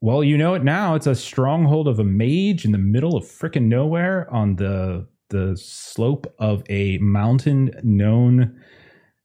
well, 0.00 0.22
you 0.22 0.38
know 0.38 0.54
it 0.54 0.62
now. 0.62 0.94
It's 0.94 1.08
a 1.08 1.14
stronghold 1.14 1.88
of 1.88 1.98
a 1.98 2.04
mage 2.04 2.64
in 2.64 2.72
the 2.72 2.78
middle 2.78 3.16
of 3.16 3.24
frickin' 3.24 3.64
nowhere 3.64 4.32
on 4.32 4.56
the 4.56 5.08
the 5.30 5.56
slope 5.56 6.32
of 6.38 6.62
a 6.68 6.98
mountain 6.98 7.70
known 7.82 8.60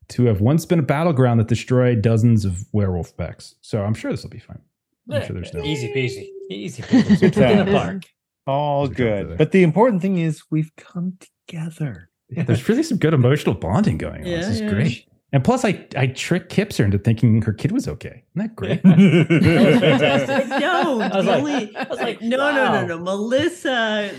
to 0.07 0.25
have 0.25 0.39
once 0.39 0.65
been 0.65 0.79
a 0.79 0.83
battleground 0.83 1.39
that 1.39 1.47
destroyed 1.47 2.01
dozens 2.01 2.45
of 2.45 2.65
werewolf 2.71 3.17
pecks. 3.17 3.55
So 3.61 3.83
I'm 3.83 3.95
sure 3.95 4.11
this 4.11 4.21
will 4.21 4.29
be 4.29 4.39
fine. 4.39 4.61
I'm 5.11 5.25
sure 5.25 5.35
there's 5.35 5.53
no 5.53 5.63
easy 5.63 5.93
peasy. 5.93 6.27
Easy 6.49 6.81
peasy. 6.83 7.19
Good 7.33 7.37
in 7.37 7.65
the 7.65 7.71
park. 7.71 8.03
All 8.47 8.87
Good 8.87 9.27
good. 9.27 9.37
But 9.37 9.51
the 9.51 9.63
important 9.63 10.01
thing 10.01 10.17
is 10.17 10.43
we've 10.51 10.71
come 10.75 11.17
together. 11.47 12.09
Yeah, 12.29 12.43
there's 12.43 12.67
really 12.67 12.83
some 12.83 12.97
good 12.97 13.13
emotional 13.13 13.55
bonding 13.55 13.97
going 13.97 14.21
on. 14.21 14.25
Yeah, 14.27 14.37
this 14.37 14.47
is 14.47 14.61
yeah. 14.61 14.69
great. 14.69 15.07
And 15.31 15.43
plus, 15.43 15.65
I 15.65 15.85
I 15.97 16.07
tricked 16.07 16.51
Kipser 16.55 16.85
into 16.85 16.97
thinking 16.97 17.41
her 17.41 17.51
kid 17.53 17.71
was 17.71 17.87
okay. 17.87 18.23
Isn't 18.35 18.47
that 18.47 18.55
great? 18.55 18.81
Fantastic. 18.83 20.47
No, 20.61 21.01
I 21.01 21.17
was 21.17 21.25
the 21.25 21.31
like- 21.31 21.39
only- 21.39 21.75
I 21.75 21.83
was 21.89 21.99
like, 21.99 22.21
no, 22.21 22.37
no, 22.37 22.71
no, 22.71 22.85
no. 22.85 22.97
Melissa 22.99 24.11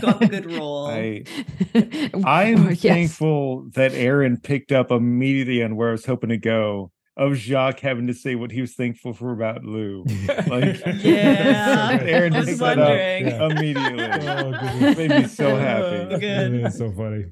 got 0.00 0.20
the 0.20 0.28
good 0.28 0.50
role. 0.52 0.86
I, 0.86 1.24
I'm 2.24 2.70
yes. 2.70 2.80
thankful 2.80 3.68
that 3.74 3.92
Aaron 3.92 4.38
picked 4.38 4.72
up 4.72 4.90
immediately 4.90 5.62
on 5.62 5.76
where 5.76 5.88
I 5.90 5.92
was 5.92 6.06
hoping 6.06 6.30
to 6.30 6.38
go 6.38 6.90
of 7.16 7.34
Jacques 7.34 7.80
having 7.80 8.06
to 8.08 8.14
say 8.14 8.34
what 8.34 8.50
he 8.50 8.60
was 8.60 8.74
thankful 8.74 9.12
for 9.14 9.32
about 9.32 9.64
Lou. 9.64 10.04
Like, 10.46 10.80
Yeah, 11.02 11.98
Aaron 12.02 12.34
I 12.34 12.38
was 12.40 12.46
picked 12.46 12.58
that 12.58 12.78
up 12.78 12.88
wondering. 12.88 13.26
Yeah. 13.26 13.46
immediately. 13.46 14.28
Oh, 14.28 14.88
It 14.90 14.98
made 14.98 15.10
me 15.10 15.26
so 15.28 15.56
happy. 15.56 16.14
Oh, 16.14 16.18
good. 16.18 16.64
That's 16.64 16.78
so 16.78 16.90
funny. 16.92 17.24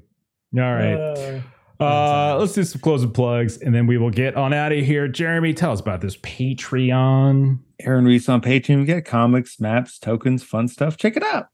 All 0.57 0.73
right. 0.73 0.95
Uh, 0.95 1.41
Uh, 1.83 2.37
let's 2.39 2.53
do 2.53 2.63
some 2.63 2.79
closing 2.79 3.11
plugs 3.11 3.57
and 3.57 3.75
then 3.75 3.85
we 3.85 3.97
will 3.97 4.09
get 4.09 4.35
on 4.37 4.53
out 4.53 4.71
of 4.71 4.83
here. 4.85 5.07
Jeremy, 5.09 5.53
tell 5.53 5.71
us 5.73 5.81
about 5.81 5.99
this 6.01 6.15
Patreon. 6.17 7.59
Aaron 7.81 8.05
Reese 8.05 8.29
on 8.29 8.39
Patreon. 8.41 8.79
We 8.79 8.85
got 8.85 9.03
comics, 9.03 9.59
maps, 9.59 9.99
tokens, 9.99 10.41
fun 10.41 10.69
stuff. 10.69 10.95
Check 10.95 11.17
it 11.17 11.23
out. 11.23 11.47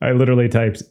I 0.00 0.12
literally 0.12 0.48
typed 0.48 0.82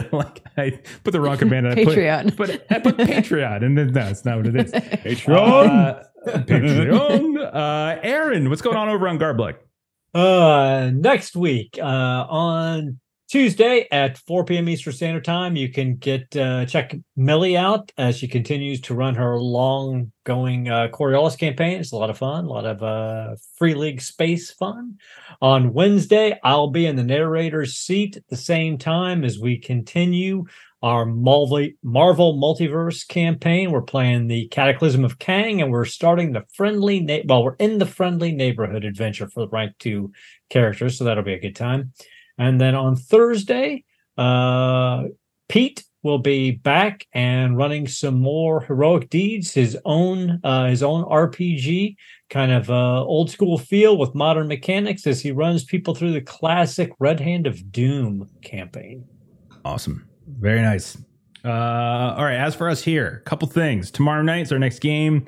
like 0.12 0.42
I 0.56 0.80
put 1.04 1.12
the 1.12 1.20
wrong 1.20 1.36
command. 1.38 1.66
and 1.66 1.78
I 1.78 1.84
put- 1.84 1.96
Patreon. 1.96 2.36
But 2.36 2.66
I 2.70 2.78
put 2.78 2.96
Patreon, 2.96 3.64
and 3.64 3.76
then 3.76 3.92
no, 3.92 4.08
it's 4.08 4.24
not 4.24 4.36
what 4.38 4.46
it 4.46 4.56
is. 4.56 4.72
Patreon. 4.72 5.68
Uh, 5.68 6.02
Patreon. 6.38 7.54
Uh, 7.54 8.00
Aaron, 8.02 8.48
what's 8.50 8.62
going 8.62 8.76
on 8.76 8.88
over 8.88 9.08
on 9.08 9.18
Garbluck? 9.18 9.56
Uh, 10.14 10.90
next 10.94 11.34
week, 11.36 11.78
uh, 11.80 11.84
on 11.84 12.98
Tuesday 13.32 13.88
at 13.90 14.18
4 14.18 14.44
p.m. 14.44 14.68
Eastern 14.68 14.92
Standard 14.92 15.24
Time, 15.24 15.56
you 15.56 15.70
can 15.70 15.96
get 15.96 16.36
uh, 16.36 16.66
check 16.66 16.94
Millie 17.16 17.56
out 17.56 17.90
as 17.96 18.18
she 18.18 18.28
continues 18.28 18.78
to 18.82 18.94
run 18.94 19.14
her 19.14 19.40
long 19.40 20.12
going 20.24 20.68
uh, 20.68 20.88
Coriolis 20.92 21.38
campaign. 21.38 21.80
It's 21.80 21.92
a 21.92 21.96
lot 21.96 22.10
of 22.10 22.18
fun, 22.18 22.44
a 22.44 22.48
lot 22.48 22.66
of 22.66 22.82
uh, 22.82 23.36
free 23.56 23.72
league 23.72 24.02
space 24.02 24.50
fun. 24.50 24.98
On 25.40 25.72
Wednesday, 25.72 26.38
I'll 26.44 26.68
be 26.68 26.84
in 26.84 26.96
the 26.96 27.02
narrator's 27.02 27.76
seat 27.76 28.18
at 28.18 28.28
the 28.28 28.36
same 28.36 28.76
time 28.76 29.24
as 29.24 29.38
we 29.38 29.56
continue 29.56 30.44
our 30.82 31.06
Marvel, 31.06 31.70
Multiverse 31.82 33.08
campaign. 33.08 33.70
We're 33.70 33.80
playing 33.80 34.26
the 34.26 34.48
Cataclysm 34.48 35.06
of 35.06 35.18
Kang, 35.18 35.62
and 35.62 35.72
we're 35.72 35.86
starting 35.86 36.32
the 36.32 36.44
friendly. 36.52 37.00
Na- 37.00 37.20
well, 37.24 37.44
we're 37.44 37.54
in 37.54 37.78
the 37.78 37.86
friendly 37.86 38.32
neighborhood 38.32 38.84
adventure 38.84 39.26
for 39.26 39.40
the 39.40 39.48
rank 39.48 39.72
two 39.78 40.12
characters, 40.50 40.98
so 40.98 41.04
that'll 41.04 41.24
be 41.24 41.32
a 41.32 41.40
good 41.40 41.56
time. 41.56 41.94
And 42.42 42.60
then 42.60 42.74
on 42.74 42.96
Thursday, 42.96 43.84
uh, 44.18 45.04
Pete 45.48 45.84
will 46.02 46.18
be 46.18 46.50
back 46.50 47.06
and 47.12 47.56
running 47.56 47.86
some 47.86 48.20
more 48.20 48.62
heroic 48.62 49.08
deeds. 49.10 49.54
His 49.54 49.78
own, 49.84 50.40
uh, 50.42 50.66
his 50.66 50.82
own 50.82 51.04
RPG, 51.04 51.94
kind 52.30 52.50
of 52.50 52.68
uh, 52.68 53.04
old 53.04 53.30
school 53.30 53.58
feel 53.58 53.96
with 53.96 54.16
modern 54.16 54.48
mechanics 54.48 55.06
as 55.06 55.20
he 55.20 55.30
runs 55.30 55.62
people 55.62 55.94
through 55.94 56.12
the 56.12 56.20
classic 56.20 56.90
Red 56.98 57.20
Hand 57.20 57.46
of 57.46 57.70
Doom 57.70 58.28
campaign. 58.42 59.04
Awesome. 59.64 60.08
Very 60.26 60.62
nice. 60.62 60.98
Uh, 61.44 61.48
all 62.16 62.24
right. 62.24 62.38
As 62.38 62.56
for 62.56 62.68
us 62.68 62.82
here, 62.82 63.22
a 63.24 63.28
couple 63.28 63.46
things. 63.46 63.92
Tomorrow 63.92 64.22
night's 64.22 64.50
our 64.50 64.58
next 64.58 64.80
game. 64.80 65.26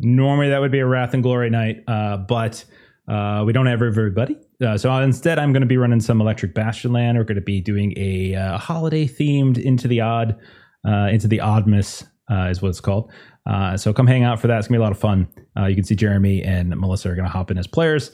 Normally 0.00 0.48
that 0.48 0.60
would 0.60 0.72
be 0.72 0.80
a 0.80 0.86
Wrath 0.86 1.14
and 1.14 1.22
Glory 1.22 1.48
night, 1.48 1.84
uh, 1.86 2.16
but 2.16 2.64
uh, 3.06 3.44
we 3.46 3.52
don't 3.52 3.66
have 3.66 3.82
everybody. 3.82 4.36
Uh, 4.64 4.78
so 4.78 4.94
instead, 4.96 5.38
I'm 5.38 5.52
going 5.52 5.62
to 5.62 5.66
be 5.66 5.76
running 5.76 6.00
some 6.00 6.20
Electric 6.20 6.54
Bastion 6.54 6.92
Land. 6.92 7.18
We're 7.18 7.24
going 7.24 7.36
to 7.36 7.42
be 7.42 7.60
doing 7.60 7.92
a 7.96 8.34
uh, 8.34 8.58
holiday 8.58 9.06
themed 9.06 9.58
Into 9.58 9.86
the 9.86 10.00
Odd, 10.00 10.38
uh, 10.86 11.08
Into 11.10 11.28
the 11.28 11.38
Oddmas 11.38 12.06
uh, 12.30 12.48
is 12.50 12.62
what 12.62 12.68
it's 12.68 12.80
called. 12.80 13.12
Uh, 13.48 13.76
so 13.76 13.92
come 13.92 14.06
hang 14.06 14.24
out 14.24 14.40
for 14.40 14.46
that. 14.46 14.58
It's 14.58 14.66
going 14.66 14.74
to 14.74 14.78
be 14.78 14.82
a 14.82 14.86
lot 14.86 14.92
of 14.92 14.98
fun. 14.98 15.28
Uh, 15.56 15.66
you 15.66 15.74
can 15.74 15.84
see 15.84 15.94
Jeremy 15.94 16.42
and 16.42 16.70
Melissa 16.70 17.10
are 17.10 17.14
going 17.14 17.26
to 17.26 17.30
hop 17.30 17.50
in 17.50 17.58
as 17.58 17.66
players. 17.66 18.10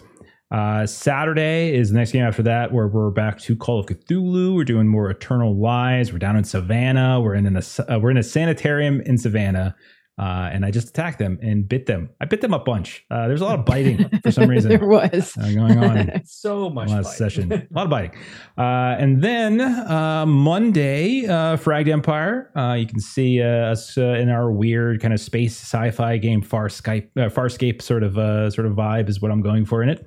Saturday 0.85 1.75
is 1.75 1.91
the 1.91 1.97
next 1.97 2.13
game 2.13 2.25
after 2.25 2.43
that, 2.43 2.73
where 2.73 2.87
we're 2.87 3.11
back 3.11 3.39
to 3.41 3.57
Call 3.57 3.81
of 3.81 3.87
Cthulhu. 3.87 4.55
We're 4.55 4.65
doing 4.65 4.87
more 4.87 5.09
Eternal 5.11 5.59
Lies. 5.59 6.13
We're 6.13 6.19
down 6.19 6.37
in 6.37 6.45
Savannah. 6.45 7.21
We're 7.23 7.35
in, 7.35 7.57
a 7.57 7.63
uh, 7.89 7.99
we're 7.99 8.11
in 8.11 8.19
a 8.19 8.23
sanitarium 8.23 9.01
in 9.01 9.17
Savannah, 9.17 9.75
uh, 10.19 10.51
and 10.53 10.65
I 10.65 10.71
just 10.71 10.89
attacked 10.89 11.19
them 11.19 11.39
and 11.43 11.69
bit 11.69 11.87
them. 11.87 12.11
I 12.21 12.27
bit 12.27 12.41
them 12.43 12.53
a 12.53 12.59
bunch. 12.59 13.05
Uh, 13.11 13.29
there's 13.29 13.41
a 13.41 13.45
lot 13.47 13.59
of 13.59 13.65
biting 13.73 14.09
for 14.23 14.31
some 14.31 14.49
reason 14.49 14.69
there 14.69 14.87
was. 14.87 15.37
uh, 15.39 15.53
going 15.53 15.79
on 15.79 16.11
So 16.27 16.69
much 16.71 16.91
last 16.91 17.07
fight. 17.07 17.17
session. 17.17 17.53
A 17.53 17.67
lot 17.73 17.85
of 17.85 17.91
biting. 17.91 18.13
Uh, 18.59 18.97
and 18.99 19.23
then 19.23 19.61
uh, 19.61 20.27
Monday, 20.27 21.27
uh, 21.27 21.57
Fragged 21.57 21.89
Empire. 21.89 22.51
Uh, 22.57 22.75
you 22.75 22.87
can 22.87 23.01
see 23.01 23.41
uh, 23.43 23.47
us 23.73 23.97
uh, 23.97 24.03
in 24.03 24.29
our 24.29 24.53
weird 24.53 25.01
kind 25.01 25.15
of 25.15 25.21
space 25.21 25.55
sci-fi 25.59 26.19
game, 26.19 26.43
Far 26.43 26.69
Skype, 26.69 27.09
uh, 27.17 27.29
Farscape 27.31 27.81
sort 27.81 28.03
of 28.03 28.19
uh, 28.19 28.51
sort 28.51 28.67
of 28.67 28.75
vibe 28.75 29.09
is 29.09 29.21
what 29.23 29.31
I'm 29.31 29.43
going 29.43 29.65
for 29.65 29.83
in 29.83 29.89
it. 29.89 30.07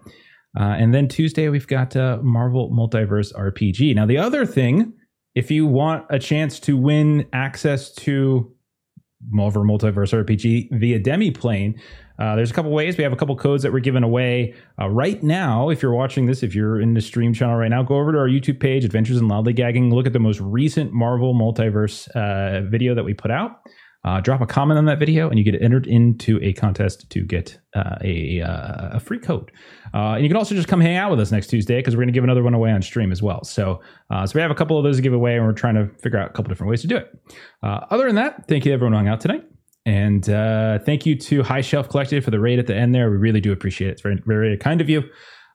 Uh, 0.57 0.63
and 0.77 0.93
then 0.93 1.07
Tuesday 1.07 1.49
we've 1.49 1.67
got 1.67 1.95
uh, 1.97 2.19
Marvel 2.21 2.69
Multiverse 2.71 3.33
RPG. 3.33 3.93
Now 3.95 4.05
the 4.05 4.17
other 4.17 4.45
thing, 4.45 4.93
if 5.33 5.51
you 5.51 5.65
want 5.65 6.05
a 6.09 6.17
chance 6.17 6.61
to 6.61 6.77
win 6.77 7.25
access 7.33 7.91
to 7.95 8.54
Marvel 9.29 9.63
Multiverse 9.63 10.13
RPG 10.13 10.69
via 10.79 10.99
Demiplane, 10.99 11.79
uh, 12.17 12.35
there's 12.35 12.51
a 12.51 12.53
couple 12.53 12.71
ways. 12.71 12.97
We 12.97 13.03
have 13.03 13.11
a 13.11 13.17
couple 13.17 13.35
codes 13.35 13.63
that 13.63 13.73
we're 13.73 13.79
giving 13.79 14.03
away 14.03 14.53
uh, 14.79 14.87
right 14.89 15.21
now. 15.21 15.69
If 15.69 15.81
you're 15.81 15.93
watching 15.93 16.27
this, 16.27 16.43
if 16.43 16.55
you're 16.55 16.79
in 16.79 16.93
the 16.93 17.01
stream 17.01 17.33
channel 17.33 17.55
right 17.57 17.69
now, 17.69 17.83
go 17.83 17.95
over 17.95 18.11
to 18.13 18.17
our 18.17 18.29
YouTube 18.29 18.59
page, 18.59 18.85
Adventures 18.85 19.17
in 19.17 19.27
Lollygagging. 19.27 19.91
Look 19.91 20.05
at 20.07 20.13
the 20.13 20.19
most 20.19 20.39
recent 20.39 20.93
Marvel 20.93 21.33
Multiverse 21.33 22.07
uh, 22.15 22.61
video 22.69 22.95
that 22.95 23.03
we 23.03 23.13
put 23.13 23.31
out. 23.31 23.59
uh, 24.05 24.21
drop 24.21 24.39
a 24.39 24.45
comment 24.45 24.77
on 24.77 24.85
that 24.85 24.99
video, 24.99 25.29
and 25.29 25.39
you 25.39 25.43
get 25.43 25.59
entered 25.61 25.87
into 25.87 26.39
a 26.43 26.53
contest 26.53 27.09
to 27.09 27.21
get 27.23 27.59
uh, 27.75 27.95
a 28.01 28.39
a 28.43 28.99
free 28.99 29.17
code. 29.19 29.51
Uh, 29.95 30.15
and 30.15 30.23
you 30.23 30.29
can 30.29 30.35
also 30.35 30.53
just 30.53 30.67
come 30.67 30.81
hang 30.81 30.97
out 30.97 31.09
with 31.09 31.21
us 31.21 31.31
next 31.31 31.47
Tuesday 31.47 31.77
because 31.77 31.95
we're 31.95 32.01
going 32.01 32.09
to 32.09 32.13
give 32.13 32.25
another 32.25 32.43
one 32.43 32.53
away 32.53 32.69
on 32.69 32.81
stream 32.81 33.13
as 33.13 33.23
well. 33.23 33.43
So, 33.45 33.79
uh, 34.09 34.27
so 34.27 34.35
we 34.35 34.41
have 34.41 34.51
a 34.51 34.55
couple 34.55 34.77
of 34.77 34.83
those 34.83 34.97
to 34.97 35.01
give 35.01 35.13
away, 35.13 35.37
and 35.37 35.45
we're 35.45 35.53
trying 35.53 35.75
to 35.75 35.87
figure 36.01 36.19
out 36.19 36.29
a 36.29 36.33
couple 36.33 36.49
different 36.49 36.69
ways 36.69 36.81
to 36.81 36.87
do 36.87 36.97
it. 36.97 37.17
Uh, 37.63 37.79
other 37.89 38.05
than 38.05 38.15
that, 38.15 38.45
thank 38.49 38.65
you 38.65 38.73
everyone 38.73 38.91
who 38.91 38.97
hung 38.97 39.07
out 39.07 39.21
tonight. 39.21 39.45
And 39.85 40.29
uh, 40.29 40.79
thank 40.79 41.05
you 41.05 41.15
to 41.19 41.43
High 41.43 41.61
Shelf 41.61 41.87
Collective 41.87 42.25
for 42.25 42.31
the 42.31 42.39
raid 42.39 42.59
at 42.59 42.67
the 42.67 42.75
end 42.75 42.93
there. 42.93 43.09
We 43.09 43.17
really 43.17 43.39
do 43.39 43.53
appreciate 43.53 43.87
it. 43.87 43.91
It's 43.91 44.01
very, 44.01 44.21
very 44.25 44.57
kind 44.57 44.81
of 44.81 44.89
you. 44.89 45.03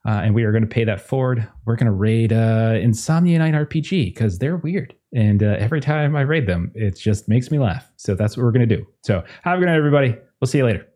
Uh, 0.06 0.12
and 0.12 0.34
we 0.34 0.44
are 0.44 0.52
going 0.52 0.62
to 0.62 0.68
pay 0.68 0.84
that 0.84 1.00
forward. 1.00 1.46
We're 1.66 1.76
going 1.76 1.86
to 1.86 1.92
raid 1.92 2.32
uh, 2.32 2.78
Insomnia 2.80 3.38
Night 3.38 3.52
RPG 3.52 4.06
because 4.06 4.38
they're 4.38 4.56
weird. 4.56 4.94
And 5.14 5.42
uh, 5.42 5.56
every 5.58 5.80
time 5.80 6.16
I 6.16 6.22
raid 6.22 6.46
them, 6.46 6.72
it 6.74 6.96
just 6.96 7.28
makes 7.28 7.50
me 7.50 7.58
laugh. 7.58 7.92
So 7.96 8.14
that's 8.14 8.36
what 8.36 8.44
we're 8.44 8.52
going 8.52 8.66
to 8.66 8.76
do. 8.76 8.86
So 9.02 9.22
have 9.42 9.58
a 9.58 9.60
good 9.60 9.66
night, 9.66 9.76
everybody. 9.76 10.16
We'll 10.40 10.48
see 10.48 10.58
you 10.58 10.64
later. 10.64 10.86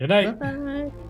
Good 0.00 0.08
night. 0.08 0.40
Bye-bye. 0.40 1.01